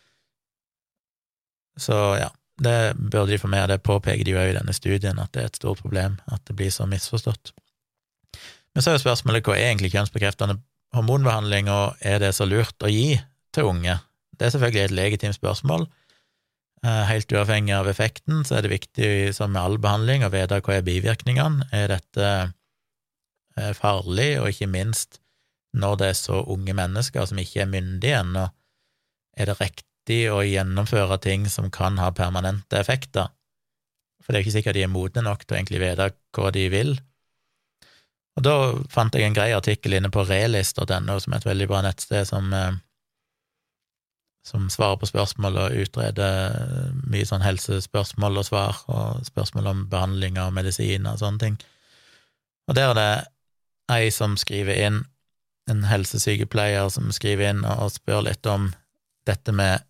Så 1.80 1.96
ja, 2.20 2.28
det 2.62 2.94
burde 2.96 3.30
de 3.32 3.40
få 3.40 3.48
med, 3.48 3.64
og 3.64 3.72
det 3.72 3.82
påpeker 3.86 4.24
de 4.24 4.34
jo 4.34 4.44
i 4.44 4.54
denne 4.56 4.74
studien, 4.76 5.18
at 5.18 5.32
det 5.32 5.42
er 5.42 5.50
et 5.50 5.60
stort 5.60 5.80
problem 5.82 6.18
at 6.32 6.44
det 6.48 6.56
blir 6.58 6.70
så 6.70 6.86
misforstått. 6.88 7.54
Men 8.72 8.84
så 8.84 8.92
er 8.92 8.98
jo 8.98 9.04
spørsmålet 9.06 9.46
hva 9.46 9.56
er 9.56 9.70
egentlig 9.70 9.92
kjønnsbekreftende 9.94 10.58
hormonbehandling, 10.96 11.70
og 11.72 11.96
er 12.00 12.20
det 12.22 12.34
så 12.36 12.46
lurt 12.48 12.84
å 12.84 12.92
gi 12.92 13.16
til 13.52 13.68
unge? 13.68 13.98
Det 14.36 14.46
er 14.46 14.54
selvfølgelig 14.54 14.84
et 14.84 14.96
legitimt 14.96 15.36
spørsmål. 15.36 15.86
Eh, 16.82 17.02
helt 17.08 17.32
uavhengig 17.32 17.74
av 17.76 17.88
effekten, 17.88 18.42
så 18.44 18.58
er 18.58 18.64
det 18.64 18.72
viktig, 18.72 19.10
som 19.36 19.52
med 19.54 19.62
all 19.62 19.78
behandling, 19.80 20.24
å 20.24 20.32
vite 20.32 20.60
hva 20.64 20.78
er 20.78 20.86
bivirkningene. 20.86 21.68
Er 21.72 21.92
dette 21.94 22.30
eh, 23.56 23.72
farlig, 23.78 24.32
og 24.40 24.50
ikke 24.50 24.70
minst 24.72 25.20
når 25.72 26.00
det 26.00 26.08
er 26.10 26.18
så 26.18 26.42
unge 26.52 26.74
mennesker 26.76 27.28
som 27.28 27.38
ikke 27.40 27.62
er 27.64 27.70
myndige 27.70 28.18
ennå, 28.20 28.48
er 29.36 29.48
det 29.48 29.58
riktig 29.60 30.24
å 30.32 30.42
gjennomføre 30.44 31.18
ting 31.22 31.46
som 31.50 31.70
kan 31.72 31.98
ha 32.02 32.10
permanente 32.16 32.78
effekter, 32.80 33.30
for 34.22 34.32
det 34.32 34.38
er 34.38 34.46
ikke 34.46 34.58
sikkert 34.58 34.78
de 34.78 34.84
er 34.86 34.92
modne 34.92 35.24
nok 35.26 35.44
til 35.44 35.56
å 35.56 35.58
egentlig 35.58 35.82
vite 35.82 36.12
hva 36.36 36.52
de 36.54 36.68
vil. 36.72 36.94
Og 38.38 38.46
da 38.46 38.54
fant 38.92 39.14
jeg 39.14 39.26
en 39.26 39.36
grei 39.36 39.50
artikkel 39.52 39.98
inne 39.98 40.10
på 40.12 40.24
relist.no, 40.24 41.18
som 41.20 41.34
er 41.34 41.42
et 41.42 41.48
veldig 41.48 41.68
bra 41.68 41.82
nettsted 41.84 42.28
som, 42.28 42.48
eh, 42.56 42.78
som 44.46 44.70
svarer 44.72 45.00
på 45.00 45.10
spørsmål 45.10 45.58
og 45.66 45.76
utreder 45.84 46.94
mye 47.12 47.28
sånn 47.28 47.44
helsespørsmål 47.44 48.40
og 48.40 48.48
svar, 48.48 48.80
og 48.88 49.26
spørsmål 49.28 49.68
om 49.74 49.84
behandlinger 49.92 50.48
og 50.48 50.56
medisiner 50.56 51.12
og 51.12 51.22
sånne 51.22 51.44
ting. 51.44 51.60
Og 52.70 52.78
der 52.78 52.92
er 52.92 52.98
det 52.98 53.10
ei 53.92 54.10
som 54.14 54.38
skriver 54.40 54.78
inn, 54.86 55.02
en 55.70 55.84
helsesykepleier 55.86 56.88
som 56.90 57.12
skriver 57.14 57.52
inn 57.52 57.66
og 57.68 57.92
spør 57.94 58.24
litt 58.26 58.46
om 58.50 58.72
dette 59.28 59.54
med 59.54 59.84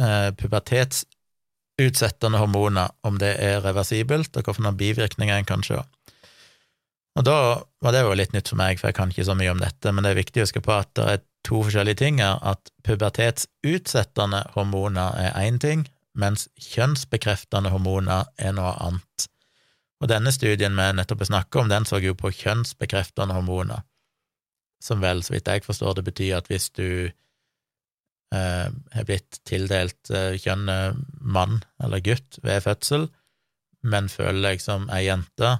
eh, 0.00 0.30
pubertetsutsettende 0.38 2.40
hormoner, 2.40 2.94
om 3.06 3.18
det 3.20 3.34
er 3.42 3.60
reversibelt, 3.64 4.36
og 4.36 4.48
hvilke 4.48 4.78
bivirkninger 4.78 5.36
en 5.36 5.48
kan 5.48 5.64
se. 5.66 5.80
Og 7.12 7.26
da 7.28 7.36
var 7.84 7.92
det 7.92 8.06
jo 8.06 8.14
litt 8.16 8.32
nytt 8.32 8.48
for 8.48 8.60
meg, 8.60 8.80
for 8.80 8.88
jeg 8.88 8.96
kan 8.96 9.12
ikke 9.12 9.28
så 9.28 9.36
mye 9.36 9.52
om 9.52 9.60
dette, 9.60 9.92
men 9.92 10.04
det 10.04 10.14
er 10.14 10.22
viktig 10.22 10.40
å 10.40 10.46
huske 10.46 10.64
på 10.64 10.78
at 10.78 10.94
det 10.96 11.08
er 11.10 11.24
to 11.44 11.60
forskjellige 11.66 12.00
ting 12.00 12.22
her, 12.22 12.38
at 12.40 12.72
pubertetsutsettende 12.86 14.46
hormoner 14.54 15.18
er 15.20 15.36
én 15.42 15.60
ting, 15.60 15.84
mens 16.16 16.46
kjønnsbekreftende 16.60 17.72
hormoner 17.72 18.28
er 18.40 18.56
noe 18.56 18.72
annet. 18.84 19.28
Og 20.02 20.10
denne 20.10 20.32
studien 20.34 20.74
vi 20.76 20.88
nettopp 20.96 21.24
snakker 21.28 21.62
om, 21.62 21.70
den 21.70 21.86
så 21.88 22.00
jo 22.02 22.14
på 22.18 22.32
kjønnsbekreftende 22.34 23.36
hormoner, 23.36 23.84
som 24.82 25.02
vel, 25.04 25.22
så 25.22 25.36
vidt 25.36 25.48
jeg 25.48 25.64
forstår 25.66 25.98
det, 25.98 26.06
betyr 26.08 26.40
at 26.40 26.48
hvis 26.50 26.70
du 26.74 27.12
har 28.32 29.06
blitt 29.08 29.40
tildelt 29.48 30.10
eh, 30.14 30.38
kjønnet 30.40 30.98
mann 31.20 31.60
eller 31.82 32.02
gutt 32.04 32.38
ved 32.42 32.64
fødsel, 32.64 33.08
men 33.82 34.08
føler 34.12 34.52
deg 34.52 34.62
som 34.62 34.88
ei 34.94 35.04
jente, 35.06 35.56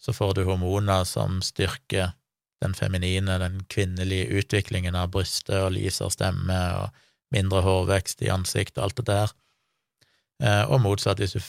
så 0.00 0.12
får 0.16 0.34
du 0.36 0.44
hormoner 0.48 1.04
som 1.08 1.40
styrker 1.44 2.12
den 2.60 2.74
feminine, 2.76 3.38
den 3.40 3.62
kvinnelige 3.72 4.40
utviklingen 4.40 4.96
av 4.98 5.12
brystet 5.14 5.56
og 5.56 5.74
lysere 5.76 6.12
stemme 6.12 6.58
og 6.76 7.04
mindre 7.32 7.62
hårvekst 7.64 8.24
i 8.26 8.32
ansiktet 8.32 8.80
og 8.80 8.88
alt 8.88 9.00
det 9.00 9.06
der. 9.08 9.36
Eh, 10.44 10.64
og 10.68 10.82
motsatt, 10.84 11.20
hvis 11.20 11.36
du 11.38 11.44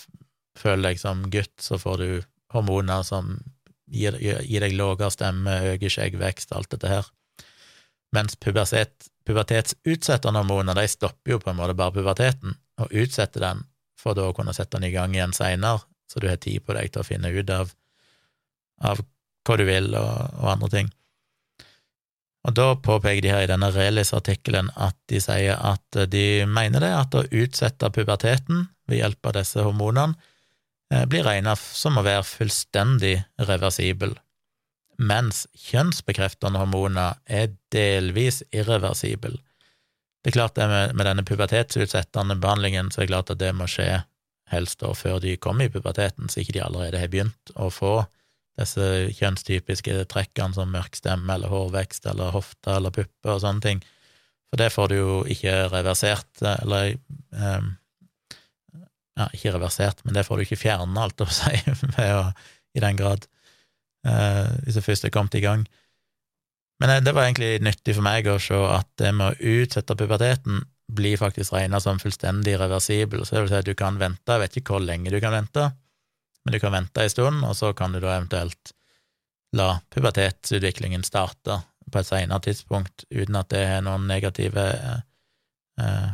føler 0.60 0.92
deg 0.92 1.02
som 1.02 1.26
gutt, 1.34 1.56
så 1.60 1.80
får 1.82 2.04
du 2.04 2.10
hormoner 2.54 3.04
som 3.08 3.38
gir, 3.92 4.18
gir 4.20 4.64
deg 4.64 4.76
lavere 4.78 5.12
stemme, 5.12 5.58
øker 5.74 5.92
skjeggvekst, 5.92 6.56
alt 6.56 6.72
dette 6.74 6.92
her. 6.92 7.12
Mens 8.16 8.36
pubertet, 8.40 9.08
pubertetsutsettende 9.28 10.42
hormoner 10.42 10.78
de 10.78 10.88
stopper 10.90 11.36
jo 11.36 11.40
på 11.42 11.52
en 11.52 11.60
måte 11.60 11.78
bare 11.78 11.96
puberteten, 11.96 12.56
og 12.82 12.96
utsetter 13.04 13.44
den 13.46 13.66
for 14.02 14.18
da 14.18 14.28
å 14.30 14.36
kunne 14.36 14.56
sette 14.58 14.80
den 14.80 14.90
i 14.90 14.96
gang 14.96 15.14
igjen 15.16 15.36
seinere, 15.36 15.84
så 16.10 16.20
du 16.20 16.28
har 16.30 16.40
tid 16.42 16.64
på 16.66 16.76
deg 16.76 16.92
til 16.92 17.04
å 17.04 17.08
finne 17.08 17.30
ut 17.32 17.54
av, 17.54 17.70
av 18.82 19.04
hva 19.48 19.58
du 19.58 19.64
vil, 19.68 19.94
og, 19.96 20.42
og, 20.42 20.48
andre 20.56 20.72
ting. 20.74 20.90
Og 22.42 22.56
da 22.58 22.72
påpeker 22.74 23.22
de 23.22 23.30
her 23.30 23.46
i 23.46 23.52
denne 23.52 23.70
Relis-artikkelen 23.74 24.72
at 24.74 24.98
de 25.12 25.22
sier 25.22 25.62
at 25.62 26.02
de 26.10 26.44
mener 26.50 26.82
det, 26.82 26.90
at 26.98 27.16
å 27.16 27.28
utsette 27.30 27.92
puberteten 27.94 28.66
ved 28.90 29.04
hjelp 29.04 29.30
av 29.30 29.38
disse 29.38 29.62
hormonene 29.62 30.18
eh, 30.92 31.06
blir 31.06 31.28
regna 31.28 31.54
som 31.56 32.02
å 32.02 32.06
være 32.06 32.26
fullstendig 32.26 33.20
reversibel 33.46 34.18
mens 35.02 35.46
kjønnsbekreftende 35.58 36.62
hormoner 36.62 37.18
er 37.26 37.56
delvis 37.74 38.42
irreversibel. 38.54 39.40
Det 40.22 40.32
er 40.32 40.38
klart 40.38 40.58
det 40.60 40.68
med, 40.70 40.96
med 40.96 41.08
denne 41.10 41.26
pubertetsutsettende 41.26 42.38
behandlingen, 42.42 42.92
så 42.92 43.02
er 43.02 43.08
det 43.08 43.14
klart 43.14 43.34
at 43.34 43.42
det 43.42 43.54
må 43.58 43.68
skje 43.72 44.04
helst 44.52 44.82
da 44.84 44.92
før 44.94 45.22
de 45.24 45.38
kommer 45.42 45.66
i 45.66 45.74
puberteten, 45.74 46.30
så 46.30 46.42
ikke 46.42 46.58
de 46.58 46.64
allerede 46.66 47.00
har 47.02 47.10
begynt 47.12 47.54
å 47.56 47.72
få 47.74 48.04
disse 48.60 48.86
kjønnstypiske 49.18 50.04
trekkene 50.12 50.54
som 50.58 50.74
mørk 50.74 50.98
stemme 51.00 51.34
eller 51.34 51.50
hårvekst 51.50 52.06
eller 52.12 52.36
hofte 52.36 52.76
eller 52.76 52.94
pupper 52.94 53.38
og 53.38 53.44
sånne 53.46 53.66
ting. 53.66 53.84
For 54.52 54.60
det 54.60 54.70
får 54.76 54.92
du 54.92 54.98
jo 54.98 55.20
ikke 55.32 55.54
reversert, 55.72 56.30
eller 56.44 56.98
um, 57.32 57.72
ja, 59.18 59.30
ikke 59.32 59.56
reversert, 59.56 60.04
men 60.04 60.18
det 60.18 60.26
får 60.28 60.38
du 60.38 60.46
ikke 60.46 60.60
fjerna, 60.60 61.06
alt 61.08 61.24
å 61.24 61.30
si, 61.32 61.56
å, 62.20 62.26
i 62.76 62.84
den 62.84 63.00
grad 63.00 63.26
eh, 63.26 63.41
hvis 64.02 64.78
jeg 64.80 64.84
først 64.86 65.06
er 65.06 65.14
kommet 65.14 65.36
i 65.38 65.44
gang. 65.44 65.62
Men 66.82 66.90
eh, 66.90 67.02
det 67.02 67.14
var 67.14 67.28
egentlig 67.28 67.62
nyttig 67.64 67.96
for 67.98 68.06
meg 68.06 68.28
å 68.28 68.40
se 68.42 68.58
at 68.74 68.90
det 69.00 69.14
med 69.16 69.30
å 69.30 69.52
utsette 69.62 69.98
puberteten 69.98 70.64
blir 70.92 71.20
faktisk 71.22 71.54
regna 71.56 71.80
som 71.80 72.02
fullstendig 72.02 72.58
reversibel, 72.60 73.24
så 73.24 73.38
det 73.38 73.44
vil 73.46 73.52
si 73.54 73.60
at 73.62 73.70
du 73.70 73.76
kan 73.80 74.00
vente, 74.02 74.28
jeg 74.28 74.42
vet 74.42 74.58
ikke 74.60 74.76
hvor 74.76 74.84
lenge 74.84 75.14
du 75.14 75.22
kan 75.24 75.36
vente, 75.36 75.70
men 76.44 76.56
du 76.56 76.60
kan 76.60 76.74
vente 76.74 77.04
en 77.04 77.14
stund, 77.14 77.46
og 77.48 77.54
så 77.56 77.70
kan 77.78 77.94
du 77.94 78.02
da 78.02 78.18
eventuelt 78.18 78.74
la 79.56 79.76
pubertetsutviklingen 79.94 81.06
starte 81.08 81.62
på 81.92 82.02
et 82.02 82.10
senere 82.10 82.44
tidspunkt, 82.44 83.06
uten 83.12 83.38
at 83.40 83.52
det 83.54 83.62
er 83.68 83.86
noen 83.86 84.10
negative 84.10 84.66
eh, 84.74 85.00
eh, 85.86 86.10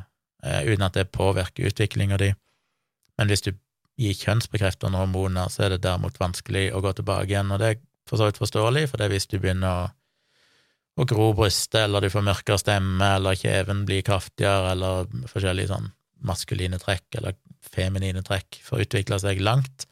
Uten 0.48 0.86
at 0.86 0.96
det 0.96 1.10
påvirker 1.12 1.66
utviklinga 1.68 2.16
di. 2.22 2.28
Men 3.18 3.28
hvis 3.28 3.42
du 3.44 3.50
gi 3.98 4.14
kjønnsbekreftende 4.14 5.00
hormoner, 5.02 5.50
så 5.50 5.66
er 5.66 5.76
det 5.76 5.84
derimot 5.86 6.20
vanskelig 6.22 6.70
å 6.76 6.82
gå 6.86 6.94
tilbake 6.98 7.32
igjen, 7.32 7.54
og 7.54 7.62
det 7.62 7.70
er 7.72 7.80
for 8.08 8.20
så 8.20 8.30
vidt 8.30 8.40
forståelig, 8.40 8.88
for 8.92 9.00
det 9.00 9.08
er 9.08 9.16
hvis 9.16 9.30
du 9.30 9.38
begynner 9.42 9.84
å, 9.84 9.88
å 11.02 11.08
gro 11.10 11.32
brystet, 11.38 11.84
eller 11.84 12.06
du 12.06 12.12
får 12.14 12.26
mørkere 12.26 12.62
stemme, 12.62 13.10
eller 13.18 13.38
kjeven 13.38 13.84
blir 13.90 14.06
kraftigere, 14.06 14.74
eller 14.76 15.10
forskjellige 15.32 15.74
sånn 15.74 15.92
maskuline 16.26 16.80
trekk 16.82 17.20
eller 17.20 17.36
feminine 17.62 18.24
trekk 18.26 18.60
får 18.66 18.88
utvikle 18.88 19.20
seg 19.22 19.42
langt, 19.44 19.86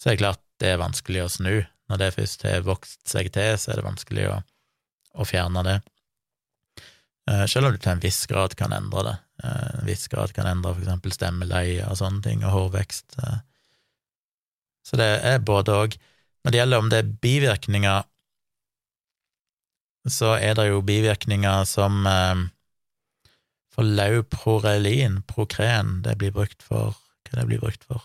så 0.00 0.08
er 0.08 0.16
det 0.16 0.22
klart 0.22 0.42
det 0.60 0.72
er 0.72 0.80
vanskelig 0.80 1.24
å 1.24 1.32
snu. 1.32 1.54
Når 1.90 2.00
det 2.00 2.14
først 2.14 2.44
har 2.46 2.64
vokst 2.64 3.08
seg 3.10 3.32
til, 3.34 3.56
så 3.58 3.72
er 3.72 3.80
det 3.80 3.86
vanskelig 3.86 4.26
å, 4.30 4.36
å 5.20 5.26
fjerne 5.26 5.64
det. 5.66 5.76
Eh, 7.30 7.46
selv 7.46 7.68
om 7.68 7.74
du 7.74 7.78
til 7.78 7.92
en 7.92 8.02
viss 8.02 8.24
grad 8.30 8.56
kan 8.58 8.74
endre 8.74 9.04
det. 9.06 9.16
Eh, 9.44 9.66
en 9.80 9.86
viss 9.86 10.08
grad 10.10 10.32
kan 10.34 10.48
endre 10.50 10.74
eksempel 10.80 11.14
stemmeleie 11.14 11.86
og 11.86 11.98
sånne 12.00 12.22
ting, 12.26 12.44
og 12.44 12.54
hårvekst. 12.56 13.18
Eh. 13.22 13.40
Så 14.86 14.98
det 14.98 15.10
er 15.26 15.44
både 15.44 15.76
òg. 15.76 15.98
Når 16.42 16.52
det 16.52 16.60
gjelder 16.60 16.82
om 16.82 16.88
det 16.90 16.98
er 16.98 17.12
bivirkninger, 17.22 18.06
så 20.08 20.32
er 20.40 20.56
det 20.56 20.70
jo 20.70 20.80
bivirkninger 20.80 21.64
som 21.68 22.06
For 23.70 23.86
lauprorelin, 23.86 25.20
prokren, 25.28 26.00
det 26.02 26.16
blir 26.18 26.32
brukt 26.32 26.62
for 26.62 26.96
Hva 27.28 27.38
det 27.38 27.46
blir 27.46 27.60
brukt 27.60 27.84
for? 27.84 28.02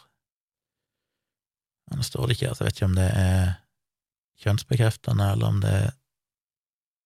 Nå 1.96 2.04
står 2.04 2.28
det 2.28 2.36
ikke 2.36 2.50
her, 2.50 2.54
så 2.54 2.64
jeg 2.64 2.68
vet 2.68 2.78
ikke 2.78 2.90
om 2.92 2.98
det 3.00 3.08
er 3.18 3.48
kjønnsbekreftende, 4.44 5.32
eller 5.32 5.48
om 5.48 5.62
det 5.64 5.72
er 5.72 5.90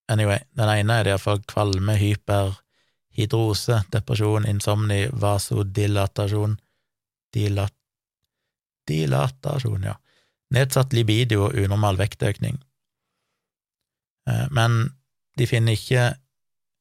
Anyway, 0.09 0.41
den 0.57 0.71
ene 0.73 0.99
er 0.99 1.11
iallfall 1.11 1.41
kvalme, 1.49 1.93
hyperhidrose, 1.99 3.83
depresjon, 3.93 4.47
insomni, 4.49 5.05
vasodilatasjon 5.21 6.57
Dilat... 7.33 7.75
Dilatasjon, 8.89 9.83
ja. 9.85 9.93
Nedsatt 10.49 10.95
libido 10.97 11.43
og 11.45 11.59
unormal 11.61 11.99
vektøkning. 11.99 12.57
Eh, 14.29 14.47
men 14.49 14.79
de 15.37 15.45
finner 15.45 15.77
ikke 15.77 16.07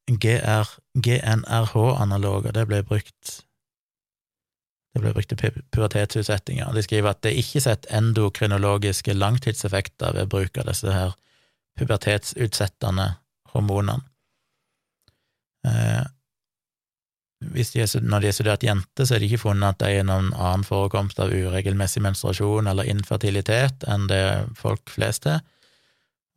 GR, 0.09 0.73
GNRH-analoger, 0.97 2.55
det 2.57 2.65
ble 2.71 2.81
brukt 2.87 3.35
det 4.89 5.03
ble 5.03 5.13
brukt 5.13 5.29
til 5.29 5.53
pubertetsutsettinger. 5.69 6.71
De 6.73 6.81
skriver 6.81 7.13
at 7.13 7.21
det 7.21 7.35
er 7.35 7.43
ikke 7.43 7.61
sett 7.61 7.85
endokrinologiske 7.93 9.13
langtidseffekter 9.13 10.15
ved 10.17 10.31
bruk 10.33 10.57
av 10.57 10.65
disse 10.71 10.89
her 10.89 11.13
pubertetsutsettende 11.79 13.09
hormonene. 13.53 14.03
Eh, 15.67 16.05
de 17.39 17.63
er, 17.79 18.01
når 18.03 18.19
de 18.19 18.27
har 18.27 18.35
studert 18.35 18.63
jenter, 18.67 19.05
så 19.07 19.15
er 19.15 19.21
det 19.21 19.29
ikke 19.29 19.45
funnet 19.45 19.77
at 19.77 19.79
de 19.85 20.01
er 20.01 20.07
noen 20.07 20.33
annen 20.35 20.65
forekomst 20.67 21.21
av 21.23 21.31
uregelmessig 21.31 22.01
menstruasjon 22.03 22.67
eller 22.67 22.89
infertilitet 22.91 23.85
enn 23.87 24.09
det 24.11 24.23
folk 24.59 24.91
flest 24.91 25.29
har. 25.29 25.39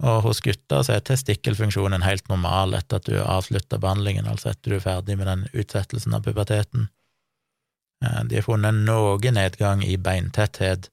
Og 0.02 0.23
hos 0.27 0.40
gutter 0.43 0.82
så 0.82 0.97
er 0.97 1.05
testikkelfunksjonen 1.06 2.02
helt 2.06 2.27
normal 2.31 2.74
etter 2.78 2.98
at 2.98 3.06
du 3.06 3.16
har 3.16 3.28
avslutta 3.36 3.78
behandlingen, 3.82 4.31
altså 4.31 4.51
etter 4.51 4.73
du 4.74 4.78
er 4.78 4.86
ferdig 4.86 5.19
med 5.19 5.31
den 5.31 5.44
utsettelsen 5.52 6.14
av 6.14 6.24
puberteten. 6.27 6.89
Eh, 8.05 8.23
de 8.31 8.39
har 8.39 8.47
funnet 8.47 8.82
noe 8.86 9.35
nedgang 9.35 9.82
i 9.86 9.98
beintetthet 9.98 10.90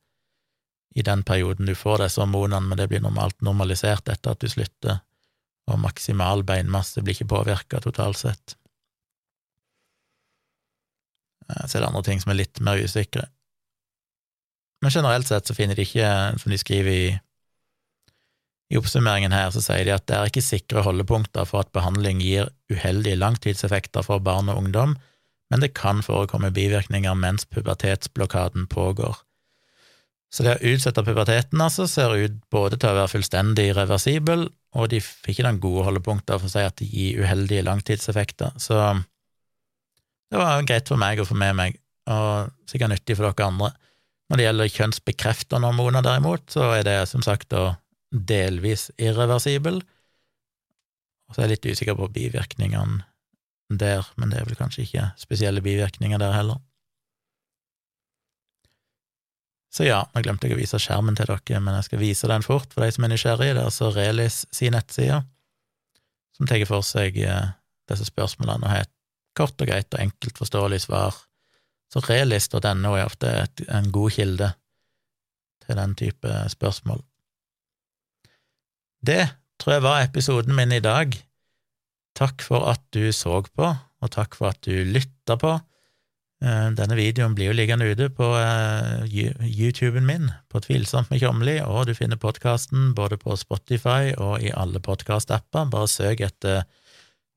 i 0.95 1.05
den 1.05 1.23
perioden 1.23 1.69
du 1.69 1.75
får 1.77 2.03
disse 2.03 2.21
hormonene, 2.21 2.65
men 2.65 2.79
det 2.79 2.89
blir 2.89 3.03
normalt 3.03 3.37
normalisert 3.45 4.09
etter 4.09 4.33
at 4.33 4.41
du 4.41 4.49
slutter, 4.49 5.01
og 5.69 5.81
maksimal 5.83 6.41
beinmasse 6.47 7.03
blir 7.03 7.17
ikke 7.17 7.29
påvirka 7.35 7.81
totalt 7.83 8.17
sett. 8.17 8.55
Eh, 11.49 11.65
så 11.65 11.77
er 11.77 11.83
det 11.83 11.89
andre 11.91 12.05
ting 12.07 12.21
som 12.21 12.33
er 12.33 12.41
litt 12.41 12.61
mer 12.65 12.81
usikre. 12.81 13.27
Men 14.81 14.93
generelt 14.95 15.27
sett 15.27 15.49
så 15.49 15.55
finner 15.57 15.75
de 15.75 15.85
ikke, 15.85 16.09
som 16.39 16.53
de 16.53 16.59
skriver 16.59 16.93
i, 16.95 17.07
i 18.71 18.79
oppsummeringen 18.79 19.35
her, 19.35 19.51
så 19.51 19.61
sier 19.63 19.85
de 19.85 19.93
at 19.93 20.07
det 20.07 20.17
er 20.17 20.31
ikke 20.31 20.45
sikre 20.45 20.85
holdepunkter 20.85 21.47
for 21.49 21.65
at 21.65 21.73
behandling 21.75 22.23
gir 22.23 22.49
uheldige 22.71 23.19
langtidseffekter 23.19 24.05
for 24.05 24.23
barn 24.23 24.49
og 24.49 24.63
ungdom, 24.63 24.95
men 25.49 25.65
det 25.65 25.73
kan 25.77 26.03
forekomme 26.05 26.53
bivirkninger 26.55 27.17
mens 27.17 27.45
pubertetsblokaden 27.49 28.69
pågår. 28.71 29.17
Så 30.29 30.45
det 30.45 30.55
å 30.55 30.71
utsette 30.71 31.01
puberteten 31.05 31.61
altså 31.63 31.87
ser 31.89 32.13
ut 32.13 32.35
både 32.53 32.77
til 32.77 32.91
å 32.91 32.97
være 32.99 33.11
fullstendig 33.15 33.71
reversibel, 33.77 34.45
og 34.77 34.91
de 34.91 34.99
fikk 35.01 35.39
ikke 35.39 35.47
noen 35.47 35.61
gode 35.63 35.85
holdepunkter 35.87 36.37
for 36.37 36.45
å 36.45 36.53
si 36.53 36.61
at 36.61 36.77
det 36.77 36.89
gir 36.91 37.23
uheldige 37.23 37.65
langtidseffekter, 37.65 38.53
så 38.61 38.93
det 40.29 40.37
var 40.37 40.65
greit 40.69 40.89
for 40.91 41.01
meg 41.01 41.21
å 41.21 41.25
få 41.25 41.37
med 41.37 41.57
meg, 41.57 41.79
og 42.09 42.51
sikkert 42.69 42.93
nyttig 42.93 43.17
for 43.17 43.25
dere 43.31 43.49
andre. 43.49 43.71
Når 44.29 44.37
det 44.37 44.45
gjelder 44.45 44.73
kjønnsbekreftende 44.75 45.71
hormoner, 45.71 46.05
derimot, 46.05 46.45
så 46.53 46.67
er 46.77 46.85
det 46.85 46.97
som 47.09 47.25
sagt 47.25 47.55
delvis 48.13 48.91
irreversibel, 49.01 49.81
og 49.81 51.33
så 51.33 51.41
er 51.41 51.47
jeg 51.47 51.55
litt 51.55 51.69
usikker 51.73 51.97
på 51.97 52.11
bivirkningene 52.13 53.01
der, 53.69 54.05
men 54.17 54.29
det 54.29 54.39
er 54.39 54.47
vel 54.49 54.57
kanskje 54.57 54.85
ikke 54.85 55.11
spesielle 55.17 55.61
bivirkninger 55.65 56.21
der 56.21 56.33
heller. 56.37 56.61
Så 59.69 59.85
ja, 59.85 59.99
nå 60.13 60.21
glemte 60.25 60.49
jeg 60.49 60.57
å 60.57 60.59
vise 60.59 60.79
skjermen 60.81 61.17
til 61.17 61.29
dere, 61.29 61.61
men 61.61 61.75
jeg 61.77 61.89
skal 61.89 62.01
vise 62.01 62.29
den 62.29 62.45
fort 62.45 62.71
for 62.73 62.83
de 62.83 62.93
som 62.93 63.05
er 63.05 63.13
nysgjerrige. 63.13 63.53
Det 63.53 63.61
er 63.61 63.69
altså 63.69 63.91
Relis 63.93 64.41
sin 64.55 64.73
nettside, 64.73 65.21
som 66.37 66.49
tar 66.49 66.65
for 66.69 66.85
seg 66.85 67.19
eh, 67.21 67.51
disse 67.89 68.07
spørsmålene 68.09 68.65
og 68.65 68.73
har 68.73 68.87
et 68.87 68.95
kort 69.37 69.61
og 69.61 69.69
greit 69.69 69.93
og 69.93 70.01
enkelt 70.01 70.41
forståelig 70.41 70.81
svar. 70.87 71.17
Så 71.89 72.01
relis.no 72.05 72.95
er 72.95 73.05
ofte 73.05 73.29
et, 73.45 73.63
en 73.69 73.89
god 73.93 74.13
kilde 74.13 74.49
til 75.65 75.77
den 75.77 75.95
type 75.97 76.33
spørsmål. 76.53 77.01
Det 79.05 79.21
tror 79.61 79.75
jeg 79.75 79.85
var 79.85 80.03
episoden 80.03 80.55
min 80.57 80.73
i 80.75 80.83
dag. 80.83 81.13
Takk 82.17 82.43
for 82.43 82.67
at 82.71 82.81
du 82.93 83.11
så 83.15 83.41
på, 83.47 83.69
og 83.69 84.11
takk 84.11 84.35
for 84.37 84.51
at 84.51 84.61
du 84.65 84.73
lytta 84.85 85.37
på. 85.39 85.55
Eh, 86.39 86.69
denne 86.71 86.95
videoen 86.95 87.33
blir 87.35 87.49
jo 87.49 87.55
liggende 87.57 87.89
ute 87.91 88.07
på 88.15 88.29
eh, 88.39 89.03
YouTuben 89.43 90.05
min, 90.07 90.29
på 90.47 90.61
Tvilsomt 90.63 91.09
med 91.11 91.19
Tjomli, 91.19 91.57
og 91.65 91.89
du 91.89 91.93
finner 91.97 92.19
podkasten 92.19 92.93
både 92.95 93.17
på 93.19 93.35
Spotify 93.35 94.13
og 94.15 94.39
i 94.39 94.53
alle 94.55 94.79
podkast-apper. 94.79 95.67
Bare 95.73 95.91
søk 95.91 96.23
etter 96.23 96.63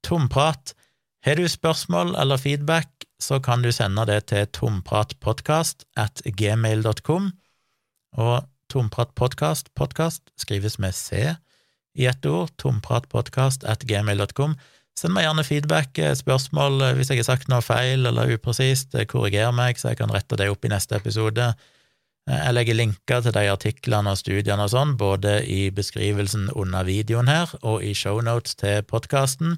Tomprat. 0.07 0.77
Har 1.27 1.39
du 1.39 1.49
spørsmål 1.51 2.15
eller 2.19 2.39
feedback, 2.39 3.07
så 3.23 3.39
kan 3.43 3.63
du 3.63 3.71
sende 3.75 4.07
det 4.07 4.25
til 4.31 4.47
tompratpodkast 4.55 5.85
at 5.99 6.23
gmail.com, 6.27 7.31
og 8.19 8.49
tompratpodkast, 8.71 9.71
podkast, 9.79 10.31
skrives 10.39 10.79
med 10.83 10.95
C 10.95 11.35
i 11.95 12.07
ett 12.07 12.27
ord, 12.27 12.51
tompratpodkast 12.59 13.67
at 13.69 13.85
gmail.com. 13.87 14.57
Send 14.99 15.15
meg 15.17 15.25
gjerne 15.25 15.45
feedback, 15.47 15.99
eh, 15.99 16.15
spørsmål 16.17 16.83
eh, 16.85 16.97
hvis 16.99 17.11
jeg 17.11 17.23
har 17.23 17.31
sagt 17.31 17.49
noe 17.49 17.65
feil 17.65 18.05
eller 18.09 18.35
upresist. 18.35 18.93
Eh, 18.95 19.09
korriger 19.09 19.53
meg, 19.57 19.81
så 19.81 19.93
jeg 19.93 20.03
kan 20.03 20.13
rette 20.13 20.37
det 20.37 20.51
opp 20.53 20.67
i 20.69 20.73
neste 20.73 20.99
episode. 20.99 21.53
Jeg 22.29 22.55
legger 22.55 22.77
linker 22.79 23.23
til 23.25 23.35
de 23.35 23.49
artiklene 23.51 24.13
og 24.13 24.19
studiene 24.21 24.69
og 24.69 24.71
sånn, 24.71 24.93
både 24.95 25.41
i 25.43 25.73
beskrivelsen 25.75 26.53
under 26.55 26.87
videoen 26.87 27.27
her 27.27 27.51
og 27.67 27.83
i 27.83 27.97
shownotes 27.99 28.55
til 28.61 28.85
podkasten. 28.87 29.57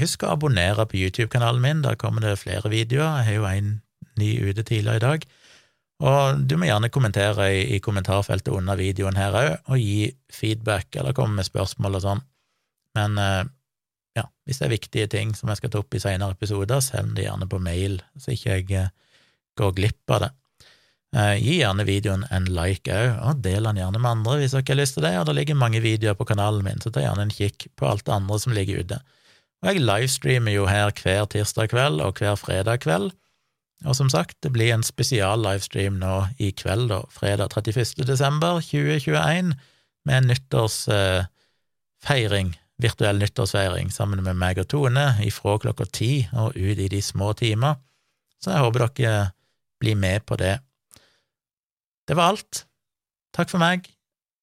Husk 0.00 0.24
å 0.26 0.32
abonnere 0.34 0.88
på 0.90 0.98
YouTube-kanalen 0.98 1.62
min, 1.62 1.84
der 1.86 1.94
kommer 2.00 2.24
det 2.24 2.40
flere 2.40 2.66
videoer. 2.66 3.20
Jeg 3.20 3.28
har 3.28 3.38
jo 3.38 3.46
en 3.46 3.70
ny 4.18 4.32
ute 4.42 4.66
tidligere 4.66 4.98
i 4.98 5.04
dag. 5.06 5.28
Og 6.02 6.42
du 6.50 6.56
må 6.58 6.66
gjerne 6.66 6.90
kommentere 6.90 7.46
i, 7.54 7.62
i 7.76 7.82
kommentarfeltet 7.82 8.50
under 8.50 8.82
videoen 8.82 9.22
her 9.22 9.38
òg, 9.38 9.54
og 9.70 9.78
gi 9.78 10.10
feedback 10.34 10.98
eller 10.98 11.14
komme 11.14 11.38
med 11.38 11.46
spørsmål 11.46 12.00
og 12.00 12.06
sånn. 12.08 12.26
Men 12.98 13.22
ja, 14.18 14.26
hvis 14.46 14.60
det 14.60 14.66
er 14.66 14.74
viktige 14.74 15.08
ting 15.12 15.32
som 15.36 15.50
jeg 15.50 15.60
skal 15.60 15.72
ta 15.72 15.80
opp 15.80 15.96
i 15.96 16.02
senere 16.02 16.36
episoder, 16.36 16.82
send 16.84 17.16
det 17.16 17.26
gjerne 17.26 17.48
på 17.48 17.60
mail, 17.62 17.98
så 18.20 18.34
ikke 18.34 18.58
jeg 18.58 18.66
eh, 18.76 18.92
går 19.60 19.70
glipp 19.78 20.12
av 20.12 20.18
det. 20.26 20.30
Eh, 21.16 21.34
gi 21.44 21.54
gjerne 21.58 21.88
videoen 21.88 22.24
en 22.32 22.46
like 22.56 22.92
òg, 22.92 23.08
og 23.20 23.40
del 23.44 23.68
den 23.68 23.80
gjerne 23.82 24.00
med 24.00 24.12
andre 24.16 24.38
hvis 24.40 24.54
dere 24.56 24.68
har 24.68 24.80
lyst 24.80 24.96
til 24.96 25.06
det, 25.06 25.14
og 25.20 25.26
det 25.28 25.38
ligger 25.40 25.60
mange 25.60 25.80
videoer 25.84 26.16
på 26.18 26.28
kanalen 26.28 26.64
min, 26.64 26.80
så 26.80 26.92
ta 26.92 27.04
gjerne 27.04 27.26
en 27.26 27.34
kikk 27.34 27.58
på 27.76 27.88
alt 27.88 28.06
det 28.08 28.16
andre 28.16 28.36
som 28.40 28.56
ligger 28.56 28.80
ute. 28.80 28.98
Og 29.62 29.68
jeg 29.70 29.84
livestreamer 29.84 30.52
jo 30.56 30.64
her 30.66 30.88
hver 30.96 31.24
tirsdag 31.30 31.66
kveld 31.72 31.96
og 32.02 32.18
hver 32.18 32.36
fredag 32.40 32.76
kveld, 32.84 33.08
og 33.82 33.96
som 33.98 34.06
sagt, 34.12 34.36
det 34.44 34.52
blir 34.54 34.70
en 34.74 34.84
spesial 34.86 35.42
livestream 35.42 35.96
nå 36.00 36.16
i 36.42 36.50
kveld, 36.54 36.88
da, 36.92 37.00
fredag 37.10 37.48
31. 37.56 38.06
desember 38.06 38.60
2021, 38.62 39.54
med 40.06 40.16
en 40.16 40.26
nyttårsfeiring, 40.30 42.50
virtuell 42.82 43.20
nyttårsfeiring, 43.22 43.92
sammen 43.94 44.22
med 44.24 44.38
meg 44.38 44.60
og 44.62 44.68
Tone, 44.72 45.06
ifra 45.24 45.56
klokka 45.62 45.86
ti 45.88 46.12
og 46.32 46.56
ut 46.56 46.82
i 46.82 46.90
de 46.92 47.00
små 47.02 47.32
timer. 47.38 47.78
Så 48.42 48.52
jeg 48.52 48.64
håper 48.64 48.86
dere 48.98 49.24
blir 49.82 49.98
med 49.98 50.26
på 50.26 50.36
det. 50.38 50.56
Det 52.08 52.18
var 52.18 52.34
alt. 52.34 52.64
Takk 53.34 53.50
for 53.50 53.62
meg. 53.62 53.86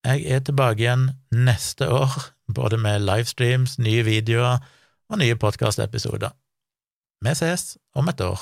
Jeg 0.08 0.24
er 0.32 0.44
tilbake 0.44 0.82
igjen 0.82 1.10
neste 1.36 1.90
år, 1.92 2.16
både 2.56 2.80
med 2.80 3.04
livestreams, 3.04 3.78
nye 3.84 4.06
videoer 4.08 4.64
og 5.10 5.20
nye 5.20 5.36
podkastepisoder. 5.36 6.32
Vi 7.26 7.36
ses 7.36 7.76
om 8.00 8.08
et 8.08 8.22
år, 8.24 8.40